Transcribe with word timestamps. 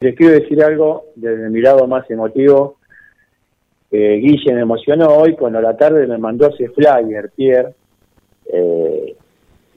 les 0.00 0.16
quiero 0.16 0.32
decir 0.32 0.62
algo 0.64 1.04
desde 1.14 1.50
mi 1.50 1.60
lado 1.60 1.86
más 1.86 2.10
emotivo. 2.10 2.78
Guille 3.90 4.54
me 4.54 4.62
emocionó 4.62 5.08
hoy 5.08 5.34
cuando 5.34 5.60
la 5.60 5.76
tarde 5.76 6.06
me 6.06 6.16
mandó 6.16 6.48
ese 6.48 6.70
flyer, 6.70 7.30
Pierre. 7.36 7.74
Eh, 8.46 9.14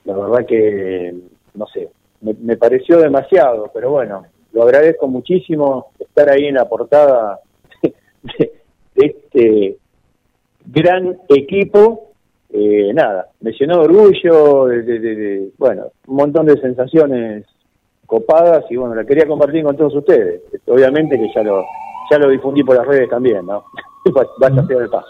la 0.06 0.18
verdad 0.18 0.46
que, 0.46 1.14
no 1.56 1.68
sé, 1.68 1.90
me, 2.22 2.56
pareció 2.56 3.00
demasiado, 3.00 3.70
pero 3.74 3.92
bueno, 3.92 4.26
lo 4.54 4.64
agradezco 4.64 5.08
muchísimo 5.10 5.92
estar 6.00 6.30
ahí 6.30 6.46
en 6.46 6.56
la 6.56 6.70
portada 6.70 7.40
de, 7.82 8.52
este 8.96 9.78
gran 10.66 11.18
equipo. 11.28 12.12
Eh, 12.50 12.94
nada, 12.94 13.30
me 13.42 13.52
llenó 13.52 13.80
de 13.80 13.86
orgullo, 13.86 14.68
bueno, 15.58 15.92
un 16.08 16.16
montón 16.16 16.46
de 16.46 16.62
sensaciones 16.62 17.46
copadas 18.06 18.66
y 18.70 18.76
bueno, 18.76 18.96
la 18.96 19.06
quería 19.06 19.28
compartir 19.28 19.64
con 19.64 19.76
todos 19.76 19.96
ustedes. 19.96 20.42
Obviamente 20.68 21.18
que 21.18 21.32
ya 21.34 21.44
lo, 21.44 21.64
ya 22.10 22.18
lo 22.18 22.30
difundí 22.30 22.64
por 22.64 22.76
las 22.76 22.88
redes 22.88 23.10
también, 23.10 23.46
¿no? 23.46 23.64
Vaya 24.40 24.62
a 24.62 24.68
ser 24.68 24.82
el 24.82 24.90
paso. 24.90 25.08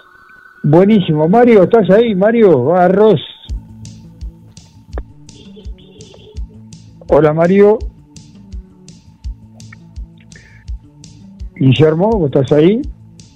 Buenísimo. 0.64 1.28
Mario, 1.28 1.64
¿estás 1.64 1.90
ahí? 1.90 2.16
Mario 2.16 2.74
Arroz. 2.76 3.20
Hola 7.10 7.34
Mario. 7.34 7.78
Guillermo, 11.56 12.26
¿estás 12.26 12.52
ahí? 12.52 12.82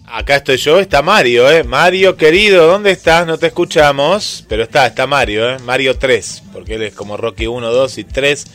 Acá 0.09 0.37
estoy 0.37 0.57
yo, 0.57 0.79
está 0.79 1.01
Mario, 1.01 1.49
¿eh? 1.51 1.63
Mario 1.63 2.15
querido, 2.15 2.65
¿dónde 2.65 2.91
estás? 2.91 3.27
No 3.27 3.37
te 3.37 3.47
escuchamos, 3.47 4.45
pero 4.47 4.63
está, 4.63 4.87
está 4.87 5.05
Mario, 5.05 5.49
¿eh? 5.49 5.57
Mario 5.65 5.97
3, 5.97 6.43
porque 6.53 6.75
él 6.75 6.83
es 6.83 6.95
como 6.95 7.17
Rocky 7.17 7.45
1, 7.45 7.69
2 7.69 7.97
y 7.97 8.03
3. 8.05 8.45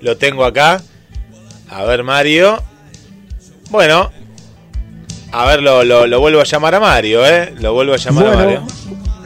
Lo 0.00 0.16
tengo 0.16 0.44
acá. 0.44 0.80
A 1.68 1.84
ver, 1.84 2.02
Mario. 2.02 2.62
Bueno, 3.70 4.10
a 5.32 5.46
ver, 5.46 5.62
lo, 5.62 5.84
lo, 5.84 6.20
vuelvo 6.20 6.40
a 6.40 6.44
llamar 6.44 6.74
a 6.74 6.80
Mario, 6.80 7.26
¿eh? 7.26 7.52
Lo 7.60 7.72
vuelvo 7.74 7.94
a 7.94 7.96
llamar 7.96 8.26
a 8.26 8.36
Mario. 8.36 8.62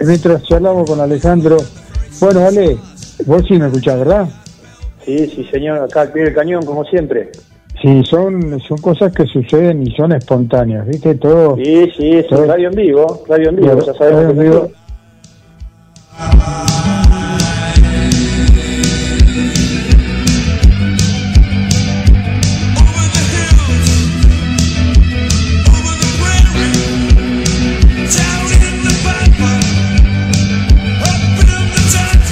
Mientras 0.00 0.42
charlamos 0.44 0.88
con 0.88 1.00
Alejandro. 1.00 1.58
Bueno, 2.20 2.46
Ale, 2.46 2.77
vos 3.27 3.42
sí 3.46 3.54
me 3.54 3.66
escuchás, 3.66 3.98
¿verdad? 3.98 4.28
Sí, 5.04 5.27
sí, 5.28 5.48
señor, 5.50 5.78
acá 5.78 6.02
al 6.02 6.12
pie 6.12 6.24
del 6.24 6.34
cañón, 6.34 6.64
como 6.64 6.84
siempre. 6.84 7.30
Sí, 7.80 8.02
son, 8.05 8.60
son 8.60 8.78
cosas 8.78 9.12
que 9.12 9.24
suceden 9.27 9.86
y 9.86 9.94
son 9.94 10.12
espontáneas, 10.12 10.86
¿viste? 10.86 11.14
Todo. 11.14 11.56
Sí, 11.56 11.90
sí, 11.96 12.10
es 12.16 12.30
radio 12.30 12.68
en 12.68 12.74
vivo, 12.74 13.24
radio 13.28 13.50
en 13.50 13.56
vivo, 13.56 13.86
ya 13.86 13.94
sabemos. 13.94 14.70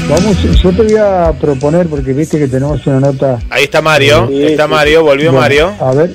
Vamos, 0.08 0.42
yo 0.62 0.72
te 0.72 0.82
voy 0.84 0.96
a 0.96 1.32
proponer, 1.38 1.86
porque 1.86 2.14
viste 2.14 2.38
que 2.38 2.48
tenemos 2.48 2.86
una 2.86 2.98
nota. 2.98 3.38
Ahí 3.50 3.64
está 3.64 3.82
Mario, 3.82 4.30
está 4.30 4.66
Mario, 4.66 5.02
volvió 5.02 5.34
Mario. 5.34 5.70
A 5.78 5.92
ver, 5.92 6.14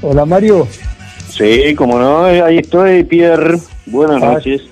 hola 0.00 0.24
Mario. 0.24 0.66
Sí, 1.28 1.74
como 1.74 1.98
no, 1.98 2.24
ahí 2.24 2.58
estoy, 2.58 3.04
Pierre. 3.04 3.58
Buenas 3.84 4.22
ah, 4.22 4.32
noches. 4.32 4.62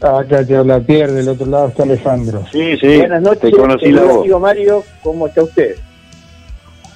Acá 0.00 0.44
te 0.46 0.54
habla 0.54 0.78
Pierre, 0.78 1.14
del 1.14 1.30
otro 1.30 1.46
lado 1.46 1.66
está 1.66 1.82
Alejandro. 1.82 2.44
Sí, 2.52 2.76
sí, 2.80 2.98
buenas 2.98 3.22
noches. 3.22 3.40
Te 3.40 3.50
conocí 3.50 3.90
la 3.90 4.04
voz. 4.04 4.40
Mario, 4.40 4.84
¿cómo 5.02 5.26
está 5.26 5.42
usted? 5.42 5.74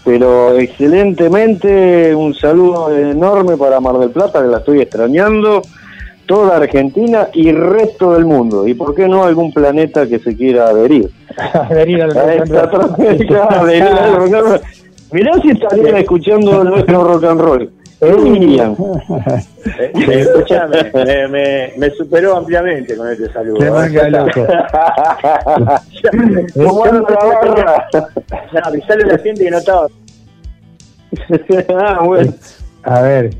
Pero 0.04 0.56
excelentemente, 0.58 2.14
un 2.14 2.34
saludo 2.34 2.96
enorme 2.96 3.56
para 3.56 3.80
Mar 3.80 3.98
del 3.98 4.10
Plata, 4.10 4.40
que 4.40 4.48
la 4.48 4.58
estoy 4.58 4.80
extrañando 4.80 5.60
toda 6.30 6.58
Argentina 6.58 7.26
y 7.32 7.50
resto 7.50 8.12
del 8.12 8.24
mundo. 8.24 8.64
¿Y 8.64 8.74
por 8.74 8.94
qué 8.94 9.08
no 9.08 9.24
algún 9.24 9.52
planeta 9.52 10.06
que 10.06 10.20
se 10.20 10.36
quiera 10.36 10.68
adherir? 10.68 11.10
adherir 11.52 12.02
al 12.02 12.14
rock 12.14 12.28
and 14.32 14.46
roll. 14.46 14.60
Mirá 15.10 15.32
si 15.42 15.50
estarían 15.50 15.96
escuchando 15.96 16.62
nuestro 16.62 17.02
rock 17.02 17.24
and 17.24 17.40
roll. 17.40 17.70
Eh, 19.62 20.20
escuchame, 20.20 20.90
me, 21.28 21.72
me, 21.76 21.90
superó 21.90 22.38
ampliamente 22.38 22.96
con 22.96 23.10
este 23.10 23.30
saludo. 23.30 23.58
Qué 23.58 23.70
manga 23.70 24.08
loco. 24.08 24.46
¿Cómo 26.54 26.84
anda 26.86 27.10
la 27.10 27.24
barra? 27.26 27.88
No, 27.92 28.60
avisale 28.64 29.02
a 29.02 29.06
la 29.06 29.18
gente 29.18 29.44
que 29.44 29.50
no 29.50 29.58
estaba. 29.58 29.86
ah, 31.78 32.00
bueno. 32.02 32.32
A 32.84 33.02
ver, 33.02 33.36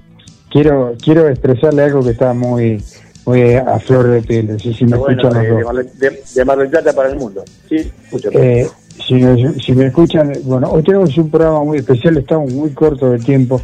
quiero 0.51 0.95
quiero 1.03 1.29
expresarle 1.29 1.85
algo 1.85 2.03
que 2.03 2.11
está 2.11 2.35
muy 2.35 2.83
muy 3.27 3.55
a 3.55 3.79
flor 3.79 4.09
de 4.09 4.23
piel. 4.23 4.61
Sé 4.61 4.73
si 4.75 4.85
me 4.85 4.97
escuchan 4.97 5.33
de, 5.33 6.23
de, 6.35 6.45
Mar 6.45 6.59
del 6.59 6.69
Plata 6.69 6.93
para 6.93 7.11
el 7.11 7.17
mundo. 7.17 7.45
Sí, 7.69 7.91
eh, 8.33 8.67
si, 9.07 9.15
me, 9.15 9.61
si 9.61 9.73
me 9.73 9.87
escuchan, 9.87 10.33
bueno, 10.45 10.71
hoy 10.71 10.83
tenemos 10.83 11.17
un 11.17 11.31
programa 11.31 11.65
muy 11.65 11.79
especial, 11.79 12.17
estamos 12.17 12.53
muy 12.53 12.71
cortos 12.71 13.13
de 13.13 13.19
tiempo, 13.19 13.61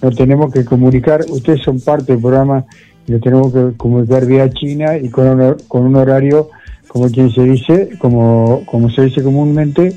lo 0.00 0.10
tenemos 0.10 0.52
que 0.52 0.64
comunicar, 0.64 1.24
ustedes 1.28 1.62
son 1.62 1.80
parte 1.80 2.12
del 2.12 2.20
programa 2.20 2.64
y 3.06 3.12
lo 3.12 3.20
tenemos 3.20 3.52
que 3.52 3.76
comunicar 3.76 4.26
vía 4.26 4.48
China 4.50 4.96
y 4.96 5.08
con 5.10 5.26
un, 5.26 5.56
con 5.68 5.82
un 5.82 5.96
horario, 5.96 6.48
como 6.88 7.08
quien 7.10 7.30
se 7.30 7.42
dice, 7.42 7.90
como, 7.98 8.64
como 8.66 8.90
se 8.90 9.02
dice 9.02 9.22
comúnmente, 9.22 9.96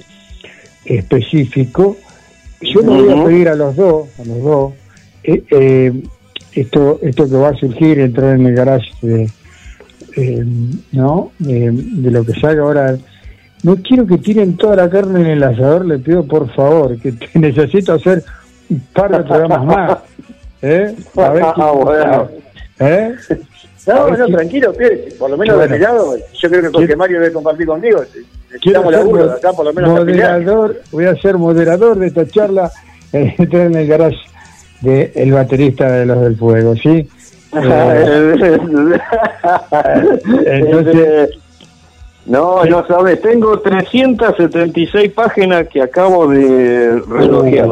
específico. 0.85 1.97
Yo 2.61 2.81
le 2.81 2.87
voy 2.87 3.11
a 3.11 3.25
pedir 3.25 3.49
a 3.49 3.55
los 3.55 3.75
dos, 3.75 4.07
a 4.19 4.25
los 4.25 4.41
dos, 4.41 4.73
eh, 5.23 5.43
eh, 5.51 6.03
esto 6.55 6.99
esto 7.01 7.29
que 7.29 7.35
va 7.35 7.49
a 7.49 7.55
surgir, 7.55 7.99
entrar 7.99 8.35
en 8.35 8.47
el 8.47 8.55
garage 8.55 8.89
de, 9.01 9.29
eh, 10.15 10.45
¿no? 10.91 11.31
De, 11.39 11.71
lo 12.11 12.25
que 12.25 12.33
salga 12.33 12.63
ahora. 12.63 12.97
No 13.63 13.77
quiero 13.77 14.05
que 14.05 14.17
tiren 14.17 14.57
toda 14.57 14.75
la 14.75 14.89
carne 14.89 15.21
en 15.21 15.27
el 15.27 15.43
asador, 15.43 15.85
le 15.85 15.97
pido 15.97 16.25
por 16.25 16.53
favor, 16.53 16.97
que 16.99 17.13
necesito 17.39 17.93
hacer 17.93 18.23
un 18.69 18.79
par 18.93 19.11
de 19.11 19.23
programas 19.23 19.65
más. 19.65 19.97
¿Eh? 20.61 20.95
A 21.17 21.29
ver 21.29 21.43
ah, 21.57 22.27
¿Eh? 22.79 23.15
No, 23.85 24.09
no, 24.09 24.25
tranquilo, 24.27 24.73
por 25.19 25.29
lo 25.29 25.37
menos 25.37 25.59
de 25.59 25.67
mi 25.67 25.77
lado, 25.77 26.15
yo 26.15 26.49
creo 26.49 26.61
que 26.61 26.69
porque 26.69 26.95
Mario 26.95 27.19
debe 27.19 27.33
compartir 27.33 27.65
contigo, 27.65 28.01
quiero 28.61 28.89
laburo, 28.89 29.31
acá 29.31 29.51
por 29.51 29.65
lo 29.65 29.73
menos 29.73 29.89
moderador, 29.91 30.81
voy 30.89 31.05
a 31.05 31.15
ser 31.15 31.37
moderador 31.37 31.99
de 31.99 32.07
esta 32.07 32.25
charla, 32.25 32.71
entrar 33.11 33.67
en 33.67 33.75
el 33.75 33.87
garage 33.87 34.17
de 34.83 35.11
el 35.15 35.31
baterista 35.31 35.89
de 35.91 36.05
los 36.05 36.21
del 36.21 36.37
fuego, 36.37 36.75
¿sí? 36.75 37.09
entonces, 40.45 41.29
no, 42.25 42.65
no 42.65 42.87
sabes, 42.87 43.21
tengo 43.21 43.59
376 43.59 45.11
páginas 45.13 45.67
que 45.67 45.81
acabo 45.81 46.27
de 46.27 47.01
relojear. 47.07 47.69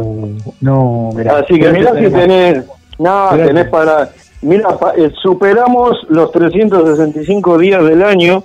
No, 0.61 1.09
Así 1.35 1.59
que 1.59 1.71
mira 1.71 1.93
si 1.99 2.09
tenés, 2.09 2.63
no, 2.97 3.29
tenés 3.35 3.67
para, 3.67 4.09
mira, 4.41 4.69
eh, 4.97 5.11
superamos 5.21 5.97
los 6.09 6.31
365 6.31 7.57
días 7.57 7.83
del 7.83 8.03
año 8.03 8.43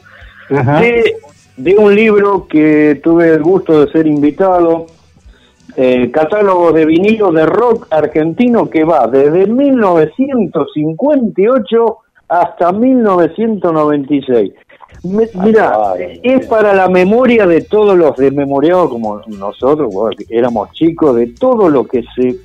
de, 0.48 1.16
de 1.56 1.76
un 1.76 1.94
libro 1.94 2.46
que 2.48 3.00
tuve 3.02 3.28
el 3.28 3.42
gusto 3.42 3.84
de 3.84 3.92
ser 3.92 4.06
invitado 4.06 4.86
eh, 5.76 6.10
catálogo 6.10 6.72
de 6.72 6.86
vinilo 6.86 7.30
de 7.32 7.44
rock 7.44 7.88
argentino 7.90 8.70
que 8.70 8.84
va 8.84 9.06
desde 9.08 9.46
1958 9.46 11.98
hasta 12.28 12.72
1996. 12.72 14.54
mira, 15.02 15.76
es 16.22 16.46
para 16.46 16.72
la 16.72 16.88
memoria 16.88 17.46
de 17.46 17.60
todos 17.60 17.94
los 17.96 18.16
desmemoriados 18.16 18.88
como 18.88 19.20
nosotros, 19.26 19.92
éramos 20.30 20.72
chicos, 20.72 21.16
de 21.16 21.26
todo 21.26 21.68
lo 21.68 21.86
que 21.86 22.02
se 22.14 22.36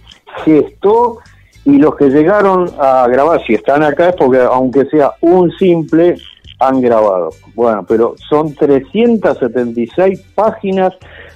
gestó 0.44 1.20
y 1.64 1.78
los 1.78 1.96
que 1.96 2.10
llegaron 2.10 2.70
a 2.80 3.08
grabar, 3.08 3.42
si 3.46 3.54
están 3.54 3.84
acá 3.84 4.10
es 4.10 4.18
porque 4.18 4.40
aunque 4.40 4.84
sea 4.86 5.12
un 5.22 5.52
simple, 5.52 6.16
han 6.60 6.82
grabado. 6.82 7.30
Bueno, 7.56 7.86
pero 7.88 8.16
son 8.30 8.54
376 8.54 10.22
páginas 10.36 10.94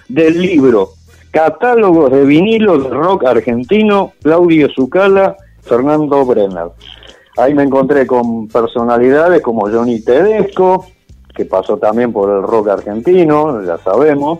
del 0.09 0.41
libro 0.41 0.89
Catálogos 1.35 2.13
de 2.13 2.23
vinilo 2.23 2.77
de 2.77 2.89
rock 2.91 3.25
argentino, 3.25 4.13
Claudio 4.23 4.69
Zucala, 4.73 5.35
Fernando 5.63 6.23
Brenner. 6.25 6.69
Ahí 7.35 7.53
me 7.53 7.63
encontré 7.63 8.07
con 8.07 8.47
personalidades 8.47 9.41
como 9.41 9.69
Johnny 9.69 9.99
Tedesco, 9.99 10.85
que 11.35 11.43
pasó 11.43 11.75
también 11.75 12.13
por 12.13 12.29
el 12.29 12.41
rock 12.41 12.69
argentino, 12.69 13.61
ya 13.65 13.77
sabemos. 13.79 14.39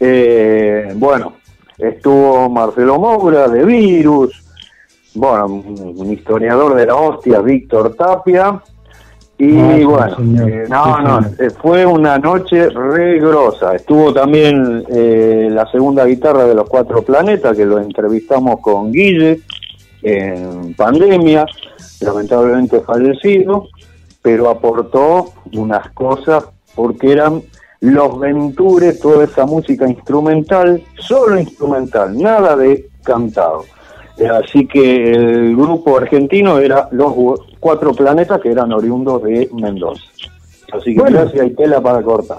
Eh, 0.00 0.94
bueno, 0.96 1.34
estuvo 1.76 2.48
Marcelo 2.48 2.98
Moura 2.98 3.46
de 3.48 3.66
Virus, 3.66 4.42
bueno, 5.12 5.44
un 5.44 6.12
historiador 6.14 6.76
de 6.76 6.86
la 6.86 6.94
hostia, 6.94 7.42
Víctor 7.42 7.94
Tapia, 7.94 8.58
y 9.44 9.58
ah, 9.58 9.84
bueno, 9.84 10.46
eh, 10.46 10.66
no, 10.68 11.00
no, 11.00 11.26
eh, 11.36 11.50
fue 11.60 11.84
una 11.84 12.16
noche 12.16 12.68
re 12.68 13.18
grosa. 13.18 13.74
Estuvo 13.74 14.14
también 14.14 14.84
eh, 14.88 15.48
la 15.50 15.68
segunda 15.68 16.04
guitarra 16.04 16.46
de 16.46 16.54
los 16.54 16.68
Cuatro 16.68 17.02
Planetas, 17.02 17.56
que 17.56 17.66
lo 17.66 17.80
entrevistamos 17.80 18.60
con 18.60 18.92
Guille, 18.92 19.40
en 20.00 20.74
pandemia, 20.74 21.44
lamentablemente 22.02 22.82
fallecido, 22.82 23.66
pero 24.22 24.48
aportó 24.48 25.32
unas 25.54 25.90
cosas 25.90 26.44
porque 26.76 27.10
eran 27.10 27.42
los 27.80 28.20
Ventures, 28.20 29.00
toda 29.00 29.24
esa 29.24 29.44
música 29.44 29.88
instrumental, 29.88 30.80
solo 31.00 31.40
instrumental, 31.40 32.16
nada 32.16 32.54
de 32.54 32.90
cantado. 33.02 33.64
Así 34.32 34.66
que 34.66 35.12
el 35.12 35.56
grupo 35.56 35.96
argentino 35.96 36.58
era 36.58 36.88
Los 36.92 37.14
Cuatro 37.58 37.92
Planetas, 37.92 38.40
que 38.40 38.50
eran 38.50 38.72
oriundos 38.72 39.22
de 39.22 39.48
Mendoza. 39.52 40.02
Así 40.72 40.94
que 40.94 41.00
bueno, 41.00 41.20
gracias, 41.20 41.42
hay 41.42 41.50
tela 41.50 41.80
para 41.80 42.02
cortar. 42.02 42.38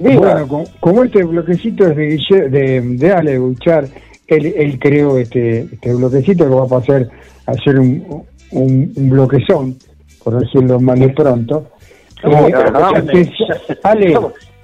Bueno, 0.00 0.66
como, 0.80 1.04
este 1.04 1.22
bloquecito 1.24 1.86
es 1.86 1.96
de, 1.96 2.48
de, 2.48 2.80
de 2.80 3.12
Ale 3.12 3.38
Buchar, 3.38 3.86
él, 4.26 4.54
él 4.56 4.78
creó 4.78 5.18
este, 5.18 5.60
este 5.60 5.94
bloquecito 5.94 6.44
que 6.44 6.54
va 6.54 6.64
a 6.64 6.68
pasar 6.68 7.08
a 7.46 7.54
ser 7.54 7.78
un, 7.78 8.24
un, 8.52 9.10
bloquezón, 9.10 9.76
por 10.22 10.40
decirlo 10.40 10.80
más 10.80 10.98
de 10.98 11.08
pronto. 11.10 11.66
Eh, 12.22 12.52
Ale, 13.82 14.14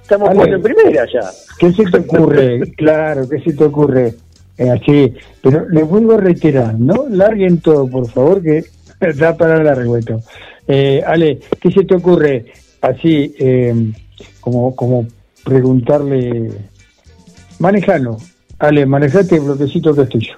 estamos, 0.01 0.47
en 0.47 0.61
primera 0.61 1.05
ya. 1.11 1.21
¿Qué 1.59 1.71
se 1.71 1.83
te 1.85 1.97
ocurre? 1.97 2.71
claro, 2.77 3.27
¿qué 3.29 3.39
se 3.39 3.53
te 3.53 3.63
ocurre? 3.63 4.13
Eh, 4.57 4.69
así, 4.71 5.13
pero 5.41 5.69
les 5.69 5.87
vuelvo 5.87 6.13
a 6.13 6.17
reiterar, 6.17 6.79
no 6.79 7.07
larguen 7.09 7.61
todo, 7.61 7.87
por 7.87 8.09
favor, 8.09 8.41
que 8.41 8.63
da 9.15 9.37
para 9.37 9.63
largo 9.63 9.97
esto. 9.97 10.21
Eh, 10.67 11.01
Ale, 11.05 11.39
¿qué 11.61 11.71
se 11.71 11.85
te 11.85 11.95
ocurre? 11.95 12.45
Así, 12.81 13.35
eh, 13.39 13.91
como, 14.39 14.75
como 14.75 15.07
preguntarle, 15.43 16.51
manejalo, 17.59 18.17
Ale, 18.59 18.85
manejate 18.85 19.35
el 19.35 19.41
bloquecito 19.41 19.93
que 19.93 20.01
estoy 20.01 20.21
yo. 20.21 20.33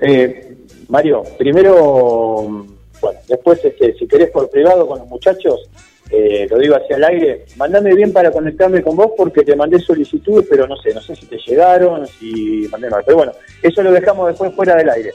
Eh, 0.00 0.56
Mario, 0.88 1.22
primero, 1.38 2.64
bueno, 3.00 3.18
después, 3.28 3.64
este, 3.64 3.94
si 3.94 4.06
querés 4.06 4.30
por 4.30 4.48
privado 4.50 4.86
con 4.86 4.98
los 4.98 5.08
muchachos, 5.08 5.68
eh, 6.10 6.46
lo 6.50 6.58
digo 6.58 6.76
hacia 6.76 6.96
el 6.96 7.04
aire, 7.04 7.44
mandame 7.56 7.94
bien 7.94 8.12
para 8.12 8.30
conectarme 8.30 8.82
con 8.82 8.96
vos 8.96 9.12
porque 9.16 9.44
te 9.44 9.54
mandé 9.54 9.78
solicitudes, 9.78 10.46
pero 10.48 10.66
no 10.66 10.76
sé, 10.76 10.94
no 10.94 11.00
sé 11.02 11.14
si 11.14 11.26
te 11.26 11.36
llegaron, 11.36 12.06
si 12.06 12.66
mandé 12.70 12.88
mal. 12.88 13.02
Pero 13.04 13.18
bueno, 13.18 13.32
eso 13.62 13.82
lo 13.82 13.92
dejamos 13.92 14.28
después 14.28 14.54
fuera 14.54 14.76
del 14.76 14.88
aire. 14.88 15.12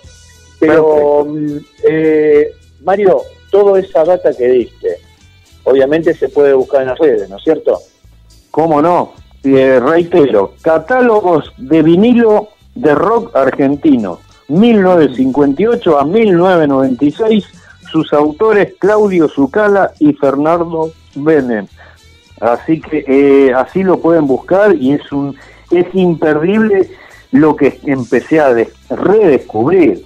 Pero, 0.59 1.25
mm, 1.25 1.57
eh, 1.87 2.51
Mario, 2.83 3.21
toda 3.49 3.79
esa 3.79 4.03
data 4.03 4.33
que 4.33 4.47
diste, 4.47 4.97
obviamente 5.63 6.13
se 6.13 6.29
puede 6.29 6.53
buscar 6.53 6.81
en 6.81 6.89
las 6.89 6.99
redes, 6.99 7.29
¿no 7.29 7.37
es 7.37 7.43
cierto? 7.43 7.79
¿Cómo 8.51 8.81
no? 8.81 9.13
Eh, 9.43 9.79
reitero, 9.79 10.53
catálogos 10.61 11.51
de 11.57 11.81
vinilo 11.81 12.49
de 12.75 12.93
rock 12.93 13.35
argentino, 13.35 14.19
1958 14.47 15.99
a 15.99 16.05
1996 16.05 17.45
sus 17.93 18.11
autores 18.11 18.73
Claudio 18.79 19.29
Zucala 19.29 19.91
y 19.99 20.13
Fernando 20.13 20.91
Benem. 21.13 21.67
Así 22.41 22.81
que 22.81 23.05
eh, 23.07 23.53
así 23.53 23.83
lo 23.83 23.99
pueden 23.99 24.25
buscar 24.25 24.75
y 24.75 24.93
es 24.93 25.11
un 25.11 25.35
es 25.69 25.85
imperdible 25.93 26.89
lo 27.31 27.55
que 27.55 27.79
empecé 27.85 28.39
a 28.39 28.53
redescubrir. 28.89 30.03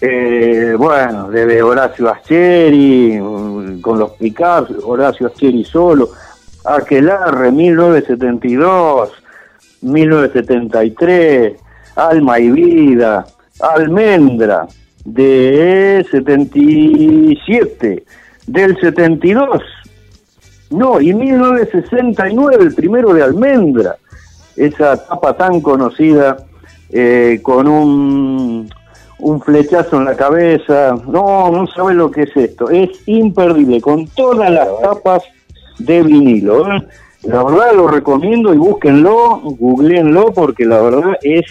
Eh, 0.00 0.74
bueno, 0.78 1.28
desde 1.30 1.62
Horacio 1.62 2.08
Ascheri, 2.10 3.18
mm, 3.20 3.80
con 3.80 3.98
los 3.98 4.12
Picasso, 4.12 4.74
Horacio 4.84 5.26
Ascheri 5.26 5.64
solo, 5.64 6.10
Aquelarre, 6.64 7.52
1972, 7.52 9.10
1973, 9.82 11.56
Alma 11.96 12.38
y 12.40 12.50
Vida, 12.50 13.26
Almendra, 13.60 14.66
de 15.06 16.04
77, 16.10 18.04
del 18.46 18.78
72, 18.80 19.62
no, 20.70 21.00
y 21.00 21.14
1969, 21.14 22.64
el 22.64 22.74
primero 22.74 23.14
de 23.14 23.22
Almendra, 23.22 23.96
esa 24.56 24.96
tapa 25.06 25.36
tan 25.36 25.60
conocida 25.60 26.38
eh, 26.90 27.38
con 27.40 27.68
un, 27.68 28.68
un 29.20 29.40
flechazo 29.40 29.98
en 29.98 30.06
la 30.06 30.16
cabeza, 30.16 30.96
no, 31.06 31.52
no 31.52 31.68
sabe 31.68 31.94
lo 31.94 32.10
que 32.10 32.22
es 32.22 32.36
esto, 32.36 32.68
es 32.68 32.90
imperdible, 33.06 33.80
con 33.80 34.08
todas 34.08 34.50
las 34.50 34.68
tapas 34.80 35.22
de 35.78 36.02
vinilo. 36.02 36.66
¿eh? 36.66 36.82
La 37.22 37.44
verdad 37.44 37.76
lo 37.76 37.86
recomiendo 37.86 38.52
y 38.52 38.56
búsquenlo, 38.56 39.40
googleenlo, 39.40 40.32
porque 40.32 40.64
la 40.64 40.80
verdad 40.80 41.16
es 41.22 41.44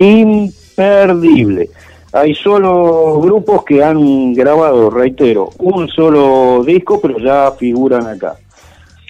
imperdible 0.00 1.70
hay 2.12 2.34
solo 2.34 3.20
grupos 3.20 3.64
que 3.64 3.82
han 3.82 4.32
grabado, 4.32 4.90
reitero, 4.90 5.50
un 5.58 5.88
solo 5.88 6.62
disco, 6.64 7.00
pero 7.00 7.18
ya 7.18 7.52
figuran 7.52 8.06
acá. 8.06 8.36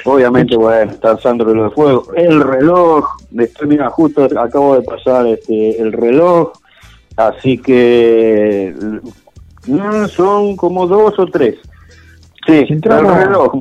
Obviamente, 0.04 0.56
bueno, 0.56 0.92
está 0.92 1.18
Sandro 1.18 1.52
de 1.52 1.70
Fuego. 1.70 2.06
El 2.14 2.40
reloj, 2.40 3.04
después, 3.30 3.68
mira, 3.68 3.90
justo 3.90 4.28
acabo 4.38 4.76
de 4.76 4.82
pasar 4.82 5.26
este, 5.26 5.80
el 5.80 5.92
reloj, 5.92 6.52
así 7.16 7.58
que 7.58 8.72
no, 9.66 10.08
son 10.08 10.56
como 10.56 10.86
dos 10.86 11.18
o 11.18 11.26
tres. 11.26 11.56
Sí, 12.46 12.64
el 12.68 12.82
reloj, 12.82 13.54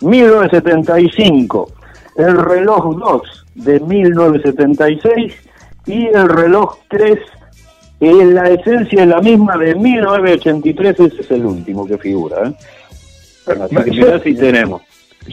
1975, 0.00 1.68
el 2.16 2.36
reloj 2.38 2.96
2 2.96 3.46
de 3.56 3.80
1976 3.80 5.34
y 5.86 6.06
el 6.06 6.28
reloj 6.28 6.78
3 6.88 7.18
es 8.00 8.26
la 8.26 8.48
esencia 8.48 9.02
es 9.02 9.08
la 9.08 9.20
misma 9.20 9.56
de 9.58 9.74
1983, 9.74 11.00
ese 11.00 11.20
es 11.20 11.30
el 11.30 11.44
último 11.44 11.86
que 11.86 11.98
figura. 11.98 12.48
¿eh? 12.48 12.54
Así 13.46 13.76
que 13.76 13.90
mirá 13.90 14.18
si 14.20 14.34
tenemos. 14.34 14.82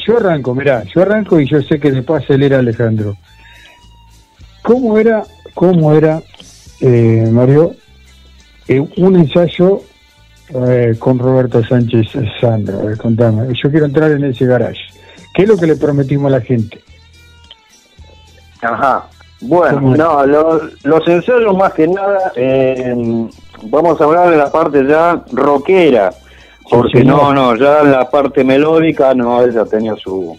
Yo 0.05 0.17
arranco, 0.17 0.53
mirá, 0.53 0.83
yo 0.83 1.01
arranco 1.01 1.39
y 1.39 1.49
yo 1.49 1.61
sé 1.61 1.79
que 1.79 1.91
después 1.91 2.23
acelera 2.23 2.59
Alejandro. 2.59 3.15
¿Cómo 4.61 4.97
era, 4.97 5.23
cómo 5.53 5.93
era, 5.93 6.21
eh, 6.81 7.29
Mario, 7.31 7.73
eh, 8.67 8.85
un 8.97 9.15
ensayo 9.15 9.81
eh, 10.49 10.95
con 10.99 11.17
Roberto 11.19 11.63
Sánchez 11.63 12.07
Sandro? 12.41 12.81
contame, 12.97 13.53
yo 13.53 13.71
quiero 13.71 13.85
entrar 13.85 14.11
en 14.11 14.25
ese 14.25 14.45
garage. 14.45 14.81
¿Qué 15.33 15.43
es 15.43 15.47
lo 15.47 15.57
que 15.57 15.67
le 15.67 15.77
prometimos 15.77 16.27
a 16.27 16.37
la 16.37 16.41
gente? 16.41 16.81
Ajá, 18.61 19.07
bueno, 19.41 19.95
no, 19.95 20.25
los 20.25 21.07
ensayos 21.07 21.55
más 21.55 21.73
que 21.73 21.87
nada, 21.87 22.31
eh, 22.35 23.27
vamos 23.63 24.01
a 24.01 24.03
hablar 24.03 24.31
de 24.31 24.37
la 24.37 24.51
parte 24.51 24.85
ya 24.87 25.23
rockera, 25.31 26.11
porque 26.69 27.03
no, 27.03 27.33
no, 27.33 27.55
ya 27.55 27.83
la 27.83 28.09
parte 28.09 28.43
melódica, 28.43 29.13
no, 29.13 29.43
ella 29.43 29.63
tenía 29.65 29.95
su, 29.95 30.35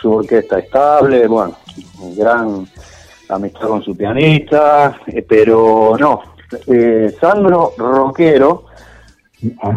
su 0.00 0.12
orquesta 0.12 0.58
estable, 0.58 1.28
bueno, 1.28 1.56
gran 2.16 2.66
amistad 3.28 3.68
con 3.68 3.82
su 3.82 3.96
pianista, 3.96 4.96
eh, 5.06 5.22
pero 5.22 5.94
no, 5.98 6.22
eh, 6.66 7.14
Sandro 7.20 7.74
rockero, 7.78 8.64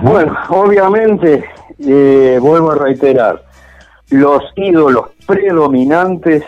bueno, 0.01 0.35
obviamente, 0.49 1.45
vuelvo 1.77 2.71
a 2.71 2.75
reiterar, 2.75 3.43
los 4.09 4.43
ídolos 4.55 5.09
predominantes, 5.27 6.43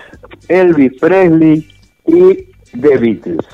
Elvis 0.47 0.93
Presley, 0.99 1.67
y 2.07 2.47
The 2.79 2.97
Beatles, 2.97 3.45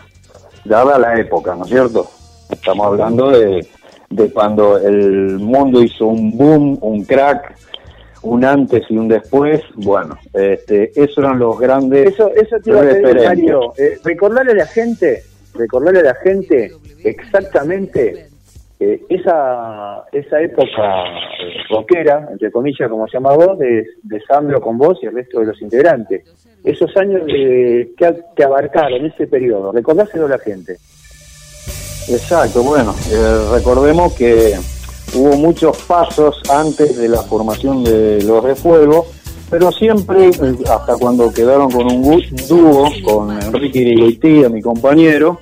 dada 0.63 0.97
la 0.97 1.19
época, 1.19 1.55
¿no 1.55 1.63
es 1.63 1.69
cierto? 1.69 2.07
Estamos 2.49 2.85
hablando 2.87 3.31
de, 3.31 3.67
de 4.09 4.31
cuando 4.31 4.77
el 4.77 5.39
mundo 5.39 5.83
hizo 5.83 6.05
un 6.05 6.37
boom, 6.37 6.77
un 6.81 7.03
crack, 7.03 7.55
un 8.21 8.45
antes 8.45 8.83
y 8.89 8.97
un 8.97 9.07
después, 9.07 9.61
bueno, 9.75 10.17
este, 10.33 10.91
esos 10.95 11.17
eran 11.17 11.39
los 11.39 11.59
grandes 11.59 12.13
Eso, 12.13 12.31
eso 12.33 12.57
te 12.63 12.69
iba 12.69 12.79
a 12.79 12.83
decir, 12.83 13.21
Mario, 13.21 13.73
eh, 13.77 13.99
recordarle 14.03 14.53
a 14.53 14.55
la 14.55 14.65
gente, 14.67 15.23
recordarle 15.53 15.99
a 15.99 16.03
la 16.03 16.15
gente 16.15 16.71
exactamente 17.03 18.27
eh, 18.79 19.01
esa, 19.09 20.05
esa 20.11 20.41
época 20.41 21.03
eh, 21.41 21.63
rockera, 21.69 22.29
entre 22.31 22.51
comillas, 22.51 22.89
como 22.89 23.07
se 23.07 23.17
llama 23.17 23.33
vos, 23.33 23.59
de, 23.59 23.85
de 24.03 24.21
Sandro 24.21 24.61
con 24.61 24.77
vos 24.77 24.97
y 25.01 25.07
el 25.07 25.15
resto 25.15 25.39
de 25.39 25.47
los 25.47 25.61
integrantes. 25.61 26.23
Esos 26.63 26.95
años 26.95 27.25
de, 27.25 27.91
que, 27.97 28.43
abarcaron 28.43 29.05
ese 29.05 29.27
periodo, 29.27 29.71
recordáselo 29.71 30.27
a 30.27 30.29
la 30.29 30.39
gente. 30.39 30.77
Exacto, 32.07 32.63
bueno, 32.63 32.95
eh, 33.11 33.47
recordemos 33.51 34.13
que 34.13 34.55
hubo 35.13 35.35
muchos 35.35 35.77
pasos 35.83 36.41
antes 36.49 36.97
de 36.97 37.09
la 37.09 37.21
formación 37.23 37.83
de 37.83 38.23
los 38.23 38.43
de 38.43 38.55
fuego, 38.55 39.07
pero 39.49 39.71
siempre, 39.71 40.31
hasta 40.69 40.95
cuando 40.97 41.31
quedaron 41.31 41.69
con 41.69 41.85
un 41.85 42.21
dúo, 42.47 42.89
con 43.03 43.31
Enrique 43.31 43.79
Irigoitía, 43.79 44.49
mi 44.49 44.61
compañero, 44.61 45.41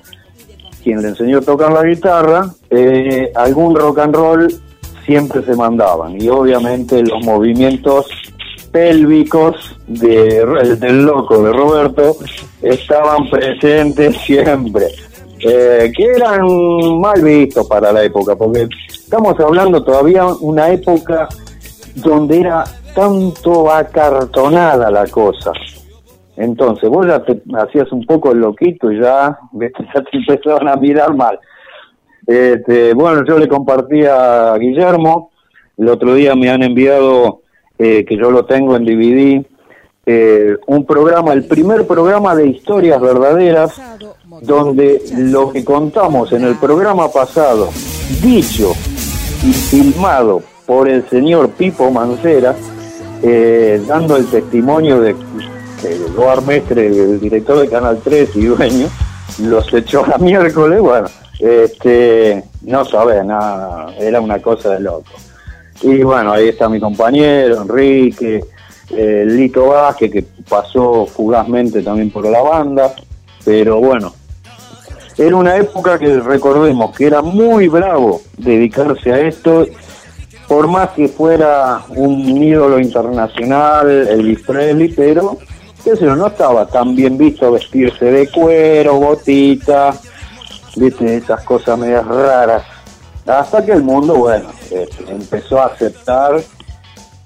quien 0.82 1.00
le 1.00 1.08
enseñó 1.08 1.38
a 1.38 1.42
tocar 1.42 1.72
la 1.72 1.84
guitarra, 1.84 2.52
eh, 2.68 3.30
algún 3.34 3.74
rock 3.74 3.98
and 4.00 4.14
roll 4.14 4.48
siempre 5.06 5.42
se 5.44 5.54
mandaban 5.54 6.20
y 6.20 6.28
obviamente 6.28 7.02
los 7.02 7.24
movimientos 7.24 8.06
pélvicos 8.72 9.78
de, 9.86 10.44
del 10.80 11.04
loco 11.04 11.42
de 11.42 11.52
Roberto 11.52 12.16
estaban 12.62 13.28
presentes 13.30 14.16
siempre. 14.18 14.86
eh, 15.44 15.92
que 15.96 16.04
eran 16.04 16.46
mal 17.00 17.20
vistos 17.20 17.66
para 17.66 17.92
la 17.92 18.04
época, 18.04 18.36
porque 18.36 18.68
estamos 18.88 19.38
hablando 19.40 19.82
todavía 19.82 20.24
una 20.40 20.70
época 20.70 21.28
donde 21.96 22.40
era 22.40 22.64
tanto 22.94 23.70
acartonada 23.70 24.90
la 24.90 25.06
cosa. 25.06 25.52
Entonces, 26.36 26.88
vos 26.88 27.06
ya 27.06 27.22
te 27.24 27.42
hacías 27.56 27.90
un 27.92 28.06
poco 28.06 28.32
loquito 28.32 28.90
y 28.90 29.00
ya, 29.00 29.38
ya 29.52 30.02
te 30.02 30.16
empezaban 30.16 30.68
a 30.68 30.76
mirar 30.76 31.14
mal. 31.14 31.38
Este, 32.26 32.94
bueno, 32.94 33.24
yo 33.26 33.38
le 33.38 33.48
compartí 33.48 34.04
a 34.04 34.56
Guillermo, 34.58 35.30
el 35.76 35.88
otro 35.88 36.14
día 36.14 36.34
me 36.36 36.50
han 36.50 36.62
enviado, 36.62 37.41
eh, 37.84 38.04
que 38.04 38.16
yo 38.16 38.30
lo 38.30 38.44
tengo 38.44 38.76
en 38.76 38.84
DVD, 38.84 39.44
eh, 40.06 40.56
un 40.68 40.86
programa, 40.86 41.32
el 41.32 41.46
primer 41.46 41.84
programa 41.84 42.32
de 42.36 42.46
historias 42.46 43.00
verdaderas, 43.00 43.72
donde 44.40 45.02
lo 45.16 45.50
que 45.50 45.64
contamos 45.64 46.32
en 46.32 46.44
el 46.44 46.54
programa 46.58 47.10
pasado, 47.10 47.70
dicho 48.22 48.72
y 49.44 49.52
filmado 49.52 50.42
por 50.64 50.88
el 50.88 51.08
señor 51.08 51.50
Pipo 51.50 51.90
Mancera, 51.90 52.54
eh, 53.20 53.82
dando 53.88 54.16
el 54.16 54.26
testimonio 54.26 55.00
de, 55.00 55.14
de 55.14 56.40
Mestre, 56.46 56.86
el 56.86 57.18
director 57.18 57.58
de 57.58 57.68
Canal 57.68 57.98
3 58.04 58.36
y 58.36 58.44
dueño, 58.44 58.86
los 59.40 59.74
echó 59.74 60.04
a 60.04 60.18
miércoles, 60.18 60.80
bueno, 60.80 61.08
este, 61.40 62.44
no 62.62 62.84
sabía 62.84 63.24
nada, 63.24 63.92
era 63.98 64.20
una 64.20 64.40
cosa 64.40 64.70
de 64.70 64.80
loco. 64.80 65.10
Y 65.82 66.02
bueno, 66.02 66.32
ahí 66.32 66.48
está 66.48 66.68
mi 66.68 66.78
compañero, 66.78 67.62
Enrique, 67.62 68.40
eh, 68.90 69.24
Lito 69.26 69.68
Vázquez, 69.68 70.12
que 70.12 70.24
pasó 70.48 71.06
fugazmente 71.06 71.82
también 71.82 72.10
por 72.10 72.24
la 72.24 72.40
banda, 72.40 72.94
pero 73.44 73.80
bueno, 73.80 74.14
era 75.18 75.36
una 75.36 75.56
época 75.56 75.98
que 75.98 76.20
recordemos 76.20 76.96
que 76.96 77.06
era 77.06 77.20
muy 77.20 77.68
bravo 77.68 78.22
dedicarse 78.38 79.12
a 79.12 79.20
esto, 79.20 79.66
por 80.46 80.68
más 80.68 80.90
que 80.90 81.08
fuera 81.08 81.82
un 81.88 82.42
ídolo 82.42 82.78
internacional, 82.78 83.90
el 83.90 84.40
Presley, 84.46 84.88
pero 84.88 85.36
no 86.16 86.26
estaba 86.28 86.66
tan 86.66 86.94
bien 86.94 87.18
visto 87.18 87.50
vestirse 87.50 88.04
de 88.04 88.28
cuero, 88.28 88.96
botita, 88.96 89.94
viste, 90.76 91.16
esas 91.16 91.42
cosas 91.44 91.78
medias 91.78 92.06
raras. 92.06 92.71
Hasta 93.26 93.64
que 93.64 93.72
el 93.72 93.82
mundo, 93.82 94.14
bueno, 94.14 94.48
este, 94.70 95.10
empezó 95.10 95.60
a 95.60 95.66
aceptar 95.66 96.42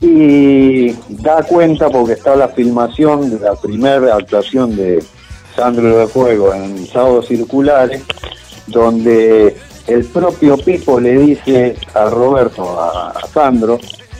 y 0.00 0.92
da 1.08 1.42
cuenta 1.42 1.88
porque 1.88 2.12
está 2.12 2.36
la 2.36 2.48
filmación 2.48 3.30
de 3.30 3.40
la 3.40 3.54
primera 3.54 4.14
actuación 4.14 4.76
de 4.76 5.02
Sandro 5.54 5.98
de 5.98 6.06
Fuego 6.06 6.52
en 6.52 6.86
Sábados 6.86 7.28
Circulares, 7.28 8.02
donde 8.66 9.56
el 9.86 10.04
propio 10.04 10.58
Pipo 10.58 11.00
le 11.00 11.18
dice 11.18 11.76
a 11.94 12.10
Roberto, 12.10 12.78
a, 12.78 13.14
Sandro, 13.32 13.78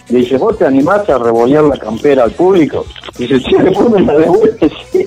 le 0.08 0.18
dice, 0.20 0.38
¿vos 0.38 0.56
te 0.56 0.64
animás 0.64 1.08
a 1.10 1.18
revolear 1.18 1.64
la 1.64 1.76
campera 1.76 2.24
al 2.24 2.30
público? 2.30 2.86
Y 3.18 3.26
dice, 3.26 3.40
sí, 3.40 3.56
después 3.62 3.90
me 3.90 4.00
la 4.00 4.16
devuelve, 4.16 4.70
sí, 4.90 5.06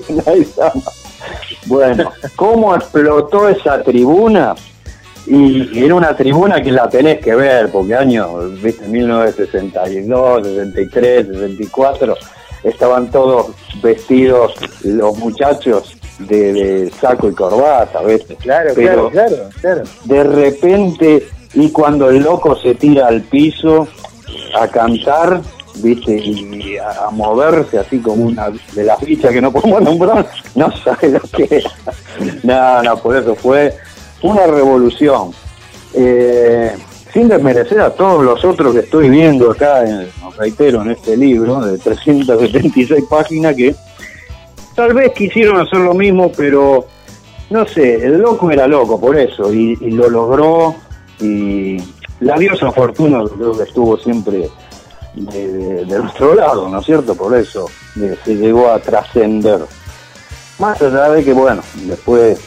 Bueno, 1.66 2.12
¿cómo 2.36 2.76
explotó 2.76 3.48
esa 3.48 3.82
tribuna? 3.82 4.54
Y, 5.30 5.84
era 5.84 5.94
una 5.94 6.16
tribuna 6.16 6.60
que 6.60 6.72
la 6.72 6.88
tenés 6.88 7.20
que 7.20 7.36
ver, 7.36 7.70
porque 7.70 7.94
años, 7.94 8.60
viste, 8.60 8.88
1962, 8.88 10.44
63, 10.44 11.26
64, 11.28 12.16
estaban 12.64 13.10
todos 13.12 13.52
vestidos 13.80 14.54
los 14.82 15.16
muchachos 15.18 15.96
de, 16.18 16.90
saco 17.00 17.28
y 17.28 17.34
corbata, 17.34 18.02
¿ves? 18.02 18.24
Claro, 18.40 18.74
claro, 18.74 19.10
claro, 19.10 19.36
claro. 19.60 19.82
De 20.04 20.24
repente, 20.24 21.28
y 21.54 21.70
cuando 21.70 22.10
el 22.10 22.24
loco 22.24 22.56
se 22.56 22.74
tira 22.74 23.06
al 23.06 23.22
piso 23.22 23.86
a 24.58 24.66
cantar, 24.66 25.40
¿viste? 25.76 26.16
Y 26.16 26.76
a, 26.76 27.08
moverse 27.12 27.78
así 27.78 28.00
como 28.00 28.24
una 28.24 28.50
de 28.74 28.82
las 28.82 28.98
fichas 28.98 29.32
que 29.32 29.40
no 29.40 29.52
podemos 29.52 29.80
nombrar, 29.82 30.28
no 30.56 30.72
sabe 30.76 31.10
lo 31.10 31.20
que 31.20 31.46
era. 31.50 31.70
No, 32.42 32.82
no, 32.82 32.96
por 32.96 33.16
eso 33.16 33.36
fue 33.36 33.76
una 34.22 34.46
revolución. 34.46 35.32
Eh, 35.94 36.72
sin 37.12 37.28
desmerecer 37.28 37.80
a 37.80 37.90
todos 37.90 38.24
los 38.24 38.44
otros 38.44 38.72
que 38.72 38.80
estoy 38.80 39.10
viendo 39.10 39.50
acá, 39.50 39.84
en, 39.84 40.08
reitero, 40.38 40.82
en 40.82 40.92
este 40.92 41.16
libro 41.16 41.60
de 41.60 41.78
376 41.78 43.04
páginas, 43.08 43.56
que 43.56 43.74
tal 44.76 44.94
vez 44.94 45.12
quisieron 45.12 45.60
hacer 45.60 45.80
lo 45.80 45.94
mismo, 45.94 46.30
pero 46.36 46.86
no 47.50 47.66
sé, 47.66 47.96
el 47.96 48.18
loco 48.18 48.50
era 48.50 48.66
loco 48.68 49.00
por 49.00 49.18
eso, 49.18 49.52
y, 49.52 49.74
lo 49.90 50.08
logró, 50.08 50.74
y 51.20 51.78
la 52.20 52.38
diosa 52.38 52.70
Fortuna 52.70 53.24
creo 53.36 53.56
que 53.56 53.64
estuvo 53.64 53.96
siempre 53.96 54.48
de, 55.14 55.84
nuestro 55.86 56.34
lado, 56.36 56.68
¿no 56.68 56.78
es 56.78 56.86
cierto? 56.86 57.16
Por 57.16 57.36
eso 57.36 57.66
se 58.24 58.36
llegó 58.36 58.70
a 58.70 58.78
trascender. 58.78 59.60
Más 60.60 60.80
allá 60.80 61.08
de 61.10 61.24
que, 61.24 61.32
bueno, 61.32 61.62
después 61.86 62.38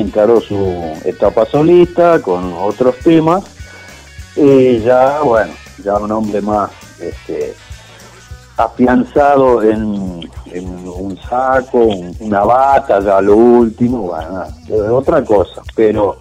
encaró 0.00 0.40
su 0.40 0.56
etapa 1.04 1.44
solista 1.46 2.20
con 2.20 2.52
otros 2.54 2.96
temas. 2.98 3.44
Y 4.36 4.80
ya, 4.80 5.20
bueno, 5.20 5.52
ya 5.84 5.96
un 5.96 6.10
hombre 6.10 6.40
más 6.40 6.70
este, 7.00 7.54
afianzado 8.56 9.62
en, 9.62 10.30
un 10.54 11.18
saco, 11.28 11.86
una 12.20 12.44
bata, 12.44 13.00
ya 13.00 13.20
lo 13.20 13.36
último, 13.36 14.02
bueno, 14.02 14.44
otra 14.94 15.24
cosa, 15.24 15.62
pero 15.74 16.18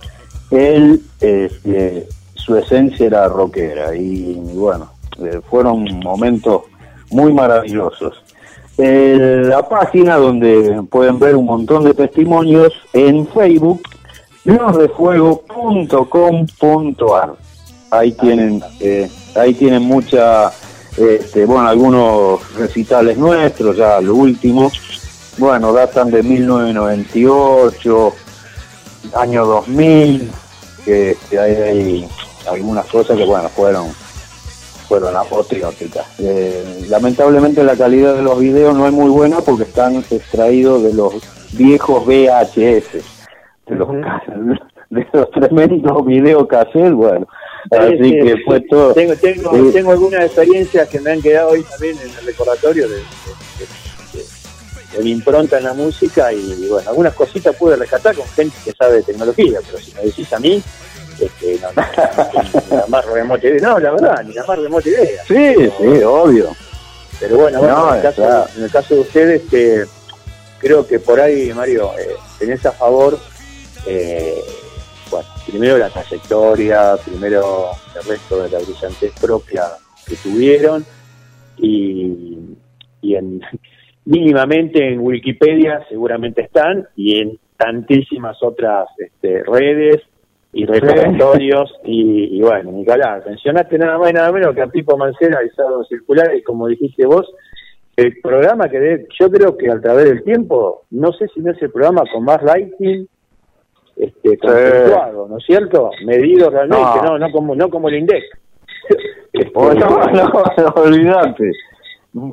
él, 0.49 1.01
este, 1.19 2.07
su 2.35 2.55
esencia 2.55 3.07
era 3.07 3.27
rockera 3.27 3.93
y 3.93 4.35
bueno, 4.53 4.89
eh, 5.19 5.41
fueron 5.49 5.83
momentos 5.99 6.61
muy 7.09 7.33
maravillosos 7.33 8.23
la 8.77 9.67
página 9.67 10.15
donde 10.17 10.83
pueden 10.89 11.19
ver 11.19 11.35
un 11.35 11.45
montón 11.45 11.83
de 11.83 11.93
testimonios 11.93 12.71
en 12.93 13.27
Facebook, 13.27 13.81
losdefuego.com.ar. 14.45 17.35
Ahí 17.91 18.13
tienen, 18.13 18.63
eh, 18.79 19.11
ahí 19.35 19.53
tienen 19.53 19.83
mucha, 19.83 20.51
este, 20.97 21.45
bueno, 21.45 21.67
algunos 21.67 22.55
recitales 22.55 23.17
nuestros, 23.17 23.75
ya 23.75 23.99
lo 23.99 24.15
último, 24.15 24.71
bueno, 25.37 25.73
datan 25.73 26.09
de 26.11 26.23
1998, 26.23 28.13
año 29.15 29.45
2000, 29.45 30.31
que, 30.85 31.17
hay 31.37 32.07
algunas 32.49 32.85
cosas 32.87 33.17
que, 33.17 33.25
bueno, 33.25 33.49
fueron 33.49 33.87
fueron 34.91 35.15
apoteóticas. 35.15 36.05
Eh, 36.19 36.85
lamentablemente 36.89 37.63
la 37.63 37.77
calidad 37.77 38.13
de 38.13 38.23
los 38.23 38.37
videos 38.37 38.75
no 38.75 38.85
es 38.87 38.91
muy 38.91 39.09
buena 39.09 39.39
porque 39.39 39.63
están 39.63 39.95
extraídos 39.95 40.83
de 40.83 40.93
los 40.93 41.13
viejos 41.53 42.05
VHS, 42.05 43.01
de 43.67 43.75
los, 43.77 43.87
de 44.89 45.07
los 45.13 45.31
tremendos 45.31 46.05
videocassettes, 46.05 46.91
bueno. 46.91 47.25
Así 47.71 48.11
que 48.11 48.35
fue 48.45 48.59
todo. 48.69 48.93
Tengo, 48.93 49.15
tengo, 49.15 49.71
tengo 49.71 49.91
algunas 49.93 50.25
experiencias 50.25 50.89
que 50.89 50.99
me 50.99 51.11
han 51.11 51.21
quedado 51.21 51.51
hoy 51.51 51.63
también 51.63 51.95
en 51.97 52.09
el 52.09 52.25
recordatorio 52.25 52.89
de, 52.89 52.97
mi 55.01 55.11
impronta 55.11 55.57
en 55.57 55.63
la 55.63 55.73
música 55.73 56.33
y, 56.33 56.67
bueno, 56.67 56.89
algunas 56.89 57.13
cositas 57.13 57.55
pude 57.55 57.77
rescatar 57.77 58.13
con 58.13 58.27
gente 58.27 58.57
que 58.65 58.73
sabe 58.73 58.95
de 58.95 59.03
tecnología, 59.03 59.59
pero 59.65 59.77
si 59.77 59.93
me 59.95 60.01
decís 60.01 60.33
a 60.33 60.39
mí, 60.39 60.61
este, 61.21 61.59
no, 61.59 62.75
la 62.75 62.85
más 62.87 63.05
remota 63.05 63.47
idea. 63.47 63.69
No, 63.69 63.79
la 63.79 63.91
verdad, 63.91 64.23
ni 64.23 64.33
la 64.33 64.45
más 64.45 64.57
remota 64.57 64.89
idea. 64.89 65.23
Sí, 65.25 65.55
sí, 65.77 66.03
obvio. 66.03 66.49
Pero 67.19 67.37
bueno, 67.37 67.59
en, 67.59 67.95
el 67.95 68.01
caso, 68.01 68.47
en, 68.57 68.63
el 68.63 68.71
caso, 68.71 68.95
de 68.95 69.01
ustedes, 69.01 69.41
que 69.49 69.83
creo 70.59 70.87
que 70.87 70.99
por 70.99 71.19
ahí, 71.19 71.53
Mario, 71.53 71.91
eh, 71.99 72.15
tenés 72.39 72.65
a 72.65 72.71
favor, 72.71 73.17
eh, 73.85 74.41
bueno, 75.11 75.27
primero 75.45 75.77
la 75.77 75.89
trayectoria, 75.89 76.97
primero 77.05 77.71
el 77.95 78.03
resto 78.07 78.41
de 78.41 78.49
la 78.49 78.59
brillantez 78.59 79.13
propia 79.19 79.65
que 80.07 80.15
tuvieron 80.15 80.83
y, 81.57 82.37
y 83.01 83.15
en 83.15 83.41
mínimamente 84.05 84.93
en 84.93 84.99
Wikipedia 85.01 85.85
seguramente 85.89 86.41
están 86.41 86.87
y 86.95 87.19
en 87.19 87.39
tantísimas 87.57 88.41
otras 88.41 88.87
este, 88.97 89.43
redes 89.43 90.01
y 90.53 90.65
repertorios 90.65 91.73
y, 91.85 92.37
y, 92.37 92.41
bueno, 92.41 92.71
Nicolás, 92.71 93.25
mencionaste 93.25 93.77
nada 93.77 93.97
más 93.97 94.11
y 94.11 94.13
nada 94.13 94.31
menos 94.31 94.53
que 94.53 94.61
a 94.61 94.67
Pipo 94.67 94.97
Mancera 94.97 95.43
y 95.43 95.49
Sábado 95.49 95.83
Circular 95.85 96.35
y 96.35 96.43
como 96.43 96.67
dijiste 96.67 97.05
vos, 97.05 97.25
el 97.95 98.19
programa 98.21 98.69
que 98.69 99.05
yo 99.19 99.29
creo 99.29 99.57
que 99.57 99.69
a 99.69 99.79
través 99.79 100.05
del 100.05 100.23
tiempo, 100.23 100.83
no 100.91 101.13
sé 101.13 101.27
si 101.33 101.39
no 101.41 101.51
es 101.51 101.61
el 101.61 101.71
programa 101.71 102.03
con 102.11 102.23
más 102.23 102.41
lighting 102.43 103.07
este 103.95 104.37
conceptuado, 104.37 105.27
¿no 105.27 105.37
es 105.37 105.45
cierto? 105.45 105.91
Medido 106.05 106.49
realmente, 106.49 106.99
no, 107.03 107.17
no, 107.17 107.31
como 107.31 107.55
no 107.55 107.69
como 107.69 107.89
el 107.89 107.97
INDEC. 107.97 108.23
no, 109.55 109.73
no, 110.13 110.73
olvidate. 110.75 111.51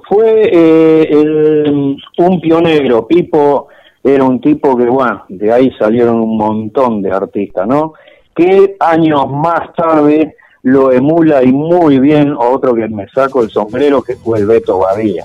Fue 0.08 0.50
eh, 0.52 1.08
el, 1.10 1.96
un 2.18 2.40
pionero, 2.40 3.06
Pipo 3.06 3.68
era 4.02 4.24
un 4.24 4.40
tipo 4.40 4.76
que, 4.76 4.86
bueno, 4.86 5.24
de 5.28 5.52
ahí 5.52 5.70
salieron 5.78 6.20
un 6.20 6.36
montón 6.36 7.02
de 7.02 7.10
artistas, 7.10 7.66
¿no? 7.66 7.94
Que 8.38 8.76
años 8.78 9.28
más 9.28 9.74
tarde 9.74 10.36
lo 10.62 10.92
emula 10.92 11.42
y 11.42 11.50
muy 11.50 11.98
bien 11.98 12.36
otro 12.38 12.72
que 12.72 12.86
me 12.86 13.08
saco 13.08 13.42
el 13.42 13.50
sombrero, 13.50 14.00
que 14.00 14.14
fue 14.14 14.38
el 14.38 14.46
Beto 14.46 14.78
Badía. 14.78 15.24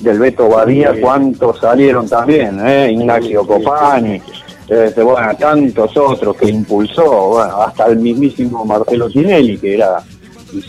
Del 0.00 0.18
Beto 0.18 0.48
Badía, 0.48 0.94
¿cuántos 0.98 1.58
salieron 1.58 2.08
también? 2.08 2.58
Eh? 2.66 2.92
Ignacio 2.92 3.46
Copani, 3.46 4.22
este, 4.66 5.02
bueno, 5.02 5.28
tantos 5.38 5.94
otros 5.94 6.34
que 6.36 6.48
impulsó, 6.48 7.28
bueno, 7.28 7.60
hasta 7.64 7.88
el 7.88 7.98
mismísimo 7.98 8.64
Marcelo 8.64 9.10
Tinelli, 9.10 9.58
que 9.58 9.74
era 9.74 10.02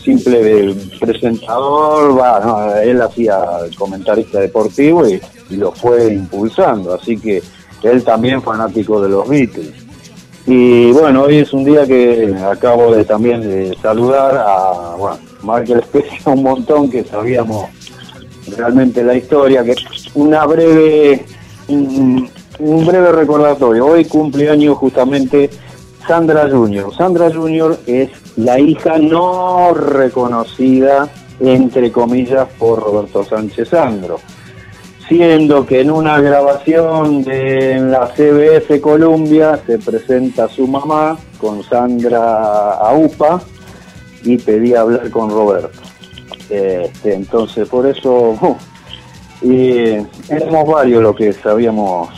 simple 0.04 0.74
presentador, 1.00 2.20
él 2.82 3.00
hacía 3.00 3.38
comentarista 3.78 4.38
deportivo 4.38 5.08
y, 5.08 5.18
lo 5.56 5.72
fue 5.72 6.12
impulsando, 6.12 6.92
así 6.92 7.16
que 7.16 7.42
él 7.82 8.04
también 8.04 8.42
fanático 8.42 9.00
de 9.00 9.08
los 9.08 9.26
Beatles. 9.26 9.83
Y 10.46 10.92
bueno, 10.92 11.22
hoy 11.22 11.38
es 11.38 11.52
un 11.54 11.64
día 11.64 11.86
que 11.86 12.34
acabo 12.44 12.94
de 12.94 13.04
también 13.04 13.40
de 13.40 13.74
saludar 13.80 14.36
a, 14.36 14.94
bueno, 14.96 15.18
Michael 15.42 15.80
Especie 15.80 16.18
un 16.26 16.42
montón 16.42 16.90
que 16.90 17.02
sabíamos 17.02 17.70
realmente 18.56 19.02
la 19.02 19.14
historia, 19.14 19.64
que 19.64 19.74
una 20.14 20.44
breve, 20.44 21.24
un, 21.68 22.28
un 22.58 22.86
breve 22.86 23.12
recordatorio. 23.12 23.86
Hoy 23.86 24.04
cumpleaños 24.04 24.76
justamente 24.76 25.48
Sandra 26.06 26.48
Junior. 26.50 26.94
Sandra 26.94 27.32
Junior 27.32 27.78
es 27.86 28.10
la 28.36 28.58
hija 28.60 28.98
no 28.98 29.72
reconocida, 29.72 31.08
entre 31.40 31.90
comillas, 31.90 32.46
por 32.58 32.80
Roberto 32.80 33.24
Sánchez 33.24 33.70
Sandro. 33.70 34.20
Siendo 35.08 35.66
que 35.66 35.80
en 35.80 35.90
una 35.90 36.20
grabación 36.20 37.22
de 37.24 37.78
la 37.78 38.06
CBS 38.14 38.80
Colombia 38.80 39.60
se 39.66 39.78
presenta 39.78 40.48
su 40.48 40.66
mamá 40.66 41.18
con 41.38 41.62
Sandra 41.62 42.72
Aupa 42.72 43.42
y 44.22 44.38
pedía 44.38 44.80
hablar 44.80 45.10
con 45.10 45.30
Roberto. 45.30 45.78
Este, 46.48 47.14
entonces, 47.14 47.68
por 47.68 47.86
eso, 47.86 48.36
y 49.42 49.96
éramos 50.28 50.66
varios 50.66 51.02
los 51.02 51.16
que 51.16 51.32
sabíamos 51.32 52.08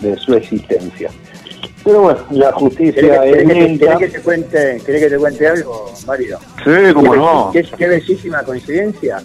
de 0.00 0.16
su 0.16 0.34
existencia. 0.34 1.10
Pero 1.84 2.00
bueno, 2.00 2.20
la 2.30 2.50
justicia 2.52 3.24
es 3.26 3.46
¿Querés 3.46 3.98
que, 3.98 4.08
te 4.08 4.20
cuente, 4.20 4.82
que 4.86 4.92
te 4.92 5.18
cuente 5.18 5.46
algo, 5.46 5.92
Mario? 6.06 6.38
Sí, 6.64 6.94
cómo 6.94 7.14
no. 7.14 7.50
Qué, 7.52 7.62
qué 7.76 7.88
bellísima 7.88 8.42
coincidencia. 8.42 9.22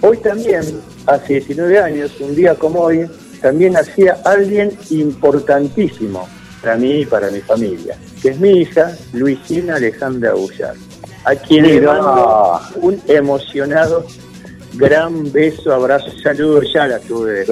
Hoy 0.00 0.16
también, 0.16 0.62
hace 1.06 1.34
19 1.34 1.78
años, 1.78 2.12
un 2.20 2.34
día 2.34 2.54
como 2.54 2.80
hoy, 2.80 3.06
también 3.40 3.76
hacía 3.76 4.18
alguien 4.24 4.76
importantísimo 4.90 6.28
para 6.62 6.76
mí 6.76 7.00
y 7.00 7.06
para 7.06 7.30
mi 7.30 7.40
familia, 7.40 7.96
que 8.22 8.30
es 8.30 8.40
mi 8.40 8.50
hija, 8.60 8.94
Luisina 9.12 9.76
Alejandra 9.76 10.34
Ullar, 10.34 10.74
a 11.24 11.34
quien 11.34 11.66
le 11.66 11.80
mando 11.80 12.60
un 12.76 13.00
emocionado 13.08 14.04
gran 14.74 15.32
beso, 15.32 15.72
abrazo, 15.72 16.10
saludo, 16.22 16.62
ya 16.62 16.86
la 16.86 16.98
tuve. 17.00 17.44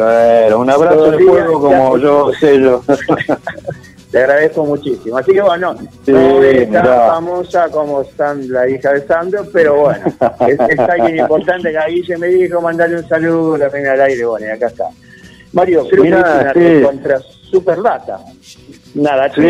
un 0.54 0.70
abrazo 0.70 1.10
de 1.10 1.18
fuego 1.24 1.60
como 1.60 1.98
yo 1.98 2.32
sé 2.38 2.60
yo. 2.60 2.82
Te 4.10 4.18
agradezco 4.18 4.64
muchísimo. 4.64 5.18
Así 5.18 5.32
que 5.32 5.42
bueno, 5.42 5.76
no 6.06 6.42
es 6.42 6.72
tan 6.72 6.84
famosa 6.84 7.68
como 7.68 8.04
San, 8.04 8.50
la 8.50 8.68
hija 8.68 8.92
de 8.92 9.06
Sandro, 9.06 9.46
pero 9.52 9.80
bueno, 9.82 10.06
es, 10.48 10.78
alguien 10.78 11.18
importante 11.18 11.70
que 11.70 11.78
ahí 11.78 12.02
se 12.04 12.16
me 12.16 12.28
dijo 12.28 12.60
mandarle 12.60 12.96
un 12.96 13.08
saludo, 13.08 13.58
la 13.58 13.68
primera 13.68 13.92
al 13.92 14.00
aire, 14.02 14.24
bueno, 14.24 14.46
y 14.46 14.50
acá 14.50 14.68
está. 14.68 14.84
Mario, 15.52 15.86
creo 15.88 16.02
que 16.02 16.08
es 16.08 16.14
una 16.14 16.52
sí. 16.52 16.82
contra 16.82 17.20
Superdata. 17.50 18.20
Nada, 18.94 19.32
sí, 19.34 19.42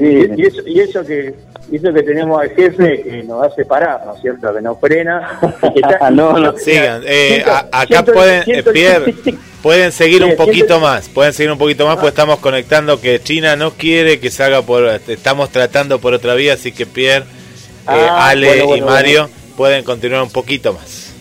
y, 0.00 0.46
eso, 0.46 0.62
y 0.66 0.80
eso 0.80 1.04
que 1.04 1.34
eso 1.70 1.92
que 1.92 2.02
tenemos 2.02 2.40
al 2.40 2.50
jefe 2.50 3.02
que 3.02 3.22
nos 3.24 3.44
hace 3.44 3.64
parar, 3.64 4.02
¿no 4.06 4.14
es 4.14 4.22
cierto? 4.22 4.54
Que 4.54 4.62
nos 4.62 4.80
frena. 4.80 5.38
no, 6.12 6.38
no, 6.38 6.56
sigan. 6.56 7.02
Eh, 7.04 7.44
acá 7.70 8.04
pueden, 8.04 8.42
eh, 8.46 8.62
Pierre, 8.62 9.14
pueden 9.62 9.92
seguir 9.92 10.24
un 10.24 10.34
poquito 10.36 10.80
más, 10.80 11.08
pueden 11.08 11.32
seguir 11.32 11.52
un 11.52 11.58
poquito 11.58 11.86
más, 11.86 11.96
pues 11.96 12.08
estamos 12.08 12.38
conectando 12.38 13.00
que 13.00 13.20
China 13.22 13.56
no 13.56 13.72
quiere 13.72 14.18
que 14.18 14.30
se 14.30 14.42
haga 14.42 14.62
por, 14.62 14.86
estamos 14.86 15.50
tratando 15.50 15.98
por 15.98 16.14
otra 16.14 16.34
vía, 16.34 16.54
así 16.54 16.72
que 16.72 16.86
Pierre, 16.86 17.24
eh, 17.24 17.86
ah, 17.86 18.28
Ale 18.28 18.64
y 18.76 18.80
Mario 18.80 19.28
pueden 19.56 19.84
continuar 19.84 20.22
un 20.22 20.30
poquito 20.30 20.72
más. 20.72 21.12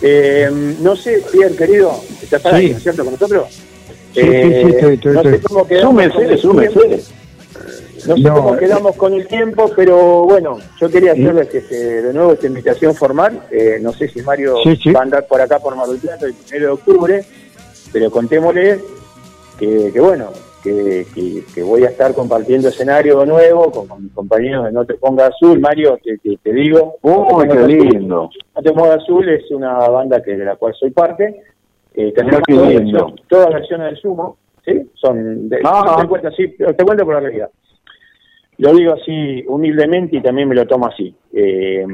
Eh, 0.00 0.50
no 0.80 0.94
sé, 0.96 1.22
Pierre, 1.32 1.56
querido, 1.56 2.00
¿estás 2.22 2.44
ahí, 2.46 2.70
¿no 2.70 2.76
es 2.76 2.82
cierto, 2.82 3.04
con 3.04 3.14
nosotros? 3.14 3.61
Sí, 4.14 4.20
sí, 4.20 4.28
sí, 4.30 4.68
estoy, 4.68 4.94
estoy, 4.94 5.14
no 5.14 5.22
sé 5.22 5.40
cómo 5.40 5.66
súmese, 5.80 6.36
súmese. 6.36 7.12
No 8.06 8.16
sé 8.16 8.28
cómo 8.28 8.56
quedamos 8.56 8.96
con 8.96 9.14
el 9.14 9.26
tiempo, 9.26 9.70
pero 9.76 10.24
bueno, 10.24 10.58
yo 10.80 10.90
quería 10.90 11.12
hacerles 11.12 11.54
este, 11.54 12.02
de 12.02 12.12
nuevo 12.12 12.32
esta 12.32 12.46
invitación 12.46 12.94
formal. 12.94 13.42
Eh, 13.50 13.78
no 13.80 13.92
sé 13.92 14.08
si 14.08 14.20
Mario 14.22 14.56
va 14.94 15.00
a 15.00 15.02
andar 15.02 15.26
por 15.26 15.40
acá 15.40 15.60
por 15.60 15.76
Mar 15.76 15.86
del 15.86 15.98
Plata 15.98 16.26
el 16.26 16.34
1 16.52 16.60
de 16.60 16.68
octubre, 16.68 17.24
pero 17.92 18.10
contémosle 18.10 18.80
que, 19.58 20.00
bueno, 20.00 20.30
que, 20.62 21.06
voy 21.64 21.84
a 21.84 21.90
estar 21.90 22.12
compartiendo 22.12 22.68
escenario 22.68 23.24
nuevo 23.24 23.70
con, 23.70 24.02
mis 24.02 24.12
compañeros 24.12 24.64
de 24.64 24.72
No 24.72 24.84
Te 24.84 24.94
Ponga 24.94 25.26
Azul. 25.26 25.60
Mario, 25.60 25.98
te, 26.02 26.18
te, 26.36 26.52
digo. 26.52 26.96
¡Oh, 27.02 27.38
qué 27.38 27.66
lindo! 27.66 28.30
No 28.56 28.62
Te 28.62 28.72
Ponga 28.72 28.94
Azul 28.94 29.28
es 29.28 29.48
una 29.52 29.74
banda 29.88 30.22
que 30.22 30.36
de 30.36 30.44
la 30.44 30.56
cual 30.56 30.74
soy 30.74 30.90
parte. 30.90 31.42
Eh, 31.94 32.12
tenemos 32.14 32.42
todas, 32.48 33.14
todas 33.28 33.54
versiones 33.54 33.86
del 33.88 33.96
Sumo, 33.98 34.36
¿sí? 34.64 34.90
Son 34.94 35.48
de, 35.48 35.58
te, 35.58 36.08
cuento, 36.08 36.30
sí, 36.32 36.48
te 36.56 36.84
cuento 36.84 37.04
por 37.04 37.14
la 37.14 37.20
realidad. 37.20 37.50
Lo 38.58 38.74
digo 38.74 38.94
así 38.94 39.44
humildemente 39.46 40.16
y 40.16 40.22
también 40.22 40.48
me 40.48 40.54
lo 40.54 40.66
tomo 40.66 40.86
así. 40.86 41.14
Eh, 41.32 41.84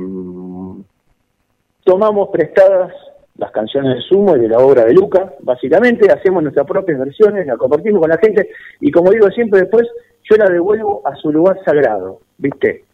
tomamos 1.85 2.29
prestadas 2.29 2.93
las 3.37 3.51
canciones 3.53 3.95
de 3.97 4.03
Sumo 4.03 4.37
y 4.37 4.41
de 4.41 4.49
la 4.49 4.59
obra 4.59 4.85
de 4.85 4.93
Luca, 4.93 5.33
básicamente, 5.41 6.11
hacemos 6.11 6.43
nuestras 6.43 6.67
propias 6.67 6.99
versiones, 6.99 7.47
las 7.47 7.57
compartimos 7.57 8.01
con 8.01 8.11
la 8.11 8.19
gente 8.19 8.51
y 8.81 8.91
como 8.91 9.11
digo 9.11 9.29
siempre 9.31 9.61
después, 9.61 9.87
yo 10.29 10.37
la 10.37 10.51
devuelvo 10.51 11.03
a 11.07 11.15
su 11.17 11.33
lugar 11.33 11.57
sagrado, 11.65 12.21
¿viste? 12.37 12.85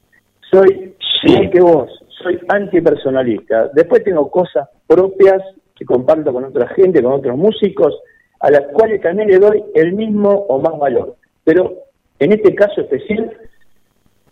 Soy 0.50 0.94
igual 1.24 1.50
que 1.50 1.60
vos, 1.60 2.04
soy 2.22 2.38
antipersonalista. 2.48 3.70
Después 3.74 4.04
tengo 4.04 4.30
cosas 4.30 4.68
propias 4.86 5.42
que 5.74 5.84
comparto 5.84 6.32
con 6.32 6.44
otra 6.44 6.68
gente, 6.68 7.02
con 7.02 7.12
otros 7.12 7.36
músicos, 7.36 7.98
a 8.40 8.50
las 8.50 8.62
cuales 8.72 9.00
también 9.00 9.28
le 9.28 9.38
doy 9.38 9.64
el 9.74 9.92
mismo 9.94 10.30
o 10.30 10.60
más 10.60 10.78
valor. 10.78 11.16
Pero 11.44 11.84
en 12.18 12.32
este 12.32 12.54
caso 12.54 12.82
especial 12.82 13.32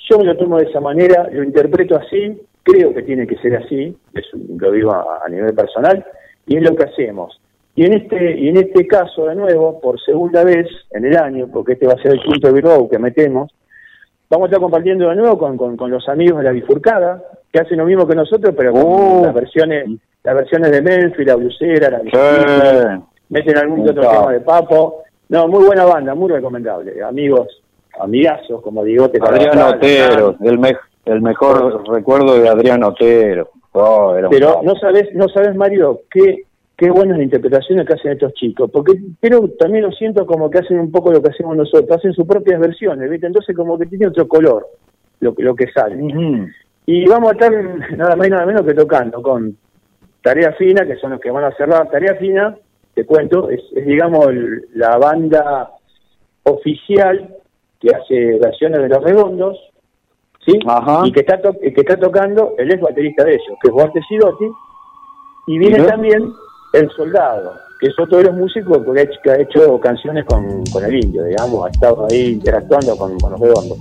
yo 0.09 0.19
me 0.19 0.25
lo 0.25 0.37
tomo 0.37 0.59
de 0.59 0.65
esa 0.65 0.81
manera, 0.81 1.29
lo 1.33 1.45
interpreto 1.45 1.97
así, 1.97 2.41
creo 2.63 2.93
que 2.93 3.03
tiene 3.03 3.27
que 3.27 3.37
ser 3.37 3.57
así, 3.57 3.97
lo 4.59 4.71
digo 4.73 4.93
a, 4.93 5.29
nivel 5.29 5.55
personal, 5.55 6.05
y 6.47 6.57
es 6.57 6.63
lo 6.63 6.77
que 6.77 6.85
hacemos. 6.85 7.41
Y 7.75 7.87
en 7.87 7.95
este 7.95 8.39
y 8.39 8.49
en 8.49 8.59
este 8.59 8.87
caso, 8.87 9.27
de 9.27 9.35
nuevo, 9.35 9.81
por 9.81 10.01
segunda 10.01 10.45
vez 10.45 10.67
en 10.91 11.07
el 11.07 11.17
año, 11.17 11.49
porque 11.51 11.73
este 11.73 11.87
va 11.87 11.95
a 11.95 12.03
ser 12.03 12.13
el 12.13 12.21
quinto 12.21 12.53
Bilbao 12.53 12.89
que 12.89 12.99
metemos, 12.99 13.51
vamos 14.29 14.47
a 14.47 14.49
estar 14.49 14.61
compartiendo 14.61 15.09
de 15.09 15.17
nuevo 15.17 15.39
con, 15.39 15.57
con, 15.77 15.91
los 15.91 16.09
amigos 16.09 16.39
de 16.39 16.45
la 16.45 16.53
bifurcada, 16.53 17.23
que 17.51 17.61
hacen 17.61 17.79
lo 17.79 17.87
mismo 17.87 18.07
que 18.07 18.15
nosotros, 18.15 18.55
pero 18.57 18.73
con 18.73 18.83
oh. 18.85 19.23
las 19.25 19.35
versiones 19.35 19.89
las 20.25 20.35
versiones 20.35 20.71
de 20.71 20.83
Melfi, 20.83 21.25
la 21.25 21.37
blusera, 21.37 21.91
la 21.91 23.03
meten 23.29 23.59
algún 23.59 23.89
otro 23.89 24.03
tema 24.03 24.33
de 24.33 24.41
Papo. 24.41 25.03
No, 25.29 25.49
muy 25.49 25.65
buena 25.65 25.85
banda, 25.85 26.15
muy 26.15 26.31
recomendable. 26.31 27.03
Amigos 27.03 27.63
amigazos, 27.99 28.63
como 28.63 28.85
digo. 28.85 29.11
Te 29.11 29.19
Adrián 29.23 29.59
Otero, 29.59 30.37
el, 30.41 30.77
el 31.07 31.23
mejor 31.23 31.89
recuerdo 31.89 32.41
de 32.41 32.49
Adrián 32.49 32.83
Otero. 32.85 33.51
Oh, 33.73 34.15
pero 34.31 34.61
no 34.63 34.75
sabes, 34.77 35.15
no 35.15 35.29
sabes 35.29 35.57
Mario, 35.57 36.03
qué, 36.11 36.43
qué 36.77 36.91
buenas 36.91 37.19
interpretaciones 37.21 37.87
que 37.87 37.95
hacen 37.95 38.13
estos 38.13 38.35
chicos, 38.35 38.71
porque 38.71 38.93
pero 39.19 39.49
también 39.59 39.85
lo 39.85 39.91
siento 39.93 40.27
como 40.27 40.51
que 40.51 40.59
hacen 40.59 40.79
un 40.79 40.93
poco 40.93 41.11
lo 41.11 41.23
que 41.23 41.31
hacemos 41.31 41.57
nosotros, 41.57 41.97
hacen 41.97 42.13
sus 42.13 42.27
propias 42.27 42.61
versiones, 42.61 43.09
¿viste? 43.09 43.27
Entonces 43.27 43.57
como 43.57 43.79
que 43.79 43.87
tiene 43.87 44.09
otro 44.09 44.29
color 44.29 44.67
lo, 45.21 45.35
lo 45.39 45.55
que 45.55 45.73
sale. 45.73 45.97
Y 46.85 47.07
vamos 47.07 47.31
a 47.31 47.33
estar 47.33 47.53
nada 47.97 48.15
más 48.15 48.27
y 48.27 48.31
nada 48.31 48.45
menos 48.45 48.67
que 48.67 48.75
tocando 48.75 49.23
con 49.23 49.57
Tarea 50.23 50.53
Fina, 50.53 50.87
que 50.87 50.97
son 50.97 51.13
los 51.13 51.21
que 51.21 51.31
van 51.31 51.45
a 51.45 51.57
cerrar 51.57 51.91
Tarea 51.91 52.15
Fina, 52.15 52.57
te 52.95 53.05
cuento, 53.05 53.51
es, 53.51 53.61
es 53.75 53.87
digamos 53.87 54.29
la 54.75 54.97
banda 54.99 55.71
oficial 56.45 57.37
que 57.81 57.89
hace 57.95 58.39
versiones 58.39 58.81
de 58.81 58.89
Los 58.89 59.03
Redondos, 59.03 59.59
¿sí? 60.47 60.59
Y 61.05 61.13
que 61.13 61.21
está, 61.21 61.41
que 61.41 61.75
está 61.75 61.97
tocando 61.97 62.55
el 62.59 62.71
ex 62.71 62.81
baterista 62.81 63.25
de 63.25 63.33
ellos, 63.35 63.59
que 63.61 63.69
es 63.69 63.75
Walter 63.75 64.03
Sidotti, 64.09 64.47
y 65.49 65.59
viene 65.59 65.83
también 65.83 66.33
El 66.73 66.89
Soldado, 66.91 67.55
que 67.81 67.89
es 67.89 67.99
otro 67.99 68.19
de 68.19 68.25
los 68.25 68.35
músicos 68.35 68.79
que 69.23 69.31
ha 69.31 69.41
hecho, 69.41 69.81
canciones 69.81 70.25
con, 70.27 70.65
con, 70.73 70.85
el 70.85 70.95
indio, 71.03 71.25
digamos, 71.25 71.67
ha 71.67 71.71
estado 71.71 72.07
ahí 72.11 72.35
interactuando 72.35 72.97
con, 72.97 73.13
Los 73.19 73.41
Redondos 73.41 73.79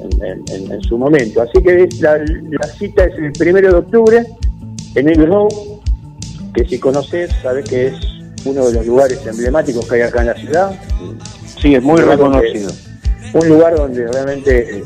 en, 0.00 0.82
su 0.82 0.98
momento. 0.98 1.42
Así 1.42 1.62
que 1.62 1.88
la, 2.00 2.16
la, 2.18 2.66
cita 2.66 3.04
es 3.04 3.16
el 3.18 3.32
primero 3.32 3.68
de 3.68 3.78
octubre 3.78 4.26
en 4.94 5.08
el 5.08 5.26
Row, 5.26 5.48
que 6.54 6.64
si 6.64 6.78
conoces, 6.78 7.30
sabes 7.42 7.68
que 7.68 7.88
es 7.88 7.94
uno 8.44 8.66
de 8.66 8.74
los 8.74 8.86
lugares 8.86 9.24
emblemáticos 9.26 9.86
que 9.88 9.96
hay 9.96 10.02
acá 10.02 10.20
en 10.20 10.26
la 10.26 10.34
ciudad. 10.34 10.80
Sí, 11.60 11.74
es 11.74 11.82
muy 11.82 12.00
reconocido. 12.00 12.70
Un 13.34 13.48
lugar 13.48 13.76
donde 13.76 14.06
realmente 14.08 14.82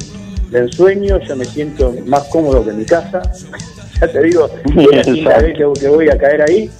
de 0.51 0.59
ensueño 0.59 1.19
yo 1.21 1.37
me 1.37 1.45
siento 1.45 1.95
más 2.07 2.25
cómodo 2.25 2.65
que 2.65 2.71
en 2.71 2.79
mi 2.79 2.85
casa. 2.85 3.23
ya 4.01 4.09
te 4.09 4.23
digo, 4.23 4.51
es 4.93 5.07
la 5.23 5.39
vez 5.39 5.57
que, 5.57 5.89
voy 5.89 6.09
a 6.09 6.19
caer 6.19 6.43
ahí. 6.43 6.71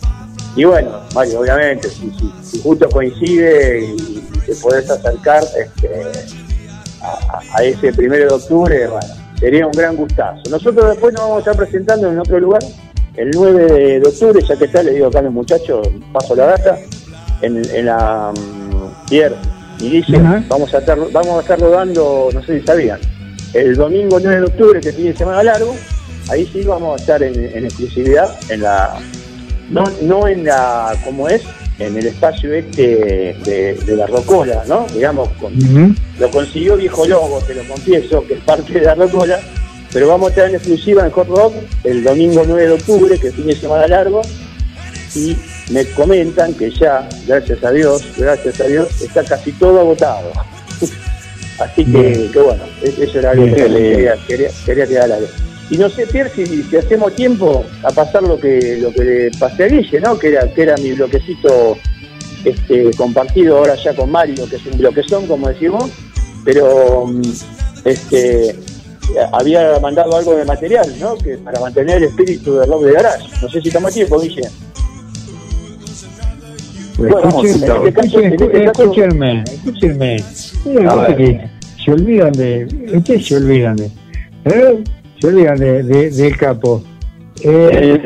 Y 0.57 0.65
bueno, 0.65 1.01
Mario, 1.15 1.41
obviamente, 1.41 1.89
si, 1.89 2.61
justo 2.61 2.89
coincide 2.89 3.85
y, 3.85 4.21
te 4.47 4.55
podés 4.57 4.89
acercar 4.91 5.43
este, 5.43 5.89
a, 7.03 7.65
ese 7.65 7.93
primero 7.95 8.29
de 8.29 8.35
octubre, 8.35 8.87
bueno, 8.89 9.15
sería 9.41 9.67
un 9.67 9.73
gran 9.73 9.97
gustazo. 9.97 10.43
Nosotros 10.51 10.91
después 10.91 11.15
nos 11.15 11.23
vamos 11.23 11.37
a 11.37 11.39
estar 11.41 11.57
presentando 11.57 12.11
en 12.11 12.19
otro 12.19 12.39
lugar, 12.39 12.63
el 13.17 13.31
9 13.33 14.01
de, 14.01 14.09
octubre, 14.09 14.41
ya 14.47 14.57
que 14.57 14.65
está, 14.65 14.83
le 14.83 14.93
digo 14.93 15.07
acá 15.07 15.21
a 15.21 15.23
los 15.23 15.33
muchachos, 15.33 15.89
paso 16.13 16.35
la 16.35 16.47
data, 16.47 16.79
en, 17.43 17.87
la 17.87 18.33
um, 18.37 18.91
Pierre 19.09 19.37
y 19.81 19.91
dice, 19.91 20.19
vamos 20.49 20.73
a 20.73 20.79
estar 20.79 20.99
vamos 21.13 21.37
a 21.37 21.41
estar 21.41 21.61
rodando, 21.61 22.31
no 22.33 22.43
sé 22.45 22.61
si 22.61 22.67
sabían, 22.67 22.99
el 23.53 23.77
domingo 23.77 24.19
9 24.21 24.41
de 24.41 24.47
octubre, 24.47 24.81
que 24.81 24.93
tiene 24.93 25.17
semana 25.17 25.43
largo, 25.43 25.77
ahí 26.29 26.49
sí 26.53 26.63
vamos 26.63 26.99
a 26.99 27.01
estar 27.01 27.23
en, 27.23 27.65
exclusividad, 27.65 28.35
en 28.51 28.63
la 28.63 28.99
no, 29.71 29.85
no 30.03 30.29
en 30.29 30.45
la, 30.45 30.95
como 31.05 31.29
es, 31.29 31.43
en 31.79 31.97
el 31.97 32.07
espacio 32.07 32.53
este 32.53 33.35
de, 33.45 33.97
la 33.97 34.07
Rocola, 34.07 34.63
¿no? 34.69 34.87
Digamos, 34.93 35.29
lo 36.19 36.31
consiguió 36.31 36.77
Viejo 36.77 37.07
Lobo, 37.07 37.41
te 37.47 37.55
lo 37.55 37.65
confieso, 37.65 38.25
que 38.27 38.35
es 38.35 38.41
parte 38.41 38.73
de 38.73 38.83
la 38.83 38.95
Rocola, 38.95 39.41
pero 39.95 40.09
vamos 40.09 40.27
a 40.27 40.31
estar 40.31 40.49
en 40.49 40.57
exclusiva 40.57 41.07
en 41.07 41.13
Hot 41.13 41.29
Rock 41.29 41.55
el 41.85 42.03
domingo 42.03 42.43
9 42.45 42.67
de 42.67 42.73
octubre, 42.73 43.17
que 43.17 43.31
tiene 43.31 43.55
semana 43.55 43.87
largo, 43.87 44.23
y 45.15 45.37
me 45.71 45.87
comentan 45.91 46.53
que 46.55 46.69
ya, 46.69 47.09
gracias 47.29 47.63
a 47.63 47.71
Dios, 47.71 48.05
gracias 48.17 48.61
a 48.61 48.65
Dios, 48.65 49.01
está 49.01 49.23
casi 49.23 49.53
todo 49.53 49.79
agotado. 49.79 50.33
Así 51.61 51.85
que, 51.85 52.29
bueno, 52.35 52.65
e-, 52.83 53.05
eso 53.05 53.21
era 53.21 53.31
algo 53.31 53.45
que 53.45 53.55
quería, 53.55 54.17
quería, 54.27 54.51
quería 54.67 55.07
la 55.07 55.19
Y 55.71 55.79
no 55.79 55.89
sé, 55.89 56.09
Pierre, 56.09 56.33
si, 56.35 56.77
hacemos 56.77 57.15
tiempo 57.15 57.65
a 57.85 57.93
pasar 57.93 58.25
lo 58.25 58.37
que 58.41 58.79
lo 58.79 58.93
que 58.93 59.05
le 59.05 59.31
pasé 59.39 59.65
a 59.65 59.69
Guille, 59.69 60.01
¿no? 60.01 60.19
Que 60.19 60.31
era, 60.31 60.53
que 60.53 60.63
era 60.63 60.77
mi 60.79 60.91
bloquecito 60.91 61.79
este, 62.45 62.91
compartido 62.97 63.59
ahora 63.59 63.77
ya 63.77 63.95
con 63.95 64.11
Mario, 64.11 64.49
que 64.51 64.57
es 64.57 64.67
un 64.67 64.77
bloquezón, 64.77 65.29
como 65.29 65.49
decimos, 65.49 65.89
pero 66.45 67.07
mm, 67.07 67.23
este 67.85 68.57
había 69.33 69.79
mandado 69.81 70.17
algo 70.17 70.35
de 70.35 70.45
material, 70.45 70.95
¿no? 70.99 71.17
Que 71.17 71.39
para 71.39 71.61
mantener 71.61 71.99
el 71.99 72.05
espíritu 72.05 72.57
del 72.57 72.71
rock 72.71 72.85
de 72.85 72.93
garage. 72.93 73.29
No 73.43 73.49
sé 73.49 73.61
si 73.61 73.69
estamos 73.69 73.93
tiempo, 73.93 74.21
Guille. 74.21 74.43
escúchenme, 78.67 79.45
escúchenme, 79.45 80.17
se 81.85 81.93
olvidan 81.93 82.33
de, 82.33 82.67
ustedes 82.97 83.27
se 83.27 83.37
olvidan 83.37 83.77
de, 83.77 83.91
¿eh? 84.45 84.85
se 85.21 85.27
olvidan 85.27 85.59
de, 85.59 85.83
del 86.11 86.37
capo. 86.37 86.83
Eh, 87.43 88.01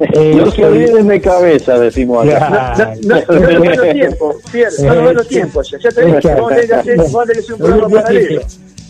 eh, 0.00 0.34
no 0.36 0.50
se 0.50 0.64
olviden 0.64 1.08
de 1.08 1.20
cabeza, 1.20 1.78
decimos 1.78 2.28
acá. 2.28 2.96
No, 3.02 3.16
no, 3.16 3.40
no, 3.40 3.48
no, 3.48 3.74
no, 3.74 3.92
tiempo, 3.92 4.34
no, 4.82 5.12
no, 5.12 5.24
tiempo, 5.24 5.62
ya, 5.62 5.90
te 5.90 6.04
vos 6.04 7.50
un 7.50 7.58
programa 7.58 8.02
paralelo. 8.02 8.42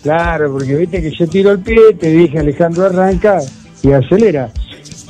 Claro, 0.02 0.52
porque 0.52 0.74
viste 0.76 1.02
que 1.02 1.10
yo 1.10 1.26
tiro 1.26 1.50
el 1.50 1.58
pie, 1.60 1.94
te 1.98 2.10
dije 2.10 2.38
Alejandro 2.38 2.86
arranca 2.86 3.40
y 3.82 3.92
acelera. 3.92 4.50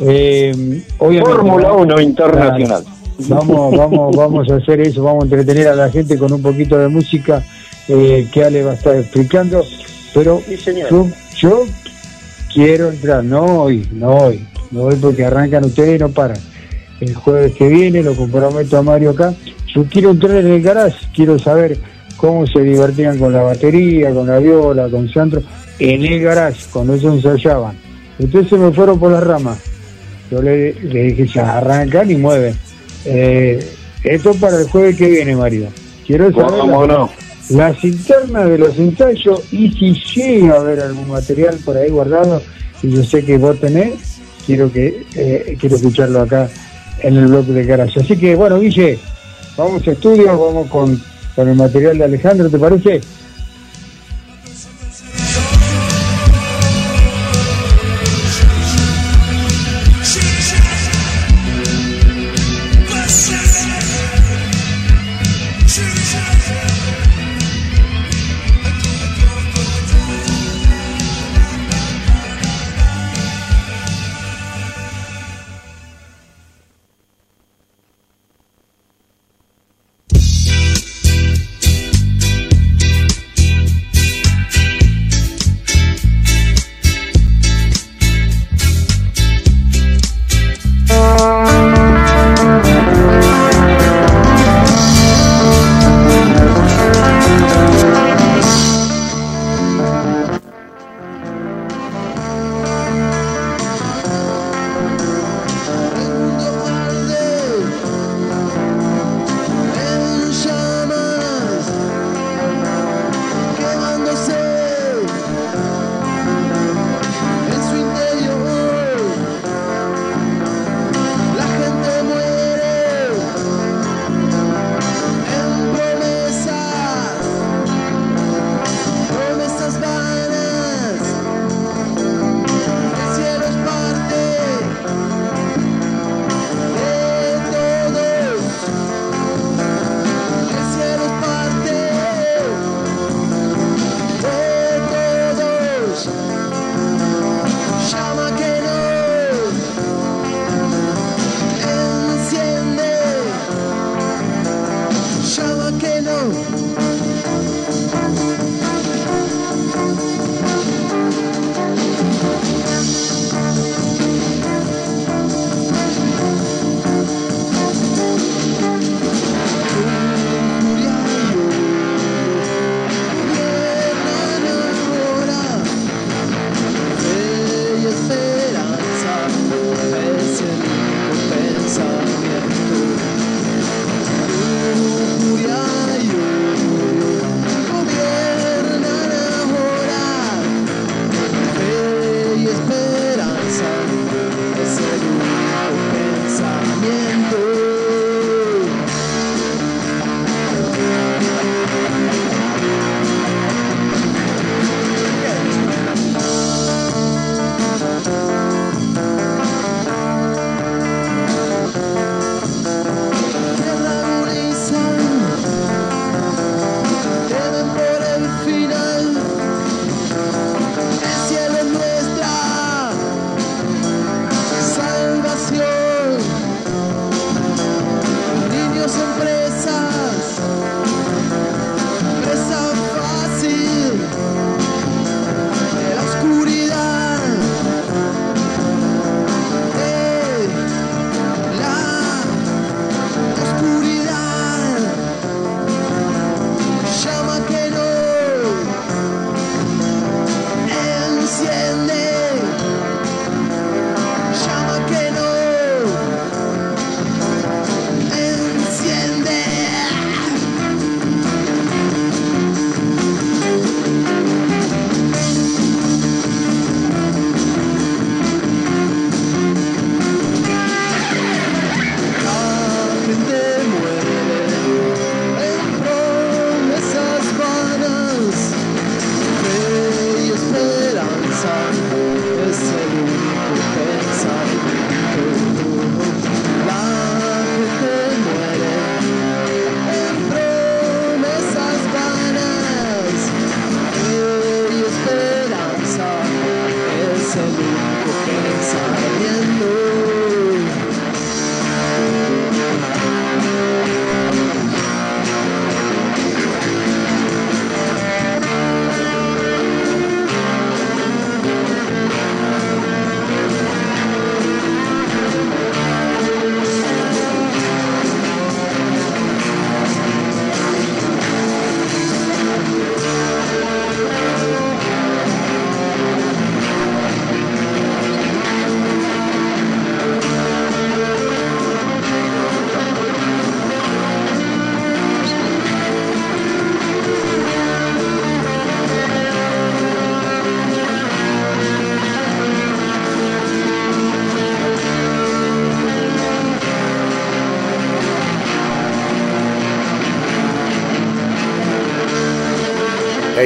Eh, 0.01 0.83
Fórmula 0.99 1.73
1 1.73 2.01
internacional. 2.01 2.85
vamos, 3.29 3.77
vamos, 3.77 4.17
vamos 4.17 4.51
a 4.51 4.57
hacer 4.57 4.81
eso, 4.81 5.03
vamos 5.03 5.23
a 5.23 5.27
entretener 5.27 5.69
a 5.69 5.75
la 5.75 5.91
gente 5.91 6.17
con 6.17 6.33
un 6.33 6.41
poquito 6.41 6.79
de 6.79 6.89
música 6.89 7.43
eh, 7.89 8.29
que 8.33 8.45
Ale 8.45 8.63
va 8.63 8.73
a 8.73 8.75
estar 8.75 8.95
explicando. 8.95 9.65
Pero 10.15 10.41
yo, 11.37 11.65
quiero 12.53 12.91
entrar, 12.91 13.25
no 13.25 13.63
hoy, 13.63 13.89
no 13.93 14.09
hoy, 14.17 14.47
no 14.71 14.83
hoy 14.83 14.97
porque 14.97 15.25
arrancan 15.25 15.65
ustedes 15.65 15.97
y 15.97 15.99
no 15.99 16.09
paran. 16.11 16.39
El 17.01 17.15
jueves 17.15 17.55
que 17.55 17.69
viene 17.69 18.03
lo 18.03 18.15
comprometo 18.15 18.79
a 18.79 18.83
Mario 18.83 19.11
acá. 19.11 19.35
Yo 19.75 19.85
quiero 19.85 20.11
entrar 20.11 20.37
en 20.37 20.47
el 20.47 20.63
garage, 20.63 20.97
quiero 21.15 21.39
saber 21.39 21.79
cómo 22.19 22.47
se 22.47 22.61
divertían 22.61 23.19
con 23.19 23.33
la 23.33 23.43
batería, 23.43 24.13
con 24.13 24.27
la 24.27 24.39
viola, 24.39 24.89
con 24.91 25.09
Sandro, 25.09 25.41
en 25.79 26.05
el 26.05 26.21
garage, 26.21 26.67
cuando 26.71 26.95
ellos 26.95 27.15
ensayaban. 27.15 27.79
Ustedes 28.19 28.49
se 28.49 28.57
me 28.57 28.73
fueron 28.73 28.99
por 28.99 29.13
las 29.13 29.25
ramas. 29.25 29.59
Yo 30.31 30.43
le, 30.43 30.73
dije, 30.73 31.27
ya 31.27 31.57
arrancan 31.59 32.11
y 32.11 32.17
mueven. 32.17 32.55
Eh, 33.07 33.65
esto 34.05 34.35
para 34.35 34.61
el 34.61 34.69
jueves 34.69 34.97
que 34.97 35.09
viene, 35.09 35.35
Mario. 35.35 35.69
Quiero 36.07 36.31
saber 36.33 36.67
no? 36.67 37.09
las 37.51 37.83
internas 37.85 38.49
de 38.49 38.59
los 38.59 38.79
ensayos 38.79 39.53
y 39.53 39.71
si 39.71 39.95
llega 40.21 40.55
a 40.55 40.61
haber 40.61 40.81
algún 40.81 41.09
material 41.09 41.57
por 41.65 41.77
ahí 41.77 41.89
guardado, 41.89 42.43
y 42.83 42.91
yo 42.91 43.03
sé 43.03 43.25
que 43.25 43.39
vos 43.39 43.59
tenés, 43.61 43.95
quiero 44.45 44.71
que 44.71 45.05
eh, 45.15 45.57
quiero 45.59 45.77
escucharlo 45.77 46.21
acá 46.21 46.49
en 47.01 47.17
el 47.17 47.27
bloque 47.29 47.53
de 47.53 47.65
garage. 47.65 48.01
Así 48.01 48.17
que 48.17 48.35
bueno, 48.35 48.59
Guille, 48.59 48.99
vamos 49.57 49.87
a 49.87 49.93
estudio, 49.93 50.27
vamos 50.27 50.69
con 50.69 51.01
con 51.39 51.49
el 51.49 51.55
material 51.55 51.97
de 51.97 52.03
Alejandro, 52.03 52.51
¿te 52.51 52.59
parece? 52.59 53.01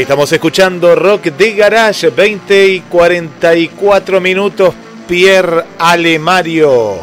Ahí 0.03 0.05
estamos 0.05 0.33
escuchando 0.33 0.97
Rock 0.97 1.27
de 1.27 1.55
Garage, 1.55 2.11
20 2.11 2.67
y 2.67 2.81
44 2.81 4.21
minutos. 4.21 4.75
Pierre 5.07 5.63
Ale 5.79 6.19
Mario. 6.19 6.95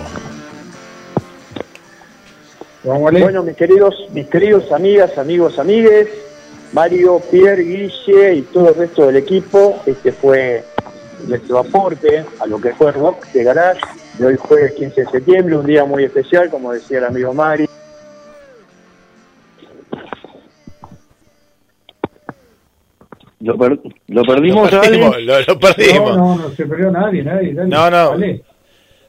Bueno, 2.83 3.41
mis 3.43 3.55
queridos, 3.55 3.95
mis 4.11 4.27
queridos 4.27 4.69
amigas, 4.73 5.17
amigos, 5.17 5.57
amigues, 5.59 6.09
Mario, 6.73 7.21
Pierre, 7.31 7.63
Guille 7.63 8.33
y 8.33 8.41
todo 8.41 8.67
el 8.67 8.75
resto 8.75 9.05
del 9.05 9.15
equipo, 9.15 9.81
este 9.85 10.11
fue 10.11 10.65
nuestro 11.25 11.59
aporte 11.59 12.25
a 12.41 12.45
lo 12.47 12.59
que 12.59 12.73
fue 12.73 12.91
Rock 12.91 13.27
de 13.27 13.45
Garage 13.45 13.79
de 14.17 14.25
hoy 14.25 14.35
jueves 14.35 14.73
15 14.73 15.05
de 15.05 15.09
septiembre, 15.09 15.55
un 15.55 15.65
día 15.65 15.85
muy 15.85 16.03
especial, 16.03 16.49
como 16.49 16.73
decía 16.73 16.97
el 16.97 17.05
amigo 17.05 17.33
Mario. 17.33 17.68
Lo 24.19 24.33
perdimos, 24.33 24.71
lo 24.71 24.81
perdimos, 24.81 25.21
lo, 25.21 25.59
perdimos. 25.59 26.17
No, 26.17 26.35
no, 26.35 26.43
no 26.43 26.49
se 26.51 26.65
perdió 26.65 26.91
nadie, 26.91 27.23
nadie. 27.23 27.53
no, 27.53 27.89
no. 27.89 28.15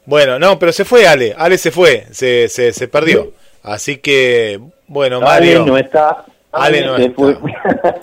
Bueno, 0.05 0.39
no, 0.39 0.57
pero 0.57 0.71
se 0.71 0.85
fue 0.85 1.07
Ale, 1.07 1.35
Ale 1.37 1.57
se 1.57 1.71
fue, 1.71 2.05
se, 2.11 2.47
se, 2.47 2.71
se 2.71 2.87
perdió. 2.87 3.31
Así 3.63 3.97
que, 3.97 4.59
bueno, 4.87 5.21
Mario. 5.21 5.61
Ale 5.61 5.71
no 5.71 5.77
está. 5.77 6.25
Ale, 6.51 6.85
no 6.85 6.97
está. 6.97 7.15
Fue. 7.15 7.37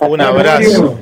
Un 0.07 0.21
abrazo. 0.21 0.97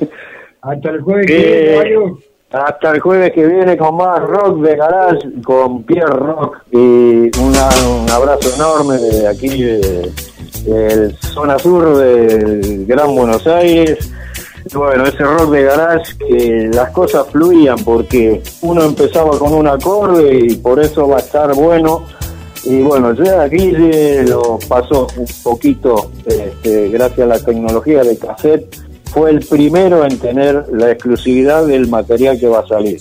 Hasta 0.62 0.90
el 0.90 1.00
jueves 1.00 1.26
que 1.26 1.36
viene, 1.36 1.76
Mario. 1.76 2.18
Hasta 2.50 2.90
el 2.92 3.00
jueves 3.00 3.32
que 3.32 3.46
viene 3.46 3.76
con 3.76 3.96
más 3.96 4.20
rock 4.20 4.62
de 4.62 4.76
garage, 4.76 5.18
con 5.44 5.84
Pierre 5.84 6.16
Rock. 6.16 6.62
Y 6.72 7.30
una, 7.38 7.68
un 7.86 8.10
abrazo 8.10 8.54
enorme 8.56 8.96
de 8.96 9.28
aquí, 9.28 9.62
de, 9.62 10.10
de 10.64 11.14
zona 11.20 11.58
sur 11.58 11.98
del 11.98 12.86
Gran 12.86 13.14
Buenos 13.14 13.46
Aires 13.46 14.10
bueno, 14.74 15.06
ese 15.06 15.24
rock 15.24 15.50
de 15.50 15.62
garage 15.62 16.16
que 16.18 16.70
las 16.72 16.90
cosas 16.90 17.26
fluían 17.30 17.78
porque 17.84 18.42
uno 18.62 18.82
empezaba 18.82 19.38
con 19.38 19.52
un 19.54 19.66
acorde 19.66 20.38
y 20.46 20.56
por 20.56 20.80
eso 20.80 21.08
va 21.08 21.16
a 21.16 21.20
estar 21.20 21.54
bueno. 21.54 22.04
Y 22.64 22.82
bueno, 22.82 23.14
ya 23.14 23.42
aquí 23.42 23.70
lo 24.26 24.58
pasó 24.68 25.06
un 25.16 25.26
poquito, 25.42 26.10
este, 26.26 26.88
gracias 26.88 27.20
a 27.20 27.26
la 27.26 27.38
tecnología 27.38 28.02
de 28.02 28.18
cassette, 28.18 28.76
fue 29.12 29.30
el 29.30 29.40
primero 29.40 30.04
en 30.04 30.18
tener 30.18 30.66
la 30.72 30.90
exclusividad 30.90 31.66
del 31.66 31.88
material 31.88 32.38
que 32.38 32.48
va 32.48 32.60
a 32.60 32.66
salir, 32.66 33.00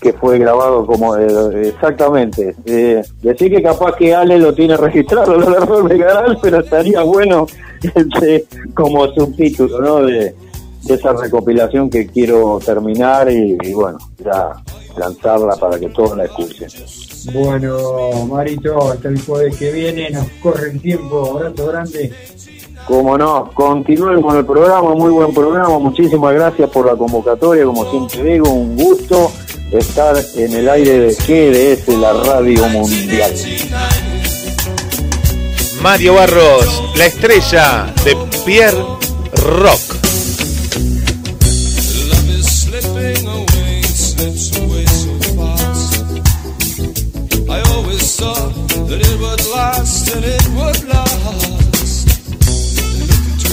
que 0.00 0.12
fue 0.12 0.38
grabado 0.38 0.84
como 0.84 1.16
eh, 1.16 1.68
exactamente. 1.68 2.54
Eh, 2.66 3.02
decir 3.22 3.50
que 3.50 3.62
capaz 3.62 3.96
que 3.96 4.14
Ale 4.14 4.38
lo 4.38 4.52
tiene 4.52 4.76
registrado, 4.76 5.36
lo 5.38 5.82
de 5.84 5.96
garage, 5.96 6.36
pero 6.42 6.60
estaría 6.60 7.02
bueno 7.02 7.46
este, 7.94 8.44
como 8.74 9.06
subtítulo, 9.14 9.80
¿no? 9.80 10.02
De, 10.04 10.34
esa 10.86 11.12
recopilación 11.12 11.88
que 11.88 12.06
quiero 12.06 12.58
terminar 12.64 13.30
y, 13.30 13.56
bueno, 13.72 13.98
ya 14.18 14.52
lanzarla 14.96 15.56
para 15.56 15.78
que 15.78 15.88
todos 15.88 16.16
la 16.16 16.24
escuchen. 16.24 16.68
Bueno, 17.32 18.26
Marito, 18.26 18.92
hasta 18.92 19.08
el 19.08 19.20
jueves 19.20 19.56
que 19.56 19.72
viene, 19.72 20.10
nos 20.10 20.26
corre 20.42 20.70
el 20.70 20.80
tiempo, 20.80 21.36
abrazo 21.36 21.66
grande. 21.66 22.12
Como 22.86 23.18
no, 23.18 23.50
continúen 23.52 24.22
con 24.22 24.36
el 24.36 24.46
programa, 24.46 24.94
muy 24.94 25.10
buen 25.10 25.34
programa, 25.34 25.78
muchísimas 25.78 26.34
gracias 26.34 26.70
por 26.70 26.86
la 26.86 26.96
convocatoria, 26.96 27.64
como 27.64 27.90
siempre 27.90 28.32
digo, 28.32 28.50
un 28.50 28.76
gusto 28.76 29.30
estar 29.72 30.16
en 30.36 30.52
el 30.54 30.68
aire 30.68 30.98
de 30.98 31.14
GDS, 31.14 31.88
la 31.98 32.12
radio 32.14 32.66
mundial. 32.68 33.34
Mario 35.82 36.14
Barros, 36.14 36.82
la 36.96 37.06
estrella 37.06 37.92
de 38.04 38.16
Pierre 38.44 38.82
Rock. 39.34 40.07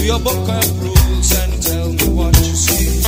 Your 0.06 0.20
book 0.20 0.48
and 0.48 1.62
tell 1.62 1.88
me 1.88 2.14
what 2.14 2.36
you 2.38 2.54
see. 2.54 3.02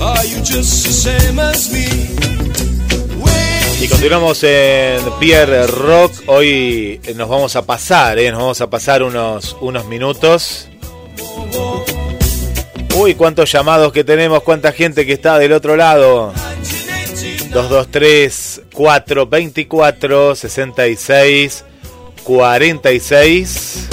Are 0.00 0.24
you 0.24 0.40
just 0.42 0.86
the 0.86 0.92
same 0.92 1.40
as 1.40 1.72
me? 1.72 1.86
Y 3.80 3.88
continuamos 3.88 4.44
en 4.44 5.00
Pierre 5.18 5.66
Rock. 5.66 6.12
Hoy 6.26 7.00
nos 7.16 7.28
vamos 7.28 7.56
a 7.56 7.62
pasar, 7.62 8.20
¿eh? 8.20 8.30
nos 8.30 8.40
vamos 8.40 8.60
a 8.60 8.70
pasar 8.70 9.02
unos, 9.02 9.56
unos 9.60 9.86
minutos. 9.86 10.68
Uy, 12.94 13.16
cuántos 13.16 13.50
llamados 13.50 13.92
que 13.92 14.04
tenemos, 14.04 14.44
cuánta 14.44 14.70
gente 14.70 15.04
que 15.04 15.14
está 15.14 15.40
del 15.40 15.52
otro 15.52 15.76
lado. 15.76 16.32
223 17.52 18.62
424 18.72 20.36
66 20.36 21.64
46 22.24 23.91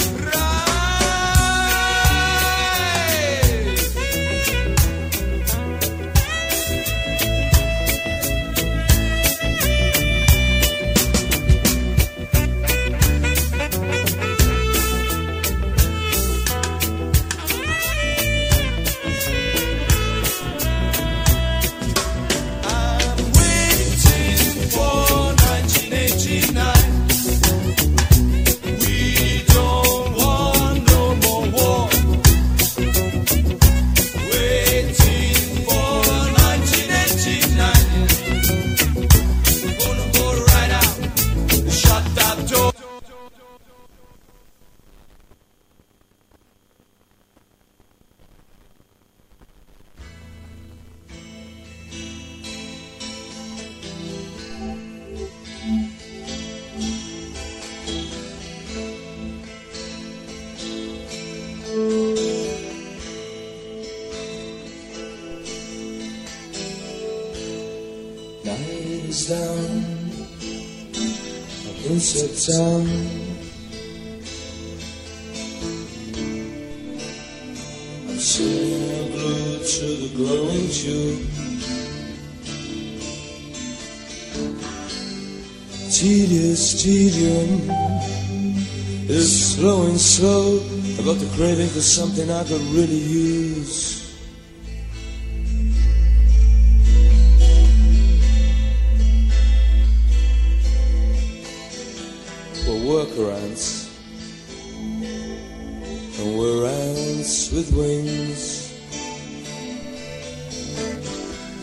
something 92.00 92.32
I 92.32 92.44
could 92.46 92.62
really 92.72 92.96
use. 92.96 94.16
We're 102.66 102.84
worker 102.88 103.32
ants, 103.32 103.92
and 106.20 106.40
we're 106.40 106.68
ants 106.68 107.52
with 107.52 107.70
wings. 107.76 108.72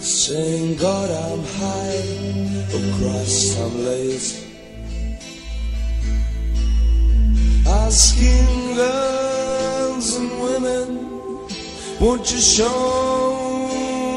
Saying, 0.04 0.76
God, 0.76 1.08
I'm 1.24 1.42
high, 1.62 2.02
oh 2.74 2.86
Christ, 2.98 3.58
I'm 3.58 3.74
late. 3.86 4.28
Asking 7.66 8.76
love 8.76 9.15
won't 12.00 12.30
you 12.30 12.38
show 12.38 13.68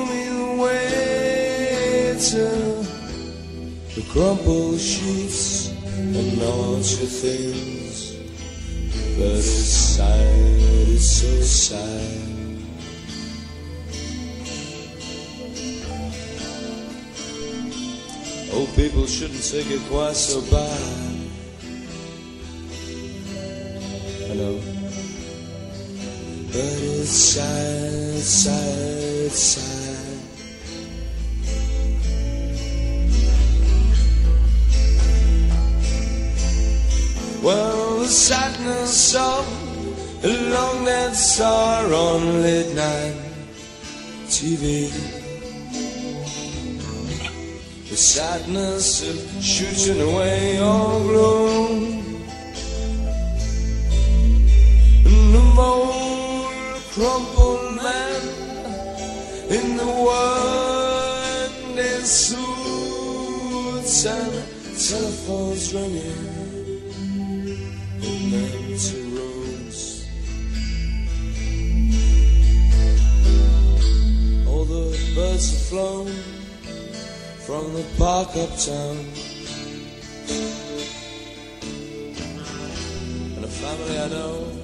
me 0.10 0.24
the 0.30 0.62
way 0.62 2.16
to 2.20 2.46
the 3.96 4.02
crumpled 4.12 4.80
sheets 4.80 5.70
and 5.70 6.40
naughty 6.40 7.06
things? 7.06 8.16
But 9.18 9.38
it's 9.38 9.46
sad, 9.46 10.88
it's 10.90 11.12
so 11.22 11.42
sad. 11.42 12.30
Old 18.54 18.76
people 18.76 19.06
shouldn't 19.06 19.44
take 19.44 19.70
it 19.72 19.82
quite 19.90 20.16
so 20.16 20.42
bad. 20.52 21.16
I 24.32 24.34
know. 24.36 24.79
But 26.52 26.56
it's 26.56 27.10
sad, 27.10 28.22
sad, 28.22 29.32
sad. 29.32 29.80
Well, 37.44 38.00
the 38.00 38.08
sadness 38.08 39.16
of 39.16 39.46
a 40.24 40.28
long 40.52 40.86
dead 40.86 41.16
star 41.16 41.86
on 41.86 42.42
late 42.42 42.74
night 42.76 43.16
TV. 44.28 44.90
The 47.90 47.96
sadness 47.96 49.08
of 49.08 49.44
shooting 49.44 50.02
away 50.02 50.60
all 50.60 51.00
gloom. 51.00 52.00
And 55.06 55.34
the 55.34 55.54
crumpled 57.00 57.76
man 57.78 58.22
in 59.50 59.78
the 59.78 59.88
working 60.08 62.04
suits 62.04 64.06
and 64.06 64.34
telephones 64.88 65.74
ringing 65.74 66.26
in 68.04 68.34
empty 68.44 69.02
rooms. 69.16 69.80
All 74.46 74.66
the 74.66 74.92
birds 75.16 75.52
have 75.52 75.62
flown 75.70 76.12
from 77.46 77.74
the 77.76 77.86
park 77.98 78.36
uptown. 78.36 78.98
And 83.36 83.46
a 83.46 83.48
family 83.48 83.98
I 83.98 84.08
know 84.10 84.59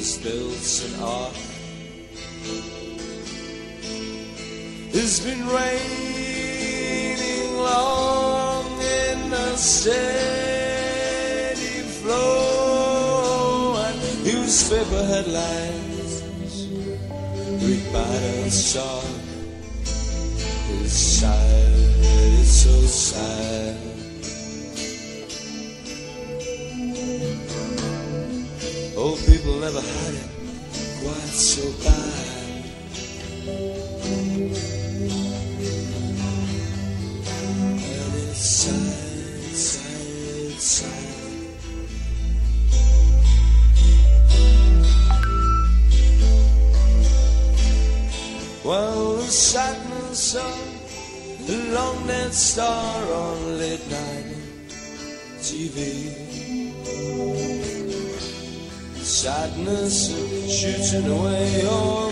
has 0.00 0.16
built 0.16 0.64
an 0.86 0.94
ark. 1.04 1.36
It's 4.94 5.20
been 5.20 5.46
raining 5.46 7.52
long 7.58 8.80
in 8.80 9.30
a 9.30 9.58
steady 9.58 11.82
flow, 12.00 13.76
and 13.76 14.24
newspaper 14.24 15.04
headlines 15.04 16.22
read 17.62 17.92
bad 17.92 18.22
and 18.44 18.52
sharp. 18.52 19.04
It's 20.80 20.92
sad, 20.92 21.74
it's 22.40 22.48
so 22.48 22.86
sad. 22.86 23.89
Never 29.72 29.86
had 29.86 30.14
it 30.14 30.30
quite 31.00 31.34
so 31.50 31.62
bad. 31.84 32.64
And 37.68 38.14
it's 38.14 38.38
sad, 38.38 39.54
sad, 39.54 40.60
sad. 40.60 41.06
Well, 48.64 49.16
the 49.16 49.22
sadness 49.22 50.34
of 50.34 51.46
the 51.46 51.56
long 51.74 52.06
dead 52.08 52.34
star 52.34 53.12
on 53.12 53.58
late 53.58 53.88
night 53.88 54.36
TV. 55.38 56.39
Sadness 59.10 60.14
shooting 60.46 61.10
away 61.10 61.62
your. 61.62 62.10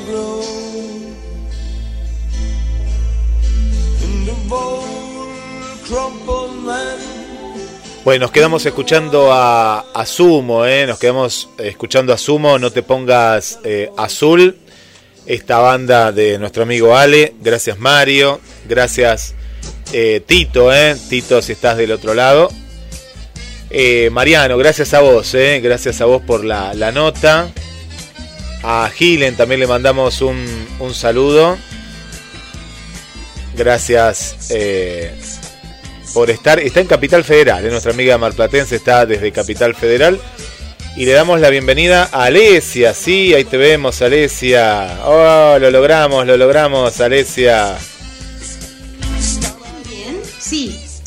Bueno, 8.05 8.25
nos 8.25 8.31
quedamos 8.33 8.67
escuchando 8.67 9.33
a, 9.33 9.81
a 9.95 10.07
Sumo, 10.07 10.67
¿eh? 10.67 10.87
nos 10.87 10.99
quedamos 10.99 11.49
escuchando 11.59 12.13
a 12.13 12.19
Sumo, 12.19 12.59
no 12.59 12.71
te 12.73 12.83
pongas 12.83 13.59
eh, 13.65 13.91
azul, 13.97 14.57
esta 15.25 15.59
banda 15.59 16.11
de 16.11 16.39
nuestro 16.39 16.65
amigo 16.65 16.97
Ale, 16.97 17.35
gracias 17.41 17.79
Mario, 17.79 18.41
gracias 18.69 19.35
eh, 19.93 20.23
Tito, 20.27 20.73
¿eh? 20.75 20.97
Tito 21.09 21.41
si 21.43 21.53
estás 21.53 21.77
del 21.77 21.93
otro 21.93 22.13
lado. 22.13 22.49
Eh, 23.71 24.09
Mariano, 24.11 24.57
gracias 24.57 24.95
a 24.95 25.01
vos, 25.01 25.35
¿eh? 25.35 25.61
gracias 25.63 26.01
a 26.01 26.07
vos 26.07 26.23
por 26.23 26.45
la, 26.45 26.73
la 26.75 26.91
nota. 26.91 27.51
A 28.63 28.91
Gilen 28.95 29.37
también 29.37 29.61
le 29.61 29.67
mandamos 29.67 30.21
un, 30.21 30.45
un 30.79 30.95
saludo. 30.95 31.59
Gracias 33.55 34.51
eh, 34.51 35.15
por 36.15 36.31
estar. 36.31 36.59
Está 36.59 36.81
en 36.81 36.87
Capital 36.87 37.25
Federal, 37.25 37.65
¿eh? 37.65 37.71
nuestra 37.71 37.93
amiga 37.93 38.17
marplatense 38.19 38.77
está 38.77 39.05
desde 39.05 39.33
Capital 39.33 39.75
Federal. 39.75 40.19
Y 40.97 41.05
le 41.05 41.13
damos 41.13 41.39
la 41.41 41.51
bienvenida 41.51 42.09
a 42.11 42.25
Alesia. 42.25 42.93
Sí, 42.95 43.33
ahí 43.35 43.45
te 43.45 43.57
vemos, 43.57 44.03
Alesia. 44.03 44.99
Oh, 45.05 45.57
lo 45.61 45.71
logramos, 45.71 46.27
lo 46.27 46.37
logramos, 46.37 47.01
Alesia. 47.01 47.77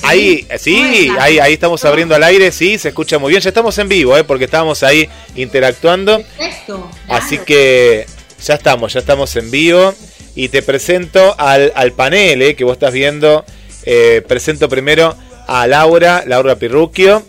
Ahí, 0.03 0.47
sí, 0.57 1.09
ahí, 1.19 1.39
ahí 1.39 1.53
estamos 1.53 1.83
abriendo 1.85 2.15
al 2.15 2.23
aire, 2.23 2.51
sí, 2.51 2.77
se 2.77 2.89
escucha 2.89 3.19
muy 3.19 3.29
bien. 3.29 3.41
Ya 3.41 3.49
estamos 3.49 3.77
en 3.77 3.87
vivo, 3.87 4.17
¿eh? 4.17 4.23
porque 4.23 4.45
estábamos 4.45 4.83
ahí 4.83 5.07
interactuando. 5.35 6.21
Perfecto. 6.37 6.89
Así 7.07 7.37
que 7.39 8.05
ya 8.43 8.55
estamos, 8.55 8.93
ya 8.93 8.99
estamos 8.99 9.35
en 9.35 9.51
vivo. 9.51 9.93
Y 10.33 10.49
te 10.49 10.61
presento 10.61 11.35
al, 11.37 11.71
al 11.75 11.91
panel 11.91 12.41
¿eh? 12.41 12.55
que 12.55 12.63
vos 12.63 12.73
estás 12.73 12.93
viendo. 12.93 13.45
Eh, 13.83 14.23
presento 14.27 14.69
primero 14.69 15.15
a 15.47 15.67
Laura, 15.67 16.23
Laura 16.25 16.55
Pirrucchio, 16.55 17.23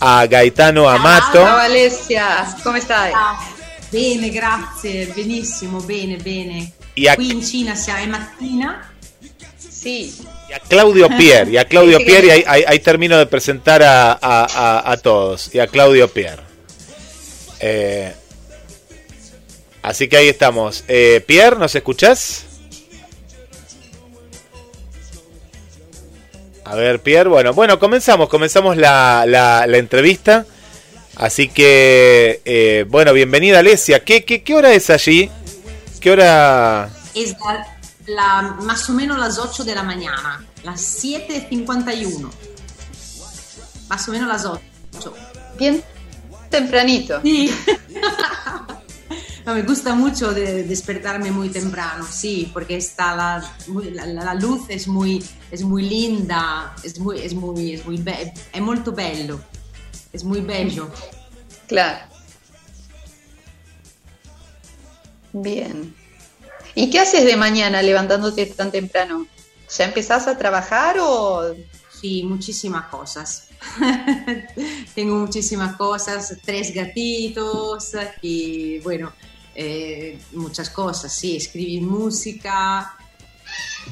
a 0.00 0.26
Gaetano 0.26 0.88
Amato. 0.88 1.42
Ciao 1.42 1.58
Alessia, 1.58 2.56
come 2.62 2.80
stai? 2.80 3.12
Ah, 3.14 3.38
Bene, 3.92 4.30
grazie, 4.30 5.12
benissimo, 5.14 5.78
bene, 5.82 6.16
bene. 6.16 6.72
Y 6.94 7.08
a, 7.08 7.14
Qui 7.14 7.30
in 7.30 7.42
Cina 7.42 7.74
siamo 7.74 8.02
è 8.02 8.06
mattina. 8.06 8.90
Sì, 9.58 10.10
y 10.52 10.54
a 10.54 10.60
Claudio 10.60 11.08
Pier. 11.08 11.48
Y 11.48 11.56
a 11.56 11.64
Claudio 11.64 11.98
Sí, 11.98 12.04
sí, 12.06 12.10
Pier, 12.10 12.24
y 12.26 12.30
ahí, 12.30 12.44
ahí- 12.46 12.64
ahí 12.66 12.78
termino 12.80 13.16
de 13.18 13.26
presentar 13.26 13.82
a, 13.82 14.12
a- 14.12 14.18
a- 14.20 14.92
a 14.92 14.96
todos. 14.98 15.54
Y 15.54 15.58
a 15.60 15.66
Claudio 15.66 16.08
Pier. 16.08 16.40
Eh, 17.60 18.12
así 19.82 20.08
que 20.08 20.16
ahí 20.16 20.28
estamos. 20.28 20.84
Eh, 20.88 21.22
Pierre, 21.26 21.56
¿nos 21.58 21.74
escuchás? 21.74 22.44
A 26.64 26.74
ver, 26.76 27.00
Pierre, 27.00 27.28
bueno, 27.28 27.52
bueno, 27.52 27.78
comenzamos, 27.78 28.28
comenzamos 28.28 28.76
la, 28.76 29.24
la- 29.26 29.66
la 29.66 29.78
entrevista. 29.78 30.46
Así 31.16 31.48
que, 31.48 32.40
eh, 32.44 32.84
bueno, 32.88 33.12
bienvenida 33.12 33.58
Alesia. 33.58 34.00
¿Qué, 34.02 34.24
qué, 34.24 34.42
¿Qué 34.42 34.54
hora 34.54 34.72
es 34.72 34.88
allí? 34.88 35.30
¿Qué 36.00 36.10
hora? 36.10 36.88
Es 37.14 37.32
la, 37.32 37.71
la- 38.14 38.56
más 38.62 38.88
o 38.90 38.92
menos 38.92 39.18
las 39.18 39.38
8 39.38 39.64
de 39.64 39.74
la 39.74 39.82
mañana, 39.82 40.44
las 40.64 40.80
7.51. 41.02 42.30
Más 43.88 44.08
o 44.08 44.12
menos 44.12 44.28
las 44.28 44.44
8. 44.44 45.14
bien 45.58 45.82
tempranito. 46.50 47.20
Sí. 47.22 47.50
No, 49.44 49.54
me 49.54 49.62
gusta 49.62 49.92
mucho 49.96 50.32
de 50.32 50.62
despertarme 50.62 51.32
muy 51.32 51.48
temprano, 51.48 52.06
sí, 52.08 52.48
porque 52.52 52.76
está 52.76 53.16
la, 53.16 53.52
la, 53.92 54.06
la 54.06 54.34
luz 54.34 54.66
es 54.68 54.86
muy, 54.86 55.20
es 55.50 55.62
muy 55.64 55.82
linda, 55.82 56.72
es 56.84 57.00
muy, 57.00 57.18
es 57.18 57.34
muy, 57.34 57.72
es 57.72 57.84
muy 57.84 57.96
be- 57.96 58.32
è 58.52 58.60
molto 58.60 58.92
bello, 58.92 59.40
es 60.12 60.22
muy 60.22 60.42
bello. 60.42 60.88
Claro. 61.66 62.06
Bien. 65.32 65.92
¿Y 66.74 66.90
qué 66.90 67.00
haces 67.00 67.24
de 67.24 67.36
mañana 67.36 67.82
levantándote 67.82 68.46
tan 68.46 68.70
temprano? 68.70 69.26
¿Ya 69.76 69.84
empezás 69.86 70.26
a 70.26 70.36
trabajar 70.36 70.96
o 71.00 71.54
Sí, 72.00 72.24
muchísimas 72.24 72.86
cosas. 72.88 73.48
Tengo 74.94 75.14
muchísimas 75.16 75.76
cosas, 75.76 76.36
tres 76.44 76.74
gatitos 76.74 77.92
y 78.20 78.80
bueno, 78.80 79.12
eh, 79.54 80.18
muchas 80.32 80.68
cosas, 80.68 81.14
sí, 81.14 81.36
escribir 81.36 81.82
música, 81.82 82.96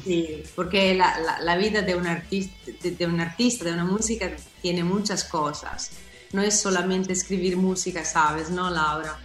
sí, 0.03 0.43
porque 0.55 0.93
la, 0.93 1.17
la- 1.19 1.39
la 1.39 1.55
vida 1.55 1.81
de 1.83 1.95
un, 1.95 2.05
artista, 2.05 2.71
de, 2.83 2.91
de 2.91 3.05
un 3.05 3.21
artista, 3.21 3.63
de 3.63 3.71
una 3.73 3.85
música, 3.85 4.29
tiene 4.61 4.83
muchas 4.83 5.23
cosas. 5.23 5.91
no 6.33 6.41
es 6.41 6.59
solamente 6.59 7.13
escribir 7.13 7.55
música, 7.55 8.03
¿sabes? 8.03 8.49
¿No, 8.49 8.69
Laura? 8.69 9.17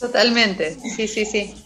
Totalmente, 0.00 0.78
sí, 0.96 1.06
sí, 1.06 1.26
sí. 1.26 1.61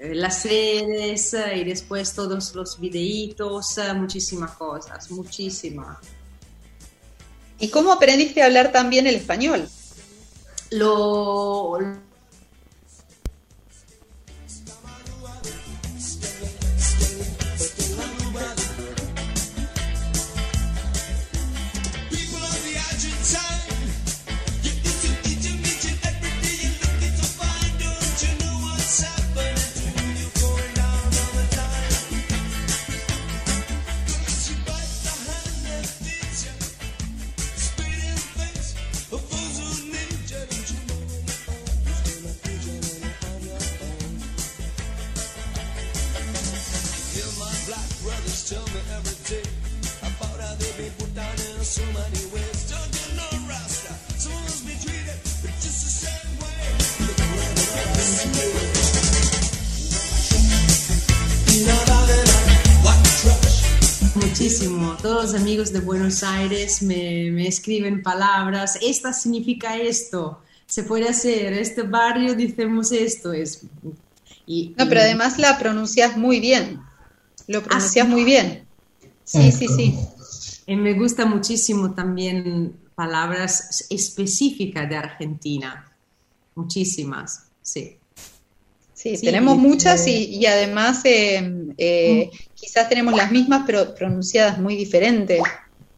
Eh, 0.00 0.14
las 0.14 0.44
redes 0.44 1.34
eh, 1.34 1.58
y 1.58 1.64
después 1.64 2.14
todos 2.14 2.54
los 2.54 2.80
videitos, 2.80 3.76
eh, 3.76 3.92
muchísimas 3.92 4.52
cosas, 4.52 5.10
muchísimas. 5.10 5.98
¿Y 7.58 7.68
cómo 7.68 7.92
aprendiste 7.92 8.40
a 8.42 8.46
hablar 8.46 8.72
también 8.72 9.06
el 9.06 9.16
español? 9.16 9.68
Lo, 10.70 11.78
los 65.22 65.34
amigos 65.34 65.72
de 65.72 65.80
Buenos 65.80 66.22
Aires 66.22 66.82
me, 66.82 67.30
me 67.30 67.46
escriben 67.46 68.02
palabras. 68.02 68.78
Esta 68.80 69.12
significa 69.12 69.76
esto. 69.76 70.42
Se 70.66 70.82
puede 70.84 71.08
hacer. 71.08 71.52
Este 71.52 71.82
barrio 71.82 72.34
decimos 72.34 72.90
esto. 72.92 73.32
Es, 73.32 73.62
y, 74.46 74.74
No, 74.78 74.88
pero 74.88 75.00
y- 75.00 75.04
además 75.04 75.38
la 75.38 75.58
pronuncias 75.58 76.16
muy 76.16 76.40
bien. 76.40 76.80
Lo 77.46 77.62
pronuncias 77.62 78.06
sí? 78.06 78.12
muy 78.12 78.24
bien. 78.24 78.66
Sí, 79.24 79.52
sí, 79.52 79.68
sí. 79.68 79.94
y 80.66 80.76
me 80.76 80.94
gusta 80.94 81.26
muchísimo 81.26 81.94
también 81.94 82.74
palabras 82.94 83.86
específicas 83.90 84.88
de 84.88 84.96
Argentina. 84.96 85.92
Muchísimas, 86.54 87.44
sí. 87.62 87.99
Sí, 89.00 89.16
Sí, 89.16 89.24
tenemos 89.24 89.56
muchas 89.56 90.06
y, 90.06 90.26
y 90.26 90.44
además 90.44 91.00
eh, 91.06 91.72
eh, 91.78 92.30
quizás 92.54 92.86
tenemos 92.90 93.16
las 93.16 93.32
mismas, 93.32 93.62
pero 93.66 93.94
pronunciadas 93.94 94.58
muy 94.58 94.76
diferentes. 94.76 95.40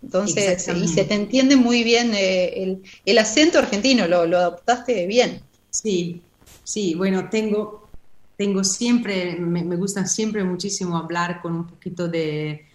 Entonces, 0.00 0.68
y 0.68 0.86
se 0.86 1.02
te 1.02 1.14
entiende 1.14 1.56
muy 1.56 1.82
bien 1.82 2.14
eh, 2.14 2.62
el, 2.62 2.82
el 3.04 3.18
acento 3.18 3.58
argentino, 3.58 4.06
lo, 4.06 4.24
lo 4.26 4.38
adoptaste 4.38 5.06
bien. 5.06 5.40
Sí, 5.70 6.22
sí, 6.62 6.94
bueno, 6.94 7.28
tengo, 7.28 7.88
tengo 8.36 8.62
siempre, 8.62 9.34
me, 9.34 9.64
me 9.64 9.74
gusta 9.74 10.06
siempre 10.06 10.44
muchísimo 10.44 10.96
hablar 10.96 11.40
con 11.42 11.54
un 11.56 11.66
poquito 11.66 12.06
de... 12.06 12.66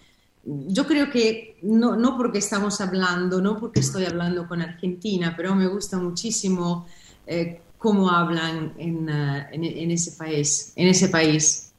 Yo 0.44 0.86
creo 0.86 1.10
que 1.10 1.56
no, 1.62 1.96
no 1.96 2.18
porque 2.18 2.40
estamos 2.40 2.82
hablando, 2.82 3.42
no 3.42 3.58
porque 3.58 3.80
estoy 3.80 4.04
hablando 4.04 4.46
con 4.46 4.62
Argentina, 4.62 5.34
pero 5.38 5.56
me 5.56 5.68
gusta 5.68 5.98
muchísimo 5.98 6.86
eh, 7.26 7.62
cómo 7.78 8.10
hablan 8.10 8.74
en, 8.78 9.08
eh, 9.10 9.46
en- 9.52 9.64
en 9.64 9.92
ese 9.92 10.12
país, 10.14 10.74
en 10.76 10.88
ese 10.88 11.10
país. 11.10 11.72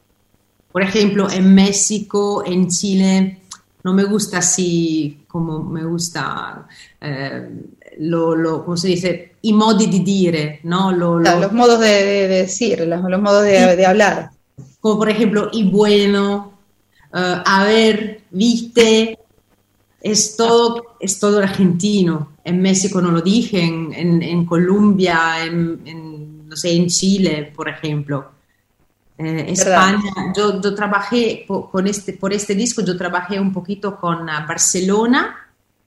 Por 0.72 0.82
ejemplo, 0.82 1.30
en 1.30 1.54
México, 1.54 2.44
en 2.46 2.68
Chile, 2.68 3.38
no 3.84 3.94
me 3.94 4.04
gusta 4.04 4.38
así 4.38 5.20
como 5.26 5.62
me 5.64 5.84
gusta, 5.84 6.66
eh, 7.00 7.48
lo, 8.00 8.34
lo- 8.36 8.64
¿cómo 8.64 8.76
se 8.76 8.88
dice? 8.88 9.32
I 9.42 9.52
modi 9.52 9.86
di 9.86 10.00
dire, 10.00 10.60
¿no? 10.64 10.92
Lo- 10.92 11.16
lo- 11.18 11.22
Claro, 11.22 11.40
los 11.40 11.52
modos 11.52 11.80
de, 11.80 11.88
de- 11.88 12.28
de 12.28 12.36
decir, 12.42 12.80
los, 12.86 13.02
los 13.02 13.20
modos 13.20 13.44
de, 13.44 13.76
de 13.76 13.86
hablar. 13.86 14.30
como 14.80 14.98
por 14.98 15.08
ejemplo, 15.10 15.48
y 15.52 15.64
bueno, 15.70 16.52
eh, 17.14 17.42
a 17.44 17.64
ver, 17.64 18.22
viste, 18.30 19.17
es 20.00 20.36
todo, 20.36 20.96
es 21.00 21.18
todo 21.18 21.38
argentino. 21.38 22.32
En 22.44 22.60
México 22.62 23.00
no 23.00 23.10
lo 23.10 23.20
dije, 23.20 23.62
en, 23.64 23.92
en- 23.92 24.22
en 24.22 24.44
Colombia, 24.46 25.44
en, 25.44 25.80
en, 25.84 26.48
no 26.48 26.56
sé, 26.56 26.72
en 26.72 26.86
Chile, 26.88 27.52
por 27.54 27.68
ejemplo. 27.68 28.30
Eh, 29.18 29.46
España, 29.48 30.32
yo, 30.36 30.60
yo 30.62 30.74
trabajé 30.74 31.44
po- 31.46 31.68
con 31.68 31.86
este, 31.88 32.12
por 32.12 32.32
este 32.32 32.54
disco, 32.54 32.82
yo 32.82 32.96
trabajé 32.96 33.40
un 33.40 33.52
poquito 33.52 33.96
con 33.96 34.28
ah, 34.30 34.46
Barcelona, 34.48 35.34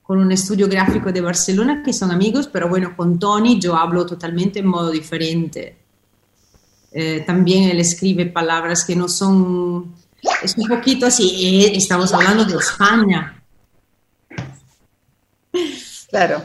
con 0.03 0.19
un 0.19 0.31
estudio 0.33 0.67
gráfico 0.67 1.11
de 1.13 1.21
Barcelona, 1.21 1.81
que 1.83 1.93
son 1.93 2.11
amigos, 2.11 2.47
pero 2.51 2.67
bueno, 2.67 2.93
con 2.97 3.17
Tony 3.17 3.57
yo 3.59 3.77
hablo 3.77 4.05
totalmente 4.05 4.59
en 4.59 4.65
modo 4.67 4.91
diferente. 4.91 5.77
Eh, 6.91 7.23
también 7.25 7.69
él 7.69 7.79
escribe 7.79 8.25
palabras 8.25 8.83
que 8.83 8.97
no 8.97 9.07
son, 9.07 9.93
es 10.43 10.57
un 10.57 10.67
poquito 10.67 11.05
así, 11.05 11.63
eh, 11.63 11.77
estamos 11.77 12.13
hablando 12.13 12.43
de 12.43 12.57
España. 12.57 13.40
Claro. 16.11 16.43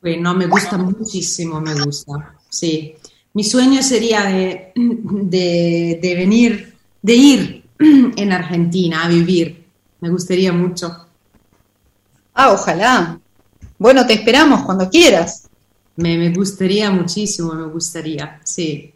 Bueno, 0.00 0.34
me 0.34 0.46
gusta 0.46 0.78
muchísimo, 0.78 1.60
me 1.60 1.74
gusta, 1.74 2.36
sí. 2.48 2.94
Mi 3.34 3.44
sueño 3.44 3.82
sería 3.82 4.24
de, 4.24 4.72
de, 4.74 5.98
de 6.00 6.14
venir, 6.14 6.74
de 7.02 7.14
ir 7.14 7.64
en 7.78 8.32
Argentina 8.32 9.04
a 9.04 9.08
vivir. 9.08 9.64
Me 10.00 10.08
gustaría 10.08 10.52
mucho. 10.52 11.06
Ah, 12.32 12.52
ojalá. 12.52 13.20
Bueno, 13.78 14.06
te 14.06 14.14
esperamos 14.14 14.62
cuando 14.62 14.88
quieras. 14.88 15.48
Me, 15.96 16.16
me 16.16 16.32
gustaría 16.32 16.90
muchísimo, 16.90 17.52
me 17.52 17.66
gustaría, 17.66 18.40
sí. 18.42 18.92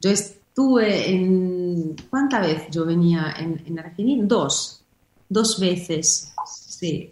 Yo 0.00 0.10
estuve 0.10 1.10
en... 1.10 1.96
¿Cuántas 2.08 2.46
veces 2.46 2.68
yo 2.70 2.84
venía 2.84 3.34
en, 3.38 3.62
en 3.64 3.78
Argentina? 3.78 4.24
Dos. 4.26 4.82
Dos 5.28 5.60
veces, 5.60 6.32
sí. 6.46 7.10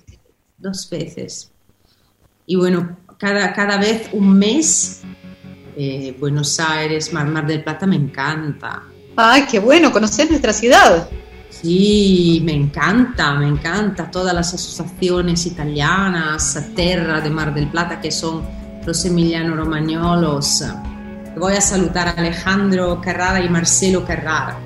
Dos 0.56 0.88
veces. 0.90 1.50
Y 2.51 2.57
bueno, 2.57 2.96
cada, 3.18 3.53
cada 3.53 3.76
vez 3.76 4.09
un 4.11 4.38
mes, 4.38 5.03
eh, 5.76 6.16
Buenos 6.18 6.59
Aires, 6.59 7.12
Mar, 7.12 7.26
Mar 7.26 7.46
del 7.46 7.62
Plata 7.62 7.86
me 7.86 7.96
encanta. 7.96 8.84
Ay, 9.16 9.44
qué 9.51 9.59
bueno, 9.59 9.92
conocer 9.92 10.30
nuestra 10.30 10.55
ciudad. 10.55 11.11
Sí, 11.51 12.40
me 12.46 12.55
encanta, 12.55 13.34
me 13.34 13.46
encanta 13.46 14.11
todas 14.11 14.32
las 14.32 14.55
asociaciones 14.55 15.44
italianas, 15.44 16.59
Terra 16.74 17.20
de 17.20 17.28
Mar 17.28 17.53
del 17.53 17.68
Plata, 17.68 18.01
que 18.01 18.11
son 18.11 18.42
los 18.86 19.05
emiliano 19.05 19.55
romagnolos. 19.55 20.64
Voy 21.36 21.53
a 21.53 21.61
saludar 21.61 22.09
a 22.09 22.11
Alejandro 22.12 22.99
Carrara 23.03 23.42
y 23.44 23.51
Marcelo 23.51 24.07
Carrara 24.07 24.59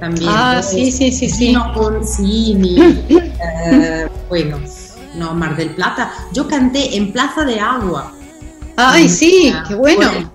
también. 0.00 0.30
Ah, 0.34 0.62
sí, 0.62 0.90
sí, 0.90 1.12
sí, 1.12 1.28
sí. 1.28 1.54
Gino 1.54 1.74
eh, 3.10 4.08
bueno, 4.30 4.58
no, 5.18 5.34
Mar 5.34 5.56
del 5.56 5.70
Plata. 5.70 6.12
Yo 6.32 6.46
canté 6.48 6.96
en 6.96 7.12
Plaza 7.12 7.44
de 7.44 7.58
Agua. 7.60 8.12
Ay, 8.76 9.08
sí, 9.08 9.52
Ah, 9.54 9.64
qué 9.66 9.74
bueno. 9.74 10.06
Por 10.08 10.16
el, 10.16 10.26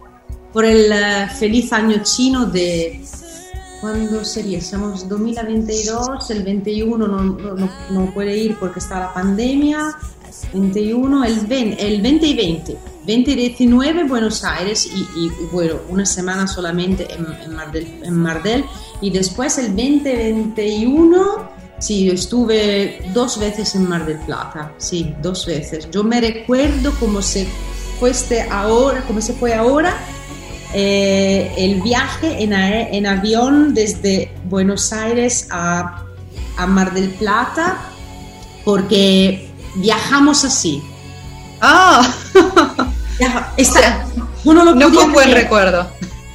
por 0.53 0.65
el, 0.65 0.91
eh, 0.91 1.27
feliz 1.39 1.71
año 1.73 2.01
chino 2.03 2.45
de... 2.45 3.01
¿Cuándo 3.81 4.23
sería? 4.23 4.59
Estamos 4.59 5.09
2022, 5.09 6.29
el 6.29 6.43
21 6.43 7.05
no, 7.05 7.21
no, 7.23 7.69
no- 7.89 8.13
puede 8.13 8.37
ir 8.37 8.55
porque 8.57 8.79
está 8.79 8.99
la 8.99 9.13
pandemia. 9.13 9.93
21, 10.53 11.25
el 11.25 11.39
20, 11.47 11.85
el 11.87 12.01
20 12.01 12.25
y 12.27 12.33
20. 12.35 12.77
20 13.05 13.31
y 13.31 13.35
19 13.35 14.03
Buenos 14.05 14.43
Aires 14.45 14.85
y, 14.85 15.01
y, 15.19 15.31
bueno, 15.51 15.75
una 15.89 16.05
semana 16.05 16.47
solamente 16.47 17.07
en, 17.13 17.25
en, 17.43 17.55
Mar 17.55 17.71
del, 17.73 18.01
en 18.03 18.13
Mar 18.15 18.41
del. 18.41 18.63
Y 19.01 19.09
después 19.09 19.57
el 19.57 19.73
20, 19.73 20.15
21, 20.15 21.49
sí, 21.83 22.09
estuve 22.09 23.01
dos 23.13 23.37
veces 23.37 23.75
en 23.75 23.89
Mar 23.89 24.05
del 24.05 24.17
Plata, 24.19 24.71
sí, 24.77 25.13
dos 25.21 25.45
veces. 25.45 25.89
Yo 25.91 26.03
me 26.03 26.21
recuerdo 26.21 26.93
como 26.99 27.21
se 27.21 27.45
fuese 27.99 28.47
ahora, 28.49 29.01
como 29.01 29.19
se 29.19 29.33
fue 29.33 29.53
ahora, 29.53 29.97
eh, 30.73 31.53
el 31.57 31.81
viaje 31.81 32.41
en, 32.41 33.05
avión 33.05 33.73
desde 33.73 34.31
Buenos 34.45 34.93
Aires 34.93 35.47
a, 35.51 36.05
a 36.55 36.67
Mar 36.67 36.93
del 36.93 37.09
Plata, 37.09 37.81
porque 38.63 39.49
viajamos 39.75 40.45
así. 40.45 40.81
Ah, 41.59 42.15
no 44.45 44.73
no 44.73 44.89
fue 44.89 45.03
un 45.03 45.11
buen 45.11 45.29
creer. 45.29 45.43
recuerdo. 45.43 45.87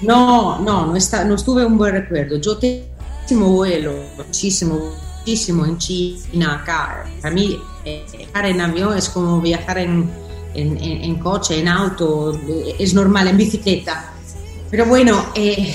No, 0.02 0.58
no, 0.60 0.86
no, 0.86 0.96
está, 0.96 1.24
no 1.24 1.36
estuve 1.36 1.64
un 1.64 1.78
buen 1.78 1.94
recuerdo. 1.94 2.36
Yo 2.36 2.58
tengo 2.58 2.84
muchísimo 3.20 3.48
vuelo, 3.48 3.94
muchísimo, 4.16 4.92
muchísimo 5.28 5.66
en 5.66 5.76
China, 5.76 6.60
acá. 6.62 7.04
Para 7.20 7.34
mí, 7.34 7.60
eh, 7.84 8.06
viajar 8.16 8.46
en 8.46 8.60
avión 8.62 8.96
es 8.96 9.10
como 9.10 9.42
viajar 9.42 9.76
en, 9.76 10.10
en, 10.54 11.18
coche, 11.18 11.60
en 11.60 11.68
auto, 11.68 12.32
es 12.78 12.94
normal, 12.94 13.28
en 13.28 13.36
bicicleta. 13.36 14.10
Pero 14.70 14.86
bueno, 14.86 15.26
eh, 15.34 15.74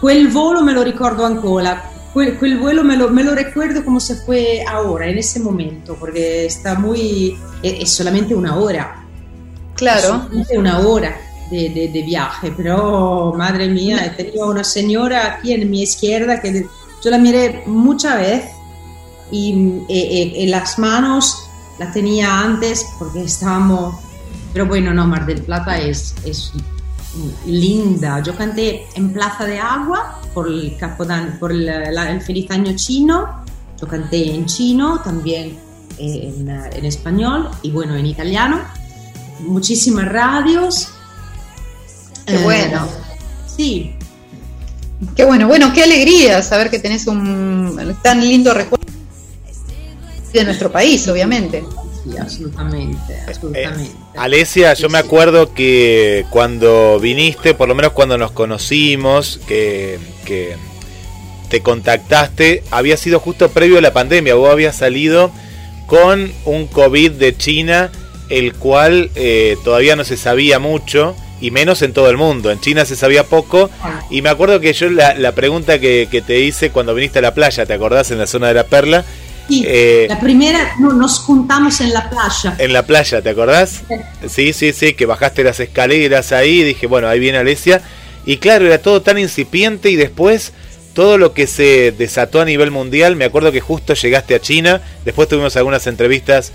quel 0.00 0.28
volo 0.28 0.62
me 0.62 0.72
lo 0.72 0.84
ricordo 0.84 1.26
ancora, 1.26 1.90
quel, 2.14 2.38
quel 2.38 2.58
vuelo 2.58 2.84
me 2.84 2.96
lo, 2.96 3.08
me 3.08 3.24
lo, 3.24 3.34
recuerdo 3.34 3.84
como 3.84 3.98
se 3.98 4.14
fue 4.14 4.64
ahora, 4.64 5.08
en 5.08 5.18
ese 5.18 5.40
momento, 5.40 5.96
porque 5.98 6.46
está 6.46 6.76
muy, 6.76 7.36
es, 7.60 7.90
solamente 7.90 8.36
una 8.36 8.56
hora. 8.56 9.04
Claro. 9.74 10.28
Es 10.38 10.56
una 10.56 10.78
hora 10.78 11.16
de, 11.50 11.70
de, 11.70 11.88
de, 11.88 12.02
viaje, 12.02 12.52
pero 12.56 13.34
madre 13.36 13.66
mía, 13.68 14.14
tenía 14.16 14.44
una 14.44 14.62
señora 14.62 15.38
aquí 15.38 15.52
en 15.52 15.68
mi 15.70 15.82
izquierda 15.82 16.40
que 16.40 16.66
yo 17.02 17.10
la 17.10 17.18
miré 17.18 17.64
muchas 17.66 18.16
veces 18.18 18.50
y 19.30 19.52
en 19.88 20.50
las 20.50 20.78
manos 20.78 21.50
la 21.78 21.90
tenía 21.92 22.40
antes 22.40 22.86
porque 22.98 23.24
estábamos, 23.24 23.94
pero 24.52 24.66
bueno, 24.66 24.92
no, 24.92 25.06
Mar 25.06 25.24
del 25.24 25.42
Plata 25.42 25.78
es, 25.78 26.14
es 26.24 26.52
linda. 27.46 28.22
Yo 28.22 28.36
canté 28.36 28.86
en 28.94 29.12
Plaza 29.12 29.46
de 29.46 29.58
Agua 29.58 30.20
por 30.34 30.48
el, 30.48 30.76
Capodan, 30.78 31.38
por 31.38 31.52
el, 31.52 31.68
el 31.68 32.20
feliz 32.20 32.50
año 32.50 32.74
chino, 32.76 33.44
yo 33.80 33.88
canté 33.88 34.34
en 34.34 34.46
chino, 34.46 35.00
también 35.00 35.58
eh, 35.98 36.34
en, 36.36 36.48
en, 36.48 36.84
español 36.84 37.50
y 37.62 37.70
bueno, 37.70 37.96
en 37.96 38.06
italiano. 38.06 38.60
Muchísimas 39.40 40.06
radios. 40.06 40.92
Qué 42.26 42.36
eh, 42.36 42.44
bueno. 42.44 42.86
Sí. 43.46 43.96
Qué 45.16 45.24
bueno, 45.24 45.48
bueno, 45.48 45.72
qué 45.72 45.82
alegría 45.82 46.42
saber 46.42 46.70
que 46.70 46.78
tenés 46.78 47.06
un 47.06 47.96
tan 48.02 48.20
lindo 48.20 48.52
recuerdo 48.52 48.86
de 50.32 50.44
nuestro 50.44 50.70
país, 50.70 51.06
obviamente. 51.08 51.64
Sí, 52.04 52.16
absolutamente, 52.16 53.20
absolutamente. 53.26 53.92
Eh, 53.92 54.16
Alesia, 54.16 54.74
yo 54.74 54.88
me 54.88 54.98
acuerdo 54.98 55.52
que 55.52 56.24
cuando 56.30 56.98
viniste, 56.98 57.54
por 57.54 57.68
lo 57.68 57.74
menos 57.74 57.92
cuando 57.92 58.16
nos 58.16 58.30
conocimos, 58.30 59.40
que, 59.46 59.98
que 60.24 60.56
te 61.50 61.60
contactaste, 61.60 62.62
había 62.70 62.96
sido 62.96 63.20
justo 63.20 63.50
previo 63.50 63.78
a 63.78 63.80
la 63.82 63.92
pandemia, 63.92 64.34
vos 64.34 64.50
habías 64.50 64.76
salido 64.76 65.30
con 65.86 66.32
un 66.44 66.68
COVID 66.68 67.12
de 67.12 67.36
China, 67.36 67.90
el 68.28 68.54
cual 68.54 69.10
eh, 69.16 69.56
todavía 69.64 69.96
no 69.96 70.04
se 70.04 70.16
sabía 70.16 70.58
mucho, 70.58 71.16
y 71.40 71.50
menos 71.50 71.82
en 71.82 71.92
todo 71.92 72.10
el 72.10 72.16
mundo. 72.16 72.50
En 72.50 72.60
China 72.60 72.84
se 72.84 72.96
sabía 72.96 73.24
poco, 73.24 73.70
y 74.10 74.22
me 74.22 74.28
acuerdo 74.28 74.60
que 74.60 74.72
yo 74.72 74.90
la, 74.90 75.14
la 75.14 75.32
pregunta 75.32 75.78
que, 75.78 76.08
que 76.10 76.22
te 76.22 76.40
hice 76.40 76.70
cuando 76.70 76.94
viniste 76.94 77.20
a 77.20 77.22
la 77.22 77.34
playa, 77.34 77.66
¿te 77.66 77.72
acordás? 77.72 78.10
En 78.10 78.18
la 78.18 78.26
zona 78.26 78.48
de 78.48 78.54
la 78.54 78.64
Perla, 78.64 79.04
eh, 79.50 80.06
la 80.08 80.20
primera 80.20 80.76
no, 80.78 80.92
nos 80.92 81.18
juntamos 81.18 81.80
en 81.80 81.92
la 81.92 82.08
playa. 82.08 82.54
En 82.58 82.72
la 82.72 82.84
playa, 82.84 83.20
¿te 83.22 83.30
acordás? 83.30 83.82
Sí, 84.28 84.52
sí, 84.52 84.72
sí, 84.72 84.94
que 84.94 85.06
bajaste 85.06 85.42
las 85.42 85.60
escaleras 85.60 86.32
ahí 86.32 86.60
y 86.60 86.64
dije, 86.64 86.86
bueno, 86.86 87.08
ahí 87.08 87.18
viene 87.18 87.38
Alesia. 87.38 87.82
Y 88.24 88.36
claro, 88.36 88.66
era 88.66 88.78
todo 88.78 89.02
tan 89.02 89.18
incipiente 89.18 89.90
y 89.90 89.96
después 89.96 90.52
todo 90.94 91.18
lo 91.18 91.32
que 91.32 91.46
se 91.46 91.92
desató 91.92 92.40
a 92.40 92.44
nivel 92.44 92.70
mundial, 92.70 93.16
me 93.16 93.24
acuerdo 93.24 93.52
que 93.52 93.60
justo 93.60 93.94
llegaste 93.94 94.34
a 94.34 94.40
China, 94.40 94.82
después 95.04 95.28
tuvimos 95.28 95.56
algunas 95.56 95.86
entrevistas 95.86 96.52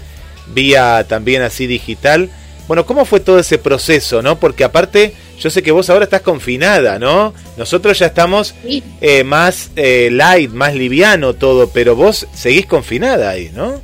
vía 0.54 1.06
también 1.08 1.42
así 1.42 1.68
digital. 1.68 2.30
Bueno, 2.68 2.86
¿cómo 2.86 3.06
fue 3.06 3.20
todo 3.20 3.38
ese 3.38 3.60
proceso, 3.60 4.22
no? 4.22 4.40
Porque 4.40 4.64
aparte 4.64 5.14
yo 5.40 5.50
sé 5.50 5.62
que 5.62 5.72
vos 5.72 5.90
ahora 5.90 6.06
estás 6.06 6.22
confinada, 6.22 6.98
¿no? 6.98 7.34
Nosotros 7.58 8.00
ya 8.00 8.08
estamos 8.08 8.56
eh, 9.02 9.24
más 9.24 9.70
eh, 9.76 10.10
light, 10.12 10.52
más 10.52 10.74
liviano 10.74 11.34
todo, 11.34 11.70
pero 11.70 11.96
vos 11.96 12.28
seguís 12.34 12.66
confinada 12.66 13.30
ahí, 13.30 13.52
¿no? 13.54 13.82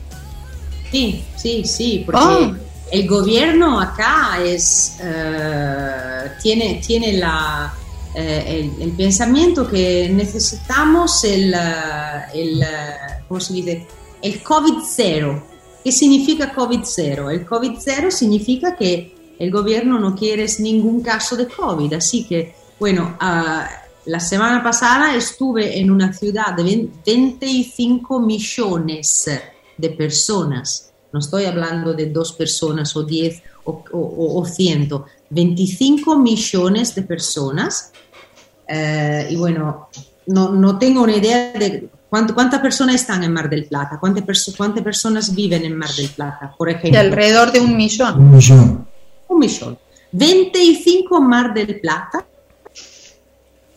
Sí, 0.92 1.24
sí, 1.36 1.64
sí, 1.64 2.04
porque 2.06 2.20
oh. 2.20 2.56
el 2.92 3.08
gobierno 3.08 3.80
acá 3.80 4.40
es 4.44 4.98
uh, 5.00 6.42
tiene, 6.42 6.82
tiene 6.86 7.14
la, 7.14 7.74
uh, 8.16 8.18
el, 8.18 8.72
el, 8.82 8.92
pensamiento 8.98 9.70
que 9.70 10.10
necesitamos 10.12 11.24
el, 11.24 11.54
uh, 11.54 12.38
el 12.38 12.66
¿cómo 13.28 13.40
se 13.40 13.54
dice? 13.54 13.88
El 14.22 14.44
COVID-0. 14.44 15.51
¿Qué 15.84 15.92
significa 15.92 16.54
COVID-0? 16.54 17.32
El 17.32 17.46
COVID-0 17.46 18.12
significa 18.12 18.76
que 18.76 19.16
el 19.40 19.50
gobierno 19.50 19.98
no 19.98 20.16
quiere 20.16 20.46
ningún 20.60 21.02
caso 21.02 21.36
de 21.36 21.48
COVID. 21.48 21.94
Así 21.94 22.26
que, 22.26 22.54
bueno, 22.80 23.18
uh, 23.20 23.66
la 24.06 24.20
semana 24.20 24.62
pasada 24.62 25.16
estuve 25.16 25.80
en 25.80 25.90
una 25.90 26.14
ciudad 26.14 26.54
de 26.56 26.90
25 27.04 28.20
millones 28.20 29.30
de 29.78 29.90
personas. 29.90 30.92
No 31.12 31.20
estoy 31.20 31.46
hablando 31.46 31.94
de 31.94 32.06
dos 32.08 32.34
personas 32.34 32.96
o 32.96 33.04
10 33.04 33.42
o, 33.66 33.84
o, 33.92 34.40
o 34.40 34.46
100, 34.46 34.90
25 35.30 36.18
millones 36.20 36.94
de 36.94 37.02
personas. 37.02 37.92
Uh, 38.70 39.32
y 39.32 39.36
bueno, 39.36 39.90
no, 40.28 40.50
no, 40.50 40.78
tengo 40.78 41.02
una 41.02 41.16
idea 41.16 41.52
de 41.54 41.90
cuántas 42.12 42.60
personas 42.60 42.96
están 42.96 43.24
en 43.24 43.34
Mar 43.34 43.50
del 43.50 43.66
Plata, 43.66 43.98
cuántas, 44.00 44.24
perso 44.24 44.54
cuántas 44.56 44.84
personas 44.84 45.34
viven 45.34 45.66
en 45.66 45.76
Mar 45.76 45.90
del 45.96 46.10
Plata, 46.10 46.54
por 46.56 46.70
ejemplo. 46.70 46.92
De 46.92 46.98
alrededor 47.00 47.52
de 47.52 47.60
un 47.60 47.76
millón. 47.76 48.20
Un 48.20 48.32
millón 48.32 48.92
un 49.32 49.40
millón. 49.40 49.78
25 50.12 51.22
Mar 51.22 51.54
del 51.54 51.80
Plata, 51.80 52.26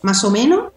más 0.01 0.23
o 0.23 0.29
menos. 0.29 0.71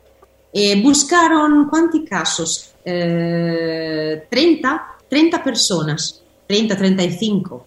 Eh, 0.52 0.80
buscaron, 0.82 1.68
¿cuántos 1.68 2.00
casos? 2.08 2.70
Eh, 2.84 4.26
30, 4.30 4.82
30 5.08 5.44
personas, 5.44 6.22
30, 6.46 6.76
35. 6.76 7.66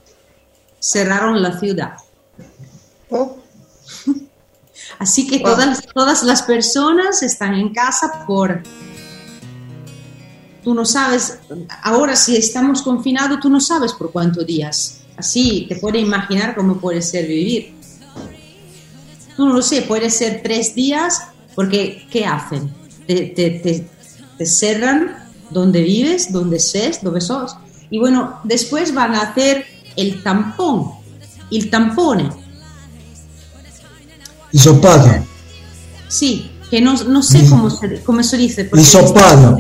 Cerraron 0.80 1.42
la 1.42 1.60
ciudad. 1.60 1.94
Oh. 3.10 3.38
Así 5.00 5.28
que 5.28 5.40
todas, 5.40 5.86
todas 5.94 6.24
las 6.24 6.42
personas 6.44 7.22
están 7.24 7.54
en 7.56 7.74
casa 7.74 8.24
por... 8.26 8.64
Tú 10.64 10.74
no 10.74 10.86
sabes, 10.86 11.40
ahora 11.84 12.16
si 12.16 12.38
estamos 12.38 12.82
confinados, 12.82 13.40
tú 13.40 13.50
no 13.50 13.60
sabes 13.60 13.94
por 13.94 14.12
cuántos 14.12 14.46
días 14.46 15.02
Así 15.22 15.68
te 15.70 15.76
puedes 15.76 16.02
imaginar 16.02 16.56
cómo 16.56 16.78
puede 16.78 17.02
ser 17.04 17.28
vivir. 17.28 17.76
No 19.38 19.54
lo 19.54 19.62
sé, 19.62 19.84
puede 19.84 20.10
ser 20.10 20.42
tres 20.44 20.74
días, 20.74 21.22
porque 21.54 22.08
¿qué 22.10 22.26
hacen? 22.26 22.74
Te, 23.06 23.28
te, 23.28 23.88
te, 24.38 24.46
cerran 24.48 25.30
donde 25.52 25.82
vives, 25.82 26.32
donde 26.32 26.60
ses, 26.60 27.04
donde 27.04 27.22
sos. 27.22 27.56
Y 27.92 28.00
bueno, 28.00 28.40
después 28.44 28.96
van 28.96 29.14
a 29.14 29.22
hacer 29.22 29.64
el 29.96 30.24
tampón, 30.24 30.92
el 31.52 31.70
tampone. 31.70 32.30
Hisopado. 34.52 35.24
Sí, 36.08 36.50
que 36.72 36.82
no, 36.82 36.96
no 37.04 37.22
sé 37.22 37.48
cómo 37.48 37.70
se, 37.70 38.02
cómo 38.02 38.24
se 38.24 38.38
dice. 38.38 38.70
Hisopado. 38.74 39.60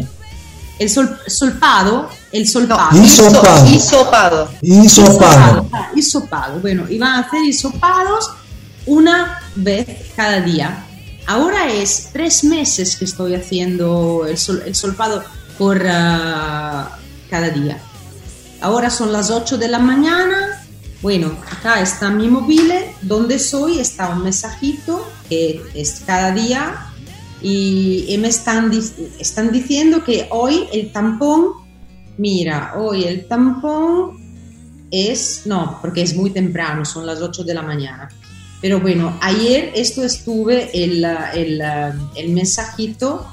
El 0.81 0.89
sol, 0.89 1.15
solpado 1.27 2.09
el 2.31 2.47
solpado. 2.47 2.99
Hisopado. 2.99 3.67
Hisopado. 3.67 4.49
Hisopado. 4.61 5.69
Hisopado. 5.95 6.59
Bueno, 6.59 6.89
y 6.89 6.97
van 6.97 7.15
a 7.15 7.19
hacer 7.19 7.45
hisopados 7.45 8.31
una 8.87 9.39
vez 9.55 9.87
cada 10.15 10.41
día. 10.41 10.83
Ahora 11.27 11.71
es 11.71 12.09
tres 12.11 12.43
meses 12.43 12.95
que 12.95 13.05
estoy 13.05 13.35
haciendo 13.35 14.25
el, 14.27 14.39
sol, 14.39 14.63
el 14.65 14.73
solpado 14.73 15.23
por 15.59 15.77
uh, 15.77 16.89
cada 17.29 17.49
día. 17.53 17.77
Ahora 18.59 18.89
son 18.89 19.13
las 19.13 19.29
8 19.29 19.59
de 19.59 19.67
la 19.67 19.77
mañana. 19.77 20.65
Bueno, 21.03 21.37
acá 21.51 21.79
está 21.79 22.09
mi 22.09 22.27
móvil. 22.27 22.73
Donde 23.03 23.37
soy 23.37 23.79
está 23.79 24.09
un 24.09 24.23
mensajito 24.23 25.07
que 25.29 25.61
es 25.75 26.01
cada 26.07 26.31
día. 26.31 26.90
Y, 27.41 28.05
y 28.07 28.17
me 28.17 28.27
están, 28.27 28.71
están 29.19 29.51
diciendo 29.51 30.03
que 30.03 30.27
hoy 30.29 30.67
el 30.71 30.91
tampón 30.91 31.61
mira, 32.17 32.73
hoy 32.77 33.05
el 33.05 33.27
tampón 33.27 34.19
es, 34.91 35.43
no, 35.45 35.79
porque 35.81 36.03
es 36.03 36.15
muy 36.15 36.29
temprano, 36.29 36.85
son 36.85 37.05
las 37.05 37.19
8 37.19 37.43
de 37.43 37.53
la 37.53 37.63
mañana. 37.63 38.09
Pero 38.61 38.79
bueno, 38.79 39.17
ayer 39.21 39.71
esto 39.75 40.03
estuve 40.03 40.69
el, 40.71 41.03
el, 41.33 41.61
el 42.15 42.29
mensajito, 42.29 43.25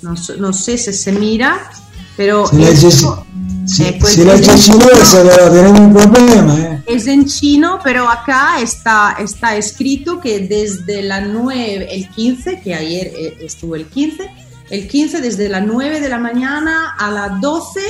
no, 0.00 0.14
no, 0.38 0.52
sé 0.54 0.78
si 0.78 0.92
se 0.94 1.12
mira, 1.12 1.70
pero... 2.16 2.50
Esto, 2.50 3.26
si, 3.70 3.84
eh, 3.84 3.96
pues 3.98 4.14
si 4.14 4.24
la 4.24 4.34
tenemos 4.34 5.80
un 5.80 5.92
problema. 5.94 6.58
Eh. 6.58 6.82
Es 6.86 7.06
en 7.06 7.26
chino, 7.26 7.78
pero 7.82 8.08
acá 8.08 8.60
está, 8.60 9.16
está 9.18 9.56
escrito 9.56 10.20
que 10.20 10.40
desde 10.40 11.02
la 11.02 11.20
9, 11.20 11.88
el 11.90 12.08
15, 12.08 12.60
que 12.60 12.74
ayer 12.74 13.06
eh, 13.08 13.36
estuvo 13.40 13.76
el 13.76 13.86
15, 13.86 14.28
el 14.70 14.88
15 14.88 15.20
desde 15.20 15.48
las 15.48 15.64
9 15.64 16.00
de 16.00 16.08
la 16.08 16.18
mañana 16.18 16.94
a 16.98 17.10
las 17.10 17.40
12 17.40 17.80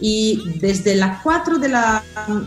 y 0.00 0.42
desde 0.56 0.94
las 0.94 1.20
4 1.22 1.58
de 1.58 1.68
la, 1.68 2.02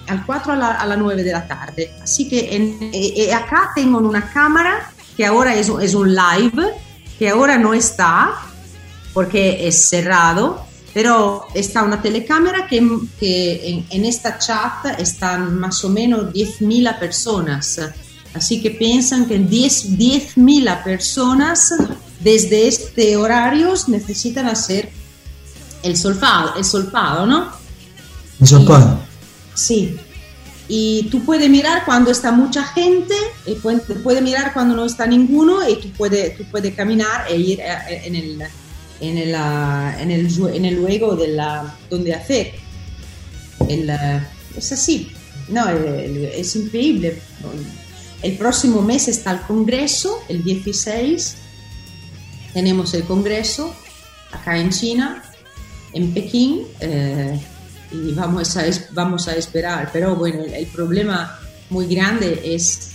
al 0.07 0.25
4 0.25 0.53
a, 0.53 0.55
la, 0.55 0.71
a 0.71 0.85
las 0.85 0.97
9 0.97 1.23
de 1.23 1.31
la 1.31 1.47
tarde. 1.47 1.91
Así 2.01 2.27
que 2.27 2.55
en, 2.55 2.77
eh, 2.93 3.13
eh, 3.15 3.33
acá 3.33 3.71
tengo 3.75 3.99
una 3.99 4.29
cámara 4.31 4.91
que 5.15 5.25
ahora 5.25 5.55
es, 5.55 5.69
es 5.69 5.93
un 5.93 6.13
live, 6.13 6.73
que 7.19 7.29
ahora 7.29 7.57
no 7.57 7.73
está 7.73 8.33
porque 9.13 9.67
es 9.67 9.87
cerrado, 9.87 10.65
pero 10.93 11.47
está 11.53 11.83
una 11.83 12.01
telecámara 12.01 12.67
que, 12.67 12.87
que 13.19 13.85
en, 13.89 14.05
esta 14.05 14.37
chat 14.37 14.99
están 14.99 15.59
más 15.59 15.83
o 15.83 15.89
menos 15.89 16.31
10.000 16.31 16.99
personas. 16.99 17.81
Así 18.33 18.61
que 18.61 18.71
piensan 18.71 19.25
que 19.25 19.39
10.000 19.39 20.83
personas 20.83 21.73
desde 22.19 22.67
este 22.67 23.17
horario 23.17 23.73
necesitan 23.87 24.47
hacer 24.47 24.91
el 25.81 25.97
solfado, 25.97 26.55
el 26.55 26.63
solfado 26.63 27.25
¿no? 27.25 27.51
El 28.39 28.47
solfado. 28.47 28.99
sí. 29.55 29.97
Y 30.69 31.09
tú 31.11 31.25
puedes 31.25 31.49
mirar 31.49 31.83
cuando 31.83 32.09
está 32.09 32.31
mucha 32.31 32.63
gente, 32.63 33.13
y 33.45 33.55
puedes 33.55 34.21
mirar 34.21 34.53
cuando 34.53 34.75
no 34.75 34.85
está 34.85 35.05
ninguno, 35.05 35.67
y 35.67 35.75
tú 35.75 35.91
puedes, 35.91 36.37
tú 36.37 36.45
puedes 36.49 36.73
caminar 36.73 37.25
e 37.29 37.35
ir 37.35 37.59
en 37.59 38.15
el, 38.15 38.43
en 39.03 39.17
el, 39.17 39.35
en 39.35 40.11
el, 40.11 40.55
en 40.55 40.65
el 40.65 40.75
luego 40.75 41.15
de 41.15 41.27
la, 41.29 41.75
donde 41.89 42.13
hacer. 42.13 42.53
El, 43.67 43.89
es 44.57 44.71
así, 44.71 45.11
no, 45.49 45.67
es 45.69 46.55
increíble. 46.55 47.19
El 48.21 48.37
próximo 48.37 48.81
mes 48.81 49.09
está 49.09 49.31
el 49.31 49.41
Congreso, 49.41 50.23
el 50.29 50.43
16, 50.43 51.35
tenemos 52.53 52.93
el 52.93 53.03
Congreso 53.03 53.75
acá 54.31 54.57
en 54.57 54.69
China, 54.69 55.23
en 55.91 56.13
Pekín, 56.13 56.61
eh, 56.79 57.39
y 57.91 58.13
vamos 58.13 58.55
a, 58.55 58.63
vamos 58.91 59.27
a 59.27 59.35
esperar. 59.35 59.89
Pero 59.91 60.15
bueno, 60.15 60.43
el, 60.43 60.65
problema 60.67 61.37
muy 61.69 61.93
grande 61.93 62.41
es 62.43 62.91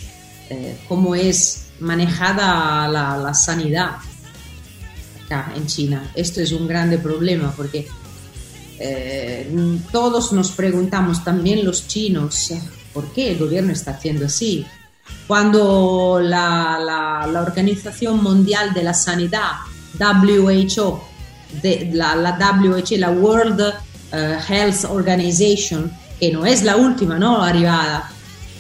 eh, 0.49 0.79
cómo 0.89 1.15
es 1.15 1.67
manejada 1.81 2.89
la, 2.89 3.19
la 3.19 3.35
sanidad 3.35 3.99
en 5.31 5.67
China. 5.67 6.11
Esto 6.15 6.41
es 6.41 6.53
un 6.53 6.67
grande 6.67 6.99
problema 6.99 7.53
porque 7.57 7.87
eh, 8.79 9.51
todos 9.93 10.33
nos 10.33 10.53
preguntamos, 10.53 11.25
también 11.25 11.65
los 11.65 11.87
chinos, 11.87 12.53
¿por 12.93 13.13
qué 13.13 13.33
el 13.33 13.39
gobierno 13.39 13.73
está 13.73 13.93
haciendo 13.93 14.27
así? 14.27 14.65
Cuando 15.27 16.21
la, 16.23 16.79
la, 16.81 17.43
Organización 17.43 18.23
Mundial 18.23 18.73
de 18.73 18.83
la 18.83 18.95
Sanidad, 18.95 19.53
WHO, 19.99 21.05
de, 21.63 21.91
la, 21.93 22.15
la 22.15 22.39
WHO, 22.39 22.97
la 22.99 23.11
World 23.11 23.75
eh, 24.13 24.39
Health 24.49 24.85
Organization, 24.91 25.91
que 26.19 26.33
no 26.33 26.47
es 26.47 26.63
la 26.63 26.77
última, 26.77 27.19
¿no? 27.19 27.43
Arribada, 27.43 28.11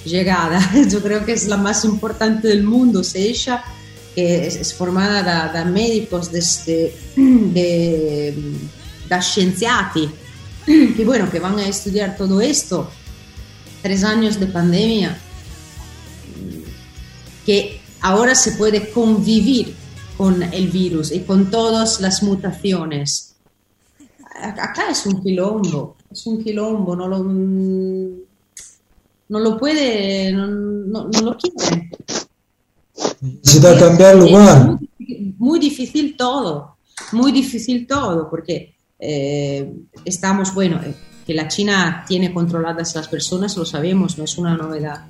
llegada, 0.04 0.60
yo 0.90 1.02
creo 1.02 1.24
que 1.24 1.32
es 1.32 1.48
la 1.48 1.56
más 1.56 1.84
importante 1.84 2.48
del 2.48 2.62
mundo, 2.62 3.02
se 3.04 3.20
ella 3.20 3.62
que 4.18 4.48
es, 4.48 4.74
formada 4.74 5.52
de 5.52 5.64
médicos, 5.70 6.32
de, 6.32 6.42
de, 7.14 8.34
de, 9.08 9.22
scienziati, 9.22 10.10
que 10.66 11.04
bueno, 11.04 11.30
que 11.30 11.38
van 11.38 11.56
a 11.60 11.68
estudiar 11.68 12.16
todo 12.16 12.40
esto, 12.40 12.90
tres 13.80 14.02
años 14.02 14.40
de 14.40 14.48
pandemia, 14.48 15.16
que 17.46 17.80
ahora 18.00 18.34
se 18.34 18.56
puede 18.56 18.90
convivir 18.90 19.76
con 20.16 20.42
el 20.42 20.66
virus 20.66 21.12
y 21.12 21.20
con 21.20 21.48
todas 21.48 22.00
las 22.00 22.20
mutaciones. 22.24 23.36
Acá 24.34 24.90
es 24.90 25.06
un 25.06 25.22
quilombo, 25.22 25.94
es 26.10 26.26
un 26.26 26.42
quilombo, 26.42 26.96
no 26.96 27.06
lo, 27.06 27.22
no 29.28 29.38
lo 29.38 29.56
puede, 29.56 30.32
no, 30.32 30.48
no 30.48 31.20
lo 31.20 31.36
quiere. 31.36 31.88
Necesita 33.20 33.78
cambiar 33.78 34.16
lugar. 34.16 34.78
Muy, 35.38 35.58
difícil 35.58 36.16
todo, 36.16 36.76
muy 37.12 37.32
difícil 37.32 37.86
todo, 37.86 38.28
porque 38.28 38.74
eh, 38.98 39.72
estamos, 40.04 40.54
bueno, 40.54 40.80
eh, 40.82 40.94
que 41.26 41.34
la 41.34 41.48
China 41.48 42.04
tiene 42.06 42.32
controladas 42.32 42.94
las 42.94 43.08
personas, 43.08 43.56
lo 43.56 43.64
sabemos, 43.64 44.18
no 44.18 44.24
es 44.24 44.38
una 44.38 44.56
novedad. 44.56 45.06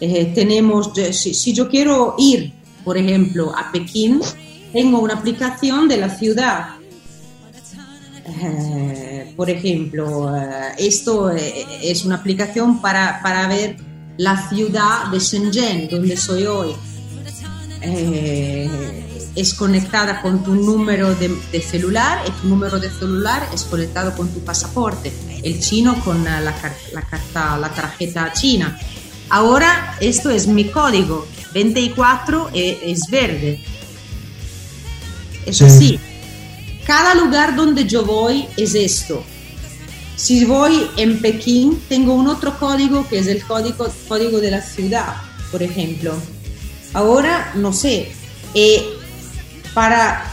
Eh, 0.00 0.32
tenemos, 0.34 0.92
si, 1.12 1.52
yo 1.52 1.68
quiero 1.68 2.14
ir, 2.18 2.52
por 2.84 2.96
ejemplo, 2.96 3.52
a 3.56 3.70
Pekín, 3.72 4.20
tengo 4.72 5.00
una 5.00 5.14
aplicación 5.14 5.88
de 5.88 5.96
la 5.96 6.10
ciudad. 6.10 6.74
por 9.36 9.48
ejemplo, 9.50 10.32
esto 10.76 11.30
es 11.30 12.04
una 12.04 12.16
aplicación 12.16 12.80
para, 12.80 13.20
para 13.22 13.48
ver 13.48 13.76
la 14.18 14.48
ciudad 14.48 15.10
de 15.10 15.18
Shenzhen, 15.18 15.88
donde 15.88 16.16
soy 16.16 16.44
hoy 16.44 16.74
eh, 17.96 19.20
es 19.34 19.54
conectada 19.54 20.20
con 20.20 20.42
tu 20.42 20.54
número 20.54 21.14
de, 21.14 21.30
celular 21.60 22.24
y 22.26 22.30
tu 22.40 22.48
número 22.48 22.78
de 22.80 22.90
celular 22.90 23.48
es 23.54 23.62
conectado 23.64 24.16
con 24.16 24.28
tu 24.28 24.40
pasaporte. 24.40 25.12
El 25.42 25.60
chino 25.60 26.02
con 26.04 26.24
la, 26.24 26.40
la, 26.40 26.52
carta, 26.52 27.56
la 27.56 27.68
tarjeta 27.70 28.32
china. 28.32 28.78
Ahora 29.30 29.96
esto 30.00 30.30
es 30.30 30.46
mi 30.46 30.64
código. 30.64 31.26
24 31.54 32.50
e, 32.52 32.78
es, 32.90 33.08
verde. 33.10 33.60
Es 35.46 35.62
así. 35.62 35.98
Cada 36.86 37.14
lugar 37.14 37.54
donde 37.54 37.86
yo 37.86 38.04
voy 38.04 38.46
es 38.56 38.74
esto. 38.74 39.22
Si 40.16 40.44
voy 40.44 40.90
en 40.96 41.20
Pekín, 41.20 41.80
tengo 41.88 42.14
un 42.14 42.26
otro 42.26 42.58
código 42.58 43.06
que 43.08 43.20
es 43.20 43.28
el 43.28 43.42
código, 43.44 43.86
código 44.08 44.40
de 44.40 44.50
la 44.50 44.60
ciudad, 44.60 45.14
por 45.52 45.62
ejemplo. 45.62 46.14
Ahora, 46.94 47.52
no 47.54 47.72
sé, 47.72 48.12
eh, 48.54 48.84
para, 49.74 50.24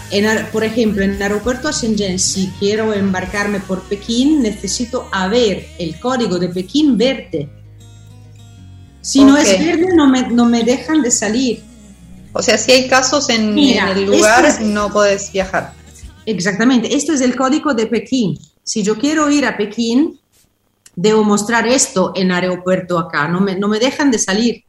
por 0.51 0.64
ejemplo, 0.64 1.03
en 1.03 1.12
el 1.12 1.22
aeropuerto 1.22 1.68
de 1.68 1.74
Shenzhen, 1.74 2.20
si 2.20 2.47
quiero 2.60 2.93
embarcarme 2.93 3.60
por 3.60 3.84
Pekín, 3.84 4.41
necesito 4.41 5.08
haber 5.12 5.68
el 5.78 5.99
código 5.99 6.39
de 6.39 6.49
Pekín 6.49 6.97
verde. 6.97 7.49
Si 9.01 9.24
no 9.24 9.38
es 9.38 9.60
verde, 9.60 9.89
no 9.95 10.08
me, 10.08 10.30
no 10.30 10.45
me 10.45 10.64
dejan 10.64 11.03
de 11.03 11.12
salir. 11.12 11.64
O 12.34 12.41
sea, 12.41 12.58
si 12.58 12.72
hay 12.72 12.88
casos 12.88 13.30
en, 13.30 13.58
el 13.58 14.06
lugar, 14.06 14.62
no 14.62 14.91
puedes 14.91 15.32
viajar. 15.32 15.74
Exactamente, 16.26 16.93
esto 16.93 17.14
es 17.14 17.22
el 17.22 17.36
código 17.36 17.74
de 17.74 17.86
Pekín. 17.86 18.38
Si 18.64 18.82
yo 18.84 18.97
quiero 18.97 19.30
ir 19.30 19.45
a 19.45 19.56
Pekín, 19.56 20.20
debo 20.95 21.24
mostrar 21.24 21.68
esto 21.68 22.14
en 22.16 22.32
aeropuerto 22.32 22.97
acá, 22.97 23.28
no 23.28 23.41
me, 23.41 23.56
no 23.56 23.68
me 23.68 23.80
dejan 23.80 24.12
de 24.12 24.20
salir. 24.20 24.64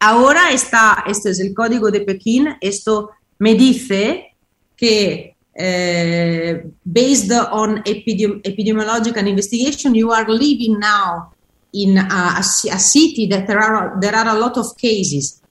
Ahora 0.00 0.50
está, 0.50 1.04
este 1.06 1.30
es 1.30 1.40
el 1.40 1.52
código 1.52 1.90
de 1.90 2.00
Pekín, 2.00 2.48
esto 2.60 3.10
me 3.38 3.54
dice 3.54 4.34
que 4.74 5.36
uh, 5.54 6.70
based 6.82 7.30
on 7.52 7.82
epidemi 7.84 8.40
epidemiological 8.42 9.26
investigation, 9.28 9.94
you 9.94 10.10
are 10.10 10.26
living 10.26 10.78
now 10.78 11.30
in 11.72 11.98
a, 11.98 12.38
a, 12.38 12.78
city 12.78 13.28
that 13.28 13.46
there 13.46 13.60
are, 13.60 14.00
there 14.00 14.16
are 14.16 14.30
a 14.30 14.38
lot 14.38 14.56
of 14.56 14.74
cases. 14.76 15.42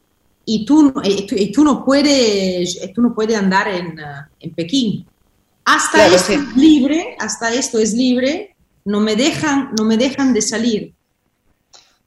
Y 0.46 0.66
tú, 0.66 0.94
y 1.04 1.28
tú, 1.28 1.36
y 1.36 1.52
tú 1.52 1.64
no, 1.64 1.86
puedes, 1.86 2.80
tú 2.96 3.04
no 3.04 3.14
puedes 3.14 3.38
andar 3.38 3.68
en, 3.68 4.00
uh, 4.00 4.26
en 4.40 4.52
Pekín. 4.56 5.06
Hasta 5.64 5.92
claro, 6.00 6.16
esto 6.16 6.34
sí. 6.34 6.40
es 6.40 6.58
libre, 6.58 7.16
hasta 7.20 7.54
esto 7.54 7.78
es 7.78 7.94
libre, 7.94 8.56
no 8.86 9.00
me 9.00 9.16
dejan, 9.16 9.76
no 9.78 9.86
me 9.86 9.96
dejan 9.96 10.34
de 10.34 10.42
salir. 10.42 10.94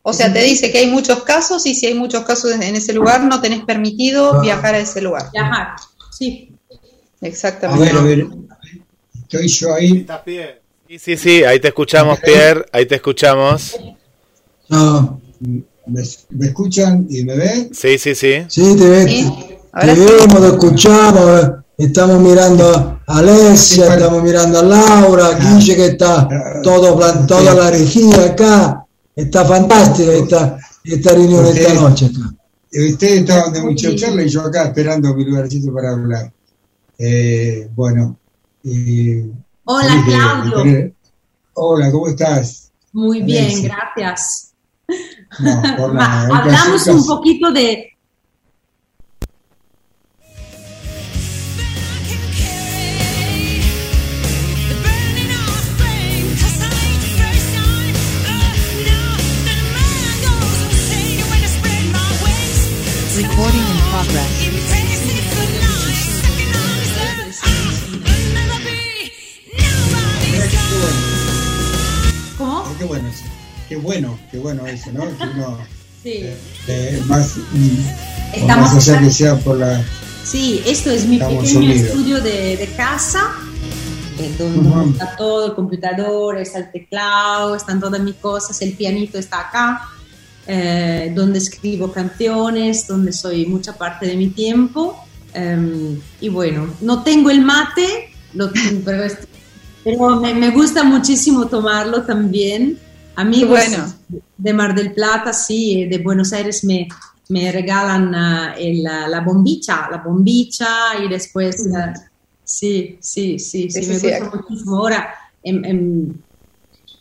O 0.03 0.13
sea, 0.13 0.33
te 0.33 0.43
dice 0.43 0.73
que 0.73 0.79
hay 0.79 0.91
muchos 0.91 1.23
casos 1.23 1.65
y 1.65 1.75
si 1.75 1.87
hay 1.87 1.95
muchos 1.95 2.25
casos 2.25 2.51
en 2.53 2.75
ese 2.75 2.93
lugar 2.93 3.23
no 3.23 3.41
tenés 3.41 3.65
permitido 3.65 4.41
viajar 4.41 4.75
a 4.75 4.79
ese 4.79 5.01
lugar. 5.01 5.31
Viajar, 5.33 5.77
sí. 6.11 6.53
Exactamente. 7.21 7.91
A 7.91 7.93
ver, 7.93 7.97
a 7.97 8.03
ver. 8.03 8.27
Estoy 9.23 9.49
yo 9.49 9.75
ahí. 9.75 10.07
Sí, 10.89 10.99
sí, 10.99 11.17
sí, 11.17 11.45
ahí 11.45 11.61
te 11.61 11.69
escuchamos, 11.69 12.19
Pierre, 12.21 12.67
ahí 12.73 12.85
te 12.85 12.97
escuchamos. 12.97 13.79
No, 14.69 15.21
¿me, 15.87 16.03
escuchan 16.47 17.07
y 17.09 17.25
me 17.25 17.37
ven? 17.37 17.71
Sí, 17.73 17.97
sí, 17.97 18.15
sí. 18.15 18.45
Sí, 18.49 18.77
te, 18.77 18.89
ven. 18.89 19.09
¿Sí? 19.09 19.33
te, 19.81 19.95
vemos, 19.95 20.41
te 20.41 20.47
escuchamos, 20.49 21.51
estamos 21.79 22.21
mirando 22.21 23.01
a 23.07 23.19
Alessia, 23.19 23.95
estamos 23.95 24.23
mirando 24.23 24.59
a 24.59 24.63
Laura, 24.65 25.39
Guille 25.39 25.77
que 25.77 25.87
está 25.87 26.29
todo, 26.63 26.99
toda 27.27 27.55
la 27.55 27.69
energía 27.69 28.25
acá. 28.25 28.82
Está 29.15 29.45
fantástica 29.45 30.13
esta, 30.13 30.59
esta 30.85 31.13
reunión 31.13 31.47
esta 31.47 31.75
noche. 31.75 32.11
Ustedes 32.73 33.21
estaban 33.21 33.53
de 33.53 33.61
mucha 33.63 33.95
charla 33.95 34.23
y 34.23 34.29
yo 34.29 34.41
acá 34.43 34.65
esperando 34.65 35.15
mi 35.15 35.25
lugarcito 35.25 35.73
para 35.73 35.91
hablar. 35.91 36.33
Eh, 36.99 37.69
bueno. 37.75 38.17
Eh, 38.65 39.31
Hola, 39.65 40.05
Claudio. 40.07 40.93
hola, 41.55 41.91
¿cómo 41.91 42.09
estás? 42.09 42.71
Muy 42.93 43.23
bien, 43.23 43.63
gracias. 43.63 44.53
No, 45.39 45.63
por 45.77 45.95
nada. 45.95 46.39
Hablamos 46.39 46.87
un 46.87 47.07
poquito 47.07 47.53
de, 47.53 47.91
qué 73.69 73.77
bueno, 73.77 74.19
qué 74.31 74.39
bueno 74.39 74.67
eso, 74.67 74.91
¿no? 74.93 75.05
Que 75.17 75.25
uno, 75.35 75.59
Sí. 76.03 76.11
eh, 76.15 76.37
eh, 76.69 77.03
más, 77.07 77.37
mm, 77.37 78.35
Estamos 78.35 78.75
más 78.75 78.89
allá 78.89 79.01
que 79.01 79.11
sea 79.11 79.37
por 79.37 79.57
la... 79.59 79.85
Sí, 80.25 80.63
esto 80.67 80.91
es 80.91 81.07
mi 81.07 81.17
Estamos 81.17 81.45
pequeño 81.45 81.59
unidos. 81.61 81.87
estudio 81.89 82.21
de, 82.21 82.57
de 82.57 82.67
casa, 82.77 83.33
eh, 84.19 84.35
donde 84.39 84.69
Ujú. 84.69 84.91
está 84.91 85.17
todo, 85.17 85.47
el 85.47 85.55
computador, 85.55 86.39
está 86.39 86.59
el 86.59 86.73
teclado, 86.73 87.55
están 87.55 87.79
todas 87.81 88.01
mis 88.01 88.15
cosas, 88.17 88.61
el 88.63 88.73
pianito 88.75 89.19
está 89.19 89.41
acá, 89.49 89.89
eh, 90.47 91.13
donde 91.15 91.39
escribo 91.39 91.93
canciones, 91.93 92.87
donde 92.89 93.13
soy 93.13 93.47
mucha 93.47 93.73
parte 93.75 94.07
de 94.07 94.17
mi 94.17 94.29
tiempo. 94.29 94.97
eh, 95.35 95.97
y 96.21 96.29
bueno, 96.29 96.69
no 96.83 97.03
tengo 97.05 97.31
el 97.31 97.41
mate, 97.43 98.11
lo- 98.35 98.51
pero, 98.85 99.05
es- 99.05 99.19
pero 99.85 100.17
me, 100.21 100.35
me 100.35 100.51
gusta 100.51 100.85
muchísimo 100.85 101.47
tomarlo 101.49 102.03
también. 102.03 102.79
Amigos 103.17 103.51
Bueno. 103.51 103.93
de 104.39 104.53
Mar 104.55 104.75
del 104.75 104.93
Plata, 104.95 105.33
sí, 105.33 105.85
de 105.87 105.99
Buenos 105.99 106.33
Aires 106.33 106.65
me, 106.65 106.89
me 107.29 107.51
regalan 107.53 108.15
ah, 108.15 108.55
el, 108.59 108.87
ah, 108.87 109.07
la 109.09 109.21
bombicha, 109.21 109.89
la 109.91 109.99
bombicha 109.99 110.67
y 111.05 111.09
después, 111.09 111.69
ah, 111.77 111.93
sí, 112.45 112.97
sí, 113.01 113.39
sí, 113.39 113.69
sí, 113.69 113.83
Sí, 113.83 113.83
sí, 113.83 113.89
me 113.89 113.99
gusta 113.99 114.27
acá. 114.27 114.37
muchísimo. 114.37 114.77
Ahora, 114.79 115.15
em, 115.43 115.65
em, 115.65 116.15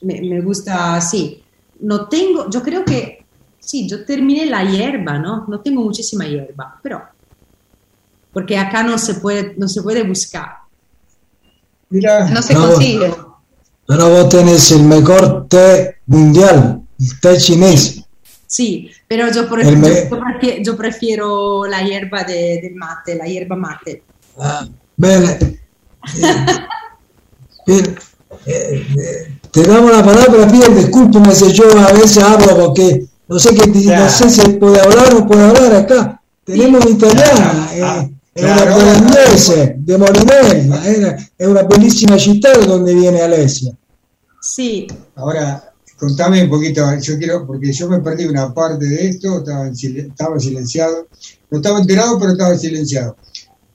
me, 0.02 0.22
me 0.22 0.42
gusta, 0.42 1.00
sí, 1.02 1.44
no 1.82 2.08
tengo, 2.10 2.50
yo 2.50 2.62
creo 2.62 2.84
que, 2.86 3.26
sí, 3.60 3.88
yo 3.88 4.06
terminé 4.06 4.46
la 4.48 4.64
hierba, 4.64 5.18
¿no? 5.20 5.46
No 5.48 5.60
tengo 5.62 5.82
muchísima 5.84 6.26
hierba, 6.26 6.80
pero, 6.84 7.02
porque 8.34 8.58
acá 8.58 8.84
no 8.84 8.98
se 8.98 9.16
puede, 9.16 9.56
no 9.58 9.68
se 9.68 9.82
puede 9.82 10.04
buscar. 10.04 10.61
Mira, 11.92 12.30
No 12.30 12.42
se 12.42 12.54
No, 12.54 12.68
consigue. 12.72 13.14
Pero 13.86 14.10
vos 14.10 14.30
tenés 14.30 14.72
el 14.72 14.84
mejor 14.84 15.48
té 15.48 15.98
mundial, 16.08 16.82
el 17.00 17.20
té 17.20 17.38
chinés. 17.38 18.02
Sí, 18.48 18.90
pero 19.08 19.32
yo, 19.32 19.48
ejemplo, 19.60 19.88
me- 19.90 20.10
yo 20.10 20.20
prefiero, 20.20 20.64
yo 20.64 20.78
prefiero 20.78 21.66
la 21.66 21.82
hierba 21.84 22.24
de- 22.24 22.60
del 22.62 22.76
mate, 22.76 23.16
la 23.16 23.26
hierba 23.26 23.56
mate. 23.56 24.04
Ah, 24.40 24.66
bene. 24.98 25.32
Eh, 25.32 25.60
bien, 27.68 27.96
eh, 28.46 28.88
eh, 28.98 29.38
te 29.52 29.64
damos 29.64 29.92
la 29.92 30.04
palabra, 30.04 30.48
piden 30.48 30.76
discúlpeme 30.76 31.34
si 31.36 31.52
yo 31.54 31.66
a 31.78 31.92
veces 31.94 32.24
hablo 32.24 32.58
porque 32.66 33.06
no 33.28 33.40
sé 33.40 33.54
qué 33.56 33.68
te- 33.68 33.80
no 33.98 34.10
sé 34.10 34.30
si 34.30 34.42
puede 34.54 34.80
hablar 34.82 35.14
o 35.14 35.20
no 35.20 35.28
puede 35.28 35.44
hablar 35.46 35.76
acá. 35.76 36.22
Tenemos 36.46 36.86
una 36.86 36.96
italiana, 36.96 37.70
Ah, 37.84 38.02
eh, 38.04 38.12
è 38.34 38.40
claro. 38.40 38.76
una 38.76 38.94
bolognese 39.00 39.76
de 39.78 39.98
Molinella, 39.98 40.82
è 40.82 40.98
una, 40.98 41.30
è 41.36 41.46
una 41.46 41.64
bellissima 41.64 42.18
città 42.18 42.58
da 42.58 42.66
donde 42.66 42.94
viene 42.94 43.22
Alessia. 43.22 43.76
Sí, 44.40 44.88
Ahora, 45.16 45.74
contame 45.98 46.42
un 46.42 46.50
poquito, 46.50 46.84
yo 46.96 47.18
quiero, 47.18 47.46
porque 47.46 47.72
yo 47.72 47.88
me 47.90 48.00
perdí 48.00 48.26
una 48.26 48.52
parte 48.54 48.86
de 48.88 49.10
esto, 49.10 49.40
estaba, 49.40 49.68
en 49.68 49.76
sil- 49.78 50.10
estaba 50.10 50.40
silenciado, 50.40 51.08
no 51.50 51.58
estaba 51.58 51.80
enterado, 51.80 52.18
pero 52.18 52.32
estaba 52.32 52.58
silenciado. 52.58 53.18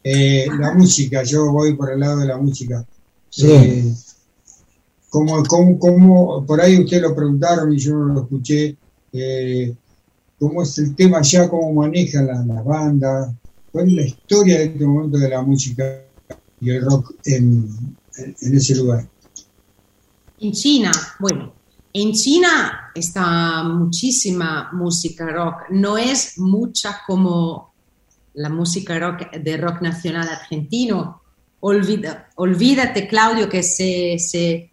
Eh, 0.03 0.47
la 0.59 0.73
música, 0.73 1.23
yo 1.23 1.53
voy 1.53 1.75
por 1.75 1.93
el 1.93 2.01
lado 2.01 2.19
de 2.19 2.27
la 2.27 2.37
música. 2.37 2.85
Sí. 3.29 3.47
Eh, 3.49 3.95
como, 5.09 5.43
como, 5.45 5.79
como- 5.79 6.45
por 6.47 6.61
ahí 6.61 6.81
ustedes 6.81 7.03
lo 7.03 7.15
preguntaron 7.15 7.73
y 7.73 7.79
yo 7.79 7.95
no 7.95 8.15
lo 8.15 8.23
escuché, 8.23 8.77
eh, 9.13 9.75
¿cómo 10.39 10.63
es 10.63 10.79
el 10.79 10.97
tema 10.97 11.21
ya, 11.23 11.49
cómo 11.49 11.73
manejan 11.75 12.27
las 12.27 12.45
las 12.47 12.65
bandas? 12.65 13.29
¿Cuál 13.77 13.89
es 13.89 13.93
la 13.93 14.03
historia 14.05 14.57
de 14.57 14.65
este 14.65 14.87
momento 14.87 15.19
de 15.19 15.29
la 15.29 15.43
música 15.43 16.03
y 16.63 16.71
el 16.71 16.81
rock 16.81 17.13
en, 17.27 17.69
ese 18.41 18.75
lugar? 18.75 19.07
En 20.41 20.53
China, 20.53 20.91
bueno, 21.19 21.53
en 21.93 22.13
China 22.15 22.91
está 22.95 23.65
muchísima 23.65 24.71
música 24.73 25.27
rock. 25.27 25.65
No 25.69 25.99
es 25.99 26.39
mucha 26.39 27.01
como 27.07 27.75
la 28.33 28.49
música 28.49 28.99
rock 28.99 29.31
de 29.33 29.59
rock 29.59 29.83
nacional 29.83 30.27
argentino. 30.27 31.21
Olvida, 31.61 32.31
olvídate, 32.37 33.07
Claudio, 33.07 33.47
que 33.47 33.63
se 33.63 34.71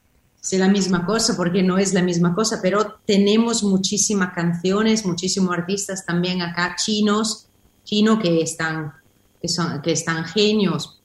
la 0.54 0.70
misma 0.70 1.06
cosa, 1.06 1.36
porque 1.36 1.62
no 1.62 1.78
es 1.78 1.93
la 1.93 2.04
misma 2.04 2.34
cosa, 2.34 2.60
pero 2.62 3.01
tenemos 3.06 3.66
muchísimas 3.66 4.34
canciones, 4.34 5.06
muchísimos 5.06 5.54
artistas 5.54 6.06
también 6.06 6.41
acá 6.41 6.78
chinos, 6.82 7.49
chino 7.84 8.20
que 8.20 8.42
están, 8.42 8.94
que 9.42 9.48
son, 9.48 9.82
que 9.82 9.92
están 9.92 10.26
genios, 10.26 11.02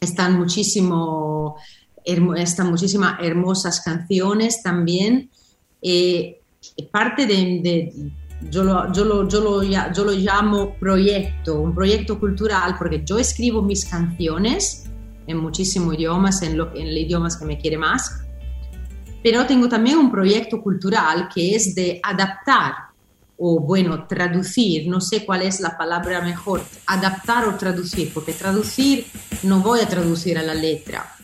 están 0.00 0.38
muchísimo 0.38 1.56
hermo- 2.04 2.34
están 2.34 2.70
muchísimas 2.70 3.18
hermosas 3.20 3.80
canciones 3.80 4.62
también. 4.62 5.30
Eh, 5.82 6.40
parte 6.90 7.26
de, 7.26 7.34
de- 7.62 8.12
yo, 8.50 8.64
lo, 8.64 8.90
yo, 8.92 9.04
lo, 9.04 9.28
yo, 9.28 9.40
lo, 9.40 9.62
yo 9.62 10.04
lo 10.04 10.12
llamo 10.12 10.74
proyecto, 10.76 11.60
un 11.60 11.74
proyecto 11.74 12.18
cultural, 12.18 12.76
porque 12.78 13.02
yo 13.04 13.18
escribo 13.18 13.60
mis 13.60 13.84
canciones 13.84 14.86
en 15.26 15.36
muchísimos 15.36 15.94
idiomas, 15.94 16.40
en, 16.42 16.52
en 16.52 16.58
los 16.58 16.74
idiomas 16.74 17.36
que 17.36 17.44
me 17.44 17.58
quiere 17.58 17.76
más, 17.76 18.22
pero 19.22 19.44
tengo 19.46 19.68
también 19.68 19.98
un 19.98 20.10
proyecto 20.10 20.62
cultural 20.62 21.28
que 21.32 21.54
es 21.54 21.74
de 21.74 22.00
adaptar 22.02 22.72
o 23.42 23.58
bueno, 23.58 24.06
traducir, 24.06 24.86
no 24.86 25.00
sé 25.00 25.24
cuál 25.24 25.40
es 25.40 25.60
la 25.60 25.76
palabra 25.78 26.20
mejor, 26.20 26.62
adaptar 26.86 27.46
o 27.48 27.56
traducir, 27.56 28.12
porque 28.12 28.34
traducir 28.34 29.06
no 29.44 29.60
voy 29.60 29.80
a 29.80 29.88
traducir 29.88 30.36
a 30.36 30.42
la 30.42 30.52
letra, 30.52 31.16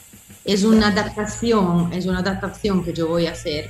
es 0.43 0.65
una 0.65 0.89
adaptación, 0.89 1.93
es 1.93 2.07
una 2.07 2.21
adaptación 2.21 2.83
que 2.83 2.95
yo 2.95 3.07
voy 3.07 3.27
a 3.27 3.33
hacer, 3.33 3.69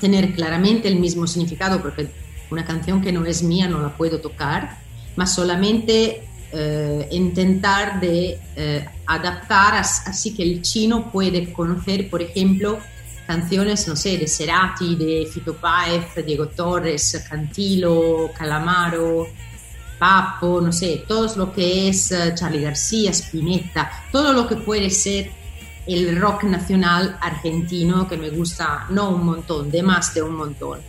tener 0.00 0.34
claramente 0.34 0.86
el 0.86 1.00
mismo 1.00 1.26
significado, 1.26 1.82
porque 1.82 2.08
una 2.50 2.64
canción 2.64 3.02
que 3.02 3.10
no 3.10 3.24
es 3.26 3.42
mía 3.42 3.66
no 3.66 3.80
la 3.80 3.96
puedo 3.96 4.20
tocar, 4.20 4.78
mas 5.16 5.34
solamente 5.34 6.22
eh, 6.52 7.08
intentar 7.10 7.98
de 8.00 8.38
eh, 8.54 8.86
adaptar 9.06 9.74
as- 9.74 10.06
así 10.06 10.32
que 10.34 10.44
el 10.44 10.62
chino 10.62 11.10
puede 11.10 11.52
conocer, 11.52 12.08
por 12.08 12.22
ejemplo, 12.22 12.78
canciones, 13.28 13.86
no 13.86 13.94
sé, 13.94 14.16
de 14.16 14.26
Cerati, 14.26 14.96
de 14.96 15.28
Fito 15.30 15.54
Páez, 15.54 16.14
Diego 16.24 16.48
Torres, 16.48 17.26
Cantilo, 17.28 18.30
Calamaro, 18.34 19.28
Papo, 19.98 20.62
no 20.62 20.72
sé, 20.72 21.04
todo 21.06 21.36
lo 21.36 21.52
que 21.52 21.90
es 21.90 22.10
eh, 22.10 22.32
Charlie 22.34 22.62
García, 22.62 23.10
Spinetta, 23.10 24.06
todo 24.10 24.32
lo 24.32 24.48
que 24.48 24.56
puede 24.56 24.88
ser 24.88 25.30
el 25.86 26.18
rock 26.18 26.44
nacional 26.44 27.18
argentino 27.20 28.08
que 28.08 28.16
me 28.16 28.30
gusta, 28.30 28.86
no 28.88 29.10
un 29.10 29.26
montón, 29.26 29.70
de 29.70 29.82
más 29.82 30.14
de 30.14 30.22
un 30.22 30.34
montón. 30.34 30.80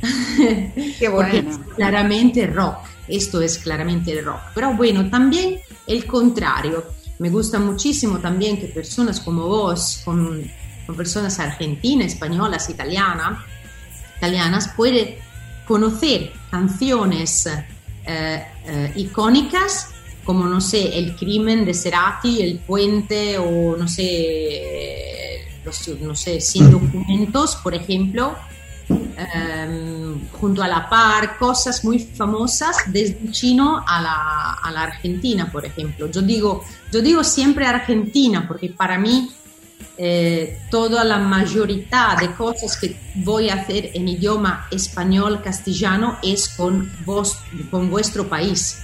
Qué 0.36 1.10
Porque 1.10 1.42
bueno. 1.42 1.50
es 1.50 1.58
claramente 1.74 2.46
rock, 2.46 2.76
esto 3.08 3.40
es 3.40 3.58
claramente 3.58 4.20
rock. 4.22 4.40
Pero 4.54 4.72
bueno, 4.74 5.10
también 5.10 5.58
el 5.84 6.06
contrario. 6.06 6.84
Me 7.18 7.30
gusta 7.30 7.58
muchísimo 7.58 8.18
también 8.18 8.60
que 8.60 8.66
personas 8.66 9.20
como 9.20 9.48
vos, 9.48 10.02
con, 10.04 10.44
con 10.86 10.96
personas 10.96 11.38
argentinas, 11.40 12.12
españolas, 12.12 12.70
italianas, 12.70 13.38
italianas, 14.16 14.68
pueden 14.76 15.16
conocer 15.66 16.32
canciones 16.50 17.46
eh, 17.46 18.46
eh, 18.64 18.92
icónicas 18.96 19.90
como, 20.26 20.44
no 20.46 20.60
sé, 20.60 20.98
El 20.98 21.14
crimen 21.14 21.64
de 21.64 21.72
Cerati, 21.72 22.42
El 22.42 22.58
puente 22.58 23.38
o, 23.38 23.76
no 23.76 23.86
sé, 23.86 25.60
los, 25.64 25.88
no 26.00 26.14
sé, 26.16 26.40
Sin 26.40 26.70
documentos, 26.72 27.56
por 27.56 27.74
ejemplo, 27.74 28.34
em, 28.88 30.28
junto 30.32 30.62
a 30.62 30.68
la 30.68 30.88
par, 30.88 31.38
cosas 31.38 31.84
muy 31.84 32.00
famosas 32.00 32.76
desde 32.88 33.30
chino 33.30 33.84
a 33.86 34.02
la, 34.02 34.52
a 34.62 34.70
la 34.72 34.82
Argentina, 34.82 35.50
por 35.50 35.64
ejemplo. 35.64 36.10
Yo 36.10 36.22
digo, 36.22 36.64
yo 36.92 37.00
digo 37.00 37.22
siempre 37.22 37.64
Argentina 37.64 38.46
porque 38.48 38.70
para 38.70 38.98
mí 38.98 39.30
eh, 39.98 40.58
toda 40.70 41.04
la 41.04 41.18
mayoría 41.18 42.16
de 42.20 42.32
cosas 42.34 42.76
que 42.76 42.96
voy 43.14 43.48
a 43.48 43.54
hacer 43.54 43.90
en 43.94 44.08
idioma 44.08 44.66
español, 44.70 45.40
castellano, 45.42 46.18
es 46.22 46.48
con, 46.48 46.92
vos, 47.04 47.38
con 47.70 47.88
vuestro 47.90 48.28
país, 48.28 48.78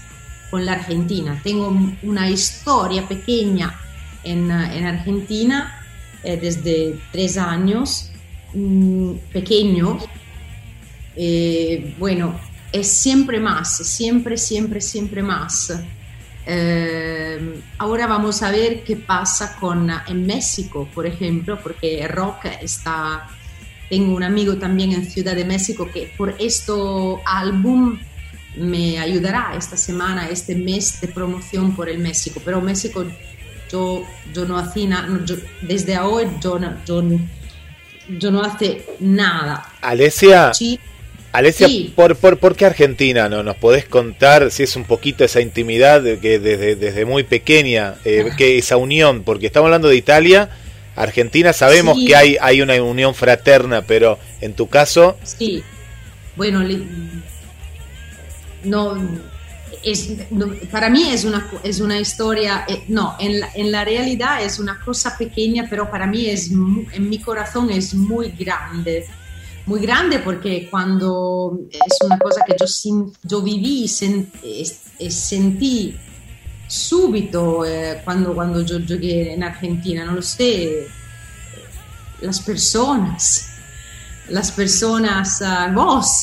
con 0.50 0.64
la 0.64 0.72
Argentina. 0.72 1.40
Tengo 1.42 1.76
una 2.02 2.30
historia 2.30 3.06
pequeña 3.06 3.78
en, 4.24 4.50
eh, 4.50 4.78
en 4.78 4.86
Argentina 4.86 5.78
eh, 6.22 6.38
desde 6.40 6.98
tres 7.10 7.36
años, 7.36 8.10
mm, 8.54 9.14
pequeño. 9.32 9.98
Eh, 11.16 11.94
bueno, 11.98 12.38
es 12.70 12.88
siempre 12.88 13.40
más, 13.40 13.76
siempre, 13.76 14.36
siempre, 14.36 14.80
siempre 14.80 15.22
más. 15.22 15.72
Eh, 16.46 17.60
ahora 17.78 18.06
vamos 18.06 18.42
a 18.42 18.50
ver 18.50 18.82
qué 18.84 18.96
pasa 18.96 19.56
con 19.60 19.88
en 20.06 20.26
México, 20.26 20.88
por 20.94 21.06
ejemplo, 21.06 21.58
porque 21.62 22.06
rock 22.08 22.46
está. 22.60 23.28
Tengo 23.88 24.14
un 24.14 24.22
amigo 24.22 24.56
también 24.56 24.92
en 24.92 25.04
Ciudad 25.08 25.34
de 25.36 25.44
México 25.44 25.88
que 25.92 26.12
por 26.16 26.34
este 26.38 26.72
álbum 27.26 27.98
me 28.56 28.98
ayudará 28.98 29.54
esta 29.56 29.76
semana, 29.76 30.28
este 30.28 30.54
mes 30.54 31.00
de 31.00 31.08
promoción 31.08 31.76
por 31.76 31.88
el 31.88 31.98
México. 31.98 32.40
Pero 32.44 32.60
México, 32.60 33.04
yo, 33.70 34.04
yo 34.34 34.44
no 34.46 34.56
hacía 34.58 34.88
nada, 34.88 35.18
desde 35.62 35.98
hoy 35.98 36.26
yo, 36.40 36.58
no- 36.58 36.74
yo 36.86 37.02
yo 38.18 38.30
no 38.30 38.42
hace 38.42 38.84
nada. 39.00 39.64
Alesia, 39.80 40.52
Sí, 40.54 40.78
Alesia, 41.32 41.66
Sí. 41.66 41.92
¿por, 41.96 42.14
por, 42.16 42.38
por 42.38 42.54
qué 42.56 42.66
Argentina? 42.66 43.28
¿No? 43.28 43.42
¿Nos 43.42 43.56
podés 43.56 43.86
contar 43.86 44.50
si 44.50 44.62
es 44.64 44.76
un 44.76 44.84
poquito 44.84 45.24
esa 45.24 45.40
intimidad 45.40 46.02
de 46.02 46.18
que 46.18 46.38
desde, 46.38 46.76
desde 46.76 47.04
muy 47.06 47.22
pequeña, 47.22 47.94
eh, 48.04 48.30
que 48.36 48.58
esa 48.58 48.76
unión? 48.76 49.22
Porque 49.22 49.46
estamos 49.46 49.66
hablando 49.68 49.88
de 49.88 49.96
Italia, 49.96 50.50
Argentina 50.94 51.52
sabemos 51.54 51.98
Sí. 51.98 52.06
que 52.06 52.16
hay, 52.16 52.36
hay 52.40 52.60
una 52.60 52.74
unión 52.82 53.14
fraterna, 53.14 53.80
pero 53.82 54.18
en 54.42 54.52
tu 54.52 54.68
caso, 54.68 55.16
sí. 55.24 55.62
Bueno, 56.36 56.62
le- 56.62 56.82
no, 58.64 58.96
es, 59.82 60.10
no, 60.30 60.52
para 60.70 60.88
mí 60.90 61.10
es 61.10 61.24
una, 61.24 61.50
es 61.64 61.80
una 61.80 61.98
historia, 61.98 62.64
eh, 62.68 62.84
no, 62.88 63.16
en 63.18 63.40
la, 63.40 63.48
en 63.54 63.72
la 63.72 63.84
realidad 63.84 64.44
es 64.44 64.58
una 64.58 64.78
cosa 64.84 65.16
pequeña, 65.18 65.66
pero 65.68 65.90
para 65.90 66.06
mí 66.06 66.26
es, 66.26 66.50
en 66.50 67.08
mi 67.08 67.18
corazón 67.18 67.70
es 67.70 67.94
muy 67.94 68.28
grande. 68.38 69.06
Muy 69.66 69.80
grande 69.80 70.18
porque 70.18 70.68
cuando 70.70 71.58
es 71.70 71.98
una 72.04 72.18
cosa 72.18 72.42
que 72.44 72.56
yo, 72.58 72.66
yo 73.22 73.42
viví 73.42 73.84
y 73.84 75.10
sentí 75.10 75.96
subito 76.66 77.64
eh, 77.64 78.00
cuando, 78.04 78.34
cuando 78.34 78.62
yo 78.62 78.78
llegué 78.78 79.34
en 79.34 79.44
Argentina, 79.44 80.04
no 80.04 80.14
lo 80.14 80.22
sé, 80.22 80.88
las 82.22 82.40
personas, 82.40 83.50
las 84.28 84.50
personas, 84.52 85.42
ah, 85.42 85.70
vos, 85.74 86.22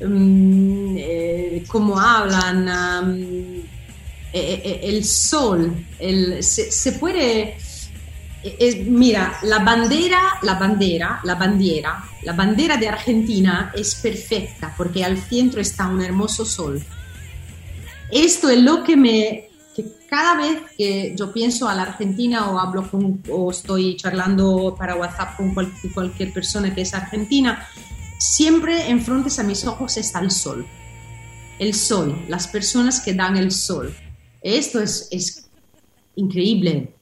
mm, 0.00 0.96
eh, 0.98 1.64
cómo 1.68 1.98
hablan, 1.98 2.68
eh, 4.34 4.62
eh, 4.64 4.80
el 4.82 5.04
sol, 5.04 5.86
el, 5.98 6.42
se, 6.42 6.72
se 6.72 6.92
puede... 6.92 7.56
es- 8.42 8.86
mira, 8.86 9.38
la 9.42 9.60
bandera, 9.60 10.20
la 10.42 10.54
bandera, 10.54 11.20
la 11.24 11.34
bandera, 11.36 12.04
la 12.22 12.32
bandera 12.32 12.76
de 12.76 12.88
Argentina 12.88 13.72
es 13.74 13.94
perfecta 13.96 14.74
porque 14.76 15.04
al 15.04 15.16
centro 15.18 15.60
está 15.60 15.86
un 15.86 16.02
hermoso 16.02 16.44
sol. 16.44 16.82
Esto 18.10 18.50
es 18.50 18.58
lo 18.60 18.82
que 18.84 18.96
me, 18.96 19.48
que 19.74 19.84
cada 20.08 20.36
vez 20.36 20.60
que 20.76 21.14
yo 21.16 21.32
pienso 21.32 21.68
a 21.68 21.74
la 21.74 21.82
Argentina 21.82 22.50
o 22.50 22.58
hablo 22.58 22.88
o 23.30 23.50
estoy 23.50 23.96
charlando 23.96 24.74
para 24.78 24.96
WhatsApp 24.96 25.36
con 25.36 25.54
cual- 25.54 25.72
cualquier 25.94 26.32
persona 26.32 26.74
que 26.74 26.82
es 26.82 26.92
argentina, 26.94 27.66
siempre 28.18 28.88
en 28.90 29.00
frente 29.04 29.30
a 29.40 29.44
mis 29.44 29.64
ojos 29.64 29.96
está 29.96 30.20
el 30.20 30.30
sol. 30.30 30.66
El 31.58 31.74
sol, 31.74 32.24
las 32.28 32.48
personas 32.48 33.00
que 33.00 33.14
dan 33.14 33.36
el 33.36 33.50
sol. 33.52 33.94
Esto 34.42 34.80
es, 34.80 35.08
es 35.10 35.48
increíble. 36.16 36.94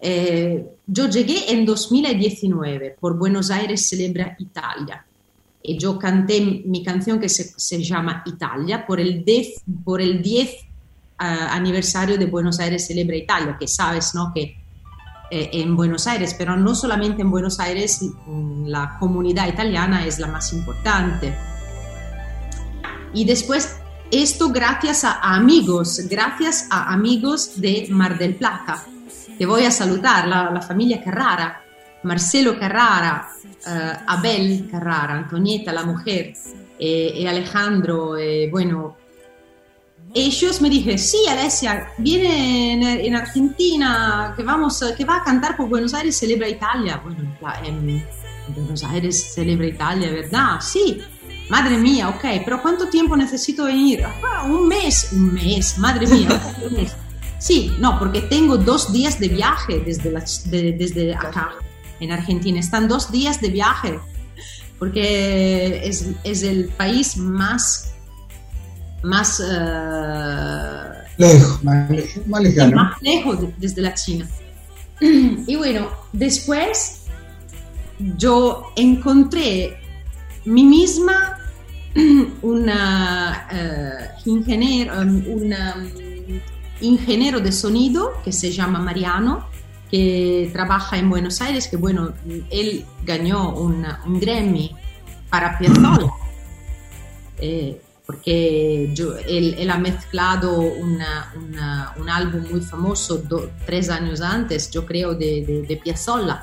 Eh, 0.00 0.64
yo 0.86 1.08
llegué 1.08 1.50
en 1.52 1.64
2019 1.64 2.96
por 3.00 3.16
Buenos 3.18 3.50
Aires 3.50 3.88
Celebra 3.88 4.36
Italia 4.38 5.04
y 5.62 5.78
yo 5.78 5.98
canté 5.98 6.62
mi 6.64 6.84
canción 6.84 7.18
que 7.18 7.28
se, 7.28 7.52
se 7.56 7.82
llama 7.82 8.22
Italia 8.26 8.86
por 8.86 9.00
el 9.00 9.24
10, 9.24 9.62
por 9.84 10.00
el 10.00 10.22
10 10.22 10.50
ah, 11.18 11.48
aniversario 11.52 12.16
de 12.16 12.26
Buenos 12.26 12.60
Aires 12.60 12.86
Celebra 12.86 13.16
Italia, 13.16 13.56
que 13.58 13.66
sabes, 13.66 14.14
¿no? 14.14 14.32
Que 14.32 14.56
eh, 15.28 15.50
en 15.54 15.74
Buenos 15.74 16.06
Aires, 16.06 16.36
pero 16.38 16.56
no 16.56 16.74
solamente 16.74 17.22
en 17.22 17.30
Buenos 17.32 17.58
Aires, 17.58 18.00
mm, 18.02 18.66
la 18.66 18.96
comunidad 19.00 19.48
italiana 19.48 20.06
es 20.06 20.20
la 20.20 20.28
más 20.28 20.52
importante. 20.52 21.34
Y 23.12 23.24
después, 23.24 23.76
esto 24.12 24.50
gracias 24.50 25.02
a 25.02 25.34
amigos, 25.34 26.00
gracias 26.08 26.68
a 26.70 26.92
amigos 26.92 27.60
de 27.60 27.88
Mar 27.90 28.18
del 28.18 28.36
Plata. 28.36 28.84
Te 29.38 29.44
voy 29.46 29.64
a 29.64 29.70
saludar, 29.70 30.26
la, 30.28 30.50
la 30.50 30.60
familia 30.62 31.02
Carrara, 31.02 31.62
Marcelo 32.04 32.58
Carrara, 32.58 33.28
eh, 33.66 33.92
Abel 34.06 34.68
Carrara, 34.70 35.14
Antonieta, 35.14 35.72
la 35.72 35.84
mujer, 35.84 36.32
eh, 36.78 37.12
y 37.16 37.26
Alejandro, 37.26 38.16
eh, 38.16 38.48
bueno, 38.50 38.96
ellos 40.14 40.60
me 40.62 40.70
dijeron, 40.70 40.98
sí, 40.98 41.18
Alessia, 41.28 41.88
viene 41.98 42.72
en, 42.72 42.82
en 42.82 43.16
Argentina, 43.16 44.32
que, 44.36 44.42
vamos, 44.42 44.82
que 44.96 45.04
va 45.04 45.16
a 45.16 45.24
cantar 45.24 45.56
por 45.56 45.68
Buenos 45.68 45.92
Aires, 45.94 46.16
celebra 46.16 46.48
Italia. 46.48 47.00
Bueno, 47.04 47.20
en 47.20 47.34
pla- 47.36 47.60
en 47.64 48.02
Buenos 48.54 48.82
Aires 48.84 49.34
celebra 49.34 49.66
Italia, 49.66 50.10
¿verdad? 50.10 50.60
Sí. 50.60 50.98
Madre 51.50 51.76
mía, 51.76 52.08
ok, 52.08 52.24
pero 52.44 52.60
¿cuánto 52.62 52.88
tiempo 52.88 53.16
necesito 53.16 53.64
venir? 53.64 54.04
Ah, 54.04 54.44
un 54.44 54.66
mes, 54.66 55.10
un 55.12 55.32
mes, 55.34 55.76
madre 55.78 56.06
mía, 56.06 56.28
un 56.66 56.74
mes. 56.74 56.96
Sí, 57.38 57.70
no, 57.78 57.98
porque 57.98 58.22
tengo 58.22 58.56
dos 58.56 58.92
días 58.92 59.18
de 59.20 59.28
viaje 59.28 59.80
desde, 59.84 60.10
la- 60.10 60.24
de- 60.46 60.72
desde 60.72 61.14
acá, 61.14 61.50
en 62.00 62.10
Argentina. 62.12 62.58
Están 62.60 62.88
dos 62.88 63.10
días 63.12 63.40
de 63.40 63.48
viaje, 63.50 63.98
porque 64.78 65.82
es, 65.86 66.06
es 66.24 66.42
el 66.42 66.68
país 66.68 67.16
más, 67.16 67.92
más, 69.02 69.40
eh, 69.40 70.88
Lejos, 71.18 71.62
más, 71.64 71.90
más 72.26 72.42
lejano. 72.42 72.76
más 72.76 73.02
lejos 73.02 73.40
de- 73.40 73.54
desde 73.58 73.82
la 73.82 73.94
China. 73.94 74.26
Y 75.00 75.56
bueno, 75.56 75.88
después 76.12 77.02
yo 78.16 78.72
encontré 78.76 79.76
mí 80.46 80.64
misma 80.64 81.38
una 82.42 83.46
eh, 83.52 84.08
ingeniero, 84.26 85.00
um, 85.00 85.22
una, 85.28 85.76
um, 85.76 86.05
ingeniero 86.80 87.40
de 87.40 87.52
sonido 87.52 88.12
que 88.24 88.32
se 88.32 88.50
llama 88.50 88.78
Mariano, 88.78 89.46
que 89.90 90.50
trabaja 90.52 90.98
en 90.98 91.08
Buenos 91.08 91.40
Aires, 91.40 91.68
que 91.68 91.76
bueno, 91.76 92.12
él 92.50 92.84
ganó 93.04 93.54
una- 93.54 94.02
un 94.06 94.18
Grammy 94.20 94.72
para 95.30 95.58
Piazzolla, 95.58 96.10
eh, 97.38 97.80
porque 98.06 98.90
yo- 98.94 99.16
él, 99.16 99.56
él 99.58 99.70
ha 99.70 99.78
mezclado 99.78 100.58
una- 100.60 101.32
una- 101.36 101.92
un 101.98 102.08
álbum 102.08 102.44
muy 102.50 102.60
famoso 102.60 103.18
do- 103.18 103.50
tres 103.66 103.90
años 103.90 104.20
antes, 104.20 104.70
yo 104.70 104.86
creo, 104.86 105.14
de, 105.14 105.44
de, 105.44 105.62
de 105.62 105.76
Piazzolla. 105.76 106.42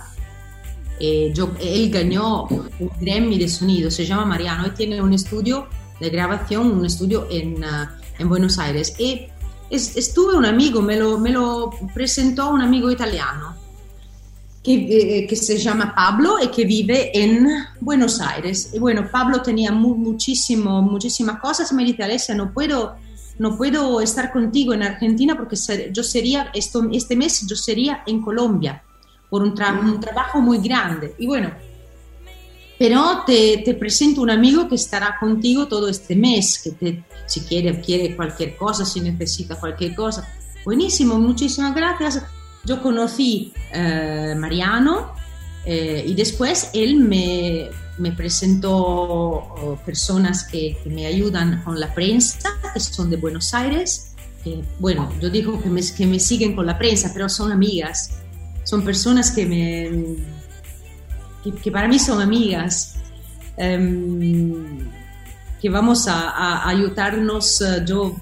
Eh, 1.00 1.32
yo- 1.34 1.52
él 1.60 1.90
ganó 1.90 2.48
un 2.50 2.92
Grammy 3.02 3.38
de 3.40 3.48
sonido, 3.48 3.90
se 3.92 4.06
llama 4.06 4.26
Mariano 4.26 4.68
y 4.68 4.72
tiene 4.72 5.02
un 5.02 5.14
estudio 5.14 5.68
de 6.00 6.10
grabación, 6.10 6.72
un 6.72 6.86
estudio 6.86 7.28
en, 7.32 7.64
ah, 7.64 7.98
en 8.20 8.30
Buenos 8.30 8.58
Aires. 8.60 8.94
Y 9.00 9.28
estuve 9.74 10.36
un 10.36 10.46
amigo, 10.46 10.82
me 10.82 10.96
lo, 10.98 11.18
me 11.18 11.32
lo 11.32 11.72
presentó 11.94 12.50
un 12.50 12.62
amigo 12.62 12.92
italiano 12.92 13.56
que, 14.64 15.26
que 15.28 15.36
se 15.36 15.58
llama 15.58 15.94
Pablo 15.94 16.36
y 16.42 16.48
que 16.48 16.64
vive 16.66 17.12
en 17.18 17.48
Buenos 17.82 18.22
Aires. 18.22 18.70
Y 18.74 18.80
bueno, 18.80 19.10
Pablo 19.12 19.42
tenía 19.42 19.72
mu- 19.72 19.96
muchísimo, 19.96 20.82
muchísimas 20.82 21.40
cosas 21.40 21.72
y 21.72 21.76
me 21.76 21.84
dice, 21.84 22.04
Alessia, 22.04 22.34
no 22.36 22.54
puedo, 22.54 22.96
no 23.40 23.58
puedo 23.58 24.00
estar 24.00 24.32
contigo 24.32 24.74
en 24.74 24.84
Argentina 24.84 25.36
porque 25.36 25.56
ser- 25.58 25.92
yo 25.92 26.02
sería, 26.04 26.50
esto, 26.54 26.88
este 26.94 27.16
mes 27.16 27.46
yo 27.46 27.56
sería 27.56 28.04
en 28.06 28.22
Colombia 28.22 28.82
por 29.30 29.42
un, 29.44 29.54
tra- 29.54 29.78
un 29.78 30.00
trabajo 30.00 30.40
muy 30.40 30.60
grande. 30.60 31.14
Y 31.18 31.28
bueno, 31.28 31.52
pero 32.78 33.24
te, 33.26 33.62
te 33.64 33.74
presento 33.76 34.22
un 34.22 34.30
amigo 34.30 34.68
que 34.68 34.76
estará 34.76 35.18
contigo 35.20 35.68
todo 35.68 35.88
este 35.88 36.16
mes, 36.16 36.60
que 36.64 36.72
te, 36.72 37.04
si 37.26 37.42
quiere, 37.42 37.80
quiere 37.82 38.16
cualquier 38.16 38.56
cosa, 38.56 38.86
si 38.86 39.00
necesita 39.00 39.60
cualquier 39.60 39.96
cosa. 39.96 40.28
Buenísimo, 40.66 41.20
muchísimas 41.20 41.76
gracias. 41.76 42.24
Yo 42.66 42.82
conocí 42.82 43.54
eh, 43.74 44.34
Mariano 44.38 45.14
eh, 45.66 46.04
y 46.08 46.14
después 46.14 46.70
él 46.74 46.96
me, 46.96 47.70
me 47.98 48.12
presentó 48.12 48.78
oh, 48.78 49.80
personas 49.86 50.46
que, 50.46 50.78
que 50.84 50.90
me 50.90 51.06
ayudan 51.06 51.62
con 51.64 51.80
la 51.80 51.94
prensa, 51.94 52.50
que 52.74 52.80
son 52.80 53.10
de 53.10 53.18
Buenos 53.18 53.54
Aires. 53.54 54.14
que, 54.44 54.64
bueno, 54.80 55.12
yo 55.22 55.30
digo 55.30 55.62
que 55.62 55.70
me, 55.70 55.82
que 55.82 56.06
me 56.06 56.20
siguen 56.20 56.56
con 56.56 56.66
la 56.66 56.78
prensa, 56.78 57.12
pero 57.14 57.30
son 57.30 57.52
amigas. 57.52 58.12
Son 58.64 58.84
personas 58.84 59.32
que 59.32 59.46
me, 59.46 60.16
que, 61.44 61.52
que 61.54 61.72
para 61.72 61.88
mí 61.88 62.00
son 62.00 62.22
amigas, 62.22 62.96
em, 63.58 64.80
que 65.62 65.70
vamos 65.70 66.08
a, 66.08 66.30
a 66.30 66.70
ayudarnos. 66.70 67.62
eh, 67.62 67.84
yo 67.86 68.16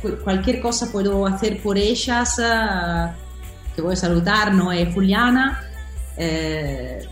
cu- 0.00 0.16
cualquier 0.24 0.60
cosa 0.60 0.90
puedo 0.90 1.26
hacer 1.26 1.62
por 1.62 1.76
ellas, 1.78 2.38
eh, 2.38 3.06
que 3.74 3.82
voy 3.82 3.94
a 3.94 3.96
saludar, 3.96 4.54
¿no? 4.54 4.70
Es 4.72 4.92
Juliana. 4.94 5.62
eh, 6.16 7.06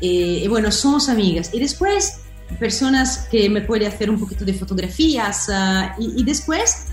y 0.00 0.46
bueno, 0.48 0.70
somos 0.70 1.08
amigas. 1.08 1.50
Y 1.54 1.58
después, 1.60 2.20
personas 2.58 3.26
que 3.30 3.48
me 3.48 3.62
pueden 3.62 3.88
hacer 3.92 4.10
un 4.10 4.18
poquito 4.20 4.44
de 4.44 4.52
fotografías. 4.54 5.48
eh, 5.48 5.90
y, 5.98 6.20
y 6.20 6.24
después, 6.24 6.88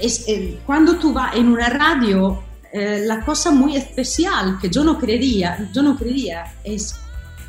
es, 0.00 0.24
eh, 0.28 0.58
cuando 0.66 0.96
tú 0.98 1.12
vas 1.12 1.34
en 1.34 1.48
una 1.48 1.68
radio, 1.68 2.42
eh, 2.72 3.02
la 3.06 3.24
cosa 3.24 3.50
muy 3.50 3.76
especial 3.76 4.58
que 4.60 4.68
yo 4.68 4.84
no 4.84 4.98
creía, 4.98 5.68
yo 5.72 5.82
no 5.82 5.96
creía 5.96 6.44
es, 6.64 6.94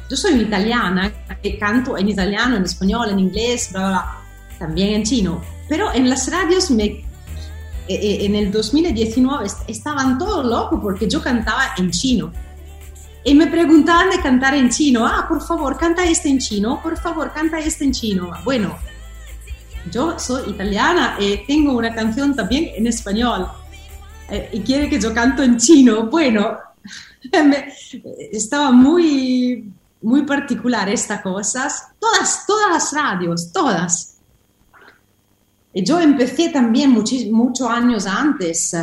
yo 0.09 0.15
soy 0.15 0.41
italiana, 0.41 1.11
que 1.41 1.57
canto 1.57 1.97
en 1.97 2.09
italiano, 2.09 2.55
en 2.55 2.63
español, 2.63 3.09
en 3.09 3.19
inglés, 3.19 3.69
bla, 3.71 3.87
bla, 3.89 4.17
también 4.57 4.93
en 4.95 5.03
chino, 5.03 5.41
pero 5.67 5.93
en 5.93 6.09
las 6.09 6.31
radios 6.31 6.71
me, 6.71 6.85
eh, 6.85 7.03
eh, 7.87 8.25
en 8.25 8.35
el 8.35 8.51
2019 8.51 9.45
est- 9.45 9.67
estaban 9.69 10.17
todos 10.17 10.45
locos 10.45 10.79
porque 10.81 11.07
yo 11.09 11.21
cantaba 11.21 11.73
en 11.77 11.91
chino. 11.91 12.31
y 13.25 13.35
me 13.35 13.47
preguntaban 13.47 14.09
de 14.09 14.19
cantar 14.21 14.55
en 14.55 14.69
chino. 14.69 15.05
Ah, 15.05 15.25
por 15.27 15.41
favor, 15.45 15.77
canta 15.77 16.03
este 16.05 16.29
en 16.29 16.39
chino. 16.39 16.79
Por 16.81 16.97
favor, 16.97 17.31
canta 17.33 17.59
este 17.59 17.83
en 17.83 17.91
chino. 17.91 18.31
Bueno, 18.45 18.77
yo 19.91 20.17
soy 20.17 20.49
italiana 20.51 21.17
y 21.19 21.37
tengo 21.45 21.73
una 21.73 21.93
canción 21.93 22.33
también 22.35 22.69
en 22.77 22.87
español. 22.87 23.47
Eh, 24.31 24.49
y 24.53 24.59
quiere 24.61 24.89
que 24.89 24.99
yo 24.99 25.13
canto 25.13 25.43
en 25.43 25.57
chino. 25.57 26.07
Bueno, 26.09 26.57
estaba 28.31 28.71
muy, 28.71 29.71
muy 30.01 30.23
particular 30.23 30.89
estas 30.89 31.21
cosas. 31.21 31.89
Todas, 31.99 32.45
todas 32.45 32.69
las 32.71 32.93
radios, 32.93 33.51
todas. 33.51 34.17
Y 35.73 35.83
yo 35.83 35.99
empecé 35.99 36.49
también 36.49 36.91
muchos 36.91 37.69
años 37.69 38.07
antes 38.07 38.73
eh, 38.73 38.81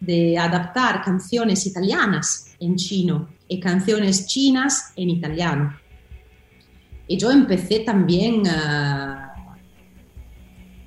de 0.00 0.38
adaptar 0.38 1.02
canciones 1.02 1.66
italianas 1.66 2.54
en 2.60 2.76
chino 2.76 3.28
y 3.48 3.60
canciones 3.60 4.26
chinas 4.26 4.92
en 4.96 5.10
italiano. 5.10 5.76
Y 7.06 7.18
yo 7.18 7.30
empecé 7.30 7.80
también, 7.80 8.42
uh, 8.42 9.13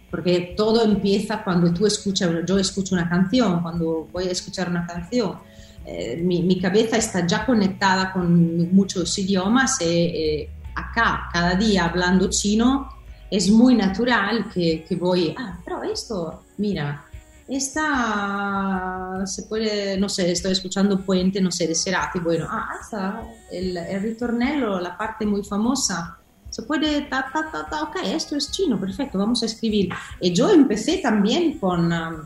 porque 0.09 0.53
todo 0.55 0.83
empieza 0.83 1.43
cuando 1.43 1.73
tú 1.73 1.85
escuchas, 1.85 2.29
yo 2.45 2.57
escucho 2.57 2.95
una 2.95 3.09
canción, 3.09 3.61
cuando 3.61 4.07
voy 4.11 4.27
a 4.27 4.31
escuchar 4.31 4.69
una 4.69 4.85
canción, 4.85 5.37
eh, 5.85 6.21
mi, 6.21 6.43
mi, 6.43 6.59
cabeza 6.59 6.97
está 6.97 7.25
ya 7.25 7.45
conectada 7.45 8.11
con 8.11 8.73
muchos 8.73 9.17
idiomas 9.19 9.81
y 9.81 9.85
eh, 9.85 10.49
acá, 10.75 11.29
cada 11.31 11.55
día 11.55 11.85
hablando 11.85 12.29
chino, 12.29 12.89
es 13.29 13.49
muy 13.49 13.75
natural 13.75 14.49
que, 14.53 14.83
que 14.87 14.95
voy, 14.95 15.35
ah, 15.37 15.59
pero 15.63 15.83
esto, 15.83 16.43
mira, 16.57 17.05
esta 17.47 19.21
se 19.25 19.43
puede, 19.43 19.97
no 19.97 20.09
sé, 20.09 20.31
estoy 20.31 20.51
escuchando 20.51 20.99
Puente, 20.99 21.39
no 21.41 21.51
sé, 21.51 21.67
de 21.67 21.75
Cerati, 21.75 22.19
bueno, 22.19 22.47
ah, 22.49 22.69
está 22.81 23.23
el, 23.51 23.75
el 23.77 24.01
ritornello, 24.01 24.79
la 24.79 24.97
parte 24.97 25.25
muy 25.25 25.43
famosa, 25.43 26.17
se 26.57 26.63
puede, 26.63 27.01
ta, 27.01 27.29
ta, 27.31 27.51
ta, 27.51 27.67
ta, 27.69 27.83
ok, 27.83 27.97
esto 28.03 28.35
es 28.35 28.51
chino, 28.51 28.79
perfecto, 28.79 29.19
vamos 29.19 29.43
a 29.43 29.45
escribir. 29.45 29.89
Y 30.19 30.33
yo 30.33 30.49
empecé 30.49 30.97
también 30.97 31.59
con, 31.59 31.93
um, 31.93 32.25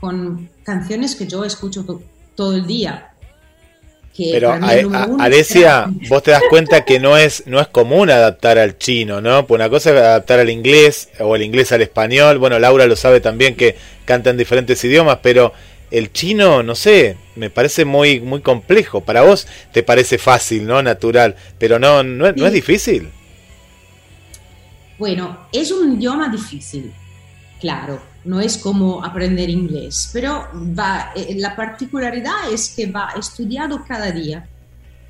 con 0.00 0.48
canciones 0.62 1.14
que 1.14 1.26
yo 1.26 1.44
escucho 1.44 1.84
todo 2.34 2.54
el 2.54 2.66
día, 2.66 3.10
pero 4.16 4.52
Alesia, 5.18 5.86
vos 6.08 6.22
te 6.22 6.30
das 6.30 6.42
cuenta 6.48 6.84
que 6.84 6.98
no 6.98 7.16
es 7.16 7.44
no 7.46 7.60
es 7.60 7.68
común 7.68 8.10
adaptar 8.10 8.58
al 8.58 8.78
chino, 8.78 9.20
¿no? 9.20 9.46
Pues 9.46 9.58
una 9.58 9.68
cosa 9.68 9.90
es 9.90 9.96
adaptar 9.96 10.40
al 10.40 10.50
inglés 10.50 11.10
o 11.20 11.36
el 11.36 11.42
inglés 11.42 11.72
al 11.72 11.82
español. 11.82 12.38
Bueno, 12.38 12.58
Laura 12.58 12.86
lo 12.86 12.96
sabe 12.96 13.20
también 13.20 13.54
que 13.54 13.76
canta 14.04 14.30
en 14.30 14.36
diferentes 14.36 14.82
idiomas, 14.84 15.18
pero 15.22 15.52
el 15.90 16.12
chino, 16.12 16.62
no 16.62 16.74
sé, 16.74 17.16
me 17.36 17.50
parece 17.50 17.84
muy 17.84 18.20
muy 18.20 18.40
complejo. 18.40 19.00
Para 19.00 19.22
vos 19.22 19.46
te 19.72 19.82
parece 19.82 20.18
fácil, 20.18 20.66
¿no? 20.66 20.82
Natural, 20.82 21.36
pero 21.58 21.78
no 21.78 22.02
no, 22.02 22.26
es 22.26 22.52
difícil. 22.52 23.10
Bueno, 24.98 25.46
es 25.52 25.70
un 25.70 25.94
idioma 25.94 26.28
difícil, 26.28 26.92
claro 27.60 28.10
no 28.24 28.40
es 28.40 28.58
como 28.58 29.04
aprender 29.04 29.48
inglés, 29.48 30.10
pero 30.12 30.46
va, 30.78 31.12
eh, 31.14 31.34
la 31.38 31.56
particularidad 31.56 32.52
es 32.52 32.70
que 32.74 32.86
va 32.86 33.14
estudiado 33.18 33.84
cada 33.86 34.10
día, 34.10 34.46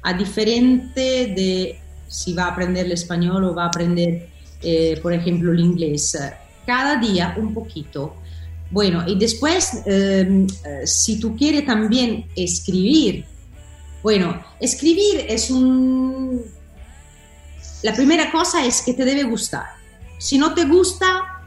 a 0.03 0.13
diferente 0.13 1.27
de 1.35 1.79
si 2.07 2.33
va 2.35 2.45
a 2.45 2.49
aprender 2.53 2.87
el 2.87 2.93
español 2.93 3.45
o 3.45 3.55
va 3.55 3.65
a 3.65 3.69
aprender, 3.69 4.29
eh, 4.63 4.99
por 5.03 5.13
ejemplo, 5.13 5.53
el 5.53 5.61
inglés. 5.61 6.19
Cada 6.67 6.97
día 6.97 7.35
un 7.37 7.53
poquito. 7.53 8.17
Bueno, 8.71 9.05
y 9.07 9.19
después, 9.19 9.83
em, 9.85 10.47
eh, 10.47 10.87
si 10.87 11.19
tú 11.19 11.37
quieres 11.37 11.67
también 11.67 12.27
escribir, 12.37 13.25
bueno, 14.03 14.43
escribir 14.61 15.27
es 15.29 15.51
un... 15.51 16.43
La 17.83 17.95
primera 17.95 18.31
cosa 18.31 18.65
es 18.65 18.83
que 18.83 18.95
te 18.95 19.05
debe 19.05 19.25
gustar. 19.25 19.67
Si 20.19 20.39
no 20.39 20.55
te 20.55 20.67
gusta, 20.67 21.43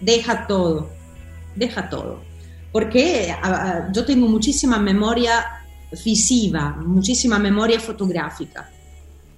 deja 0.00 0.46
todo, 0.46 0.90
deja 1.54 1.88
todo. 1.88 2.20
Porque 2.72 3.34
yo 3.92 4.04
tengo 4.04 4.28
muchísima 4.28 4.78
memoria 4.78 5.64
visiva, 6.04 6.76
muchísima 6.84 7.38
memoria 7.38 7.80
fotográfica. 7.80 8.70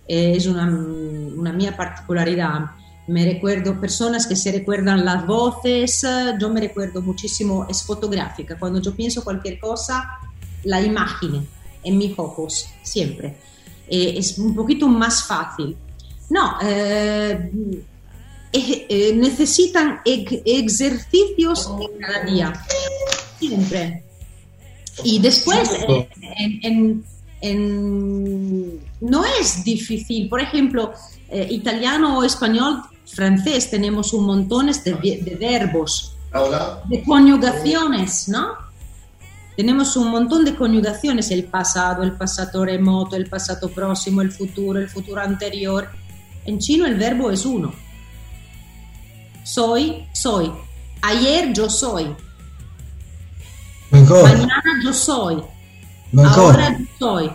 Es 0.06 0.46
una, 0.46 0.66
una 0.66 1.52
mía 1.52 1.76
particularidad. 1.76 2.72
Me 3.06 3.24
recuerdo 3.24 3.80
personas 3.80 4.26
que 4.26 4.36
se 4.36 4.52
recuerdan 4.52 5.04
las 5.04 5.26
voces, 5.26 6.06
yo 6.40 6.48
me 6.50 6.60
recuerdo 6.60 7.02
muchísimo, 7.02 7.66
es 7.68 7.82
fotográfica. 7.82 8.56
Cuando 8.58 8.80
yo 8.80 8.94
pienso 8.94 9.24
cualquier 9.24 9.58
cosa, 9.58 10.18
la 10.64 10.80
imagen 10.80 11.46
en 11.82 11.98
mis 11.98 12.16
ojos, 12.18 12.68
siempre. 12.82 13.36
Eh, 13.88 14.14
es 14.16 14.38
un 14.38 14.54
poquito 14.54 14.86
más 14.88 15.24
fácil. 15.24 15.76
No, 16.30 16.58
eh, 16.62 17.50
eh, 18.52 19.12
necesitan 19.14 20.00
ejercicios 20.04 21.70
cada 22.00 22.24
día, 22.24 22.52
siempre. 23.38 24.04
Y 25.04 25.18
después, 25.18 25.70
no 29.00 29.24
es 29.40 29.64
difícil, 29.64 30.28
por 30.28 30.40
ejemplo, 30.40 30.92
eh, 31.32 31.48
italiano 31.50 32.18
o 32.18 32.24
español, 32.24 32.82
francés, 33.06 33.70
tenemos 33.70 34.12
un 34.12 34.26
montón 34.26 34.66
de, 34.66 35.20
de 35.22 35.36
verbos, 35.40 36.16
de 36.88 37.02
conjugaciones, 37.02 38.28
¿no? 38.28 38.48
Tenemos 39.56 39.96
un 39.96 40.10
montón 40.10 40.44
de 40.44 40.54
conjugaciones, 40.54 41.30
el 41.30 41.44
pasado, 41.44 42.02
el 42.02 42.12
pasado 42.12 42.64
remoto, 42.64 43.16
el 43.16 43.26
pasado 43.26 43.68
próximo, 43.68 44.22
el 44.22 44.32
futuro, 44.32 44.78
el 44.78 44.88
futuro 44.88 45.20
anterior. 45.20 45.88
En 46.44 46.58
chino 46.58 46.86
el 46.86 46.96
verbo 46.96 47.30
es 47.30 47.44
uno 47.44 47.72
soy, 49.44 50.06
soy. 50.12 50.52
Ayer 51.02 51.52
yo 51.52 51.68
soy. 51.68 52.14
Mañana 53.90 54.80
yo 54.84 54.92
soy. 54.92 55.42
Ahora 56.16 56.78
yo 56.78 56.86
soy. 56.98 57.30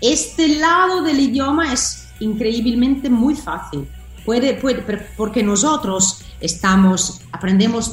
Este 0.00 0.48
lado 0.56 1.02
del 1.02 1.20
idioma 1.20 1.72
es 1.72 2.07
increíblemente 2.20 3.08
muy 3.10 3.34
fácil. 3.34 3.86
Puede, 4.24 4.54
puede, 4.54 4.84
porque 5.16 5.42
nosotros 5.42 6.20
estamos, 6.40 7.22
aprendemos 7.32 7.92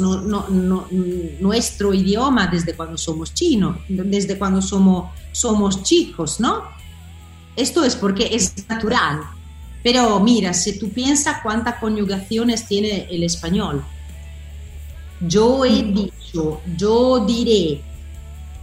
nuestro 1.40 1.94
idioma 1.94 2.48
desde 2.48 2.76
cuando 2.76 2.98
somos 2.98 3.34
chinos, 3.34 3.78
desde 3.88 4.38
cuando 4.38 4.62
somos, 4.62 5.12
somos 5.32 5.84
chicos, 5.84 6.40
¿no? 6.40 6.64
Esto 7.56 7.86
es 7.86 7.96
porque 7.96 8.30
es 8.32 8.68
natural. 8.68 9.22
Pero 9.82 10.20
mira, 10.20 10.54
si 10.54 10.78
tú 10.78 10.90
piensas 10.90 11.38
cuántas 11.42 11.76
conjugaciones 11.76 12.68
tiene 12.68 13.08
el 13.10 13.24
español, 13.24 13.84
yo 15.22 15.64
he 15.64 15.84
dicho, 15.84 16.60
yo 16.76 17.26
diré, 17.26 17.82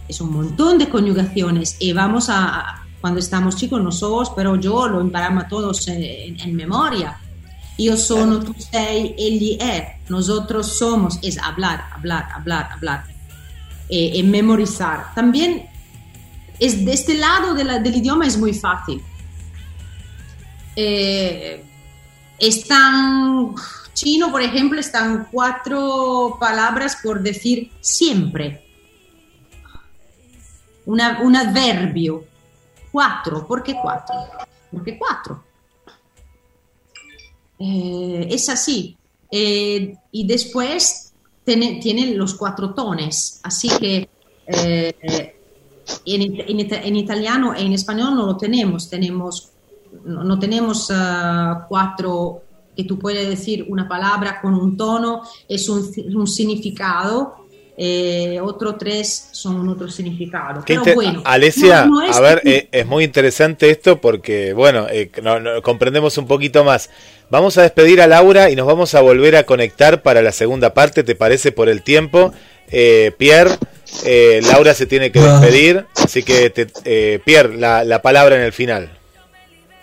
es 0.07 0.21
un 0.21 0.31
montón 0.31 0.77
de 0.77 0.89
conjugaciones 0.89 1.77
y 1.79 1.93
vamos 1.93 2.29
a, 2.29 2.82
cuando 3.03 3.19
estamos 3.19 3.57
chicos 3.57 3.83
nosotros, 3.83 4.31
pero 4.33 4.55
yo 4.55 4.87
lo 4.87 5.01
emparamos 5.01 5.49
todos 5.49 5.85
en, 5.89 6.55
memoria. 6.55 7.19
Yo 7.77 7.97
sono, 7.97 8.39
tú 8.39 8.55
sei, 8.57 9.13
él 9.17 9.57
es. 9.59 10.09
Nosotros 10.09 10.77
somos, 10.77 11.19
es 11.21 11.37
hablar, 11.37 11.83
hablar, 11.91 12.29
hablar, 12.33 12.69
hablar. 12.71 13.03
Y, 13.89 14.23
memorizar. 14.23 15.13
También 15.13 15.65
es 16.59 16.85
de 16.85 16.93
este 16.93 17.15
lado 17.15 17.53
del 17.53 17.93
idioma 17.93 18.25
es 18.25 18.37
muy 18.37 18.53
fácil 18.53 19.01
eh, 20.77 21.61
están, 22.39 23.53
chino, 23.93 24.31
por 24.31 24.41
ejemplo, 24.41 24.79
están 24.79 25.27
cuatro 25.29 26.37
palabras 26.39 26.99
por 27.03 27.21
decir 27.21 27.69
siempre. 27.81 28.63
Un 30.85 31.01
adverbio. 31.35 32.31
Cuatro. 32.93 33.45
¿Por 33.45 33.61
qué 33.61 33.75
cuatro? 33.81 34.15
Porque 34.71 34.97
cuatro. 34.97 35.43
Eh, 37.59 38.27
es 38.29 38.47
así. 38.47 38.95
Eh, 39.29 39.97
y 40.13 40.25
después 40.25 41.11
tiene, 41.43 41.81
tiene, 41.81 42.15
los 42.15 42.35
cuatro 42.35 42.73
tones. 42.73 43.41
Así 43.43 43.67
que 43.67 44.07
en, 44.45 44.93
en, 46.05 46.95
italiano 46.95 47.53
e 47.53 47.63
en 47.63 47.73
español 47.73 48.15
no 48.15 48.25
lo 48.25 48.37
tenemos. 48.37 48.89
Tenemos 48.89 49.53
no, 50.05 50.39
tenemos 50.39 50.89
ah, 50.91 51.65
cuatro 51.67 52.41
que 52.75 52.83
tú 52.85 52.97
puedes 52.97 53.27
decir 53.27 53.65
una 53.69 53.87
palabra 53.87 54.41
con 54.41 54.55
un 54.55 54.75
tono, 54.75 55.21
es 55.47 55.69
un, 55.69 56.27
significado, 56.27 57.42
eh, 57.77 58.39
otros 58.41 58.77
tres 58.77 59.29
son 59.31 59.67
otro 59.69 59.89
significado. 59.89 60.63
Pero 60.65 60.83
bueno, 60.93 61.21
Alesia, 61.25 61.87
a 62.11 62.19
ver, 62.19 62.41
eh, 62.45 62.67
es 62.71 62.85
muy 62.85 63.03
interesante 63.03 63.69
esto 63.69 63.99
porque, 63.99 64.53
bueno, 64.53 64.87
eh, 64.89 65.09
comprendemos 65.63 66.17
un 66.17 66.27
poquito 66.27 66.63
más. 66.63 66.89
Vamos 67.29 67.57
a 67.57 67.63
despedir 67.63 68.01
a 68.01 68.07
Laura 68.07 68.49
y 68.49 68.55
nos 68.55 68.67
vamos 68.67 68.93
a 68.95 69.01
volver 69.01 69.35
a 69.35 69.45
conectar 69.45 70.01
para 70.03 70.21
la 70.21 70.31
segunda 70.31 70.73
parte, 70.73 71.03
¿te 71.03 71.15
parece 71.15 71.51
por 71.51 71.69
el 71.69 71.81
tiempo? 71.81 72.33
Pierre, 73.17 73.51
Eh, 74.05 74.41
Laura 74.47 74.73
se 74.73 74.87
tiene 74.87 75.11
que 75.11 75.19
despedir, 75.19 75.85
así 75.95 76.23
que 76.23 76.49
te, 76.49 76.67
eh, 76.83 77.19
Pierre, 77.23 77.55
la, 77.57 77.83
la 77.83 78.01
palabra 78.01 78.35
en 78.35 78.41
el 78.41 78.51
final 78.51 78.89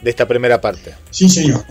de 0.00 0.10
esta 0.10 0.26
primera 0.26 0.60
parte. 0.60 0.94
Sí, 1.10 1.28
señor. 1.28 1.62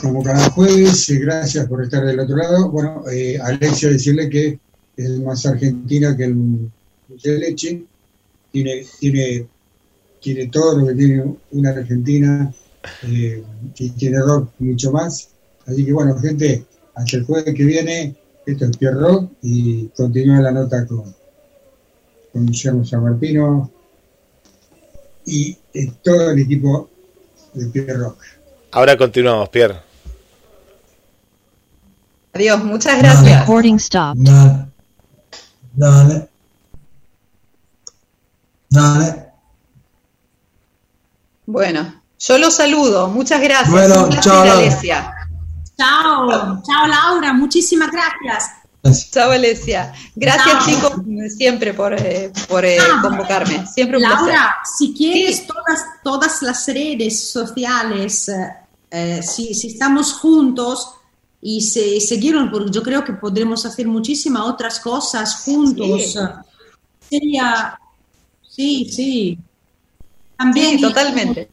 Como 0.00 0.22
cada 0.22 0.50
jueves, 0.50 1.08
eh, 1.10 1.18
gracias 1.18 1.66
por 1.66 1.82
estar 1.82 2.04
del 2.04 2.20
otro 2.20 2.36
lado. 2.36 2.70
Bueno, 2.70 3.04
eh, 3.10 3.38
decirle 3.60 4.28
que 4.28 4.58
es 4.96 5.20
más 5.20 5.44
argentina 5.46 6.16
que 6.16 6.24
el 6.24 6.70
de 7.08 7.38
leche. 7.38 7.84
Tiene, 8.50 8.84
tiene, 9.00 9.46
tiene 10.20 10.46
todo 10.48 10.78
lo 10.78 10.86
que 10.88 10.94
tiene 10.94 11.24
una 11.52 11.70
Argentina 11.70 12.52
eh, 13.02 13.42
tiene 13.96 14.20
rock 14.20 14.50
mucho 14.58 14.92
más. 14.92 15.28
Así 15.66 15.84
que 15.84 15.92
bueno, 15.92 16.18
gente, 16.18 16.64
hasta 16.94 17.16
el 17.16 17.24
jueves 17.24 17.54
que 17.54 17.64
viene, 17.64 18.16
esto 18.46 18.64
es 18.64 18.76
Pierre 18.76 18.98
Rock 18.98 19.32
y 19.42 19.86
continúa 19.88 20.40
la 20.40 20.50
nota 20.50 20.86
con, 20.86 21.14
con 22.32 22.46
Guillermo 22.46 22.84
San 22.84 23.20
y 25.24 25.56
eh, 25.72 25.92
todo 26.02 26.32
el 26.32 26.40
equipo 26.40 26.90
de 27.54 27.66
Pierre 27.66 27.94
Rock. 27.94 28.18
Ahora 28.72 28.96
continuamos, 28.96 29.48
Pierre. 29.50 29.80
Adiós, 32.34 32.64
muchas 32.64 32.98
gracias. 32.98 33.40
Recording 33.40 33.78
stopped. 33.78 34.22
Dale. 34.22 34.66
Dale. 35.74 36.28
Dale. 38.70 39.26
Bueno, 41.44 42.02
yo 42.18 42.38
los 42.38 42.54
saludo. 42.54 43.08
Muchas 43.08 43.40
gracias. 43.42 43.70
Bueno, 43.70 44.08
chao, 44.20 44.44
Laura. 44.44 44.52
Alesia. 44.54 45.12
Chao, 45.76 46.62
chao 46.66 46.86
Laura, 46.86 47.32
muchísimas 47.34 47.90
gracias. 47.90 48.50
Chao, 49.10 49.30
Alesia. 49.32 49.92
Gracias, 50.14 50.46
Chao. 50.46 50.64
chicos, 50.64 50.92
siempre 51.36 51.74
por, 51.74 51.94
eh, 51.94 52.32
por 52.48 52.64
eh, 52.64 52.78
Ah, 52.80 53.00
convocarme. 53.02 53.66
Siempre 53.66 53.98
un 53.98 54.02
placer. 54.04 54.26
Laura, 54.28 54.54
si 54.78 54.94
quieres 54.94 55.46
todas, 55.46 55.84
todas 56.02 56.42
las 56.42 56.66
redes 56.66 57.30
sociales, 57.30 58.30
eh, 58.92 59.22
si, 59.22 59.54
si 59.54 59.68
estamos 59.68 60.12
juntos 60.12 60.96
y 61.40 61.62
se 61.62 61.98
siguieron, 61.98 62.50
porque 62.50 62.70
yo 62.70 62.82
creo 62.82 63.02
que 63.02 63.14
podremos 63.14 63.64
hacer 63.64 63.88
muchísimas 63.88 64.42
otras 64.42 64.78
cosas 64.78 65.42
juntos. 65.44 66.12
Sí. 66.12 66.18
Sería, 67.08 67.78
sí, 68.46 68.90
sí. 68.92 69.38
También 70.36 70.76
Sí, 70.76 70.82
totalmente. 70.82 71.48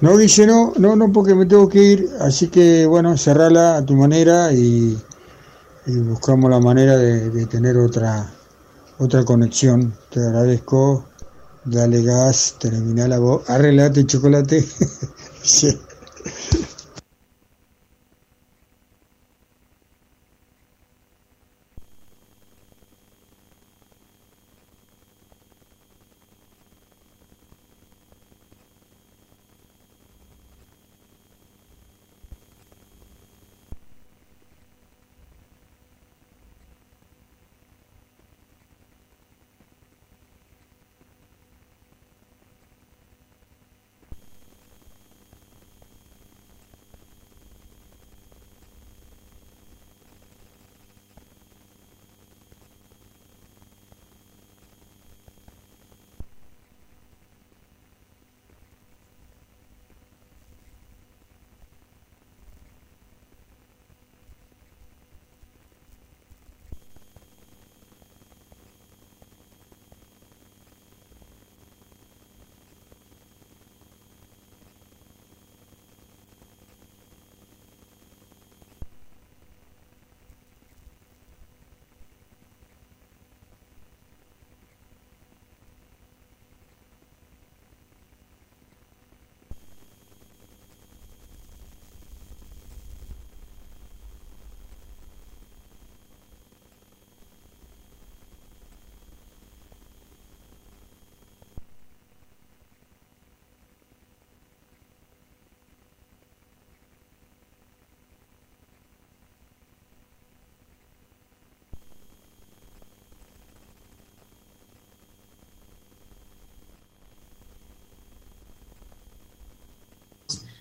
No, 0.00 0.16
Guille, 0.16 0.46
no, 0.46 0.72
no, 0.78 0.96
no, 0.96 1.12
porque 1.12 1.34
me 1.34 1.44
tengo 1.46 1.68
que 1.68 1.82
ir, 1.82 2.10
así 2.20 2.48
que 2.48 2.86
bueno, 2.86 3.16
cerrala 3.18 3.76
a 3.76 3.84
tu 3.84 3.94
manera 3.94 4.52
y, 4.52 4.98
buscamos 5.86 6.50
la 6.50 6.60
manera 6.60 6.96
de, 6.96 7.30
de 7.30 7.46
tener 7.46 7.76
otra 7.76 8.30
otra 9.00 9.24
conexión. 9.24 9.94
Te 10.10 10.20
agradezco, 10.20 11.06
dale 11.64 12.02
gas, 12.02 12.56
termina 12.58 13.08
la 13.08 13.18
voz, 13.18 13.48
arreglate 13.48 14.06
chocolate. 14.06 14.66
Sí. 15.42 15.74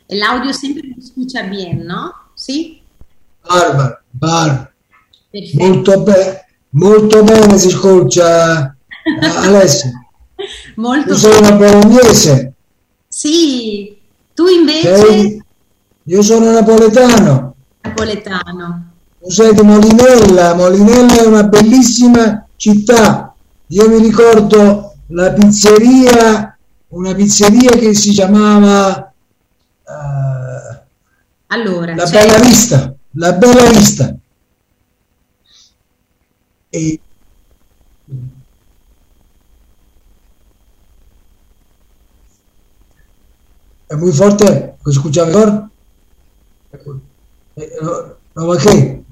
El 0.09 0.23
audio 0.23 0.51
siempre 0.53 0.87
lo 0.87 0.95
escucha 1.01 1.43
bien, 1.43 1.85
¿no? 1.85 2.11
¿Sí? 2.35 2.81
Barbara. 3.47 4.71
Perfetto. 5.31 5.63
Molto, 5.63 6.03
be- 6.03 6.45
molto 6.71 7.23
bene 7.23 7.57
si 7.59 7.67
ascolta 7.67 8.75
Alessia. 9.43 9.91
Molto 10.75 11.09
Io 11.09 11.15
sono 11.17 11.37
una 11.39 11.51
bolognese, 11.51 12.53
Sì, 13.07 13.97
tu 14.33 14.47
invece 14.47 14.89
ok? 14.91 15.37
Io 16.05 16.21
sono 16.23 16.51
napoletano. 16.51 17.55
napoletano. 17.81 18.85
Tu 19.21 19.29
sei 19.29 19.53
di 19.53 19.61
Molinella, 19.61 20.55
Molinella 20.55 21.21
è 21.21 21.25
una 21.25 21.43
bellissima 21.43 22.47
città. 22.55 23.33
Io 23.67 23.89
mi 23.89 23.99
ricordo 23.99 24.93
la 25.07 25.31
pizzeria, 25.33 26.57
una 26.89 27.13
pizzeria 27.13 27.71
che 27.71 27.93
si 27.93 28.11
chiamava 28.11 29.08
eh, 29.89 30.79
Allora, 31.47 31.95
La 31.95 32.05
c'è- 32.05 32.11
Bella 32.21 32.39
Vista, 32.39 32.93
La 33.13 33.31
Bella 33.33 33.69
Vista. 33.69 34.15
E 36.71 36.99
es 43.89 43.97
muy 43.97 44.11
fuerte, 44.11 44.75
¿lo 44.85 44.91
escucha 44.91 45.25
mejor? 45.25 45.69
Eh, 47.55 47.71
¿No, 47.81 47.91
no 48.35 48.47
bajé? 48.47 49.03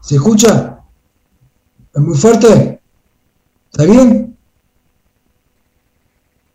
¿Se 0.00 0.14
escucha? 0.16 0.78
¿Es 1.94 2.00
muy 2.00 2.16
fuerte? 2.16 2.80
¿Está 3.72 3.84
bien? 3.84 4.36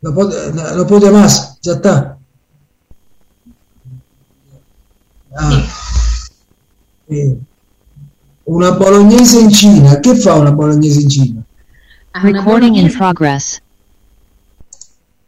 No 0.02 0.14
puede, 0.14 0.54
no, 0.54 0.76
no 0.76 0.88
puede 0.88 1.12
más, 1.12 1.60
ya 1.62 1.74
está. 1.74 2.18
Ah. 5.34 5.64
Eh, 7.08 7.38
una 8.46 8.72
bolognese 8.72 9.40
in 9.40 9.52
Cina, 9.52 10.00
che 10.00 10.16
fa 10.16 10.34
una 10.36 10.52
bolognese 10.52 11.02
in 11.02 11.10
Cina? 11.10 11.42
Ah, 12.12 12.22
una 12.22 12.40
Recording 12.40 12.76
in 12.76 12.82
bolognese, 12.88 12.98
progress. 12.98 13.62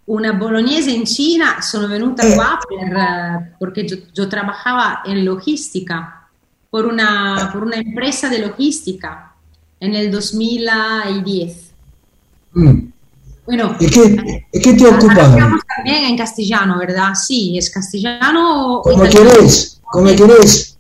una 0.06 0.34
bolognese 0.34 0.94
en 0.94 1.04
China, 1.06 1.62
sono 1.62 1.88
venuta 1.88 2.24
Eh. 2.24 2.34
qua 2.36 2.58
per, 2.68 2.94
eh, 2.96 3.56
porque 3.58 3.88
yo, 3.88 3.98
yo 4.14 4.28
trabajaba 4.28 5.02
en 5.06 5.24
logística 5.24 6.28
por 6.70 6.86
una, 6.86 7.50
por 7.52 7.64
una 7.64 7.78
empresa 7.78 8.28
de 8.30 8.40
logística 8.40 9.34
en 9.80 9.94
el 9.96 10.10
2010. 10.12 11.72
Mm. 12.54 12.88
Bueno, 13.46 13.76
¿Y 13.80 13.88
qué, 13.90 14.46
y 14.52 14.60
qué 14.62 14.74
te 14.74 14.88
ocupaba? 14.88 15.24
hablamos 15.34 15.62
también 15.76 16.06
en 16.06 16.18
castellano, 16.18 16.78
¿verdad? 16.78 17.14
Sí, 17.16 17.58
es 17.58 17.70
castellano 17.70 18.80
o 18.82 18.92
Como 19.92 20.08
italiano. 20.10 20.16
querés, 20.16 20.18
como 20.22 20.34
querés. 20.44 20.78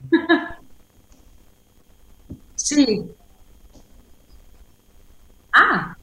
Sí. 2.56 3.14
Ah, 5.52 5.96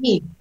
sí, 0.00 0.37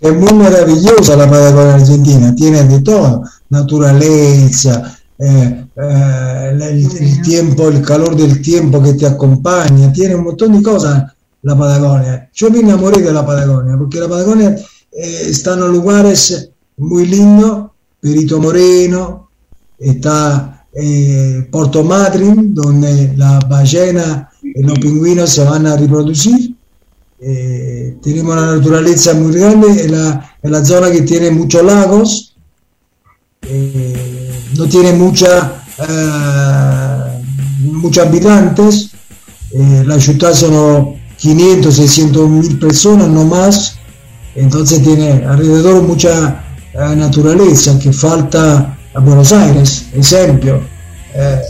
Es 0.00 0.16
muy 0.16 0.32
maravillosa 0.32 1.16
la 1.16 1.28
Patagonia 1.28 1.74
Argentina, 1.74 2.34
tiene 2.34 2.64
de 2.64 2.80
todo, 2.80 3.22
naturaleza, 3.50 4.98
eh, 5.18 5.66
eh, 5.76 6.48
el, 6.52 6.62
el 6.62 7.22
tiempo, 7.22 7.68
el 7.68 7.82
calor 7.82 8.16
del 8.16 8.40
tiempo 8.40 8.82
que 8.82 8.94
te 8.94 9.06
acompaña, 9.06 9.92
tiene 9.92 10.14
un 10.14 10.24
montón 10.24 10.56
de 10.56 10.62
cosas 10.62 11.12
la 11.42 11.56
Patagonia. 11.56 12.30
Yo 12.32 12.50
me 12.50 12.60
enamoré 12.60 13.02
de 13.02 13.12
la 13.12 13.24
Patagonia, 13.24 13.76
porque 13.78 14.00
la 14.00 14.08
Patagonia 14.08 14.56
eh, 14.92 15.22
está 15.28 15.54
en 15.54 15.60
lugares 15.60 16.50
muy 16.76 17.06
lindos, 17.06 17.70
Perito 18.00 18.40
Moreno, 18.40 19.28
está 19.78 20.66
eh, 20.72 21.48
Porto 21.50 21.84
Madryn, 21.84 22.54
donde 22.54 23.14
las 23.16 23.48
ballenas 23.48 24.28
y 24.42 24.62
los 24.62 24.78
pingüinos 24.78 25.30
se 25.30 25.44
van 25.44 25.66
a 25.66 25.76
reproducir. 25.76 26.56
Eh, 27.22 27.96
tenemos 28.02 28.32
una 28.32 28.56
naturaleza 28.56 29.12
muy 29.12 29.32
grande, 29.32 29.68
es 29.68 29.90
la, 29.90 30.36
la 30.42 30.64
zona 30.64 30.90
que 30.90 31.02
tiene 31.02 31.30
muchos 31.30 31.62
lagos, 31.62 32.34
eh, 33.42 34.32
no 34.56 34.66
tiene 34.66 34.94
mucha, 34.94 35.62
eh, 35.86 37.22
muchos 37.64 38.06
habitantes, 38.06 38.90
eh, 39.52 39.82
la 39.84 40.00
ciudad 40.00 40.32
son 40.32 40.94
500, 41.18 41.74
600 41.74 42.28
mil 42.28 42.58
personas, 42.58 43.08
no 43.08 43.24
más, 43.24 43.76
entonces 44.34 44.82
tiene 44.82 45.24
alrededor 45.26 45.82
mucha 45.82 46.42
naturaleza 46.96 47.78
que 47.78 47.92
falta 47.92 48.78
a 48.94 49.00
Buenos 49.00 49.30
Aires, 49.32 49.84
ejemplo. 49.92 50.62
Eh, 51.14 51.40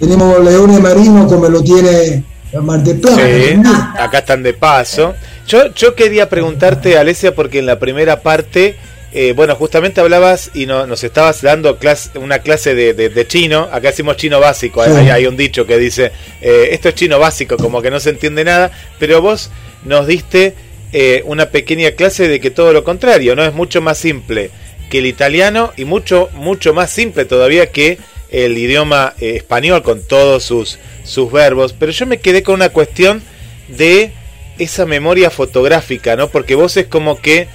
tenemos 0.00 0.42
leones 0.42 0.80
marinos 0.80 1.30
como 1.30 1.48
lo 1.48 1.62
tiene 1.62 2.24
Mar 2.62 2.82
del 2.82 3.00
Plata. 3.00 3.94
acá 3.98 4.18
están 4.18 4.42
de 4.42 4.54
paso. 4.54 5.14
Yo, 5.46 5.72
yo 5.74 5.94
quería 5.94 6.28
preguntarte, 6.28 6.96
Alesia, 6.96 7.34
porque 7.34 7.58
en 7.58 7.66
la 7.66 7.78
primera 7.78 8.20
parte, 8.22 8.76
eh, 9.12 9.32
bueno, 9.34 9.54
justamente 9.56 10.00
hablabas 10.00 10.50
y 10.54 10.66
no, 10.66 10.86
nos 10.86 11.04
estabas 11.04 11.42
dando 11.42 11.78
clase, 11.78 12.18
una 12.18 12.38
clase 12.38 12.74
de, 12.74 12.94
de, 12.94 13.26
chino. 13.26 13.68
Acá 13.70 13.88
decimos 13.88 14.16
chino 14.16 14.40
básico. 14.40 14.82
Hay, 14.82 15.10
hay, 15.10 15.26
un 15.26 15.36
dicho 15.36 15.66
que 15.66 15.78
dice, 15.78 16.12
eh, 16.40 16.68
esto 16.72 16.88
es 16.88 16.94
chino 16.94 17.18
básico, 17.18 17.56
como 17.56 17.82
que 17.82 17.90
no 17.90 18.00
se 18.00 18.10
entiende 18.10 18.44
nada. 18.44 18.70
Pero 18.98 19.20
vos 19.20 19.50
nos 19.84 20.06
diste 20.06 20.54
eh, 20.96 21.22
una 21.26 21.50
pequeña 21.50 21.90
clase 21.90 22.28
de 22.28 22.40
que 22.40 22.50
todo 22.50 22.72
lo 22.72 22.84
contrario, 22.84 23.34
¿no? 23.34 23.44
Es 23.44 23.52
mucho 23.52 23.80
más 23.80 23.98
simple 23.98 24.50
que 24.88 24.98
el 24.98 25.06
italiano 25.06 25.72
y 25.76 25.84
mucho, 25.84 26.30
mucho 26.34 26.72
más 26.72 26.88
simple 26.88 27.24
todavía 27.24 27.72
que 27.72 27.98
el 28.34 28.58
idioma 28.58 29.14
español 29.20 29.82
con 29.84 30.02
todos 30.02 30.42
sus, 30.42 30.78
sus 31.04 31.30
verbos. 31.30 31.72
Pero 31.72 31.92
yo 31.92 32.04
me 32.04 32.18
quedé 32.18 32.42
con 32.42 32.56
una 32.56 32.70
cuestión 32.70 33.22
de 33.68 34.12
esa 34.58 34.86
memoria 34.86 35.30
fotográfica, 35.30 36.16
¿no? 36.16 36.28
Porque 36.28 36.56
vos 36.56 36.76
es 36.76 36.86
como 36.86 37.20
que 37.20 37.46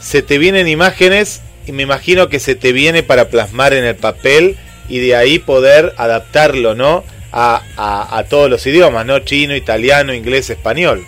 se 0.00 0.22
te 0.22 0.38
vienen 0.38 0.68
imágenes 0.68 1.42
y 1.66 1.72
me 1.72 1.82
imagino 1.82 2.28
que 2.28 2.40
se 2.40 2.54
te 2.54 2.72
viene 2.72 3.02
para 3.02 3.28
plasmar 3.28 3.74
en 3.74 3.84
el 3.84 3.94
papel 3.94 4.56
y 4.88 5.00
de 5.00 5.16
ahí 5.16 5.38
poder 5.38 5.92
adaptarlo, 5.98 6.74
¿no? 6.74 7.04
A, 7.30 7.62
a, 8.18 8.24
todos 8.24 8.50
los 8.50 8.66
idiomas, 8.66 9.06
¿no? 9.06 9.18
Chino, 9.20 9.56
italiano, 9.56 10.12
inglés, 10.12 10.50
español. 10.50 11.02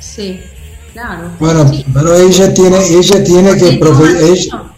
Sí, 0.00 0.40
claro. 0.92 1.30
Bueno, 1.38 1.70
pero 1.94 2.14
ella 2.14 2.52
tiene, 2.52 2.76
ella 2.86 3.24
tiene 3.24 3.56
que... 3.56 3.68
Ella 3.68 4.75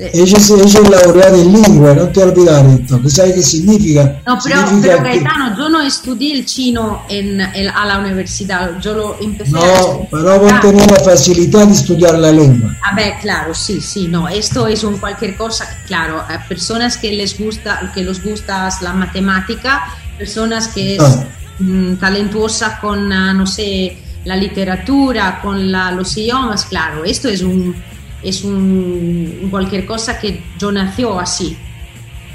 es, 0.00 0.50
ella 0.50 0.64
es 0.64 0.90
laureada 0.90 1.36
en 1.36 1.52
lengua, 1.52 1.94
no 1.94 2.08
te 2.08 2.22
olvidar 2.22 2.64
esto, 2.66 3.02
que 3.02 3.10
sabes 3.10 3.34
qué 3.34 3.42
significa. 3.42 4.20
No, 4.26 4.38
pero, 4.42 4.66
significa 4.66 4.96
pero 4.96 5.04
Gaetano, 5.04 5.56
yo 5.56 5.68
no 5.68 5.82
estudié 5.82 6.38
el 6.38 6.46
chino 6.46 7.02
en, 7.08 7.40
en, 7.40 7.68
a 7.68 7.84
la 7.84 7.98
universidad, 7.98 8.80
yo 8.80 8.94
lo 8.94 9.20
empecé 9.20 9.52
no, 9.52 9.60
a 9.60 10.08
pero 10.10 10.40
vos 10.40 10.60
tenés 10.62 10.90
la 10.90 11.00
facilidad 11.00 11.66
de 11.66 11.74
estudiar 11.74 12.18
la 12.18 12.32
lengua. 12.32 12.74
A 12.82 12.94
ver, 12.94 13.14
claro, 13.20 13.54
sí, 13.54 13.80
sí, 13.82 14.08
no, 14.08 14.26
esto 14.26 14.66
es 14.66 14.84
un 14.84 14.96
cualquier 14.96 15.36
cosa, 15.36 15.68
claro, 15.86 16.18
a 16.18 16.48
personas 16.48 16.96
que 16.96 17.12
les 17.12 17.38
gusta, 17.38 17.92
que 17.94 18.02
les 18.02 18.24
gusta 18.24 18.70
la 18.80 18.94
matemática, 18.94 19.82
personas 20.16 20.68
que 20.68 20.96
es 20.96 21.02
ah. 21.02 21.24
mm, 21.58 21.96
talentuosa 21.96 22.78
con, 22.80 23.12
ah, 23.12 23.34
no 23.34 23.46
sé, 23.46 23.98
la 24.24 24.36
literatura, 24.36 25.40
con 25.42 25.70
la, 25.70 25.92
los 25.92 26.16
idiomas, 26.16 26.64
claro, 26.64 27.04
esto 27.04 27.28
es 27.28 27.42
un 27.42 27.74
es 28.22 28.44
un, 28.44 29.48
cualquier 29.50 29.86
cosa 29.86 30.18
que 30.18 30.42
yo 30.58 30.70
nació 30.72 31.18
así. 31.18 31.56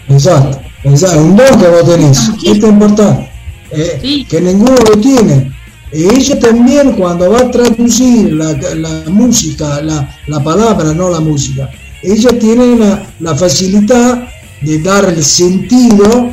Exacto, 0.07 0.61
exacto, 0.83 1.19
un 1.19 1.35
don 1.35 1.59
que 1.59 1.67
vos 1.67 1.85
tenés, 1.85 2.29
esto 2.43 2.67
es 2.67 2.73
importante, 2.73 3.31
eh, 3.71 4.25
que 4.27 4.41
ninguno 4.41 4.75
lo 4.75 4.99
tiene. 4.99 5.51
Y 5.91 6.03
ella 6.03 6.39
también 6.39 6.93
cuando 6.93 7.31
va 7.31 7.39
a 7.39 7.51
traducir 7.51 8.33
la, 8.33 8.53
la 8.53 9.03
música, 9.09 9.81
la, 9.81 10.15
la, 10.27 10.43
palabra, 10.43 10.93
no 10.93 11.09
la 11.09 11.19
música, 11.19 11.69
ella 12.03 12.37
tiene 12.37 12.75
la, 12.75 13.03
la 13.19 13.35
facilidad 13.35 14.27
de 14.61 14.79
dar 14.79 15.05
el 15.05 15.23
sentido 15.23 16.31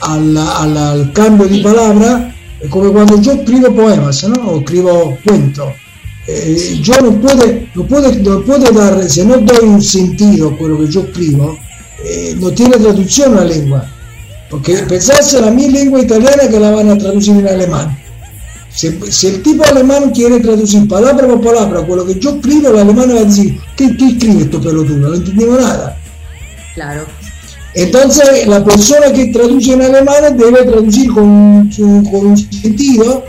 al 0.00 1.12
cambio 1.12 1.46
de 1.46 1.62
palabra, 1.62 2.34
como 2.68 2.92
cuando 2.92 3.20
yo 3.20 3.32
escribo 3.32 3.74
poemas, 3.74 4.24
¿no? 4.24 4.50
O 4.50 4.58
escribo 4.60 5.18
cuentos 5.24 5.72
eh, 6.32 6.78
yo 6.80 6.94
no 7.00 7.20
puedo, 7.20 7.44
no, 7.74 7.86
puedo, 7.86 8.12
no 8.12 8.44
puedo 8.44 8.70
dar, 8.70 9.08
si 9.08 9.24
no 9.24 9.38
doy 9.38 9.64
un 9.64 9.82
sentido 9.82 10.48
a 10.48 10.62
lo 10.62 10.78
que 10.78 10.88
yo 10.88 11.00
escribo, 11.00 11.58
eh, 12.04 12.36
no 12.38 12.52
tiene 12.52 12.76
traducción 12.76 13.34
la 13.34 13.44
lengua. 13.44 13.90
Porque 14.48 14.76
pensarse 14.78 15.40
la 15.40 15.50
mi 15.50 15.68
lengua 15.68 16.00
italiana 16.00 16.48
que 16.48 16.58
la 16.58 16.70
van 16.70 16.90
a 16.90 16.98
traducir 16.98 17.36
en 17.36 17.48
alemán. 17.48 17.98
Si, 18.72 18.86
el 19.26 19.42
tipo 19.42 19.64
alemán 19.64 20.10
quiere 20.10 20.38
traducir 20.38 20.86
palabra 20.86 21.26
por 21.26 21.40
palabra 21.40 21.84
con 21.84 21.98
lo 21.98 22.06
que 22.06 22.18
yo 22.20 22.36
escribo, 22.36 22.68
el 22.68 22.78
alemán 22.78 23.10
va 23.10 23.20
a 23.20 23.24
decir, 23.24 23.58
¿qué, 23.76 23.96
qué 23.96 24.06
escribe 24.08 24.42
esto 24.42 24.60
pelotudo? 24.60 25.08
No 25.08 25.14
entendemos 25.14 25.60
nada. 25.60 25.98
Claro. 26.74 27.06
Entonces, 27.74 28.46
la 28.46 28.64
persona 28.64 29.12
que 29.12 29.26
traduce 29.26 29.72
en 29.72 29.82
alemán 29.82 30.36
debe 30.36 30.64
traducir 30.64 31.12
con, 31.12 31.68
con 31.76 32.26
un 32.26 32.36
sentido 32.36 33.24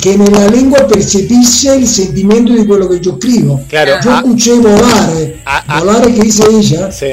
que 0.00 0.12
en 0.12 0.32
la 0.32 0.48
lengua 0.48 0.86
percepisse 0.86 1.74
el 1.74 1.86
sentimiento 1.86 2.52
de 2.52 2.66
quello 2.66 2.88
che 2.88 3.00
io 3.02 3.16
scrivo. 3.16 3.64
Claro, 3.68 4.00
yo 4.02 4.14
escuché 4.14 4.52
volare, 4.54 5.40
volare 5.66 6.12
che 6.12 6.20
dice 6.22 6.44
ella. 6.48 6.90
Sí, 6.90 7.06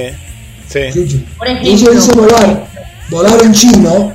sí. 0.67 1.25
Ella 1.63 1.89
dice 1.91 2.11
volar, 2.13 2.67
volar 3.09 3.43
en 3.43 3.53
chino, 3.53 4.13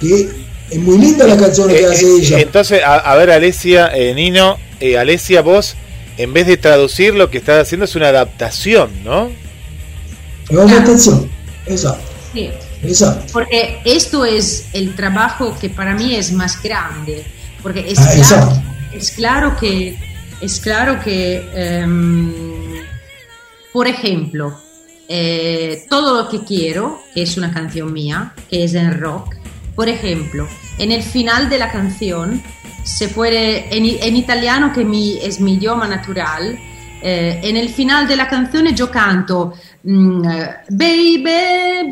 que 0.00 0.28
es 0.70 0.78
muy 0.78 0.98
linda 0.98 1.26
la 1.26 1.36
canción 1.36 1.68
que 1.68 1.80
eh, 1.80 1.86
hace 1.86 2.06
eh, 2.06 2.16
ella. 2.18 2.40
Entonces, 2.40 2.82
a, 2.82 2.96
a 2.96 3.16
ver, 3.16 3.30
Alesia, 3.30 3.90
eh, 3.94 4.14
Nino, 4.14 4.58
eh, 4.80 4.98
Alesia, 4.98 5.42
vos, 5.42 5.76
en 6.18 6.32
vez 6.32 6.46
de 6.46 6.56
traducir, 6.56 7.14
lo 7.14 7.30
que 7.30 7.38
estás 7.38 7.62
haciendo 7.62 7.84
es 7.84 7.94
una 7.94 8.08
adaptación, 8.08 8.90
¿no? 9.04 9.30
Es 10.48 10.50
una 10.50 10.72
adaptación, 10.72 11.30
exacto. 11.66 12.10
Sí. 12.34 12.50
Exacto. 12.84 13.32
Porque 13.32 13.78
esto 13.84 14.24
es 14.24 14.64
el 14.72 14.96
trabajo 14.96 15.56
que 15.60 15.70
para 15.70 15.94
mí 15.94 16.16
es 16.16 16.32
más 16.32 16.60
grande 16.60 17.24
porque 17.62 17.84
es, 17.90 17.98
ah, 17.98 18.12
claro, 18.14 18.62
es 18.92 19.10
claro 19.12 19.56
que, 19.56 19.98
es 20.40 20.60
claro 20.60 21.00
que 21.00 21.48
em, 21.54 22.32
por 23.72 23.86
ejemplo, 23.86 24.54
eh, 25.08 25.84
todo 25.88 26.22
lo 26.22 26.28
que 26.28 26.44
quiero, 26.44 27.00
que 27.14 27.22
es 27.22 27.36
una 27.36 27.52
canción 27.52 27.92
mía, 27.92 28.34
que 28.50 28.64
es 28.64 28.74
en 28.74 29.00
rock, 29.00 29.34
por 29.74 29.88
ejemplo, 29.88 30.46
en 30.78 30.92
el 30.92 31.02
final 31.02 31.48
de 31.48 31.58
la 31.58 31.70
canción 31.70 32.42
se 32.84 33.08
puede, 33.08 33.74
en, 33.74 34.16
italiano 34.16 34.72
que 34.72 34.84
mi, 34.84 35.18
es 35.18 35.40
mi 35.40 35.54
idioma 35.54 35.86
natural, 35.86 36.58
eh, 37.00 37.40
en 37.42 37.56
el 37.56 37.68
final 37.68 38.06
de 38.06 38.16
la 38.16 38.28
canción 38.28 38.66
yo 38.74 38.90
canto 38.90 39.54
mm, 39.82 40.22
baby, 40.70 41.22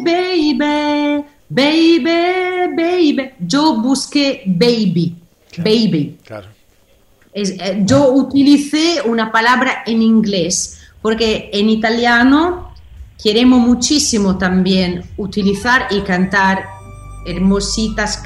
baby, 0.05 1.25
baby, 1.49 2.05
baby. 2.77 3.31
Yo 3.41 3.81
busqué 3.81 4.43
baby 4.47 5.20
baby. 5.63 6.19
Claro. 6.25 6.49
Eh, 7.33 7.83
yo 7.85 8.11
utilicé 8.13 9.03
una 9.05 9.31
palabra 9.31 9.85
en 9.87 10.03
inglés 10.03 10.81
porque 11.01 11.51
en 11.53 11.71
italiano 11.71 12.75
queremos 13.23 13.61
muchísimo 13.61 14.37
también 14.37 15.05
utilizar 15.17 15.87
y 15.91 16.01
cantar 16.01 16.67
hermositas 17.27 18.23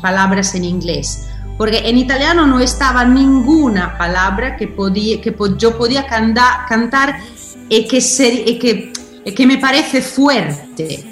palabras 0.00 0.54
en 0.54 0.64
inglés. 0.64 1.26
Porque 1.56 1.88
en 1.88 1.98
italiano 1.98 2.46
no 2.46 2.58
estaba 2.58 3.04
ninguna 3.04 3.98
palabra 3.98 4.56
que, 4.56 4.66
podía, 4.66 5.20
que 5.20 5.34
yo 5.58 5.76
podía 5.76 6.06
cantar 6.06 7.18
y 7.68 7.86
que, 7.86 7.98
y 7.98 8.58
que, 8.58 8.92
y 9.24 9.32
que 9.32 9.46
me 9.46 9.58
parece 9.58 10.00
fuerte. 10.00 11.04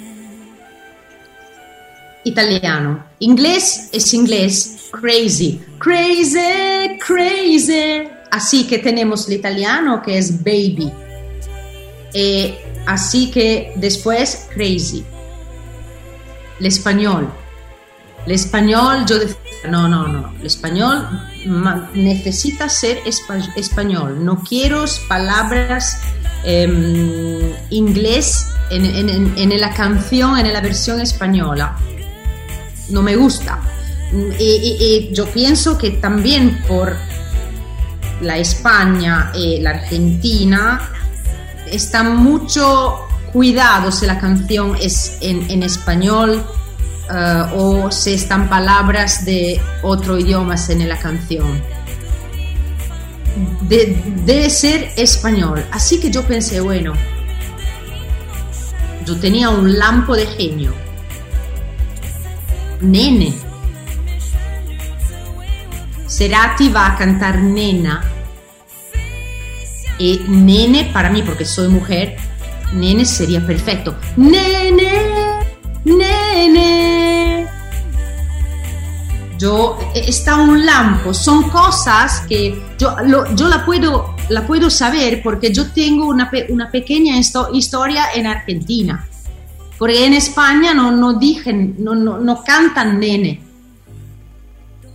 Italiano. 2.23 3.05
Inglés 3.19 3.89
es 3.91 4.13
inglés, 4.13 4.78
crazy, 4.91 5.61
crazy, 5.77 6.97
crazy. 6.99 8.09
Así 8.31 8.67
que 8.67 8.79
tenemos 8.79 9.27
el 9.27 9.35
italiano 9.35 10.01
que 10.01 10.17
es 10.17 10.43
baby. 10.43 10.91
Eh, 12.13 12.83
así 12.85 13.31
que 13.31 13.73
después 13.75 14.47
crazy. 14.53 15.03
El 16.59 16.65
español. 16.65 17.29
El 18.25 18.33
español, 18.33 19.05
yo 19.07 19.15
no, 19.69 19.87
no, 19.87 20.07
no. 20.07 20.33
El 20.39 20.45
español 20.45 21.07
necesita 21.93 22.69
ser 22.69 23.01
español. 23.55 24.23
No 24.23 24.43
quiero 24.43 24.85
palabras 25.07 26.01
em, 26.43 27.53
inglés 27.69 28.45
en, 28.69 28.85
en 29.37 29.59
la 29.59 29.73
canción, 29.73 30.37
en 30.37 30.53
la 30.53 30.61
versión 30.61 31.01
española. 31.01 31.75
No 32.89 33.01
me 33.01 33.15
gusta 33.15 33.59
y, 34.11 35.09
yo 35.13 35.27
pienso 35.27 35.77
que 35.77 35.91
también 35.91 36.61
por 36.67 36.95
la 38.21 38.37
España 38.37 39.31
y 39.35 39.59
la 39.61 39.71
Argentina 39.71 40.89
está 41.71 42.03
mucho 42.03 43.07
cuidado 43.31 43.91
si 43.91 44.05
la 44.05 44.19
canción 44.19 44.75
es 44.81 45.17
en, 45.21 45.61
español 45.61 46.43
eh, 47.13 47.43
o 47.53 47.91
si 47.91 48.13
están 48.13 48.49
palabras 48.49 49.25
de 49.25 49.61
otro 49.83 50.17
idioma 50.17 50.55
en 50.67 50.89
la 50.89 50.97
canción. 50.97 51.61
debe 53.67 54.49
ser 54.49 54.91
español. 54.97 55.63
Así 55.71 55.99
que 55.99 56.09
yo 56.09 56.23
pensé, 56.23 56.59
bueno, 56.59 56.93
yo 59.05 59.15
tenía 59.19 59.49
un 59.49 59.77
lampo 59.77 60.15
de 60.15 60.25
genio. 60.25 60.73
Nene 62.81 63.48
Serati 66.19 66.67
va 66.67 66.87
a 66.87 66.95
cantar 66.97 67.39
nena. 67.39 68.01
Y 69.97 70.19
nene 70.27 70.89
para 70.91 71.09
mí, 71.09 71.21
porque 71.23 71.45
soy 71.45 71.69
mujer, 71.69 72.17
nene 72.73 73.05
sería 73.05 73.39
perfecto. 73.47 73.95
Nene, 74.17 74.91
nene. 75.85 77.47
Yo, 79.37 79.79
eh, 79.95 80.03
está 80.07 80.35
un 80.35 80.65
lampo, 80.65 81.13
son 81.13 81.49
cosas 81.49 82.19
que 82.27 82.61
yo, 82.77 82.97
lo- 83.05 83.33
yo 83.33 83.47
la, 83.47 83.63
puedo, 83.65 84.13
la 84.27 84.45
puedo 84.45 84.69
saber 84.69 85.21
porque 85.23 85.53
yo 85.53 85.71
tengo 85.71 86.05
una, 86.07 86.29
una 86.49 86.69
pequeña 86.69 87.15
histo- 87.15 87.47
historia 87.53 88.07
en 88.13 88.27
Argentina. 88.27 89.07
Porque 89.77 90.05
en 90.05 90.15
España 90.15 90.73
no, 90.73 90.91
no, 90.91 91.13
dijen, 91.13 91.75
no, 91.79 91.95
no, 91.95 92.17
no 92.19 92.43
cantan 92.43 92.99
nene. 92.99 93.39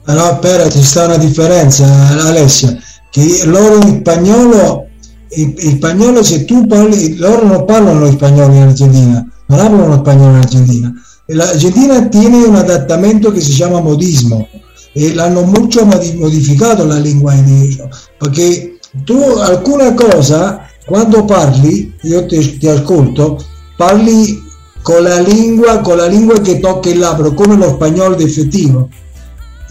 Però 0.04 0.36
spera 0.36 0.68
ci 0.68 0.82
sta 0.82 1.06
una 1.06 1.16
differenza 1.16 1.86
Alessia, 2.26 2.76
che 3.10 3.40
loro 3.46 3.76
in 3.86 4.00
spagnolo, 4.00 4.88
in, 5.30 5.54
spagnolo 5.56 6.22
se 6.22 6.44
tu 6.44 6.66
parli, 6.66 7.16
loro 7.16 7.46
non 7.46 7.64
parlano 7.64 8.00
lo 8.00 8.10
spagnolo 8.10 8.52
in 8.52 8.62
Argentina, 8.62 9.26
non 9.46 9.58
parlano 9.58 9.96
spagnolo 9.96 10.30
in 10.32 10.36
Argentina. 10.36 10.92
L'Argentina 11.28 12.06
tiene 12.08 12.44
un 12.44 12.54
adattamento 12.54 13.32
che 13.32 13.40
si 13.40 13.52
chiama 13.52 13.80
modismo 13.80 14.46
e 14.92 15.14
l'hanno 15.14 15.40
molto 15.40 15.86
modi- 15.86 16.16
modificato 16.18 16.84
la 16.84 16.98
lingua 16.98 17.32
in 17.32 17.46
ellos, 17.46 18.10
perché 18.18 18.78
tu 19.04 19.18
alcune 19.18 19.94
cose 19.94 20.58
quando 20.84 21.24
parli, 21.24 21.94
io 22.02 22.26
ti, 22.26 22.58
ti 22.58 22.68
ascolto, 22.68 23.42
parli 23.74 24.38
con 24.82 25.02
la 25.02 25.18
lingua, 25.18 25.78
con 25.78 25.96
la 25.96 26.06
lingua 26.06 26.38
che 26.42 26.60
tocca 26.60 26.90
il 26.90 26.98
labbro, 26.98 27.32
come 27.32 27.56
lo 27.56 27.70
spagnolo 27.70 28.18
effettivo 28.18 28.90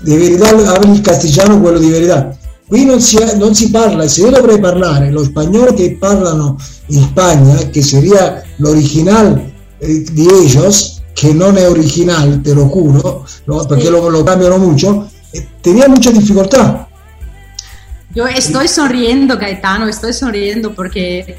verità 0.04 0.50
habla 0.50 0.92
il 0.92 1.02
castigliano 1.02 1.60
quello 1.60 1.80
di 1.80 1.90
verità 1.90 2.36
qui 2.68 2.86
non 2.86 3.02
si, 3.02 3.18
non 3.38 3.54
si 3.56 3.70
parla 3.70 4.08
se 4.08 4.22
io 4.22 4.30
dovrei 4.30 4.60
parlare 4.60 5.12
lo 5.12 5.24
spagnolo 5.24 5.74
che 5.74 5.98
parlano 6.00 6.58
in 6.88 7.02
Spagna 7.02 7.56
che 7.70 7.82
sería 7.82 8.44
l'original 8.58 9.52
eh, 9.78 10.04
di 10.12 10.28
ellos 10.28 11.02
che 11.14 11.34
non 11.34 11.58
è 11.58 11.70
original 11.70 12.42
te 12.42 12.54
lo 12.54 12.68
juro 12.68 13.28
no, 13.46 13.66
perché 13.66 13.90
lo, 13.90 14.08
lo 14.10 14.24
cambiano 14.24 14.58
mucho 14.58 15.10
eh, 15.32 15.48
tenía 15.62 15.88
mucha 15.88 16.12
dificultad 16.12 16.88
Yo 18.16 18.28
estoy 18.28 18.68
sonriendo, 18.68 19.40
Gaetano, 19.40 19.88
estoy 19.88 20.14
sonriendo 20.14 20.76
porque 20.76 21.36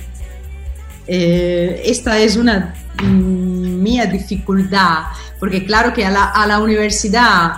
eh, 1.07 1.83
esta 1.85 2.19
es 2.19 2.37
una 2.37 2.75
mm, 3.01 3.81
mía 3.81 4.07
dificultad, 4.07 5.05
porque 5.39 5.65
claro 5.65 5.93
que 5.93 6.05
a 6.05 6.11
la, 6.11 6.25
a 6.25 6.47
la 6.49 6.59
universidad 6.59 7.53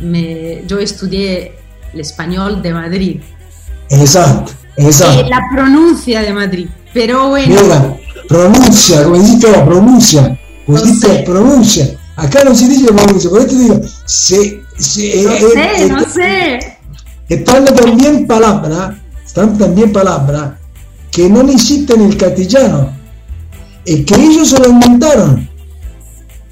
me- 0.00 0.62
yo 0.66 0.78
estudié 0.78 1.52
el 1.92 2.00
español 2.00 2.62
de 2.62 2.72
Madrid, 2.72 3.20
esatto 3.90 4.52
y 4.76 4.86
esatto 4.86 5.28
la 5.28 5.40
pronuncia 5.52 6.22
de 6.22 6.32
Madrid, 6.32 6.68
pero 6.92 7.28
bueno, 7.30 7.54
Mira, 7.62 7.96
pronuncia 8.28 9.02
come 9.04 9.18
dice 9.20 9.50
la 9.50 9.64
pronuncia. 9.64 10.38
Dice 10.68 11.24
pronuncia. 11.24 11.96
Acá 12.14 12.44
non 12.44 12.52
si 12.52 12.68
dice 12.68 12.92
pronuncia 12.92 13.30
por 13.30 13.40
eso 13.40 13.48
te 13.48 13.56
digo 13.56 13.80
se, 14.04 14.60
se 14.76 15.22
no 15.22 15.32
eh, 15.32 15.40
sé, 15.54 15.64
eh, 15.64 15.88
no 15.88 16.00
sé. 16.04 16.58
están 17.30 17.64
también 17.64 18.26
palabras, 18.26 18.98
están 19.24 19.56
también 19.56 19.92
palabras 19.92 20.60
que 21.10 21.30
no 21.30 21.40
existen 21.48 22.02
en 22.02 22.10
el 22.12 22.16
castellano 22.18 22.92
y 23.86 24.04
que 24.04 24.14
ellos 24.14 24.50
se 24.50 24.58
lo 24.58 24.68
inventaron 24.68 25.48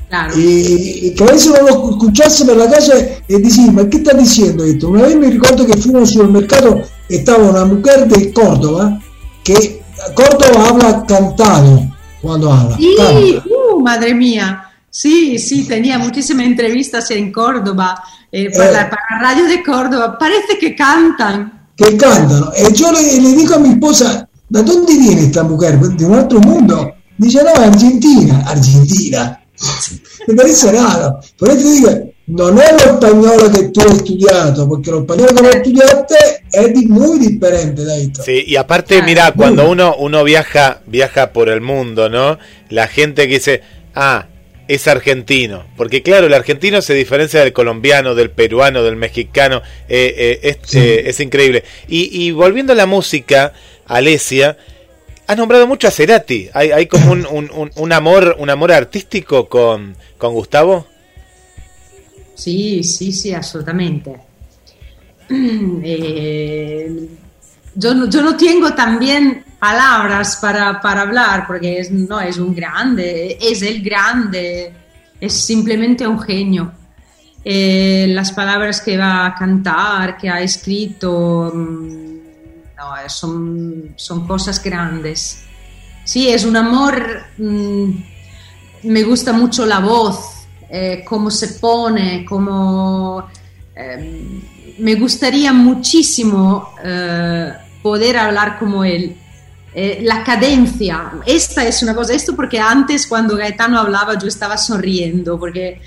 Claro. 0.08 0.38
y, 0.38 1.08
y 1.08 1.14
que 1.14 1.24
a 1.24 1.26
veces 1.26 1.46
uno 1.48 1.62
lo 1.62 1.90
escuchasse 1.90 2.44
per 2.44 2.56
la 2.56 2.68
calle 2.68 3.24
e 3.26 3.40
dici 3.40 3.68
ma 3.70 3.88
che 3.88 3.98
sta 3.98 4.12
dicendo 4.14 4.62
esto? 4.62 4.88
Una 4.88 5.02
vez 5.02 5.14
mi 5.16 5.28
ricordo 5.28 5.64
che 5.64 5.76
fuimos 5.76 6.02
al 6.02 6.06
supermercado 6.06 6.80
estaba 7.08 7.42
una 7.48 7.64
mujer 7.64 8.06
de 8.06 8.32
Córdoba 8.32 9.00
que 9.42 9.82
Córdoba 10.14 10.68
habla 10.68 11.04
cantado 11.06 11.86
cuando 12.22 12.52
habla 12.52 12.76
Sí, 12.76 13.40
uh, 13.46 13.80
madre 13.82 14.14
mía. 14.14 14.62
Sí, 14.88 15.38
sí, 15.38 15.66
tenía 15.66 15.98
muchísimas 15.98 16.46
entrevistas 16.46 17.10
en 17.10 17.30
Córdoba, 17.32 18.02
eh, 18.32 18.48
para, 18.56 18.70
la, 18.70 18.90
para 18.90 19.20
radio 19.20 19.46
de 19.46 19.62
Córdoba. 19.62 20.16
Parece 20.18 20.56
que 20.58 20.74
cantan. 20.74 21.68
que 21.76 21.96
cantano 21.96 22.52
e 22.54 22.72
yo 22.72 22.90
le, 22.92 23.20
le 23.20 23.34
dico 23.34 23.54
a 23.54 23.58
mi 23.58 23.70
esposa 23.70 24.26
¿da 24.48 24.62
dónde 24.62 24.96
viene 24.96 25.22
esta 25.22 25.42
mujer? 25.42 25.78
de 25.78 26.04
un 26.06 26.14
altro 26.14 26.40
mondo 26.40 26.94
dice 27.18 27.42
no 27.44 27.50
Argentina 27.62 28.42
Argentina 28.46 29.38
mi 30.26 30.34
parece 30.34 30.70
raro 30.70 31.18
por 31.36 31.48
eso 31.48 31.62
digo 31.72 32.12
non 32.28 32.58
è 32.58 32.72
lo 32.72 32.96
spagnolo 32.96 33.48
che 33.50 33.70
tu 33.70 33.80
hai 33.80 33.96
studiato 33.98 34.66
perché 34.66 34.90
lo 34.90 35.02
spagnolo 35.02 35.32
che 35.32 35.42
lo 35.42 35.50
studiaste 35.62 36.42
è 36.50 36.70
di, 36.70 36.86
muy 36.86 37.18
differente 37.18 37.84
da 37.84 37.96
esto 37.96 38.22
Sí, 38.22 38.44
y 38.46 38.56
aparte, 38.56 39.00
mira, 39.02 39.32
cuando 39.32 39.68
uno, 39.68 39.94
uno 39.98 40.24
viaja, 40.24 40.80
viaja 40.86 41.32
por 41.32 41.48
el 41.48 41.60
mundo, 41.60 42.08
¿no? 42.08 42.38
La 42.68 42.88
gente 42.88 43.28
que 43.28 43.34
dice, 43.34 43.62
ah, 43.94 44.26
es 44.66 44.88
argentino. 44.88 45.66
Porque 45.76 46.02
claro, 46.02 46.26
el 46.26 46.34
argentino 46.34 46.82
se 46.82 46.94
diferencia 46.94 47.40
del 47.40 47.52
colombiano, 47.52 48.14
del 48.14 48.30
peruano, 48.30 48.82
del 48.82 48.96
mexicano. 48.96 49.62
eh, 49.88 50.40
eh, 50.42 50.56
es, 50.64 50.74
eh, 50.74 51.08
es 51.08 51.20
increíble. 51.20 51.62
Y, 51.88 52.08
y 52.12 52.32
volviendo 52.32 52.72
a 52.72 52.76
la 52.76 52.86
música, 52.86 53.52
Alesia, 53.86 54.56
has 55.26 55.36
nombrado 55.36 55.66
mucho 55.66 55.88
a 55.88 55.90
Cerati. 55.90 56.48
¿Hay, 56.54 56.70
hay 56.70 56.86
como 56.86 57.12
un, 57.12 57.26
un- 57.26 57.70
un- 57.74 57.92
amor 57.92 58.36
un 58.38 58.50
amor 58.50 58.72
artístico 58.72 59.48
con, 59.48 59.96
con 60.18 60.32
Gustavo? 60.34 60.86
Sí, 62.34 62.82
sí, 62.84 63.12
sí, 63.12 63.32
absolutamente. 63.32 64.16
Eh, 65.82 67.08
yo, 67.74 68.08
yo 68.08 68.22
no 68.22 68.36
tengo 68.36 68.72
también 68.74 69.44
palabras 69.58 70.36
para, 70.40 70.80
para 70.80 71.02
hablar 71.02 71.46
porque 71.46 71.80
es, 71.80 71.90
no, 71.90 72.20
es 72.20 72.38
un 72.38 72.54
grande, 72.54 73.36
es 73.40 73.60
el 73.62 73.82
grande, 73.82 74.72
es 75.20 75.32
simplemente 75.32 76.06
un 76.06 76.20
genio. 76.20 76.72
Eh, 77.44 78.06
las 78.10 78.32
palabras 78.32 78.80
que 78.80 78.96
va 78.96 79.26
a 79.26 79.34
cantar, 79.34 80.16
que 80.16 80.28
ha 80.28 80.40
escrito, 80.40 81.52
mm, 81.54 82.15
no, 82.76 83.08
son, 83.08 83.94
son 83.96 84.26
cosas 84.26 84.62
grandes. 84.62 85.42
Sí, 86.04 86.28
es 86.28 86.44
un 86.44 86.56
amor, 86.56 87.22
mm, 87.38 87.90
me 88.84 89.02
gusta 89.02 89.32
mucho 89.32 89.66
la 89.66 89.80
voz, 89.80 90.46
eh, 90.70 91.04
cómo 91.06 91.30
se 91.30 91.48
pone, 91.60 92.24
cómo... 92.24 93.28
eh, 93.74 94.40
me 94.78 94.94
gustaría 94.94 95.52
muchísimo 95.52 96.74
eh, 96.84 97.52
poder 97.82 98.16
hablar 98.18 98.58
como 98.58 98.84
él. 98.84 99.16
Eh, 99.74 100.00
la 100.02 100.24
cadencia, 100.24 101.12
esta 101.26 101.64
es 101.64 101.82
una 101.82 101.94
cosa, 101.94 102.14
esto 102.14 102.34
porque 102.34 102.58
antes 102.58 103.06
cuando 103.06 103.36
Gaetano 103.36 103.78
hablaba 103.78 104.18
yo 104.18 104.26
estaba 104.26 104.56
sonriendo, 104.56 105.38
porque, 105.38 105.80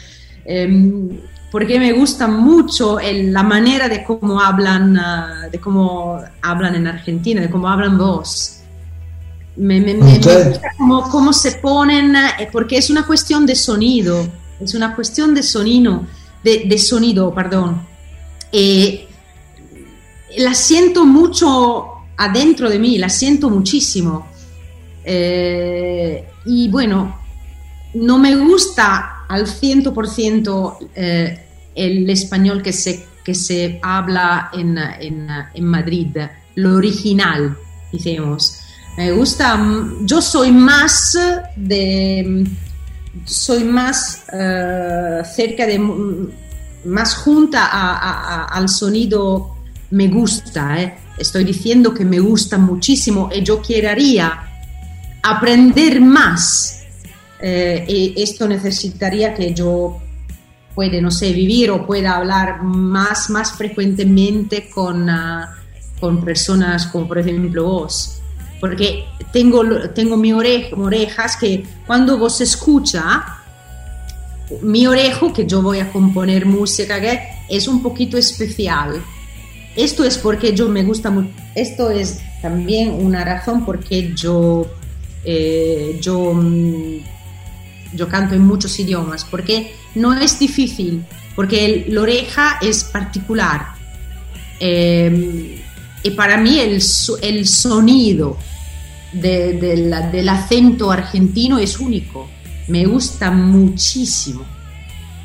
em, 0.46 1.10
porque 1.52 1.80
me 1.80 1.94
gusta 1.94 2.28
mucho 2.28 3.00
el- 3.00 3.34
la 3.34 3.44
manera 3.44 3.90
de 3.90 4.04
cómo 4.04 4.40
hablan, 4.40 4.98
ah, 4.98 5.48
de 5.52 5.60
cómo 5.60 6.20
hablan 6.42 6.76
en 6.76 6.88
Argentina, 6.88 7.42
de 7.42 7.50
cómo 7.50 7.68
hablan 7.68 7.98
vos. 7.98 8.58
Me, 9.56 9.80
me- 9.82 9.94
me- 9.96 10.04
me 10.04 10.18
gusta 10.20 10.72
cómo, 10.78 11.10
cómo 11.10 11.34
se 11.34 11.54
ponen, 11.54 12.16
eh, 12.16 12.48
porque 12.52 12.78
es 12.78 12.90
una 12.90 13.06
cuestión 13.06 13.46
de 13.46 13.56
sonido, 13.56 14.28
es 14.60 14.74
una 14.74 14.96
cuestión 14.96 15.34
de 15.34 15.44
sonido, 15.44 16.06
de, 16.44 16.64
de 16.68 16.78
sonido, 16.78 17.34
perdón. 17.34 17.82
Eh, 18.52 19.08
la 20.38 20.54
siento 20.54 21.06
mucho 21.06 21.86
adentro 22.16 22.70
de 22.70 22.78
mí, 22.80 22.98
la 22.98 23.10
siento 23.10 23.50
muchísimo. 23.50 24.28
Eh, 25.04 26.28
y 26.46 26.70
bueno, 26.70 27.18
no 27.96 28.18
me 28.20 28.36
gusta 28.36 29.16
al 29.30 29.46
100% 29.46 30.90
eh, 30.96 31.40
el 31.76 32.10
español 32.10 32.62
que 32.62 32.74
se, 32.74 33.06
que 33.24 33.34
se 33.34 33.80
habla 33.82 34.50
en, 34.54 34.78
en, 34.78 35.66
Madrid, 35.66 36.18
lo 36.56 36.76
original, 36.76 37.56
decimos. 37.92 38.60
Me 38.98 39.12
gusta, 39.12 39.58
yo 40.02 40.22
soy 40.22 40.52
más 40.52 41.18
de, 41.56 42.46
soy 43.24 43.64
más 43.64 44.24
eh, 44.34 45.22
cerca 45.36 45.66
de, 45.66 45.80
más 46.86 47.16
junta 47.16 48.48
al 48.48 48.68
sonido 48.68 49.56
me 49.92 50.08
gusta, 50.08 50.82
eh. 50.82 50.98
estoy 51.18 51.44
diciendo 51.44 51.94
que 51.94 52.04
me 52.04 52.20
gusta 52.20 52.58
muchísimo 52.58 53.30
y 53.34 53.44
yo 53.44 53.62
querría 53.62 54.44
aprender 55.22 56.02
más. 56.02 56.79
Eh, 57.42 57.86
y 57.88 58.22
esto 58.22 58.48
necesitaría 58.48 59.34
que 59.34 59.54
yo 59.54 60.00
pueda, 60.76 61.02
no 61.02 61.12
sé, 61.12 61.34
vivir 61.34 61.72
o 61.72 61.86
pueda 61.86 62.18
hablar 62.18 62.64
más, 62.64 63.30
más 63.30 63.54
frecuentemente 63.54 64.70
con, 64.70 65.10
ah, 65.10 65.56
con 66.00 66.24
personas 66.24 66.88
como 66.88 67.08
por 67.08 67.20
ejemplo 67.20 67.64
vos. 67.64 68.22
Porque 68.60 69.06
tengo, 69.32 69.64
tengo 69.96 70.18
mi 70.18 70.34
oreja, 70.34 70.76
orejas 70.76 71.38
que 71.38 71.64
cuando 71.88 72.18
vos 72.18 72.42
escucha, 72.42 73.26
mi 74.62 74.86
orejo, 74.88 75.32
que 75.32 75.46
yo 75.46 75.62
voy 75.62 75.80
a 75.80 75.92
componer 75.92 76.46
música, 76.46 77.00
que 77.00 77.22
es 77.50 77.68
un 77.68 77.82
poquito 77.82 78.18
especial. 78.18 79.02
Esto 79.76 80.04
es 80.04 80.18
porque 80.18 80.54
yo 80.54 80.68
me 80.68 80.84
gusta 80.84 81.10
mucho. 81.10 81.30
Esto 81.56 81.90
es 81.90 82.20
también 82.42 82.92
una 82.92 83.24
razón 83.24 83.66
porque 83.66 84.14
yo 84.14 84.66
eh, 85.24 85.98
yo, 86.02 86.34
mm, 86.34 87.00
yo 87.94 88.08
canto 88.08 88.36
en 88.36 88.46
muchos 88.46 88.80
idiomas, 88.80 89.26
porque 89.26 89.74
no 89.96 90.14
es 90.14 90.38
difícil, 90.40 91.04
porque 91.36 91.66
el- 91.66 91.94
la 91.96 92.02
oreja 92.02 92.58
es 92.62 92.84
particular. 92.84 93.68
Eh, 94.60 95.62
y 96.04 96.10
para 96.12 96.38
mí 96.38 96.60
el, 96.60 96.82
el 97.22 97.48
sonido 97.48 98.38
de- 99.14 99.54
de 99.54 99.78
la- 99.78 100.10
del 100.10 100.30
acento 100.30 100.92
argentino 100.92 101.58
es 101.58 101.80
único. 101.80 102.28
Me 102.68 102.86
gusta 102.86 103.32
muchísimo. 103.32 104.44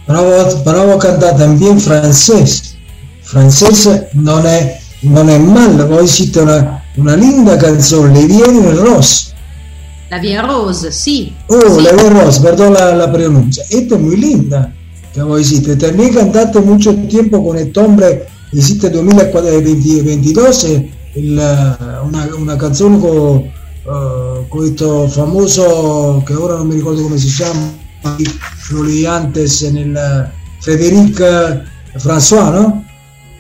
Bravo, 0.07 0.62
bravo 0.65 0.99
cantar 0.99 1.36
también 1.36 1.81
francés. 1.81 2.77
Francés 3.23 3.89
non 4.15 4.47
è, 4.47 4.78
non 5.03 5.28
è 5.28 5.39
male, 5.39 5.85
voi 5.85 6.07
siete 6.07 6.41
una, 6.41 6.82
una 6.97 7.15
linda 7.16 7.57
canzone, 7.57 8.20
Le 8.20 8.27
Viene 8.27 8.70
Rose. 8.73 9.32
La 10.15 10.20
Via 10.20 10.43
Rose, 10.43 10.93
sí. 10.93 11.35
Oh, 11.49 11.61
sí. 11.61 11.82
Le 11.82 11.93
Viene 11.93 12.20
Rose, 12.20 12.41
perdón 12.41 12.74
la, 12.74 12.95
la 12.95 13.12
pronuncia. 13.12 13.65
Esta 13.69 13.97
es 13.97 14.01
muy 14.01 14.16
linda 14.16 14.73
vos 15.23 15.41
hiciste. 15.41 15.77
También 15.77 16.12
cantaste 16.12 16.61
mucho 16.61 16.95
tiempo 17.07 17.45
con 17.45 17.57
este 17.57 17.78
hombre, 17.81 18.27
hiciste 18.53 18.91
2022 18.91 20.65
eh, 20.65 20.91
il, 21.16 21.32
una, 22.03 22.28
una 22.36 22.57
canzone 22.57 22.99
con, 22.99 23.39
eh, 23.39 23.53
con 23.85 24.47
questo 24.49 25.07
famoso, 25.09 26.23
che 26.27 26.35
ora 26.35 26.57
non 26.57 26.66
mi 26.66 26.74
ricordo 26.74 27.03
come 27.03 27.19
si 27.19 27.28
chiama, 27.28 27.73
Floriantes 28.59 29.62
nel 29.62 30.31
Frédéric 30.61 31.62
François, 31.97 32.51
no? 32.51 32.85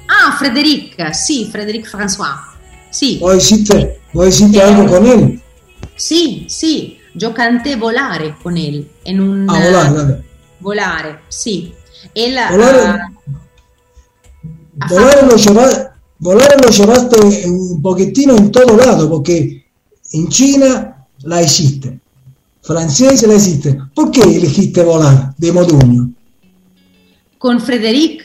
Ah, 0.06 0.36
Frederic, 0.36 1.12
sí, 1.12 1.48
Frederic 1.50 1.88
François. 1.88 2.52
Sí. 2.90 3.18
Voi 3.18 3.36
hiciste, 3.38 4.00
voi 4.12 4.28
hiciste 4.28 4.62
algo 4.62 4.84
con 4.84 5.06
él. 5.06 5.33
Sí. 5.96 6.98
Yo 7.14 7.32
canté 7.32 7.76
Volare 7.76 8.34
con 8.42 8.56
él 8.56 8.90
en 9.04 9.20
un 9.20 9.48
Ah, 9.48 9.58
eh, 9.62 9.66
volare, 9.66 9.90
volare. 9.90 10.24
Volare, 10.60 11.18
sí. 11.28 11.72
Él 12.14 12.36
Volare- 12.50 12.80
ah, 12.86 13.08
ha 14.80 14.88
Volare 14.88 15.12
fatto- 15.20 15.26
lo, 15.26 15.36
lleva- 15.36 15.94
volare 16.18 16.56
lo 16.62 16.68
llevaste 16.70 17.46
un 17.48 17.80
pochettino 17.82 18.36
en 18.36 18.50
todo 18.50 18.76
lado, 18.76 19.08
porque 19.08 19.64
en 20.12 20.28
China 20.28 21.06
la 21.22 21.42
hiciste, 21.42 21.98
francese 22.62 23.26
la 23.26 23.34
hiciste. 23.34 23.78
¿Por 23.94 24.10
qué 24.10 24.22
elegiste 24.22 24.82
volar 24.82 25.34
de 25.36 25.52
Modugno? 25.52 26.10
con 27.38 27.60
Frederic. 27.60 28.24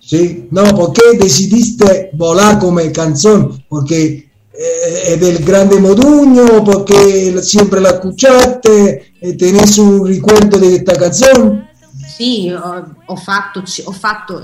¿Sí? 0.00 0.48
No, 0.50 0.64
¿por 0.74 0.92
qué 0.92 1.16
decidiste 1.20 2.10
volar 2.14 2.58
como 2.58 2.80
canción? 2.92 3.62
Porque 3.68 4.27
eh, 4.60 5.16
del 5.16 5.44
grande 5.44 5.78
Modugno, 5.78 6.64
porque 6.64 7.40
siempre 7.42 7.80
la 7.80 7.90
escuchaste, 7.90 9.12
tenés 9.38 9.78
un 9.78 10.06
recuerdo 10.06 10.58
de 10.58 10.76
esta 10.76 10.94
canción. 10.94 11.68
Sì, 12.16 12.50
ho, 12.50 12.84
ho 13.06 13.16
fatto, 13.16 13.62
ho, 13.84 13.92
fatto, 13.92 14.42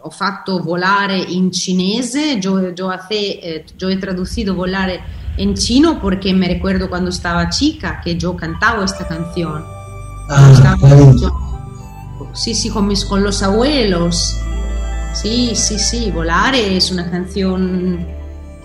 ho 0.00 0.10
fatto 0.10 0.62
volare 0.62 1.18
in 1.18 1.52
cinese, 1.52 2.38
yo, 2.38 2.72
yo, 2.72 2.88
hace, 2.88 3.16
eh, 3.42 3.64
yo 3.76 3.88
he 3.88 3.96
traducido 3.96 4.54
volare 4.54 5.00
en 5.36 5.54
chino 5.54 6.00
porque 6.00 6.32
me 6.32 6.46
recuerdo 6.46 6.88
cuando 6.88 7.10
estaba 7.10 7.48
chica 7.48 8.00
que 8.00 8.16
yo 8.16 8.36
cantaba 8.36 8.84
esta 8.84 9.08
canción. 9.08 9.64
Ah, 10.28 10.76
yo- 11.20 11.32
sí, 12.32 12.54
sí, 12.54 12.68
con, 12.70 12.86
mis, 12.86 13.04
con 13.04 13.24
los 13.24 13.42
abuelos. 13.42 14.36
Sí, 15.14 15.52
sí, 15.56 15.78
sí, 15.80 16.12
Volare 16.12 16.76
es 16.76 16.92
una 16.92 17.10
canción 17.10 18.06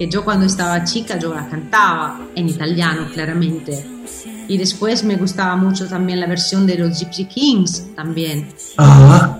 que 0.01 0.09
yo 0.09 0.25
cuando 0.25 0.47
estaba 0.47 0.83
chica 0.83 1.19
yo 1.19 1.31
la 1.31 1.47
cantaba 1.47 2.21
en 2.33 2.49
italiano, 2.49 3.07
claramente. 3.13 3.85
Y 4.47 4.57
después 4.57 5.03
me 5.03 5.15
gustaba 5.15 5.55
mucho 5.55 5.87
también 5.87 6.19
la 6.19 6.25
versión 6.25 6.65
de 6.65 6.75
los 6.75 6.97
Gypsy 6.97 7.25
Kings 7.25 7.93
también. 7.95 8.51
Ah. 8.79 9.37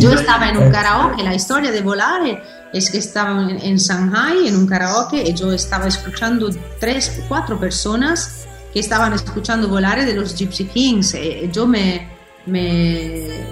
Yo 0.00 0.14
estaba 0.14 0.48
en 0.48 0.56
un 0.56 0.68
Eh, 0.68 0.70
karaoke, 0.72 1.22
la 1.22 1.34
historia 1.34 1.70
de 1.70 1.82
Volare 1.82 2.40
es 2.72 2.88
que 2.88 2.96
estaba 2.96 3.50
en, 3.50 3.58
en 3.58 3.76
Shanghai 3.76 4.48
en 4.48 4.56
un 4.56 4.66
karaoke 4.66 5.28
y 5.28 5.34
yo 5.34 5.52
estaba 5.52 5.86
escuchando 5.86 6.48
tres, 6.80 7.20
cuatro 7.28 7.60
personas 7.60 8.46
que 8.72 8.80
estaban 8.80 9.12
escuchando 9.12 9.68
Volare 9.68 10.06
de 10.06 10.14
los 10.14 10.34
Gypsy 10.34 10.64
Kings 10.64 11.12
e, 11.12 11.44
e 11.44 11.50
yo 11.52 11.66
me, 11.66 12.08
me, 12.46 13.44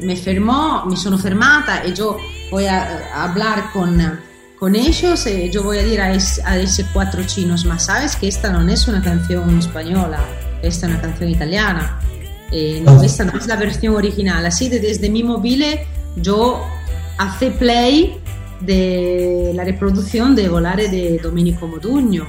me 0.00 0.16
fermó, 0.16 0.86
mi 0.86 0.96
sono 0.96 1.18
fermata 1.18 1.84
y 1.86 1.92
yo 1.92 2.16
voy 2.50 2.64
a, 2.64 3.10
a 3.12 3.24
hablar 3.24 3.70
con, 3.74 4.00
con 4.62 4.76
ellos 4.76 5.26
y 5.26 5.50
yo 5.50 5.64
voy 5.64 5.78
a 5.78 5.82
decir 5.82 6.00
a, 6.00 6.12
es- 6.12 6.40
a 6.44 6.56
esos 6.56 6.86
cuatro 6.92 7.24
chinos, 7.24 7.64
más 7.64 7.86
sabes 7.86 8.14
que 8.14 8.28
esta 8.28 8.52
no 8.52 8.60
es 8.72 8.86
una 8.86 9.02
canción 9.02 9.58
española, 9.58 10.20
esta 10.62 10.86
es 10.86 10.92
una 10.92 11.00
canción 11.00 11.28
italiana. 11.30 11.98
Eh, 12.52 12.80
no, 12.84 12.92
Ah. 12.92 13.04
esta 13.04 13.24
no 13.24 13.36
es 13.36 13.48
la 13.48 13.56
versión 13.56 13.96
original. 13.96 14.46
Así 14.46 14.68
de 14.68 14.78
desde 14.78 15.10
mi 15.10 15.24
móvil 15.24 15.64
yo 16.14 16.62
hace 17.18 17.50
play 17.50 18.20
de 18.60 19.50
la 19.52 19.64
reproducción 19.64 20.36
de 20.36 20.48
Volare 20.48 20.86
de 20.88 21.18
Domenico 21.18 21.66
Modugno. 21.66 22.24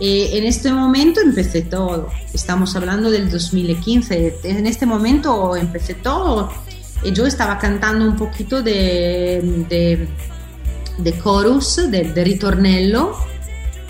Y 0.00 0.36
en 0.36 0.46
este 0.46 0.72
momento 0.72 1.20
empecé 1.20 1.62
todo. 1.62 2.08
Estamos 2.34 2.74
hablando 2.74 3.08
del 3.08 3.30
2015. 3.30 4.38
En 4.42 4.66
este 4.66 4.84
momento 4.84 5.54
empecé 5.54 5.94
todo. 5.94 6.50
Y 7.04 7.12
yo 7.12 7.24
estaba 7.24 7.56
cantando 7.56 8.04
un 8.04 8.16
poquito 8.16 8.62
de, 8.62 9.64
de, 9.68 10.08
de 10.98 11.18
chorus, 11.22 11.76
de, 11.90 12.12
de 12.12 12.24
ritornello 12.24 13.12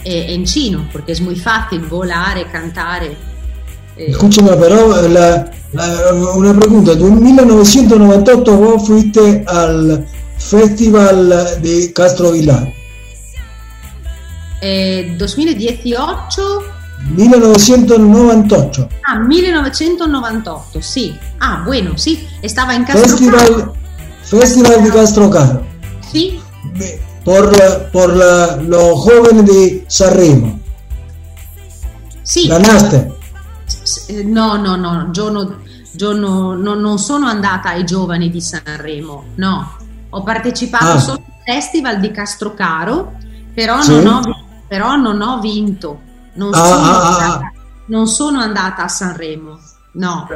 eh, 0.05 0.26
en 0.35 0.44
chino, 0.44 0.89
porque 0.93 1.12
es 1.12 1.20
muy 1.20 1.36
fácil 1.36 1.80
volare, 1.80 2.47
cantare. 2.51 3.16
Escúchame, 3.97 4.51
pero 4.56 5.09
la- 5.09 5.51
la- 5.72 6.12
una 6.35 6.55
pregunta, 6.59 6.97
tu 6.97 7.10
1998 7.10 8.56
vos 8.56 8.86
fuiste 8.86 9.44
al 9.48 10.06
Festival 10.39 11.28
de 11.60 11.93
Castro 11.93 12.30
Vilar, 12.32 12.72
eh, 14.60 15.14
2018 15.18 16.62
1998, 17.14 18.89
Ah, 19.06 19.18
1998, 19.20 20.82
sí. 20.82 21.16
Ah, 21.40 21.62
bueno, 21.64 21.97
sí. 21.97 22.26
Estaba 22.43 22.74
en 22.74 22.85
Castro 22.85 23.09
Festival, 23.09 23.72
Festival 24.24 24.85
de 24.85 24.90
Castro 24.90 25.30
Caro, 25.30 25.62
Sí, 26.12 26.40
por, 27.24 27.51
por 27.90 28.16
la- 28.16 28.57
los 28.57 28.99
jóvenes 29.01 29.45
de 29.47 29.85
Sanremo, 29.89 30.59
sì. 32.23 32.49
eh, 34.09 34.23
No, 34.24 34.57
no, 34.57 34.77
no, 34.77 35.11
io, 35.15 35.31
no, 35.31 35.57
io 35.93 36.12
no- 36.12 36.55
no- 36.55 36.74
non 36.74 36.99
sono 36.99 37.27
andata 37.27 37.70
ai 37.70 37.85
giovani 37.85 38.31
di 38.31 38.40
Sanremo, 38.40 39.24
no. 39.36 39.77
Ho 40.11 40.23
partecipato 40.23 40.85
Ah. 40.86 40.99
solo 40.99 41.23
al 41.27 41.55
festival 41.55 42.01
di 42.01 42.11
Castrocaro, 42.11 43.12
però, 43.55 43.81
Sì. 43.82 44.01
non, 44.03 44.23
ho, 44.27 44.45
però 44.66 44.97
non 44.97 45.20
ho 45.20 45.39
vinto. 45.40 46.01
Non, 46.35 46.55
Ah, 46.55 46.65
sono 46.65 46.81
ah, 46.82 47.03
ah, 47.03 47.09
andata, 47.09 47.53
non 47.86 48.07
sono 48.07 48.40
andata 48.40 48.85
a 48.85 48.89
Sanremo, 48.89 49.59
no. 49.93 50.27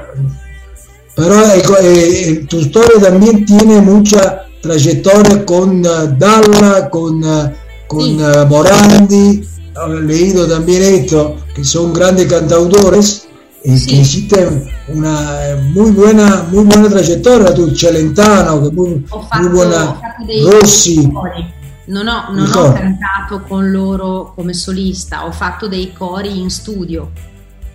Pero 1.14 1.42
eh, 1.44 1.62
co- 1.62 1.76
eh, 1.76 2.28
eh, 2.28 2.46
tu 2.46 2.56
historia 2.56 2.98
también 2.98 3.44
tiene 3.44 3.80
mucha 3.80 4.46
trayectoria 4.62 5.44
con 5.44 5.84
eh, 5.84 6.14
Dalla, 6.16 6.88
con, 6.88 7.22
eh, 7.22 7.54
con 7.86 8.00
Sí. 8.04 8.18
eh, 8.20 8.46
Morandi. 8.48 9.48
También 9.74 10.82
esto, 10.82 11.36
que 11.54 11.64
son 11.64 11.92
grandes 11.92 12.26
cantautores 12.26 13.26
y 13.64 13.76
Sí. 13.78 13.86
que 13.86 13.94
hiciste 13.96 14.66
una 14.88 15.38
muy 15.72 15.90
buena, 15.92 16.46
muy 16.50 16.64
buena 16.64 16.88
trayectoria. 16.88 17.54
Tu 17.54 17.74
Celentano, 17.74 18.62
que 18.62 18.70
muy, 18.74 18.88
muy 18.90 19.04
fatto, 19.08 19.48
buena. 19.50 20.00
dei 20.26 20.44
Rossi. 20.44 21.10
cori. 21.12 21.44
Non 21.86 22.06
ho, 22.06 22.32
non 22.32 22.48
ho 22.50 22.72
cantato 22.72 23.42
con 23.48 23.70
loro 23.72 24.32
come 24.36 24.54
solista, 24.54 25.26
ho 25.26 25.32
fatto 25.32 25.66
dei 25.68 25.92
cori 25.92 26.38
in 26.40 26.48
studio. 26.48 27.10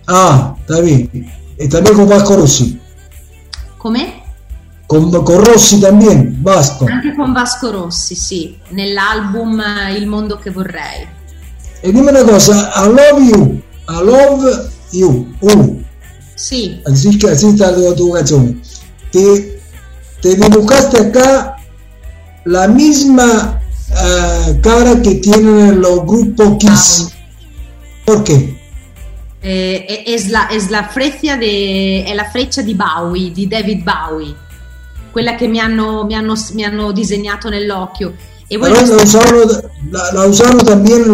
Ah, 0.06 0.54
está 0.58 0.80
bien. 0.80 1.10
Y 1.58 1.68
también 1.68 1.94
con 1.96 2.08
Vasco 2.08 2.36
Rossi. 2.36 2.78
Come? 3.76 4.17
Con, 4.88 5.10
con 5.10 5.44
Rossi 5.44 5.78
también, 5.78 6.38
Vasco. 6.40 6.86
Anche 6.86 7.14
con 7.14 7.34
Vasco 7.34 7.70
Rossi, 7.70 8.14
sì, 8.14 8.58
nell'album 8.70 9.60
eh, 9.60 9.92
Il 9.98 10.06
mondo 10.06 10.38
che 10.38 10.50
vorrei. 10.50 11.06
Y 11.82 11.92
dime 11.92 12.10
una 12.10 12.24
cosa, 12.24 12.72
I 12.74 12.86
love 12.88 13.22
you, 13.22 13.62
I 13.86 14.02
love 14.02 14.70
you, 14.92 15.28
uh. 15.40 15.84
Sì, 16.34 16.80
Así 16.86 17.18
que 17.18 17.28
así 17.28 17.48
está 17.48 17.74
tu, 17.74 17.94
tu 17.94 18.12
canción. 18.12 18.62
Te, 19.12 19.60
te 20.22 20.36
dibujaste 20.36 20.98
acá 20.98 21.56
la 22.44 22.66
misma 22.66 23.60
eh, 23.90 24.58
cara 24.62 25.02
que 25.02 25.16
tienen 25.16 25.80
los 25.82 26.06
grupos 26.06 26.56
Kiss. 26.58 27.12
¿Por 28.06 28.24
qué? 28.24 28.58
eh, 29.40 30.02
è 30.04 30.28
la, 30.28 30.48
è 30.48 30.58
la 30.68 30.90
de- 31.36 32.04
è 32.04 32.14
la 32.14 32.24
freccia 32.24 32.62
di 32.62 32.74
Bowie, 32.74 33.30
di 33.30 33.46
David 33.46 33.82
Bowie, 33.82 34.34
quella 35.18 35.34
che 35.34 35.48
mi 35.48 35.58
hanno, 35.58 36.04
mi 36.04 36.14
hanno- 36.14 36.36
mi 36.52 36.64
hanno 36.64 36.92
disegnato 36.92 37.48
nell'occhio. 37.48 38.14
E 38.46 38.56
lo 38.56 38.68
la 38.68 38.84
state- 38.84 39.02
usaron, 39.02 39.60
la, 39.90 40.12
la 40.12 40.26
usaron 40.26 40.64
también 40.64 41.06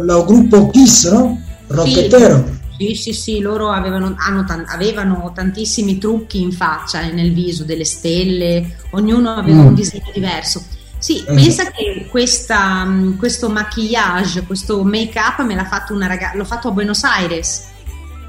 los 0.00 0.26
grupos 0.26 0.72
Kiss, 0.72 1.04
¿no? 1.04 1.38
Rocketeros. 1.68 2.42
Sì, 2.44 2.60
Sì, 2.88 2.94
sì, 2.96 3.12
sì, 3.12 3.38
loro 3.38 3.70
avevano, 3.70 4.16
tan- 4.44 4.64
avevano, 4.66 5.30
tantissimi 5.32 5.98
trucchi 5.98 6.40
in 6.40 6.50
faccia 6.50 7.02
e 7.02 7.12
nel 7.12 7.32
viso, 7.32 7.62
delle 7.62 7.84
stelle, 7.84 8.78
ognuno 8.90 9.34
aveva 9.36 9.62
mm. 9.62 9.66
un 9.66 9.74
disegno 9.74 10.10
diverso. 10.12 10.60
Sì, 10.98 11.18
esatto. 11.18 11.34
pensa 11.34 11.64
che 11.70 12.08
questa, 12.10 12.84
mm, 12.84 13.16
questo 13.18 13.48
maquillage, 13.48 14.42
questo 14.44 14.82
make 14.82 15.16
up 15.16 15.44
me 15.44 15.54
l'ha 15.54 15.66
fatto 15.66 15.94
una 15.94 16.08
ragazza, 16.08 16.36
l'ho 16.36 16.44
fatto 16.44 16.66
a 16.68 16.70
Buenos 16.72 17.04
Aires. 17.04 17.62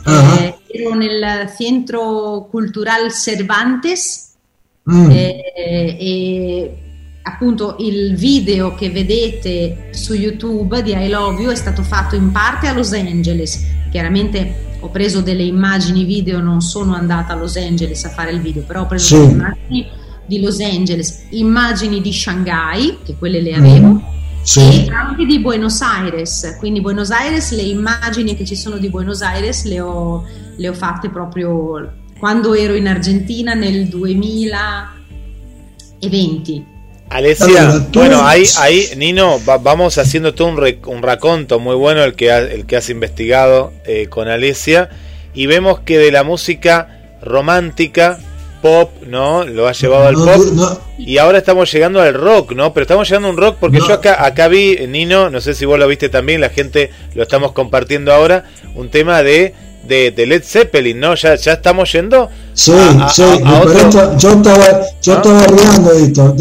Uh-huh. 0.05 0.13
Eh, 0.13 0.57
ero 0.67 0.93
nel 0.93 1.51
Centro 1.57 2.47
Cultural 2.51 3.11
Cervantes 3.11 4.32
mm. 4.91 5.11
eh, 5.11 5.97
e 5.99 6.77
appunto 7.23 7.77
il 7.79 8.15
video 8.15 8.75
che 8.75 8.89
vedete 8.89 9.89
su 9.91 10.13
YouTube 10.13 10.83
di 10.83 10.91
I 10.91 11.09
Love 11.09 11.41
You 11.41 11.51
è 11.51 11.55
stato 11.55 11.81
fatto 11.83 12.15
in 12.15 12.31
parte 12.31 12.67
a 12.67 12.73
Los 12.73 12.93
Angeles. 12.93 13.65
Chiaramente 13.91 14.71
ho 14.79 14.89
preso 14.89 15.21
delle 15.21 15.43
immagini 15.43 16.03
video, 16.03 16.39
non 16.41 16.61
sono 16.61 16.93
andata 16.93 17.33
a 17.33 17.35
Los 17.35 17.55
Angeles 17.55 18.03
a 18.03 18.09
fare 18.09 18.31
il 18.31 18.41
video, 18.41 18.63
però 18.63 18.81
ho 18.81 18.85
preso 18.85 19.05
sì. 19.05 19.15
delle 19.15 19.31
immagini 19.31 19.87
di 20.25 20.41
Los 20.41 20.59
Angeles, 20.59 21.27
immagini 21.29 22.01
di 22.01 22.11
Shanghai, 22.11 22.97
che 23.03 23.15
quelle 23.17 23.41
le 23.41 23.53
avevo, 23.53 23.87
mm. 23.87 23.97
sì. 24.41 24.85
e 24.85 24.89
anche 24.89 25.25
di 25.25 25.39
Buenos 25.39 25.81
Aires. 25.81 26.57
Quindi 26.59 26.81
Buenos 26.81 27.11
Aires, 27.11 27.53
le 27.53 27.61
immagini 27.61 28.35
che 28.35 28.45
ci 28.45 28.55
sono 28.55 28.77
di 28.77 28.89
Buenos 28.89 29.21
Aires 29.21 29.63
le 29.63 29.79
ho, 29.79 30.25
le 30.57 30.67
ho 30.67 30.73
fatte 30.73 31.09
proprio 31.09 32.01
quando 32.23 32.55
ero 32.55 32.77
in 32.77 32.87
Argentina 32.87 33.53
nel 33.53 33.89
2020. 33.89 36.63
Alesia, 37.09 37.85
bueno, 37.91 38.25
ahí, 38.25 38.45
ahí 38.59 38.91
Nino, 38.95 39.41
vamos 39.41 39.97
haciendo 39.97 40.33
todo 40.33 40.47
un, 40.47 40.57
un, 40.85 41.03
raconto 41.03 41.59
muy 41.59 41.75
bueno 41.75 42.01
el 42.01 42.15
que, 42.15 42.29
el 42.29 42.65
que 42.65 42.77
has 42.77 42.89
investigado 42.89 43.73
eh, 43.85 44.07
con 44.07 44.29
Alesia 44.29 44.89
y 45.33 45.47
vemos 45.47 45.81
que 45.81 45.97
de 45.97 46.13
la 46.13 46.23
música 46.23 47.17
romántica 47.21 48.19
pop, 48.61 48.89
¿no? 49.05 49.43
Lo 49.43 49.67
ha 49.67 49.73
llevado 49.73 50.07
al 50.07 50.15
pop. 50.15 50.79
Y 50.97 51.17
ahora 51.17 51.39
estamos 51.39 51.69
llegando 51.73 52.01
al 52.01 52.13
rock, 52.13 52.53
¿no? 52.53 52.73
Pero 52.73 52.83
estamos 52.83 53.09
llegando 53.09 53.27
a 53.27 53.31
un 53.31 53.37
rock 53.37 53.57
porque 53.59 53.79
yo 53.79 53.95
acá, 53.95 54.25
acá 54.25 54.47
vi, 54.47 54.77
Nino, 54.87 55.29
no 55.29 55.41
sé 55.41 55.55
si 55.55 55.65
vos 55.65 55.77
lo 55.77 55.89
viste 55.89 56.07
también, 56.07 56.39
la 56.39 56.47
gente 56.47 56.89
lo 57.15 57.23
estamos 57.23 57.51
compartiendo 57.51 58.13
ahora, 58.13 58.45
un 58.75 58.89
tema 58.89 59.23
de, 59.23 59.53
de, 59.87 60.25
Led 60.25 60.43
Zeppelin, 60.43 60.99
¿no? 60.99 61.15
Ya, 61.15 61.35
ya 61.35 61.53
estamos 61.53 61.91
yendo. 61.91 62.29
Sí, 62.53 62.71
sí, 63.13 63.23
yo 64.17 64.31
estaba, 64.31 64.81
yo 65.01 65.13
estaba 65.13 65.47
riendo 65.47 65.91
esto. 65.91 66.35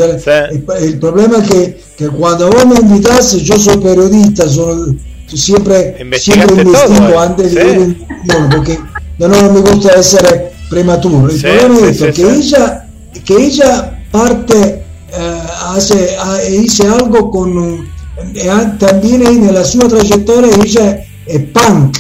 El, 0.79 0.99
problema 0.99 1.39
es 1.39 1.49
que, 1.51 1.81
que, 1.97 2.09
cuando 2.09 2.51
vos 2.51 2.67
me 2.67 2.77
invitas, 2.77 3.33
yo 3.37 3.59
soy 3.59 3.79
periodista, 3.79 4.49
soy, 4.49 4.99
siempre, 5.27 5.97
siempre 6.19 6.63
investigo 6.63 7.09
¿eh? 7.09 7.19
antes 7.19 7.55
de 7.55 7.71
ir 7.71 8.07
porque 8.51 8.79
no, 9.19 9.29
no 9.29 9.53
me 9.53 9.61
gusta 9.61 10.03
ser 10.03 10.53
prematuro. 10.69 11.29
El 11.31 11.41
problema 11.41 11.89
es 11.89 11.99
que, 12.15 12.23
ella, 12.23 12.89
que 13.25 13.35
ella 13.35 14.05
parte, 14.11 14.85
eh, 15.13 15.43
hace, 15.69 16.17
dice 16.51 16.87
algo 16.87 17.31
con... 17.31 17.91
Eh, 18.35 18.51
también 18.79 19.27
en 19.27 19.53
la 19.53 19.65
su 19.65 19.79
trayectoria 19.79 20.55
ella 20.63 21.05
es 21.27 21.41
punk 21.45 21.97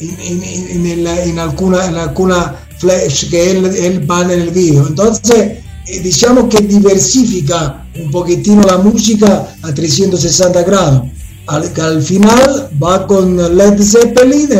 en, 0.00 0.42
en, 0.42 0.86
en, 0.86 1.38
alguna, 1.38 1.86
en 1.86 1.96
alguna 1.96 2.56
flash 2.78 3.28
que 3.30 3.50
él, 3.50 3.64
él 3.66 4.10
va 4.10 4.22
en 4.22 4.30
el 4.30 4.50
video. 4.50 4.86
Entonces, 4.86 5.58
eh, 5.86 6.00
digamos 6.00 6.52
que 6.54 6.62
diversifica 6.62 7.86
un 7.98 8.10
poquitino 8.10 8.62
la 8.62 8.78
música 8.78 9.56
a 9.62 9.74
360 9.74 10.62
grados. 10.62 11.02
Al, 11.46 11.72
al 11.80 12.02
final 12.02 12.70
va 12.82 13.06
con 13.06 13.36
Led 13.56 13.82
Zeppelin, 13.82 14.50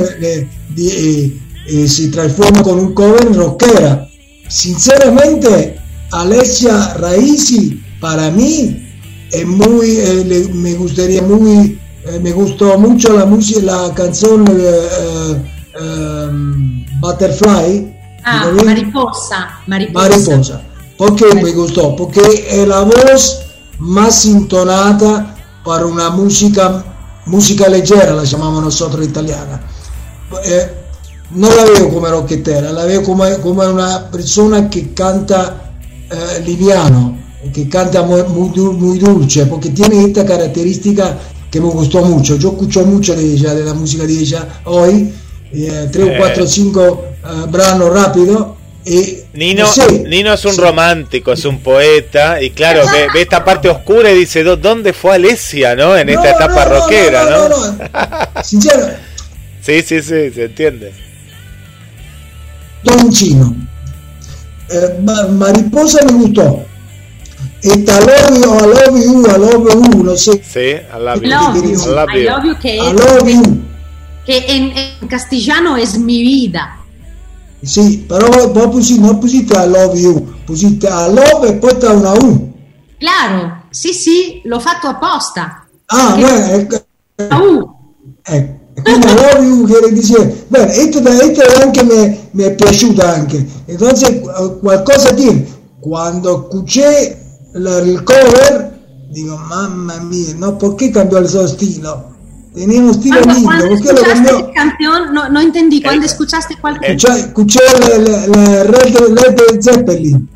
eh, 0.77 1.87
si 1.87 2.09
transforma 2.09 2.63
con 2.63 2.79
un 2.79 2.95
cover 2.95 3.33
rockera. 3.35 4.09
Sinceramente, 4.49 5.79
Alessia 6.13 6.95
Raisi 6.95 7.83
para 8.01 8.31
mí 8.31 8.89
es 9.31 9.47
muy, 9.47 9.99
eh, 9.99 10.49
me 10.55 10.75
gustaría 10.75 11.23
muy, 11.23 11.79
eh, 12.09 12.21
me 12.21 12.33
gustó 12.33 12.79
mucho 12.79 13.17
la 13.17 13.27
música, 13.27 13.61
la 13.63 13.95
canción 13.95 14.45
Butterfly. 17.01 17.97
Ah, 18.25 18.51
mariposa, 18.65 19.61
mariposa. 19.67 20.09
Mariposa. 20.09 20.63
¿Por 20.97 21.15
qué 21.15 21.33
me 21.35 21.53
gustó? 21.53 21.95
Porque 21.95 22.21
es 22.51 22.67
la 22.67 22.83
voz 22.83 23.41
más 23.79 24.27
intonata 24.27 25.37
para 25.65 25.87
una 25.87 26.11
música, 26.11 26.85
música 27.27 27.69
leggera, 27.69 28.13
la 28.13 28.25
llamamos 28.25 28.65
nosotros 28.65 29.07
italiana. 29.07 29.61
Eh, 30.45 30.73
no 31.31 31.49
la 31.49 31.65
veo 31.65 31.89
come 31.89 32.09
rockettera, 32.09 32.73
la 32.73 32.85
veo 32.85 33.03
come, 33.03 33.39
come 33.39 33.67
una 33.67 34.09
persona 34.11 34.69
che 34.69 34.93
canta 34.93 35.73
eh, 36.11 36.41
liviano, 36.41 37.17
que 37.53 37.69
canta 37.69 38.03
muy, 38.03 38.23
muy, 38.25 38.99
dulce, 38.99 39.47
porque 39.47 39.71
tiene 39.71 40.05
esta 40.05 40.25
característica 40.25 41.17
que 41.51 41.61
me 41.61 41.69
gustó 41.69 42.03
mucho. 42.03 42.37
Yo 42.37 42.51
escucho 42.51 42.85
mucho 42.85 43.15
de 43.15 43.23
ella, 43.23 43.55
de 43.55 43.65
la 43.65 43.75
música 43.75 44.05
de 44.05 44.13
ella 44.13 44.61
hoy, 44.65 45.13
eh, 45.53 45.89
3, 45.91 46.15
4, 46.19 46.47
5 46.47 47.05
branos 47.51 47.93
rápidos. 47.93 48.47
Y, 48.85 49.19
Nino, 49.35 49.67
Nino 50.07 50.33
es 50.33 50.45
un 50.47 50.57
romántico, 50.57 51.33
es 51.33 51.45
un 51.45 51.61
poeta, 51.61 52.41
y 52.41 52.51
claro, 52.51 52.85
ve, 52.91 53.09
ve 53.13 53.23
esta 53.23 53.45
parte 53.45 53.69
oscura 53.69 54.11
y 54.11 54.21
dice, 54.21 54.43
¿dónde 54.43 54.95
fue 54.95 55.17
Alesia, 55.17 55.77
no? 55.77 55.97
En 55.97 56.09
esta 56.09 56.31
etapa 56.31 56.65
rockera, 56.65 57.25
¿no? 57.29 57.49
no, 57.51 57.73
no, 57.73 58.43
Sincero. 58.43 58.87
sí, 59.61 59.83
sí, 59.83 60.01
sí, 60.01 60.31
se 60.31 60.45
entiende. 60.45 60.93
Toncino. 62.83 63.55
Eh, 64.71 64.99
mariposa 65.33 66.05
me 66.07 66.13
gustó. 66.13 66.65
Esta 67.63 67.99
love 68.01 68.39
you, 68.39 68.55
I 68.55 68.67
love 68.67 68.97
you, 68.97 69.27
I 69.27 69.39
love 69.39 69.93
you, 69.93 70.05
no 70.05 70.17
sé. 70.17 70.43
Sí, 70.45 70.61
I 70.61 71.01
love 71.01 71.23
you. 71.23 71.31
Love 71.31 71.57
you. 71.57 71.73
I 71.73 71.87
love 71.87 72.15
you. 72.15 72.21
I 72.21 72.25
love 72.25 72.45
you 72.45 72.59
que, 72.59 72.77
I 72.77 72.93
love 72.93 73.29
you. 73.29 73.63
que 74.25 74.45
en, 74.47 74.73
en, 74.77 75.09
castellano 75.09 75.77
es 75.77 75.99
mi 75.99 76.23
vida. 76.23 76.77
Sí, 77.63 78.07
pero 78.09 78.29
vos 78.53 78.69
pusiste, 78.69 79.03
no 79.03 79.19
pusiste 79.19 79.55
I 79.55 79.69
love 79.69 79.99
you, 79.99 80.27
pusiste 80.47 80.87
I 80.87 81.13
love 81.13 81.49
e 81.49 81.53
poi 81.55 81.73
está 81.73 81.93
una 81.93 82.13
U. 82.13 82.53
Claro, 82.99 83.63
sì, 83.71 83.93
sì, 83.93 84.41
l'ho 84.45 84.61
fatto 84.61 84.87
apposta. 84.87 85.67
Ah, 85.87 86.15
bueno, 86.17 86.69
la 87.17 87.39
U. 87.39 87.77
Ecco. 88.25 88.59
quindi 88.83 89.07
allora 89.07 89.39
io 89.39 89.65
quiere 89.65 89.93
dire 89.93 90.45
bene 90.49 90.73
esto, 90.73 90.99
esto 90.99 91.63
anche 91.63 91.83
mi, 91.83 92.29
mi 92.33 92.43
è 92.45 92.55
piaciuto 92.55 93.05
anche 93.05 93.45
entonces 93.67 94.21
qualcosa 94.61 95.13
tiene 95.15 95.47
quando 95.81 96.49
escuché 97.53 97.87
il 97.87 98.03
cover 98.03 98.79
dico 99.09 99.37
mamma 99.37 99.99
mia 100.01 100.35
no 100.37 100.57
perché 100.57 100.91
cambiò 100.91 101.19
il 101.19 101.29
suo 101.29 101.47
stile 101.47 102.17
tenía 102.53 102.81
un 102.81 102.91
estilo 102.91 103.21
cuando, 103.21 103.65
lindo 103.65 103.69
perché 103.69 103.93
lo 103.93 104.03
cambió 104.03 104.51
canción 104.53 105.13
no, 105.13 105.29
no 105.29 105.41
entendí 105.41 105.81
cuando 105.83 106.05
escuchaste 106.05 106.57
cuál 106.61 106.79
cioè, 106.97 107.19
escuché 107.19 107.61
la, 107.81 107.99
la, 107.99 108.27
la 108.27 108.63
Red, 108.65 108.97
Red 108.97 109.61
Zeppelin 109.61 110.29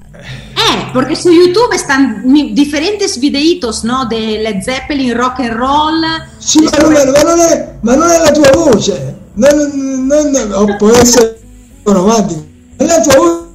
Eh, 0.54 0.90
porque 0.92 1.16
su 1.16 1.30
YouTube 1.30 1.74
están 1.74 2.22
diferentes 2.54 3.18
videitos, 3.18 3.84
¿no? 3.84 4.06
De 4.06 4.38
Led 4.38 4.62
Zeppelin, 4.62 5.16
rock 5.16 5.40
and 5.40 5.54
roll. 5.54 6.04
Sí, 6.38 6.60
ma 6.62 6.70
non, 6.78 6.94
è, 6.94 7.06
ma, 7.06 7.22
non 7.22 7.40
è, 7.40 7.74
ma 7.80 7.94
non 7.96 8.10
è 8.10 8.18
la 8.18 8.30
tua 8.30 8.50
voce. 8.52 9.16
Non, 9.34 10.06
non, 10.06 10.30
non, 10.30 10.76
può 10.78 10.90
essere 10.90 11.40
romantico. 11.84 12.44
È 12.76 12.84
la 12.84 13.00
tua 13.00 13.16
voce. 13.16 13.46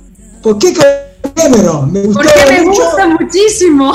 Perché 0.41 1.06
Cameron? 1.37 1.93
Me 1.93 2.01
Porque 2.01 2.29
me 2.49 2.61
mucho. 2.65 2.83
gusta 2.83 3.07
muchísimo. 3.07 3.93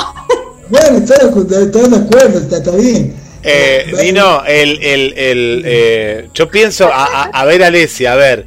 Bueno, 0.69 0.97
estoy, 0.97 1.63
estoy 1.65 1.89
de 1.89 1.97
acuerdo, 1.97 2.39
está, 2.39 2.57
está 2.57 2.71
bien. 2.71 3.13
Eh, 3.43 3.93
Dino, 4.01 4.43
el, 4.45 4.81
el, 4.81 5.13
el, 5.17 5.63
eh, 5.65 6.29
yo 6.33 6.49
pienso, 6.49 6.87
a, 6.87 7.03
a, 7.05 7.23
a 7.25 7.45
ver, 7.45 7.63
Alesia, 7.63 8.13
a 8.13 8.15
ver 8.15 8.45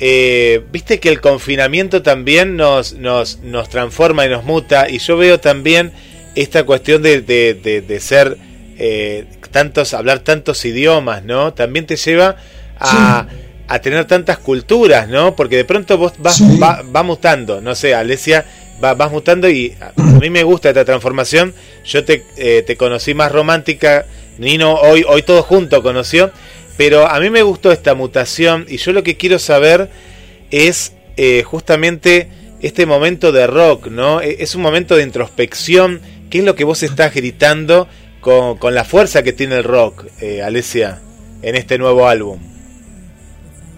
eh, 0.00 0.62
viste 0.72 0.98
que 1.00 1.08
el 1.08 1.20
confinamiento 1.20 2.02
también 2.02 2.56
nos, 2.56 2.94
nos, 2.94 3.38
nos 3.38 3.68
transforma 3.68 4.26
y 4.26 4.28
nos 4.28 4.44
muta, 4.44 4.88
y 4.90 4.98
yo 4.98 5.16
veo 5.16 5.38
también 5.38 5.92
esta 6.34 6.64
cuestión 6.64 7.00
de, 7.00 7.22
de, 7.22 8.00
ser 8.00 8.36
eh, 8.76 9.24
tantos, 9.52 9.94
hablar 9.94 10.18
tantos 10.18 10.64
idiomas, 10.64 11.24
¿no? 11.24 11.54
También 11.54 11.86
te 11.86 11.96
lleva 11.96 12.36
a, 12.78 13.26
a 13.66 13.78
tener 13.78 14.04
tantas 14.04 14.38
culturas, 14.38 15.08
¿no? 15.08 15.34
Porque 15.34 15.56
de 15.56 15.64
pronto 15.64 15.96
vos 15.96 16.12
vas, 16.18 16.42
va, 16.42 17.02
mutando, 17.02 17.60
no 17.60 17.74
sé, 17.74 17.94
Alesia, 17.94 18.44
va, 18.82 18.94
vas 18.94 19.10
mutando 19.10 19.48
y 19.48 19.74
a 19.80 19.92
mí 20.20 20.30
me 20.30 20.42
gusta 20.42 20.68
esta 20.68 20.84
transformación. 20.84 21.54
Yo 21.84 22.04
te, 22.04 22.24
eh, 22.36 22.62
te 22.66 22.76
conocí 22.76 23.14
más 23.14 23.32
romántica, 23.32 24.06
Nino 24.38 24.74
hoy, 24.74 25.04
hoy 25.08 25.22
todo 25.22 25.42
junto 25.42 25.82
conoció, 25.82 26.30
pero 26.76 27.06
a 27.06 27.20
mí 27.20 27.30
me 27.30 27.42
gustó 27.42 27.72
esta 27.72 27.94
mutación 27.94 28.66
y 28.68 28.78
yo 28.78 28.92
lo 28.92 29.02
que 29.02 29.16
quiero 29.16 29.38
saber 29.38 29.88
es 30.50 30.92
eh, 31.16 31.42
justamente 31.44 32.28
este 32.60 32.86
momento 32.86 33.32
de 33.32 33.46
rock, 33.46 33.88
¿no? 33.88 34.20
E, 34.20 34.36
es 34.40 34.54
un 34.54 34.62
momento 34.62 34.96
de 34.96 35.04
introspección. 35.04 36.00
¿Qué 36.30 36.38
es 36.38 36.44
lo 36.44 36.54
que 36.54 36.64
vos 36.64 36.82
estás 36.82 37.14
gritando 37.14 37.88
con, 38.20 38.58
con 38.58 38.74
la 38.74 38.84
fuerza 38.84 39.22
que 39.22 39.32
tiene 39.32 39.56
el 39.56 39.64
rock, 39.64 40.06
eh, 40.20 40.42
Alesia, 40.42 41.00
en 41.42 41.54
este 41.54 41.78
nuevo 41.78 42.08
álbum? 42.08 42.53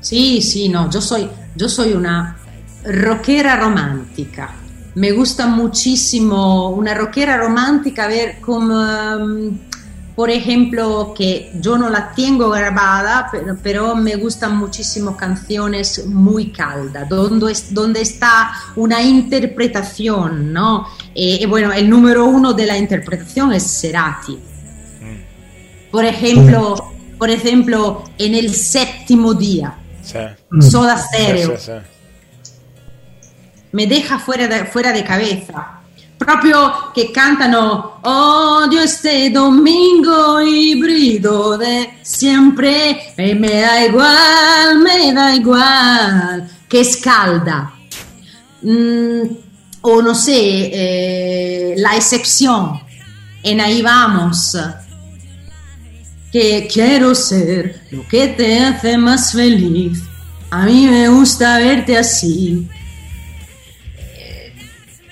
Sí, 0.07 0.41
sí, 0.41 0.69
no, 0.69 0.89
yo 0.89 1.01
soy, 1.01 1.29
yo 1.57 1.69
soy 1.69 1.93
una 1.93 2.37
rockera 2.85 3.57
romántica. 3.57 4.55
Me 4.95 5.11
gusta 5.11 5.49
muchísimo 5.49 6.71
una 6.71 6.95
rockera 6.95 7.37
romántica, 7.37 8.05
a 8.05 8.07
ver, 8.07 8.41
como, 8.41 8.77
um, 8.77 9.59
por 10.15 10.31
ejemplo, 10.31 11.13
que 11.13 11.51
yo 11.61 11.77
no 11.77 11.91
la 11.91 12.13
tengo 12.15 12.51
grabada, 12.51 13.29
pero, 13.33 13.59
pero 13.61 13.97
me 13.97 14.15
gustan 14.15 14.57
muchísimo 14.57 15.17
canciones 15.17 16.07
muy 16.07 16.53
caldas, 16.53 17.09
donde, 17.09 17.51
es, 17.51 17.75
donde 17.75 18.03
está 18.03 18.53
una 18.77 19.03
interpretación, 19.03 20.53
¿no? 20.53 20.87
Eh, 21.17 21.41
y 21.41 21.47
bueno, 21.47 21.73
el 21.73 21.91
número 21.91 22.27
uno 22.27 22.53
de 22.53 22.65
la 22.65 22.79
interpretación 22.79 23.53
es 23.53 23.65
Cerati. 23.81 24.39
Por 25.91 26.05
ejemplo, 26.05 26.93
por 27.19 27.29
ejemplo, 27.29 28.05
en 28.19 28.37
el 28.37 28.55
séptimo 28.55 29.35
día, 29.35 29.77
Sí. 30.07 30.71
Soda 30.71 30.97
Stereo. 30.97 31.59
Sí, 31.59 31.73
me 33.73 33.87
deja 33.87 34.19
fuera 34.19 34.47
de, 34.47 34.65
fuera 34.67 34.93
de 34.93 35.03
cabeza. 35.03 35.81
Proprio 36.17 36.93
che 36.95 37.11
cantano 37.11 37.99
Odio 38.03 38.81
este 38.81 39.29
domingo 39.29 40.41
híbrido 40.41 41.59
de 41.59 41.99
siempre 42.01 43.13
e 43.17 43.35
me 43.35 43.61
da 43.61 43.85
igual, 43.85 44.79
me 44.79 45.13
da 45.13 45.35
igual, 45.35 46.49
che 46.69 46.85
scalda. 46.85 47.71
Mm, 48.63 49.23
o 49.83 50.01
no 50.01 50.15
sé, 50.15 50.71
eh, 50.73 51.75
La 51.77 51.97
excepción, 51.97 52.81
en 53.43 53.61
ahí 53.61 53.83
vamos. 53.83 54.57
Que 56.39 56.69
quiero 56.71 57.15
ser 57.15 57.81
lo 57.91 58.07
que 58.07 58.29
te 58.29 58.59
hace 58.61 58.99
más 58.99 59.33
feliz. 59.33 60.03
A 60.51 60.67
mí 60.67 60.87
me 60.87 61.09
gusta 61.09 61.57
verte 61.57 61.97
así. 61.97 62.69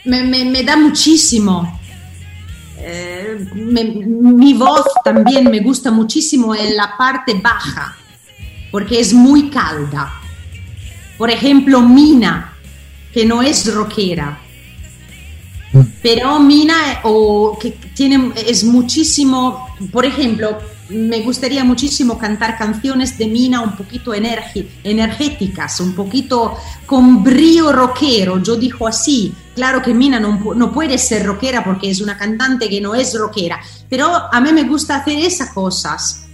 me, 0.05 0.23
me- 0.23 0.45
me 0.45 0.63
da 0.63 0.77
muchísimo. 0.77 1.81
Eh, 2.79 3.39
me- 3.55 3.85
mi 3.85 4.53
voz 4.53 4.85
también 5.03 5.51
me 5.51 5.61
gusta 5.61 5.91
muchísimo 5.91 6.55
en 6.55 6.77
la 6.77 6.95
parte 6.99 7.33
baja, 7.43 7.97
porque 8.71 9.01
es 9.01 9.15
muy 9.15 9.49
calda. 9.49 10.13
Por 11.17 11.31
ejemplo, 11.31 11.81
Mina, 11.81 12.53
que 13.15 13.25
no 13.25 13.41
es 13.41 13.73
rockera, 13.73 14.39
pero 16.03 16.39
Mina 16.39 17.01
o 17.05 17.59
que 17.59 17.71
tiene 17.95 18.31
es 18.47 18.63
muchísimo, 18.63 19.69
por 19.91 20.05
ejemplo, 20.05 20.59
me 20.91 21.21
gustaría 21.23 21.65
muchísimo 21.65 22.19
cantar 22.19 22.59
canciones 22.59 23.17
de 23.17 23.27
Mina 23.27 23.61
un 23.63 23.75
poquito 23.77 24.13
energéticas, 24.15 25.81
un 25.81 25.95
poquito 25.95 26.57
con 26.85 27.25
brío 27.25 27.73
rockero, 27.73 28.43
yo 28.43 28.57
digo 28.57 28.87
así. 28.87 29.33
Claro 29.55 29.81
que 29.81 29.95
Mina 29.95 30.21
no, 30.21 30.39
no 30.55 30.73
puede 30.73 30.99
ser 30.99 31.25
rockera 31.25 31.65
porque 31.65 31.89
es 31.91 32.01
una 32.01 32.19
cantante 32.19 32.69
que 32.69 32.81
no 32.81 32.95
es 32.95 33.15
rockera, 33.19 33.61
pero 33.89 34.07
a 34.31 34.41
mí 34.41 34.53
me 34.53 34.65
gusta 34.65 34.97
hacer 34.97 35.19
esas 35.19 35.51
cosas, 35.51 36.27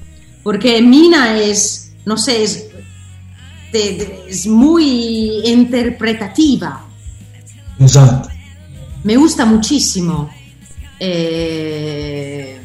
porque 0.43 0.81
Mina 0.83 1.39
es, 1.39 1.93
no 2.05 2.17
sé, 2.17 2.43
es, 2.43 2.65
de- 3.73 3.79
de- 3.95 4.25
es 4.29 4.47
muy 4.49 5.43
interpretativa 5.47 6.85
Esatto. 7.79 8.29
me 9.05 9.17
gusta 9.17 9.45
muchísimo. 9.45 10.29
eh, 10.99 12.60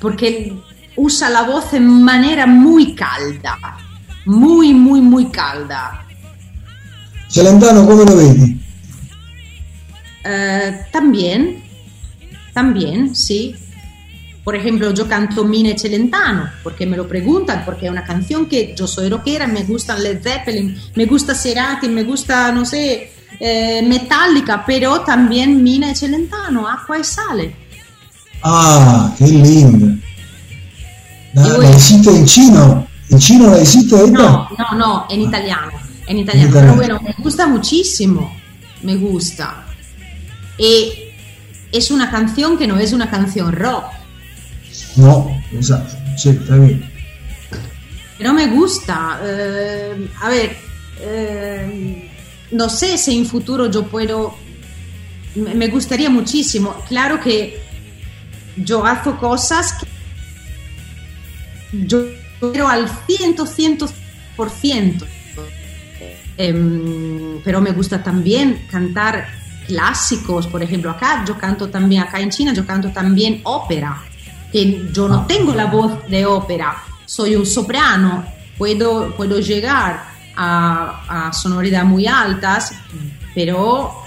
porque 0.00 0.52
usa 0.96 1.30
la 1.30 1.42
voz 1.42 1.72
en 1.74 2.02
manera 2.02 2.46
muy 2.46 2.94
calda. 2.94 3.56
Muy, 4.26 4.74
muy, 4.74 5.00
muy 5.00 5.26
calda. 5.26 6.06
Celentano 7.28 7.86
come 7.86 8.04
lo 8.04 8.16
vedi? 8.16 8.60
Eh, 10.24 10.86
también, 10.90 11.62
también, 12.52 13.14
sí. 13.14 13.54
Por 14.44 14.56
ejemplo, 14.56 14.92
yo 14.92 15.06
canto 15.06 15.44
Mine 15.44 15.78
Celentano, 15.78 16.50
porque 16.62 16.86
me 16.86 16.96
lo 16.96 17.06
preguntan, 17.06 17.62
porque 17.64 17.86
es 17.86 17.92
una 17.92 18.04
canción 18.04 18.46
que 18.46 18.74
yo 18.74 18.86
soy 18.86 19.08
rockera, 19.08 19.46
me 19.46 19.64
gustan 19.64 20.02
Led 20.02 20.22
Zeppelin, 20.22 20.76
me 20.96 21.06
gusta 21.06 21.34
Cerati, 21.34 21.88
me 21.88 22.04
gusta, 22.04 22.50
no 22.50 22.64
sé, 22.64 23.12
eh, 23.38 23.82
Metallica, 23.86 24.64
pero 24.66 25.02
también 25.02 25.62
Mina 25.62 25.94
Celentano, 25.94 26.66
Acqua 26.66 26.98
e 26.98 27.04
Sale. 27.04 27.54
Ah, 28.42 29.12
che 29.16 29.26
linda. 29.26 29.94
La, 31.34 31.56
la 31.58 31.70
hiciste 31.70 32.10
in 32.10 32.24
chino? 32.26 32.86
¿En 33.10 33.18
chino 33.18 33.50
la 33.50 33.60
hiciste 33.60 33.94
esta? 33.96 34.12
No, 34.12 34.48
no, 34.58 34.76
no, 34.78 35.06
en 35.10 35.20
italiano, 35.20 35.72
en 36.06 36.18
italiano. 36.18 36.48
En 36.48 36.60
Pero 36.60 36.74
bueno, 36.74 37.00
me 37.02 37.14
gusta 37.22 37.46
muchísimo, 37.46 38.34
me 38.82 38.96
gusta. 38.96 39.64
Y 40.58 40.92
es 41.72 41.90
una 41.90 42.10
canción 42.10 42.56
que 42.58 42.66
no 42.66 42.78
es 42.78 42.92
una 42.92 43.08
canción 43.10 43.52
rock, 43.52 43.84
No, 44.96 45.30
está 45.52 46.56
bien. 46.56 46.90
pero 48.18 48.32
me 48.32 48.46
gusta. 48.48 49.20
Eh, 49.22 50.08
a 50.20 50.28
ver, 50.28 50.56
eh, 51.00 52.10
no 52.52 52.68
sé 52.68 52.98
si 52.98 53.16
en 53.16 53.26
futuro 53.26 53.70
yo 53.70 53.84
puedo, 53.86 54.34
me 55.36 55.68
gustaría 55.68 56.10
muchísimo. 56.10 56.74
Claro 56.88 57.20
que 57.20 57.69
yo 58.64 58.84
hago 58.84 59.18
cosas 59.18 59.72
que 59.72 59.86
yo 61.86 62.04
quiero 62.40 62.68
al 62.68 62.88
ciento, 63.06 63.46
ciento 63.46 63.88
por 64.36 64.50
ciento. 64.50 65.06
Em, 66.36 67.40
pero 67.44 67.60
me 67.60 67.72
gusta 67.72 68.02
también 68.02 68.66
cantar 68.70 69.28
clásicos, 69.66 70.46
por 70.46 70.62
ejemplo, 70.62 70.90
acá 70.90 71.24
yo 71.26 71.36
canto 71.36 71.68
también, 71.68 72.02
acá 72.02 72.18
en 72.18 72.30
China 72.30 72.52
yo 72.54 72.66
canto 72.66 72.90
también 72.90 73.40
ópera, 73.44 74.02
que 74.50 74.88
yo 74.90 75.06
no 75.06 75.26
tengo 75.26 75.54
la 75.54 75.66
voz 75.66 76.08
de 76.08 76.24
ópera, 76.24 76.82
soy 77.04 77.36
un 77.36 77.44
soprano, 77.44 78.24
puedo, 78.56 79.14
puedo 79.16 79.38
llegar 79.38 80.02
a, 80.34 81.26
a 81.28 81.32
sonoridades 81.32 81.86
muy 81.86 82.06
altas, 82.06 82.72
pero 83.34 84.02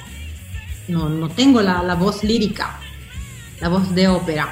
no, 0.88 1.10
no 1.10 1.30
tengo 1.30 1.62
la, 1.62 1.84
la 1.84 1.96
voz 1.96 2.24
lírica, 2.24 2.80
la 3.64 3.70
voz 3.70 3.96
de 3.96 4.10
ópera. 4.10 4.52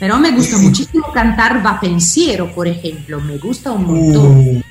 Pero 0.00 0.18
me 0.18 0.30
gusta 0.32 0.56
muchísimo 0.56 1.12
cantar 1.12 1.64
va 1.64 1.78
pensiero, 1.78 2.50
por 2.54 2.66
ejemplo, 2.66 3.20
me 3.20 3.36
gusta 3.36 3.72
un 3.72 3.84
montón. 3.84 4.38
Uh, 4.38 4.62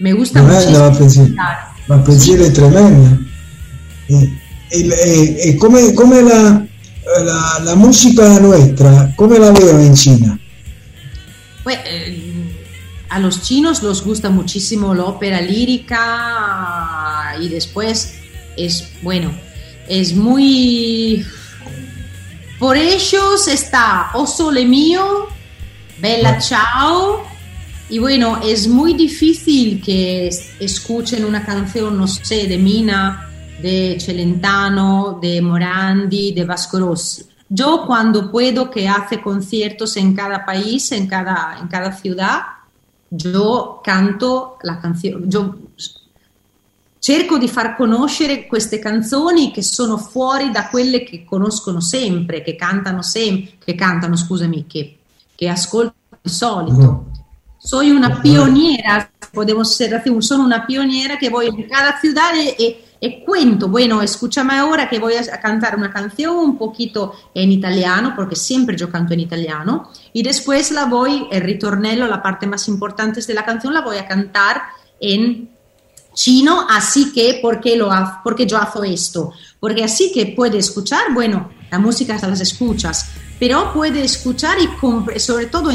Me 0.00 0.12
gusta 0.12 0.40
a 0.40 0.42
muchísimo. 0.42 0.98
pensiero. 0.98 1.28
cantar. 1.28 1.58
Va 1.88 1.94
a 1.94 2.02
pensiero 2.02 2.44
è 2.44 2.50
tremenda. 2.50 3.18
E, 4.08 4.32
e- 4.70 4.88
e- 4.88 5.48
e 5.48 5.54
come, 5.56 5.94
come 5.94 6.22
la, 6.22 6.66
la, 7.22 7.60
la 7.62 7.74
musica 7.76 8.40
nuestra, 8.40 9.12
come 9.14 9.38
la 9.38 9.52
veo 9.52 9.78
in 9.80 9.94
Cina? 9.94 10.36
Pues, 11.62 11.78
eh, 11.86 12.20
a 13.10 13.20
los 13.20 13.42
chinos 13.42 13.80
les 13.84 14.02
gusta 14.02 14.28
muchísimo 14.28 14.92
la 14.92 15.04
ópera 15.04 15.40
lírica 15.40 17.36
y 17.40 17.48
después 17.48 18.14
es, 18.56 18.88
bueno, 19.02 19.30
es 19.88 20.14
muy... 20.16 21.24
Por 22.64 22.78
ellos 22.78 23.46
está 23.46 24.08
O 24.14 24.26
Sole 24.26 24.64
Mío, 24.64 25.26
Bella 26.00 26.40
Ciao, 26.40 27.22
y 27.90 27.98
bueno, 27.98 28.40
es 28.42 28.66
muy 28.66 28.94
difícil 28.94 29.82
que 29.82 30.28
es- 30.28 30.52
escuchen 30.58 31.26
una 31.26 31.44
canción, 31.44 31.94
no 31.98 32.06
sé, 32.06 32.46
de 32.46 32.56
Mina, 32.56 33.28
de 33.60 33.98
Celentano, 34.00 35.18
de 35.20 35.42
Morandi, 35.42 36.32
de 36.32 36.44
Vasco 36.46 36.78
Rossi. 36.78 37.24
Yo 37.50 37.84
cuando 37.86 38.32
puedo 38.32 38.70
que 38.70 38.88
hace 38.88 39.20
conciertos 39.20 39.98
en 39.98 40.14
cada 40.14 40.46
país, 40.46 40.90
en 40.92 41.06
cada, 41.06 41.58
en 41.60 41.68
cada 41.68 41.92
ciudad, 41.92 42.40
yo 43.10 43.82
canto 43.84 44.56
la 44.62 44.80
canzone, 44.80 45.16
yo 45.26 45.54
cerco 47.04 47.36
di 47.36 47.48
far 47.48 47.76
conoscere 47.76 48.46
queste 48.46 48.78
canzoni 48.78 49.50
che 49.52 49.62
sono 49.62 49.98
fuori 49.98 50.50
da 50.50 50.68
quelle 50.68 51.04
che 51.04 51.22
conoscono 51.22 51.82
sempre, 51.82 52.42
che 52.42 52.56
cantano 52.56 53.02
sempre, 53.02 53.58
che 53.62 53.74
cantano, 53.74 54.16
scusami, 54.16 54.64
che, 54.66 55.00
che 55.34 55.46
ascoltano 55.50 56.18
di 56.22 56.30
solito. 56.30 57.04
Soy 57.58 57.90
una 57.90 58.22
pioniera, 58.22 59.10
podemos 59.34 59.76
ser 59.76 59.94
así, 59.94 60.10
sono 60.20 60.44
una 60.44 60.64
pioniera 60.64 61.18
que 61.18 61.28
voy 61.28 61.48
en 61.48 61.68
cada 61.68 62.00
ciudad 62.00 62.32
y- 62.36 62.76
y 62.98 63.22
cuento, 63.22 63.68
bueno, 63.68 64.00
escúchame 64.00 64.54
ahora 64.54 64.88
que 64.88 64.98
voy 64.98 65.12
a, 65.16 65.20
a 65.20 65.38
cantar 65.38 65.76
una 65.76 65.90
canción 65.92 66.34
un 66.36 66.56
poquito 66.56 67.12
en 67.34 67.52
italiano, 67.52 68.14
porque 68.16 68.34
siempre 68.34 68.78
yo 68.78 68.88
canto 68.88 69.12
en 69.12 69.20
italiano, 69.20 69.90
y 70.14 70.22
después 70.22 70.70
la 70.70 70.86
voy, 70.86 71.26
el 71.30 71.42
ritornello, 71.42 72.06
la 72.06 72.22
parte 72.22 72.46
más 72.46 72.66
importante 72.66 73.20
de 73.20 73.34
la 73.34 73.44
canción, 73.44 73.74
la 73.74 73.82
voy 73.82 73.98
a 73.98 74.06
cantar 74.06 74.62
en 74.98 75.53
chino, 76.14 76.66
así 76.68 77.12
que, 77.12 77.40
¿por 77.42 77.60
qué, 77.60 77.76
lo 77.76 77.92
ha- 77.92 78.20
porque 78.22 78.46
yo 78.46 78.56
hago 78.56 78.82
esto? 78.84 79.32
Porque 79.60 79.84
así 79.84 80.12
que 80.12 80.26
puedes 80.26 80.66
escuchar, 80.66 81.12
bueno, 81.12 81.50
la 81.70 81.78
música 81.78 82.16
las 82.22 82.40
escuchas, 82.40 83.10
pero 83.38 83.72
puede 83.72 84.04
escuchar 84.04 84.56
y 84.60 84.68
sobre 85.18 85.46
todo 85.46 85.70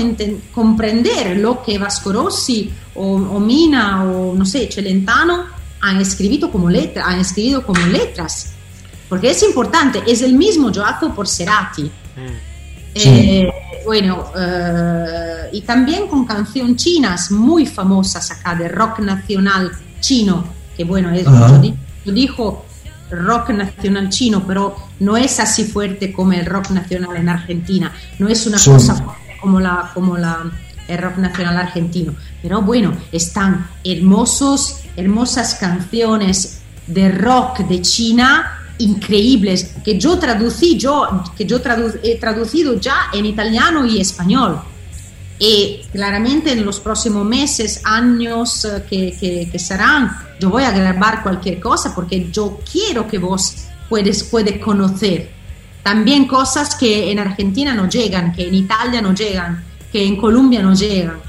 comprender 0.53 1.37
lo 1.37 1.61
que 1.61 1.77
Vasco 1.77 2.13
Rossi 2.13 2.71
o, 2.95 3.15
o, 3.15 3.39
Mina 3.39 4.03
o 4.05 4.33
no 4.33 4.45
sé, 4.45 4.69
Celentano 4.71 5.45
han 5.81 5.99
escrito 6.01 6.49
como, 6.51 6.69
letra, 6.69 7.05
han 7.05 7.19
escrito 7.19 7.65
como 7.65 7.85
letras. 7.87 8.53
Porque 9.07 9.31
es 9.31 9.43
importante, 9.43 10.01
es 10.07 10.21
el 10.21 10.33
mismo 10.33 10.71
Joaco 10.73 11.13
por 11.13 11.27
Serati. 11.27 11.83
Mm. 11.83 12.49
Eh, 12.95 13.51
bueno, 13.85 14.31
eh, 14.37 15.49
y 15.53 15.61
también 15.61 16.07
con 16.07 16.25
canciones 16.25 16.75
chinas 16.77 17.31
muy 17.31 17.65
famosas 17.65 18.31
acá 18.31 18.55
de 18.55 18.67
rock 18.67 18.99
nacional 18.99 19.71
chino, 19.99 20.45
que 20.75 20.83
bueno, 20.83 21.11
es, 21.11 21.25
yo, 21.25 22.11
dijo 22.11 22.65
rock 23.11 23.49
nacional 23.49 24.09
chino, 24.09 24.45
pero 24.45 24.75
no 24.99 25.17
es 25.17 25.39
así 25.39 25.63
fuerte 25.65 26.11
como 26.13 26.33
el 26.33 26.45
rock 26.45 26.69
nacional 26.71 27.17
en 27.17 27.29
Argentina, 27.29 27.91
no 28.19 28.27
es 28.27 28.45
una 28.45 28.57
cosa 28.63 28.95
fuerte 28.95 29.37
como 29.41 29.59
la 29.59 29.91
como 29.93 30.17
la 30.17 30.51
el 30.87 30.97
rock 30.97 31.17
nacional 31.17 31.57
argentino, 31.57 32.15
pero 32.41 32.61
bueno, 32.61 32.93
están 33.11 33.67
hermosos, 33.83 34.81
hermosas 34.95 35.55
canciones 35.55 36.61
de 36.87 37.11
rock 37.11 37.59
de 37.59 37.81
China 37.81 38.59
increíbles 38.79 39.75
que 39.83 39.99
yo 39.99 40.17
traducí, 40.17 40.77
yo, 40.77 41.23
que 41.37 41.45
yo 41.45 41.57
he 42.03 42.15
traducido 42.15 42.79
ya 42.79 43.09
en 43.13 43.25
italiano 43.25 43.85
y 43.85 43.99
español. 43.99 44.59
Y 45.39 45.81
claramente 45.91 46.51
en 46.51 46.65
los 46.65 46.81
próximos 46.81 47.25
meses, 47.25 47.81
años 47.85 48.65
eh, 48.65 48.83
que, 48.89 49.15
que, 49.17 49.49
que 49.49 49.59
serán, 49.59 50.11
yo 50.39 50.49
voy 50.49 50.63
a 50.63 50.71
grabar 50.71 51.23
cualquier 51.23 51.59
cosa 51.59 51.95
porque 51.95 52.29
yo 52.29 52.59
quiero 52.69 53.07
que 53.07 53.17
vos 53.17 53.55
puedes, 53.87 54.23
puedes 54.23 54.59
conocer 54.59 55.39
también 55.83 56.27
cosas 56.27 56.75
que 56.75 57.09
en 57.11 57.19
Argentina 57.19 57.73
no 57.73 57.89
llegan, 57.89 58.33
que 58.33 58.47
en 58.47 58.53
Italia 58.53 59.01
no 59.01 59.13
llegan, 59.13 59.63
que 59.91 60.03
en 60.03 60.17
Colombia 60.17 60.61
no 60.61 60.73
llegan. 60.73 61.19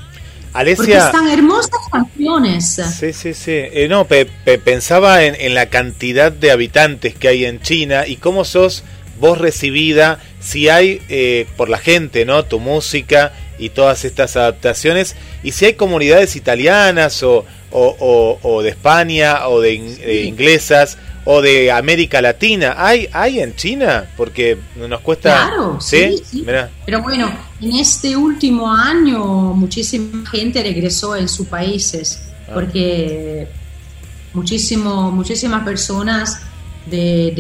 Alesia, 0.53 0.77
Porque 0.77 0.97
están 0.99 1.29
hermosas 1.29 1.81
canciones. 1.91 2.81
Sí, 2.99 3.13
sí, 3.13 3.35
sí. 3.35 3.53
Eh, 3.53 3.87
no, 3.89 4.07
pensaba 4.07 5.23
en, 5.23 5.37
en, 5.37 5.55
la 5.55 5.67
cantidad 5.67 6.33
de 6.33 6.51
habitantes 6.51 7.15
que 7.15 7.29
hay 7.29 7.45
en 7.45 7.61
China 7.63 8.07
y 8.07 8.17
cómo 8.17 8.45
sos 8.45 8.83
vos 9.21 9.39
recibida, 9.39 10.19
si 10.41 10.69
hay 10.69 11.01
eh, 11.09 11.47
por 11.57 11.69
la 11.69 11.79
gente, 11.79 12.25
¿no? 12.25 12.45
Tu 12.45 12.59
música 12.59 13.33
y 13.61 13.69
todas 13.69 14.05
estas 14.05 14.37
adaptaciones, 14.37 15.15
y 15.43 15.53
si 15.53 15.67
hay 15.67 15.75
comunidades 15.75 16.35
italianas 16.35 17.23
o, 17.23 17.45
o, 17.71 18.39
o, 18.43 18.63
de 18.63 18.71
España 18.71 19.49
o 19.49 19.61
de, 19.61 19.75
inglesas 20.25 20.99
o 21.25 21.43
de 21.43 21.71
América 21.71 22.21
Latina. 22.23 22.75
¿Hay, 22.79 23.09
hay 23.13 23.41
en 23.41 23.55
China? 23.55 24.07
Porque 24.17 24.59
nos 24.77 25.01
cuesta... 25.01 25.49
Claro, 25.49 25.81
sí, 25.81 26.21
sí. 26.25 26.45
Pero 26.87 27.03
bueno, 27.03 27.31
en 27.61 27.77
este 27.77 28.17
último 28.17 28.73
año 28.73 29.23
muchísima 29.55 30.29
gente 30.29 30.63
regresó 30.63 31.15
en 31.15 31.29
sus 31.29 31.47
países 31.47 32.23
ah. 32.49 32.53
porque 32.55 33.47
muchísimo, 34.33 35.13
muchísimas 35.13 35.63
personas 35.63 36.41
de, 36.87 37.33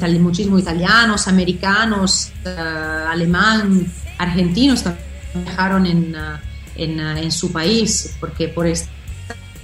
de 0.00 0.18
muchísimos 0.18 0.62
italianos, 0.62 1.28
americanos, 1.28 2.32
uh, 2.44 3.10
alemán, 3.10 3.86
argentinos 4.16 4.82
viajaron 5.34 5.86
en, 5.86 6.14
en, 6.76 7.00
en, 7.00 7.32
su 7.32 7.52
país 7.52 8.16
porque 8.20 8.48
por 8.48 8.66
esta, 8.66 8.90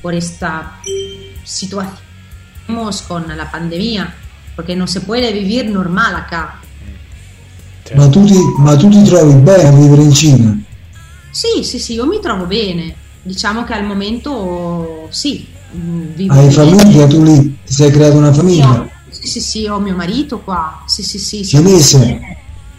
por 0.02 0.14
esta 0.14 0.80
situación 1.44 2.04
con 3.06 3.36
la 3.36 3.50
pandemia, 3.50 4.14
porque 4.54 4.74
non 4.74 4.86
si 4.86 5.00
può 5.00 5.14
vivere 5.14 5.68
normale 5.68 6.16
acá. 6.16 6.60
Ma 7.94 8.08
tu, 8.08 8.24
ti, 8.24 8.34
ma 8.58 8.76
tu 8.76 8.88
ti 8.88 9.02
trovi 9.02 9.34
bene 9.34 9.68
a 9.68 9.72
vivere 9.72 10.02
in 10.02 10.12
Cina? 10.12 10.58
Sì, 11.30 11.62
sì, 11.62 11.78
sì, 11.78 11.92
io 11.94 12.06
mi 12.06 12.18
trovo 12.18 12.46
bene. 12.46 12.94
Diciamo 13.22 13.64
che 13.64 13.74
al 13.74 13.84
momento 13.84 15.08
sì. 15.10 15.46
Mm, 15.76 16.14
vivo 16.14 16.32
Hai 16.32 16.50
famiglia 16.50 17.06
tu 17.06 17.22
lì? 17.22 17.58
Ti 17.66 17.72
sei 17.72 17.90
creato 17.90 18.16
una 18.16 18.32
famiglia? 18.32 18.88
Sì, 19.10 19.26
sì, 19.26 19.40
sì, 19.40 19.66
ho 19.66 19.78
mio 19.80 19.94
marito 19.94 20.38
qua. 20.40 20.82
Sì, 20.86 21.02
sì, 21.02 21.18
sì. 21.18 21.44
Cinese? 21.44 22.20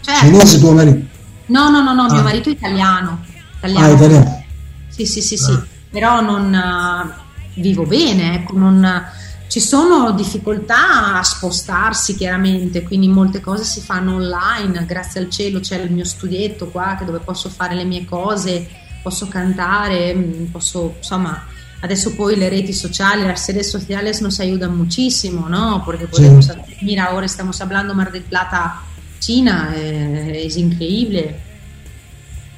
Certo. 0.00 0.24
Cinese 0.24 0.58
tuo 0.58 0.72
marito? 0.72 1.06
No, 1.46 1.70
no, 1.70 1.82
no, 1.82 1.94
no, 1.94 2.02
ah. 2.02 2.12
mio 2.12 2.22
marito 2.22 2.48
è 2.48 2.52
italiano. 2.52 3.24
italiano. 3.58 3.86
Ah, 3.86 3.90
italiano? 3.90 4.44
Sì, 4.88 5.06
sì, 5.06 5.20
sì, 5.20 5.36
sì. 5.36 5.52
Ah. 5.52 5.64
Però 5.90 6.20
non 6.20 6.52
uh, 6.52 7.60
vivo 7.60 7.84
bene, 7.84 8.34
ecco, 8.34 8.56
non 8.56 9.04
ci 9.48 9.60
sono 9.60 10.10
difficoltà 10.12 11.16
a 11.18 11.22
spostarsi 11.22 12.16
chiaramente, 12.16 12.82
quindi 12.82 13.08
molte 13.08 13.40
cose 13.40 13.64
si 13.64 13.80
fanno 13.80 14.14
online, 14.16 14.84
grazie 14.84 15.20
al 15.20 15.30
cielo 15.30 15.60
c'è 15.60 15.78
il 15.78 15.92
mio 15.92 16.04
studietto 16.04 16.66
qua 16.66 16.98
dove 17.04 17.20
posso 17.20 17.48
fare 17.48 17.74
le 17.74 17.84
mie 17.84 18.04
cose, 18.04 18.68
posso 19.02 19.28
cantare, 19.28 20.14
mm, 20.14 20.44
posso 20.46 20.96
insomma 20.98 21.44
adesso 21.80 22.14
poi 22.14 22.36
le 22.36 22.48
reti 22.48 22.72
sociali, 22.72 23.22
las 23.22 23.46
redes 23.46 23.70
sociales 23.70 24.20
nos 24.20 24.40
ayudan 24.40 24.76
muchísimo, 24.76 25.48
¿no? 25.48 25.82
Porque 25.84 26.06
podemos, 26.06 26.46
sí. 26.46 26.52
mira, 26.82 27.04
ahora 27.04 27.26
estamos 27.26 27.60
hablando 27.60 27.94
Mar 27.94 28.10
del 28.10 28.22
Plata, 28.22 28.82
China, 29.26 29.74
eh, 29.76 30.42
es 30.46 30.56
increíble, 30.56 31.34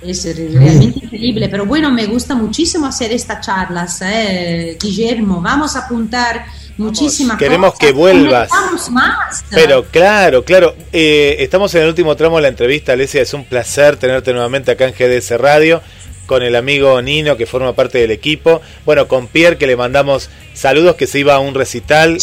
es 0.02 0.36
realmente 0.36 1.00
increíble, 1.02 1.48
pero 1.48 1.64
bueno, 1.64 1.90
me 1.90 2.04
gusta 2.04 2.34
muchísimo 2.34 2.84
hacer 2.84 3.10
estas 3.10 3.44
charlas, 3.44 4.02
eh, 4.02 4.76
Guillermo, 4.78 5.40
vamos 5.40 5.76
a 5.76 5.86
apuntar 5.86 6.44
muchísimas 6.76 7.38
Queremos 7.38 7.74
que 7.78 7.92
vuelvas. 7.92 8.50
Pero 9.50 9.84
claro, 9.86 10.44
claro. 10.44 10.76
Eh, 10.92 11.36
estamos 11.40 11.74
en 11.74 11.82
el 11.82 11.88
último 11.88 12.14
tramo 12.16 12.36
de 12.36 12.42
la 12.42 12.48
entrevista, 12.48 12.92
Alesia. 12.92 13.22
Es 13.22 13.32
un 13.32 13.44
placer 13.44 13.96
tenerte 13.96 14.32
nuevamente 14.32 14.70
acá 14.70 14.86
en 14.86 14.92
GDS 14.92 15.38
Radio 15.38 15.80
con 16.28 16.44
el 16.44 16.54
amigo 16.54 17.02
Nino 17.02 17.36
que 17.36 17.46
forma 17.46 17.72
parte 17.72 17.98
del 17.98 18.12
equipo. 18.12 18.60
Bueno, 18.84 19.08
con 19.08 19.26
Pierre 19.26 19.58
que 19.58 19.66
le 19.66 19.74
mandamos 19.74 20.30
saludos 20.54 20.94
que 20.94 21.08
se 21.08 21.18
iba 21.18 21.34
a 21.34 21.40
un 21.40 21.54
recital. 21.54 22.18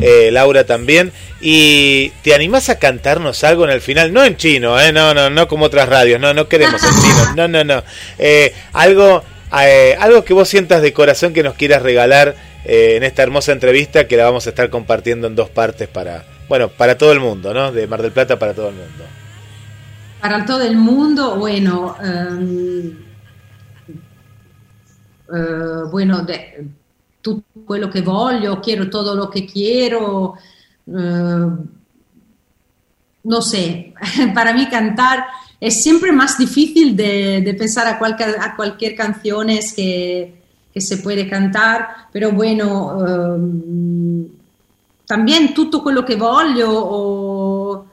Eh, 0.00 0.30
Laura 0.32 0.64
también. 0.64 1.12
Y 1.42 2.10
te 2.22 2.34
animás 2.34 2.70
a 2.70 2.78
cantarnos 2.78 3.44
algo 3.44 3.64
en 3.64 3.70
el 3.70 3.82
final, 3.82 4.12
no 4.12 4.24
en 4.24 4.36
chino, 4.36 4.80
eh, 4.80 4.92
no, 4.92 5.12
no, 5.12 5.28
no 5.28 5.46
como 5.46 5.66
otras 5.66 5.88
radios, 5.88 6.20
no, 6.20 6.34
no 6.34 6.48
queremos 6.48 6.82
en 6.82 6.90
chino, 6.90 7.34
no, 7.36 7.48
no, 7.48 7.62
no. 7.62 7.84
Eh, 8.18 8.54
algo, 8.72 9.22
algo 9.50 10.24
que 10.24 10.32
vos 10.32 10.48
sientas 10.48 10.80
de 10.80 10.92
corazón 10.92 11.34
que 11.34 11.42
nos 11.42 11.54
quieras 11.54 11.82
regalar 11.82 12.34
eh, 12.64 12.96
en 12.96 13.02
esta 13.02 13.22
hermosa 13.22 13.52
entrevista 13.52 14.06
que 14.06 14.16
la 14.16 14.24
vamos 14.24 14.46
a 14.46 14.50
estar 14.50 14.68
compartiendo 14.68 15.26
en 15.26 15.34
dos 15.34 15.48
partes 15.48 15.88
para, 15.88 16.24
bueno, 16.48 16.68
para 16.68 16.98
todo 16.98 17.12
el 17.12 17.20
mundo, 17.20 17.54
¿no? 17.54 17.72
De 17.72 17.86
Mar 17.86 18.02
del 18.02 18.12
Plata 18.12 18.38
para 18.38 18.52
todo 18.52 18.68
el 18.68 18.74
mundo. 18.74 19.04
Para 20.20 20.44
todo 20.44 20.62
el 20.62 20.76
mundo, 20.76 21.36
bueno, 21.36 21.96
um, 22.02 23.07
uh, 25.28 25.88
bueno, 25.90 26.22
de, 26.22 26.68
tutto 27.20 27.60
quello 27.64 27.88
che 27.88 28.02
voglio, 28.02 28.60
quiero 28.60 28.88
todo 28.88 29.14
lo 29.14 29.28
que 29.28 29.44
quiero, 29.44 30.36
uh, 30.84 31.66
no 33.22 33.40
sé, 33.40 33.92
para 34.34 34.52
mí 34.52 34.68
cantar 34.68 35.26
es 35.60 35.82
siempre 35.82 36.12
más 36.12 36.38
difícil 36.38 36.94
de, 36.94 37.40
de 37.40 37.54
pensar 37.54 37.86
a, 37.86 37.98
cualquier, 37.98 38.36
a 38.40 38.54
cualquier 38.54 38.94
canciones 38.94 39.72
que 39.74 40.34
se 40.80 40.98
puede 40.98 41.28
cantar, 41.28 42.08
pero 42.12 42.32
bueno, 42.32 43.04
ehm, 43.04 44.26
también 45.06 45.54
todo 45.54 45.90
lo 45.90 46.04
que 46.04 46.16
voglio, 46.16 46.68
o 46.70 47.86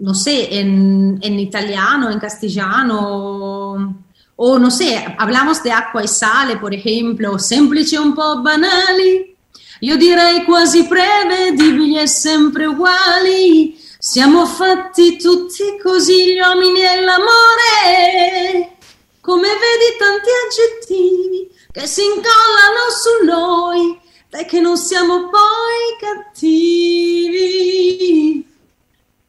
no 0.00 0.14
sé, 0.14 0.58
en, 0.60 1.18
en 1.20 1.38
italiano, 1.38 2.10
en 2.10 2.18
castellano, 2.18 4.04
o 4.40 4.56
no 4.58 4.70
sé, 4.70 5.04
hablamos 5.18 5.62
de 5.64 5.72
acqua 5.72 6.02
e 6.02 6.06
sale, 6.06 6.58
por 6.58 6.72
ejemplo, 6.72 7.38
semplici 7.38 7.96
un 7.96 8.12
po' 8.14 8.40
banali, 8.40 9.34
io 9.80 9.96
direi 9.96 10.44
quasi 10.44 10.86
prevedibili 10.86 11.98
e 11.98 12.06
sempre 12.06 12.66
uguali. 12.66 13.76
Siamo 13.98 14.46
fatti 14.46 15.18
tutti 15.18 15.76
così 15.82 16.34
gli 16.34 16.38
uomini 16.38 16.82
e 16.82 17.00
l'amore, 17.00 18.76
come 19.20 19.48
vedi 19.48 19.96
tanti 19.98 20.30
aggettivi 20.46 21.50
che 21.72 21.86
si 21.88 22.04
incollano 22.04 22.90
su 22.94 23.24
noi 23.24 23.98
perché 24.28 24.60
non 24.60 24.76
siamo 24.76 25.28
poi 25.28 25.96
cattivi. 26.00 27.36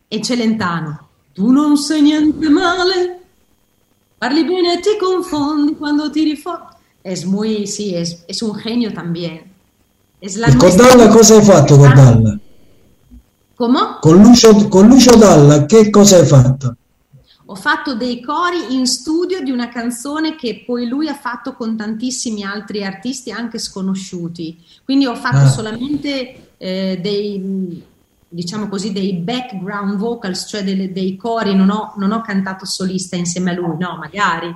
E 0.08 0.22
Celentano, 0.22 1.10
tu 1.34 1.50
non 1.50 1.78
sei 1.78 2.02
niente 2.02 2.48
male, 2.50 3.19
parli 4.20 4.44
bene 4.46 4.74
e 4.74 4.80
ti 4.80 4.98
confondi 5.00 5.76
quando 5.76 6.12
ti 6.12 6.24
rifondi. 6.24 6.78
Es 7.02 7.26
muy, 7.26 7.66
sí, 7.66 7.96
es, 7.96 8.24
es 8.28 8.42
un 8.44 8.54
genio 8.54 8.94
también. 8.94 9.52
Es 10.22 10.36
la 10.36 10.56
con 10.56 10.76
Dalla 10.76 11.08
cosa 11.08 11.36
hai 11.36 11.44
fatto 11.44 11.78
con 11.78 11.94
Dalla? 11.94 12.40
Come? 13.56 13.80
Con 14.02 14.22
Lucio, 14.22 14.68
con 14.68 14.88
Lucio 14.88 15.16
Dalla 15.16 15.66
che 15.66 15.90
cosa 15.90 16.18
hai 16.18 16.26
fatto? 16.26 16.76
ho 17.52 17.56
fatto 17.56 17.96
dei 17.96 18.22
cori 18.22 18.76
in 18.76 18.86
studio 18.86 19.42
di 19.42 19.50
una 19.50 19.70
canzone 19.70 20.36
che 20.36 20.64
poi 20.64 20.88
lui 20.88 21.08
ha 21.08 21.16
fatto 21.16 21.54
con 21.54 21.76
tantissimi 21.76 22.44
altri 22.44 22.84
artisti 22.84 23.32
anche 23.32 23.58
sconosciuti. 23.58 24.56
Quindi 24.86 25.08
ho 25.08 25.16
fatto 25.16 25.38
ah. 25.38 25.50
solamente 25.50 26.52
eh, 26.58 27.00
dei, 27.02 27.84
diciamo 28.30 28.70
così, 28.70 28.92
dei 28.92 29.14
background 29.14 29.98
vocals, 29.98 30.46
cioè 30.48 30.64
dei, 30.64 30.92
dei 30.92 31.18
cori, 31.18 31.56
non 31.56 31.72
ho, 31.72 31.94
non 31.98 32.12
ho, 32.12 32.22
cantato 32.22 32.66
solista 32.66 33.16
insieme 33.16 33.52
a 33.52 33.54
lui, 33.56 33.76
no, 33.78 33.98
magari. 33.98 34.56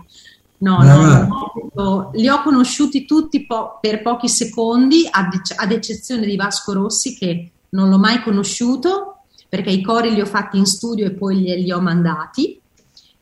No, 0.60 0.82
no, 0.82 1.52
no, 1.74 2.12
li 2.14 2.30
ho 2.30 2.42
conosciuti 2.42 3.06
tutti 3.06 3.46
po- 3.46 3.80
per 3.82 4.02
pochi 4.02 4.30
secondi, 4.30 5.06
ad, 5.10 5.34
ad, 5.58 5.72
eccezione 5.72 6.26
di 6.26 6.38
Vasco 6.38 6.72
Rossi, 6.72 7.18
che 7.18 7.52
non 7.70 7.90
l'ho 7.90 7.98
mai 7.98 8.24
conosciuto, 8.24 9.24
perché 9.50 9.72
i 9.72 9.82
cori 9.82 10.14
li 10.14 10.22
ho 10.22 10.26
fatti 10.26 10.58
in 10.58 10.66
studio 10.66 11.06
e 11.06 11.12
poi 11.12 11.36
li, 11.36 11.64
li 11.64 11.72
ho 11.72 11.82
mandati, 11.82 12.58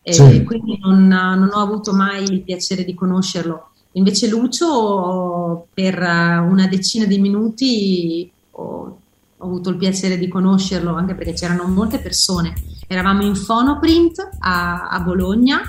e 0.04 0.14
sì. 0.14 0.44
quindi 0.44 0.78
non, 0.84 1.08
non 1.08 1.50
ho 1.52 1.60
avuto 1.60 1.94
mai 1.94 2.24
il 2.26 2.42
piacere 2.42 2.84
di 2.84 2.94
conoscerlo. 2.94 3.70
Invece 3.94 4.28
Lucio, 4.28 5.68
per 5.74 6.00
una 6.00 6.68
decina 6.68 7.06
di 7.06 7.18
minuti, 7.18 8.32
ho 8.52 9.01
ho 9.42 9.46
avuto 9.46 9.72
il 9.72 9.78
piacere 9.78 10.20
di 10.20 10.28
conoscerlo 10.28 10.96
anche 10.96 11.16
perché 11.16 11.34
c'erano 11.34 11.64
molte 11.64 11.98
persone. 11.98 12.54
Eravamo 12.88 13.24
in 13.24 13.34
Phonoprint 13.44 14.30
a, 14.40 14.88
a 14.88 15.00
Bologna, 15.00 15.62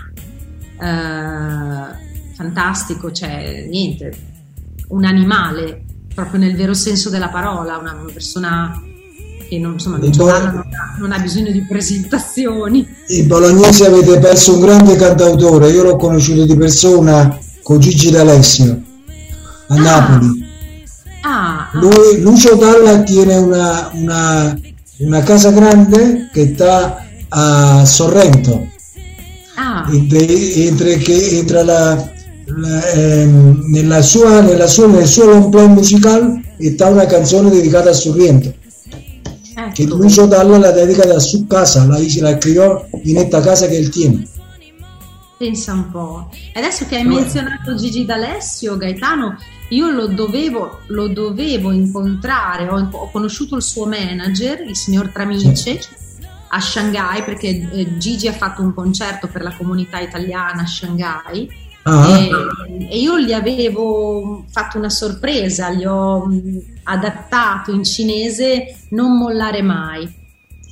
eh, 0.78 2.34
fantastico, 2.34 3.10
cioè 3.12 3.66
niente, 3.70 4.12
un 4.88 5.04
animale 5.04 5.84
proprio 6.14 6.40
nel 6.40 6.54
vero 6.54 6.74
senso 6.74 7.08
della 7.08 7.28
parola, 7.28 7.78
una, 7.78 7.94
una 7.94 8.12
persona 8.12 8.78
che 9.48 9.58
non, 9.58 9.72
insomma, 9.72 9.96
non, 9.96 10.10
parla, 10.10 10.50
non, 10.50 10.58
ha, 10.58 10.96
non, 10.98 11.12
ha, 11.12 11.18
bisogno 11.18 11.50
di 11.50 11.64
presentazioni. 11.64 12.86
I 13.08 13.22
bolognesi 13.22 13.84
avete 13.84 14.18
perso 14.18 14.54
un 14.54 14.60
grande 14.60 14.96
cantautore, 14.96 15.70
io 15.70 15.82
l'ho 15.82 15.96
conosciuto 15.96 16.44
di 16.44 16.56
persona 16.56 17.38
con 17.62 17.78
Gigi 17.78 18.10
D'Alessio 18.10 18.82
a 19.68 19.74
ah. 19.74 19.80
Napoli 19.80 20.41
Ah, 21.74 21.78
Lui, 21.78 22.20
Lucio 22.20 22.54
Dalla 22.56 23.02
tiene 23.02 23.36
una, 23.36 23.90
una, 23.94 24.60
una, 24.98 25.22
casa 25.22 25.50
grande 25.50 26.28
che 26.32 26.52
sta 26.54 27.06
a 27.28 27.84
Sorrento. 27.86 28.68
Ah. 29.56 29.88
Entre, 29.90 30.54
entre 30.66 30.98
che 30.98 31.38
entra 31.38 31.62
la, 31.62 32.10
la, 32.46 32.90
eh, 32.90 33.24
nella 33.24 34.02
sua, 34.02 34.40
nella 34.40 34.66
sua, 34.66 34.86
nel 34.86 35.06
suo 35.06 35.24
long 35.24 35.48
play 35.48 35.66
musicale 35.68 36.42
sta 36.58 36.88
una 36.88 37.06
canzone 37.06 37.48
dedicata 37.48 37.90
a 37.90 37.94
Sorrento. 37.94 38.52
Ecco. 39.54 39.70
Che 39.72 39.84
Lucio 39.84 40.26
Dalla 40.26 40.58
la 40.58 40.70
dedica 40.72 41.02
a 41.14 41.18
su 41.18 41.46
casa, 41.46 41.86
la, 41.86 41.98
la 41.98 42.36
scrivió 42.38 42.86
in 43.02 43.14
questa 43.14 43.40
casa 43.40 43.66
che 43.66 43.78
él 43.78 43.88
tiene. 43.88 44.26
Pensa 45.38 45.72
un 45.72 45.90
po'. 45.90 46.28
Adesso 46.54 46.86
che 46.86 46.96
hai 46.96 47.04
menzionato 47.04 47.74
Gigi 47.74 48.04
D'Alessio, 48.04 48.76
Gaetano, 48.76 49.36
io 49.72 49.90
lo 49.90 50.06
dovevo, 50.06 50.80
lo 50.88 51.08
dovevo 51.08 51.70
incontrare, 51.72 52.68
ho, 52.68 52.88
ho, 52.90 53.10
conosciuto 53.10 53.56
il 53.56 53.62
suo 53.62 53.86
manager, 53.86 54.60
il 54.60 54.76
signor 54.76 55.08
Tramice, 55.08 55.80
a 56.48 56.60
Shanghai, 56.60 57.22
perché 57.24 57.48
eh, 57.48 57.96
Gigi 57.96 58.28
ha 58.28 58.34
fatto 58.34 58.60
un 58.60 58.74
concerto 58.74 59.26
per 59.28 59.42
la 59.42 59.56
comunità 59.56 59.98
italiana 59.98 60.62
a 60.62 60.66
Shanghai. 60.66 61.48
Ah. 61.84 62.18
E, 62.18 62.30
e, 62.90 62.98
io 62.98 63.18
gli 63.18 63.32
avevo 63.32 64.44
fatto 64.50 64.76
una 64.76 64.90
sorpresa, 64.90 65.70
gli 65.70 65.84
ho 65.84 66.26
mh, 66.26 66.60
adattato 66.84 67.72
in 67.72 67.82
cinese 67.82 68.76
Non 68.90 69.16
mollare 69.16 69.62
mai. 69.62 70.20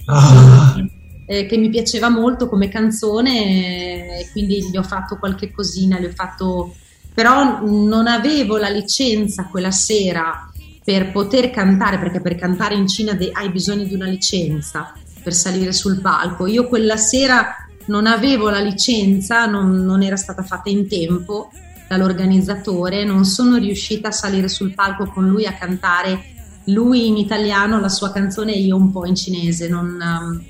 Ah. 0.05 0.77
Eh, 1.25 1.47
che 1.47 1.57
mi 1.57 1.71
piaceva 1.71 2.11
molto 2.11 2.49
come 2.49 2.69
canzone, 2.69 4.29
quindi 4.33 4.69
gli 4.69 4.77
ho 4.77 4.83
fatto 4.83 5.17
qualche 5.17 5.51
cosina, 5.53 5.99
gli 5.99 6.05
ho 6.05 6.13
fatto 6.13 6.75
però 7.21 7.61
non 7.67 8.07
avevo 8.07 8.57
la 8.57 8.71
licenza 8.71 9.45
quella 9.45 9.71
sera 9.71 10.51
per 10.83 11.13
poter 11.13 11.51
cantare, 11.51 11.99
perché 11.99 12.19
per 12.23 12.35
cantare 12.35 12.75
in 12.77 12.89
Cina 12.89 13.15
hai 13.33 13.51
bisogno 13.51 13.85
di 13.85 13.93
una 13.93 14.07
licenza 14.07 14.95
per 15.23 15.35
salire 15.35 15.75
sul 15.75 16.01
palco. 16.01 16.47
Io 16.47 16.67
quella 16.67 16.97
sera 16.97 17.57
non 17.89 18.07
avevo 18.07 18.49
la 18.49 18.61
licenza, 18.61 19.45
non, 19.45 19.85
non 19.85 20.03
era 20.03 20.17
stata 20.17 20.43
fatta 20.43 20.71
in 20.71 20.89
tempo 20.89 21.51
dall'organizzatore, 21.87 23.05
non 23.05 23.27
sono 23.27 23.59
riuscita 23.59 24.09
a 24.09 24.13
salire 24.13 24.49
sul 24.49 24.73
palco 24.73 25.05
con 25.05 25.29
lui 25.29 25.45
a 25.45 25.53
cantare 25.53 26.25
lui 26.69 27.07
in 27.07 27.19
italiano 27.19 27.81
la 27.81 27.91
sua 27.91 28.13
canzone 28.13 28.55
e 28.55 28.61
io 28.61 28.77
un 28.77 28.91
po' 28.93 29.05
in 29.05 29.15
cinese. 29.15 29.69
Non, 29.69 29.99
um, 30.01 30.43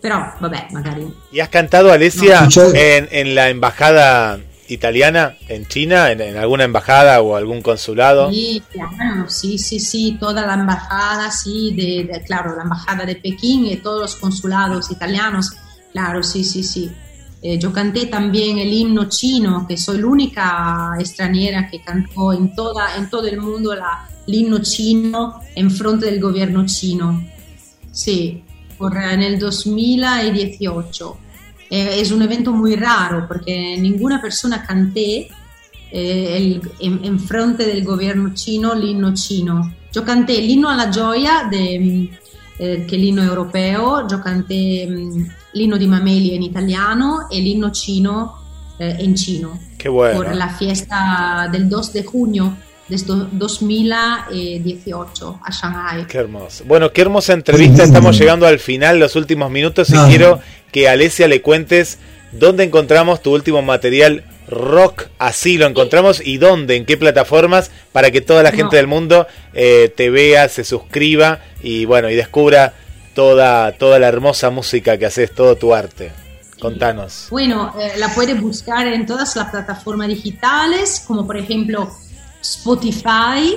però 0.00 0.36
vabbè, 0.38 0.68
magari. 0.70 1.12
¿Y 1.32 1.40
has 1.40 1.48
cantado 1.48 1.90
Alessia 1.90 2.42
no, 2.42 2.62
en, 2.74 3.08
en 3.10 3.34
la 3.34 3.48
embajada 3.48 4.38
italiana 4.70 5.36
en 5.48 5.66
China, 5.66 6.10
en, 6.10 6.36
alguna 6.36 6.64
embajada 6.64 7.20
o 7.20 7.36
algún 7.36 7.62
consulado? 7.62 8.30
Sí, 8.30 8.62
claro, 8.70 9.28
sí, 9.28 9.58
sí, 9.58 9.80
sí, 9.80 10.16
toda 10.18 10.46
la 10.46 10.54
embajada, 10.54 11.30
sí, 11.30 12.08
claro, 12.26 12.56
la 12.56 12.62
embajada 12.62 13.04
de 13.04 13.16
Pekín 13.16 13.66
y 13.66 13.76
todos 13.76 14.00
los 14.00 14.16
consulados 14.16 14.90
italianos, 14.90 15.52
claro, 15.92 16.22
sí, 16.22 16.44
sí, 16.44 16.62
sí. 16.62 16.90
Eh, 17.42 17.58
yo 17.58 17.72
canté 17.72 18.06
también 18.06 18.58
el 18.58 18.72
himno 18.72 19.08
chino, 19.08 19.66
que 19.66 19.76
soy 19.76 19.98
la 19.98 20.06
única 20.06 20.94
extranjera 20.98 21.70
que 21.70 21.82
cantó 21.82 22.32
en, 22.34 22.54
toda, 22.54 22.96
en 22.96 23.08
todo 23.08 23.26
el 23.26 23.40
mundo 23.40 23.74
la, 23.74 24.06
el 24.26 24.34
himno 24.34 24.58
chino 24.58 25.40
en 25.54 25.70
frente 25.70 26.06
del 26.06 26.20
gobierno 26.20 26.66
chino. 26.66 27.24
Sí, 27.92 28.44
por, 28.76 28.96
en 28.96 29.22
el 29.22 29.38
2018. 29.38 31.16
Eh, 31.70 32.00
es 32.00 32.10
un 32.10 32.20
evento 32.20 32.52
muy 32.52 32.74
raro 32.74 33.26
porque 33.28 33.76
ninguna 33.78 34.20
persona 34.20 34.66
canté 34.66 35.28
eh, 35.92 36.36
el, 36.36 36.60
en, 36.80 37.04
en, 37.04 37.20
frente 37.20 37.64
del 37.64 37.84
gobierno 37.84 38.34
chino 38.34 38.74
l'inno 38.74 39.14
chino. 39.14 39.72
Yo 39.92 40.04
canté 40.04 40.40
l'inno 40.40 40.68
alla 40.68 40.88
gioia, 40.88 41.46
de, 41.48 42.08
eh, 42.56 42.84
che 42.84 42.96
è 42.96 42.98
l'inno 42.98 43.22
europeo, 43.22 44.04
yo 44.06 44.20
canté 44.20 44.86
um, 44.88 45.32
l'inno 45.52 45.76
di 45.76 45.86
Mameli 45.86 46.34
in 46.34 46.42
italiano 46.42 47.28
e 47.30 47.38
l'inno 47.40 47.70
chino 47.70 48.40
eh, 48.76 48.96
in 49.00 49.14
chino. 49.14 49.60
Qué 49.76 49.88
bueno. 49.88 50.16
Por 50.16 50.34
la 50.34 50.48
fiesta 50.48 51.48
del 51.50 51.68
2 51.68 51.92
de 51.92 52.04
junio 52.04 52.56
desde 52.86 53.14
2018 53.30 55.40
a 55.42 55.50
Shanghai. 55.50 56.06
Qué 56.06 56.18
hermoso. 56.18 56.64
Bueno, 56.66 56.92
qué 56.92 57.00
hermosa 57.02 57.32
entrevista. 57.32 57.84
Estamos 57.84 58.18
llegando 58.18 58.46
al 58.46 58.58
final, 58.58 58.98
los 58.98 59.16
últimos 59.16 59.50
minutos, 59.50 59.88
y 59.90 59.96
quiero 60.08 60.40
que 60.72 60.88
Alesia 60.88 61.28
le 61.28 61.42
cuentes 61.42 61.98
dónde 62.32 62.64
encontramos 62.64 63.22
tu 63.22 63.34
último 63.34 63.62
material 63.62 64.24
rock, 64.48 65.06
así 65.18 65.58
lo 65.58 65.66
encontramos, 65.66 66.20
y 66.24 66.38
dónde, 66.38 66.76
en 66.76 66.84
qué 66.84 66.96
plataformas, 66.96 67.70
para 67.92 68.10
que 68.10 68.20
toda 68.20 68.42
la 68.42 68.52
gente 68.52 68.76
del 68.76 68.86
mundo 68.86 69.26
eh, 69.54 69.92
te 69.96 70.10
vea, 70.10 70.48
se 70.48 70.64
suscriba 70.64 71.40
y 71.62 71.84
bueno, 71.84 72.10
y 72.10 72.16
descubra 72.16 72.74
toda, 73.14 73.72
toda 73.72 73.98
la 73.98 74.08
hermosa 74.08 74.50
música 74.50 74.98
que 74.98 75.06
haces, 75.06 75.32
todo 75.34 75.56
tu 75.56 75.74
arte. 75.74 76.12
Contanos. 76.58 77.28
Bueno, 77.30 77.74
eh, 77.80 77.92
la 77.96 78.12
puedes 78.14 78.38
buscar 78.38 78.86
en 78.86 79.06
todas 79.06 79.34
las 79.34 79.50
plataformas 79.50 80.08
digitales, 80.08 81.02
como 81.06 81.26
por 81.26 81.38
ejemplo 81.38 81.90
Spotify, 82.42 83.56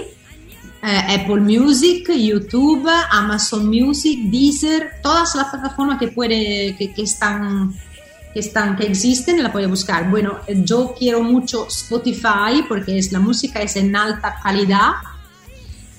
eh, 0.85 1.21
Apple 1.21 1.39
Music, 1.39 2.11
YouTube, 2.13 2.89
Amazon 3.09 3.67
Music, 3.67 4.19
Deezer, 4.29 4.95
todas 5.01 5.33
las 5.33 5.47
plataformas 5.47 5.97
que, 5.97 6.09
puede, 6.09 6.75
que, 6.75 6.93
que, 6.93 7.03
están, 7.03 7.73
que, 8.33 8.41
están, 8.41 8.75
que 8.75 8.87
existen, 8.87 9.41
la 9.41 9.49
puede 9.49 9.67
buscar. 9.67 10.09
Bueno, 10.09 10.39
yo 10.45 10.93
quiero 10.99 11.23
mucho 11.23 11.67
Spotify 11.69 12.65
porque 12.67 12.97
es, 12.97 13.13
la 13.13 13.21
música 13.21 13.61
es 13.61 13.77
en 13.77 13.95
alta 13.95 14.35
calidad, 14.43 14.91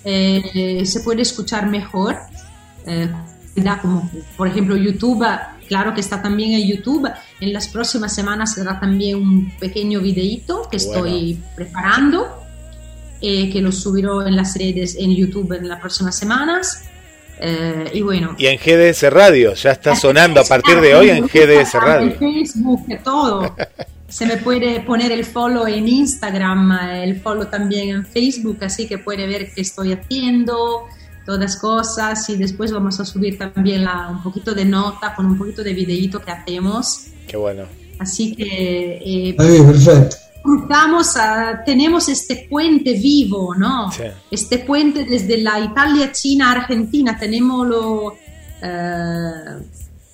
eh, 0.04 0.82
se 0.84 1.00
puede 1.00 1.22
escuchar 1.22 1.66
mejor. 1.66 2.18
Eh, 2.86 3.10
como 3.80 4.10
por 4.36 4.48
ejemplo 4.48 4.76
YouTube, 4.76 5.24
claro 5.66 5.94
que 5.94 6.02
está 6.02 6.20
también 6.20 6.60
en 6.60 6.68
YouTube. 6.68 7.10
En 7.40 7.54
las 7.54 7.68
próximas 7.68 8.14
semanas 8.14 8.52
será 8.52 8.78
también 8.78 9.16
un 9.16 9.50
pequeño 9.58 10.00
videito 10.00 10.68
que 10.68 10.76
estoy 10.76 11.40
preparando 11.56 12.43
eh, 13.26 13.48
que 13.50 13.62
lo 13.62 13.72
subiré 13.72 14.08
en 14.26 14.36
las 14.36 14.54
redes 14.54 14.96
en 14.98 15.16
YouTube 15.16 15.52
en 15.52 15.66
las 15.66 15.80
próximas 15.80 16.14
semanas. 16.14 16.82
Eh, 17.40 17.90
y 17.94 18.02
bueno. 18.02 18.36
Y 18.36 18.46
en 18.48 18.58
GDS 18.58 19.10
Radio, 19.10 19.54
ya 19.54 19.70
está 19.70 19.96
sonando 19.96 20.42
a 20.42 20.44
partir 20.44 20.78
de 20.78 20.94
hoy 20.94 21.08
en 21.08 21.24
GDS 21.32 21.72
Radio. 21.72 22.08
En 22.08 22.18
Facebook, 22.18 22.84
todo. 23.02 23.56
Se 24.08 24.26
me 24.26 24.36
puede 24.36 24.80
poner 24.80 25.10
el 25.10 25.24
follow 25.24 25.66
en 25.66 25.88
Instagram, 25.88 26.72
el 26.92 27.18
follow 27.22 27.46
también 27.46 27.88
en 27.88 28.04
Facebook, 28.04 28.58
así 28.60 28.86
que 28.86 28.98
puede 28.98 29.26
ver 29.26 29.50
qué 29.54 29.62
estoy 29.62 29.94
haciendo, 29.94 30.84
todas 31.24 31.56
cosas. 31.56 32.28
Y 32.28 32.36
después 32.36 32.72
vamos 32.72 33.00
a 33.00 33.06
subir 33.06 33.38
también 33.38 33.84
la, 33.84 34.08
un 34.10 34.22
poquito 34.22 34.54
de 34.54 34.66
nota 34.66 35.14
con 35.14 35.24
un 35.24 35.38
poquito 35.38 35.64
de 35.64 35.72
videíto 35.72 36.20
que 36.20 36.30
hacemos. 36.30 37.06
Qué 37.26 37.38
bueno. 37.38 37.64
Así 37.98 38.36
que. 38.36 39.30
Eh, 39.30 39.34
perfecto 39.34 40.24
tenemos 41.64 42.08
este 42.08 42.46
puente 42.50 42.92
vivo, 42.92 43.54
¿no? 43.54 43.90
Este 44.30 44.58
puente 44.58 45.04
desde 45.04 45.38
la 45.38 45.58
Italia, 45.60 46.12
China, 46.12 46.52
Argentina, 46.52 47.16
tenemos 47.18 47.66
lo, 47.66 48.14
eh, 48.62 49.58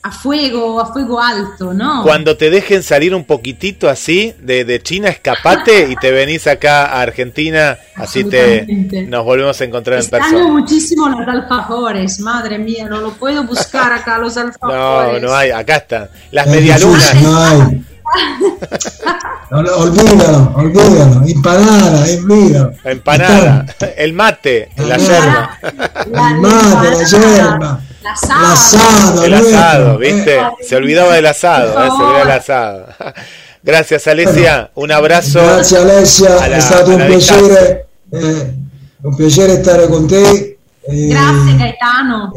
a 0.03 0.13
fuego, 0.13 0.81
a 0.81 0.93
fuego 0.93 1.21
alto, 1.21 1.75
¿no? 1.75 2.03
Cuando 2.05 2.37
te 2.37 2.49
dejen 2.49 2.83
salir 2.83 3.15
un 3.15 3.25
poquitito 3.25 3.89
así 3.89 4.33
de, 4.41 4.65
de 4.65 4.81
China, 4.83 5.09
escapate 5.11 5.89
y 5.91 5.97
te 5.97 6.11
venís 6.11 6.47
acá 6.47 6.87
a 6.87 7.03
Argentina, 7.03 7.77
así 7.97 8.25
te 8.25 8.65
nos 9.09 9.25
volvemos 9.25 9.61
a 9.61 9.65
encontrar 9.65 9.97
en 9.97 10.01
Extraño 10.03 10.25
persona. 10.31 10.53
muchísimo 10.53 11.09
los 11.09 11.29
alfajores, 11.29 12.19
madre 12.21 12.59
mía, 12.59 12.87
no 12.89 13.01
lo 13.01 13.11
puedo 13.13 13.45
buscar 13.45 13.93
acá 13.93 14.17
los 14.19 14.37
No, 14.37 14.43
alfajores. 14.43 15.23
no 15.23 15.35
hay, 15.35 15.51
acá 15.51 15.77
están. 15.77 16.09
Las 16.31 16.47
medialunas. 16.47 17.13
difícil, 17.13 17.31
no 17.31 17.41
hay. 17.43 17.85
Olvídalo, 19.51 20.53
olvídalo. 20.57 21.23
Empanada, 21.27 22.05
olvídalo. 22.05 22.73
La 22.85 22.91
empanada, 22.93 23.67
el 23.97 24.13
mate, 24.13 24.69
la 24.77 24.97
yerba. 24.97 25.59
El 26.05 26.13
mate, 26.41 26.91
la 26.91 27.05
yerba. 27.05 27.81
El 28.01 28.01
El 28.01 28.07
asado, 28.07 29.25
El 29.25 29.35
asado, 29.35 30.03
eh. 30.03 30.13
¿viste? 30.13 30.39
Se 30.67 30.77
olvidaba 30.77 31.15
del 31.15 31.27
asado, 31.27 31.71
¿eh? 31.71 31.87
se 31.87 32.03
olvidaba 32.03 32.19
del 32.21 32.31
asado. 32.31 32.87
Gracias, 33.63 34.07
Alesia. 34.07 34.71
Un 34.75 34.91
abrazo. 34.93 35.41
Grazie 35.41 35.79
Alessia, 35.79 36.43
a 36.43 36.49
la- 36.49 36.57
è 36.57 36.61
stato 36.61 36.91
un 36.93 37.05
piacere, 37.07 37.87
eh, 38.11 38.55
un 39.03 39.17
piacere 39.17 39.63
stare 39.63 39.87
con 39.89 40.07
te. 40.09 40.57
eh, 40.83 41.07
Grazie 41.09 41.57
Gaetano. 41.57 42.33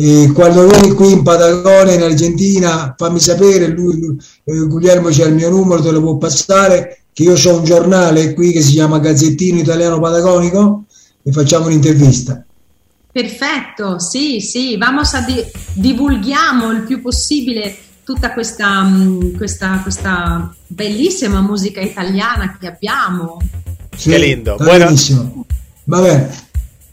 E 0.00 0.30
quando 0.32 0.64
vieni 0.68 0.94
qui 0.94 1.10
in 1.10 1.24
Patagonia, 1.24 1.92
in 1.94 2.02
Argentina, 2.02 2.94
fammi 2.96 3.18
sapere, 3.18 3.66
lui, 3.66 3.98
lui- 3.98 4.16
eh, 4.44 4.66
Guglielmo 4.68 5.08
c'è 5.08 5.26
il 5.26 5.34
mio 5.34 5.50
numero, 5.50 5.82
te 5.82 5.90
lo 5.90 6.00
può 6.00 6.16
passare, 6.18 7.00
che 7.12 7.24
io 7.24 7.32
ho 7.34 7.56
un 7.56 7.64
giornale 7.64 8.32
qui 8.32 8.52
che 8.52 8.60
si 8.60 8.74
chiama 8.74 9.00
Gazzettino 9.00 9.58
Italiano 9.58 9.98
Patagonico 9.98 10.84
e 11.20 11.32
facciamo 11.32 11.66
un'intervista. 11.66 12.44
Perfetto, 13.10 13.98
sì, 13.98 14.38
sì, 14.40 14.76
vamos 14.76 15.14
a 15.14 15.22
di- 15.22 15.44
divulghiamo 15.72 16.70
il 16.70 16.82
più 16.82 17.02
possibile 17.02 17.76
tutta 18.04 18.32
questa, 18.32 18.84
mm, 18.84 19.34
questa, 19.36 19.80
questa 19.82 20.54
bellissima 20.68 21.40
musica 21.40 21.80
italiana 21.80 22.56
che 22.56 22.68
abbiamo. 22.68 23.38
Sì, 23.96 24.10
Che 24.10 24.18
lindo. 24.18 24.54
benissimo. 24.60 25.44
Va 25.86 26.00
bene. 26.02 26.46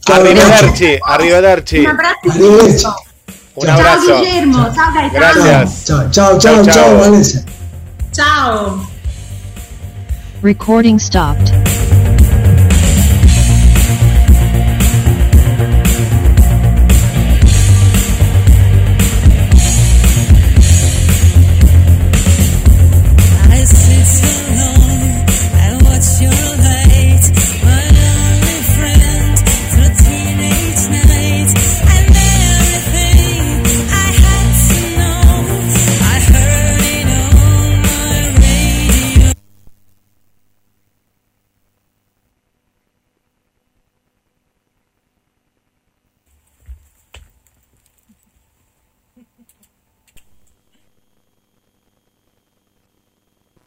Ciao, 0.05 0.19
Arrivederci, 0.19 0.97
arrivederci. 1.01 1.77
Un 1.79 1.85
abbraccio 1.87 2.29
Arrivederci. 2.29 2.85
Un 3.53 3.65
ciao 3.65 3.75
abrazo. 3.75 4.15
Guillermo, 4.19 4.71
ciao 4.71 4.91
Gaetano. 4.91 5.41
Gracias. 5.41 5.81
Ciao, 5.83 6.09
ciao, 6.11 6.37
ciao, 6.37 6.39
Ciao, 6.39 6.63
ciao, 6.63 6.73
ciao. 6.73 7.01
Alessia. 7.01 7.43
Ciao. 8.11 8.87
Recording 10.41 10.99
stopped. 10.99 11.51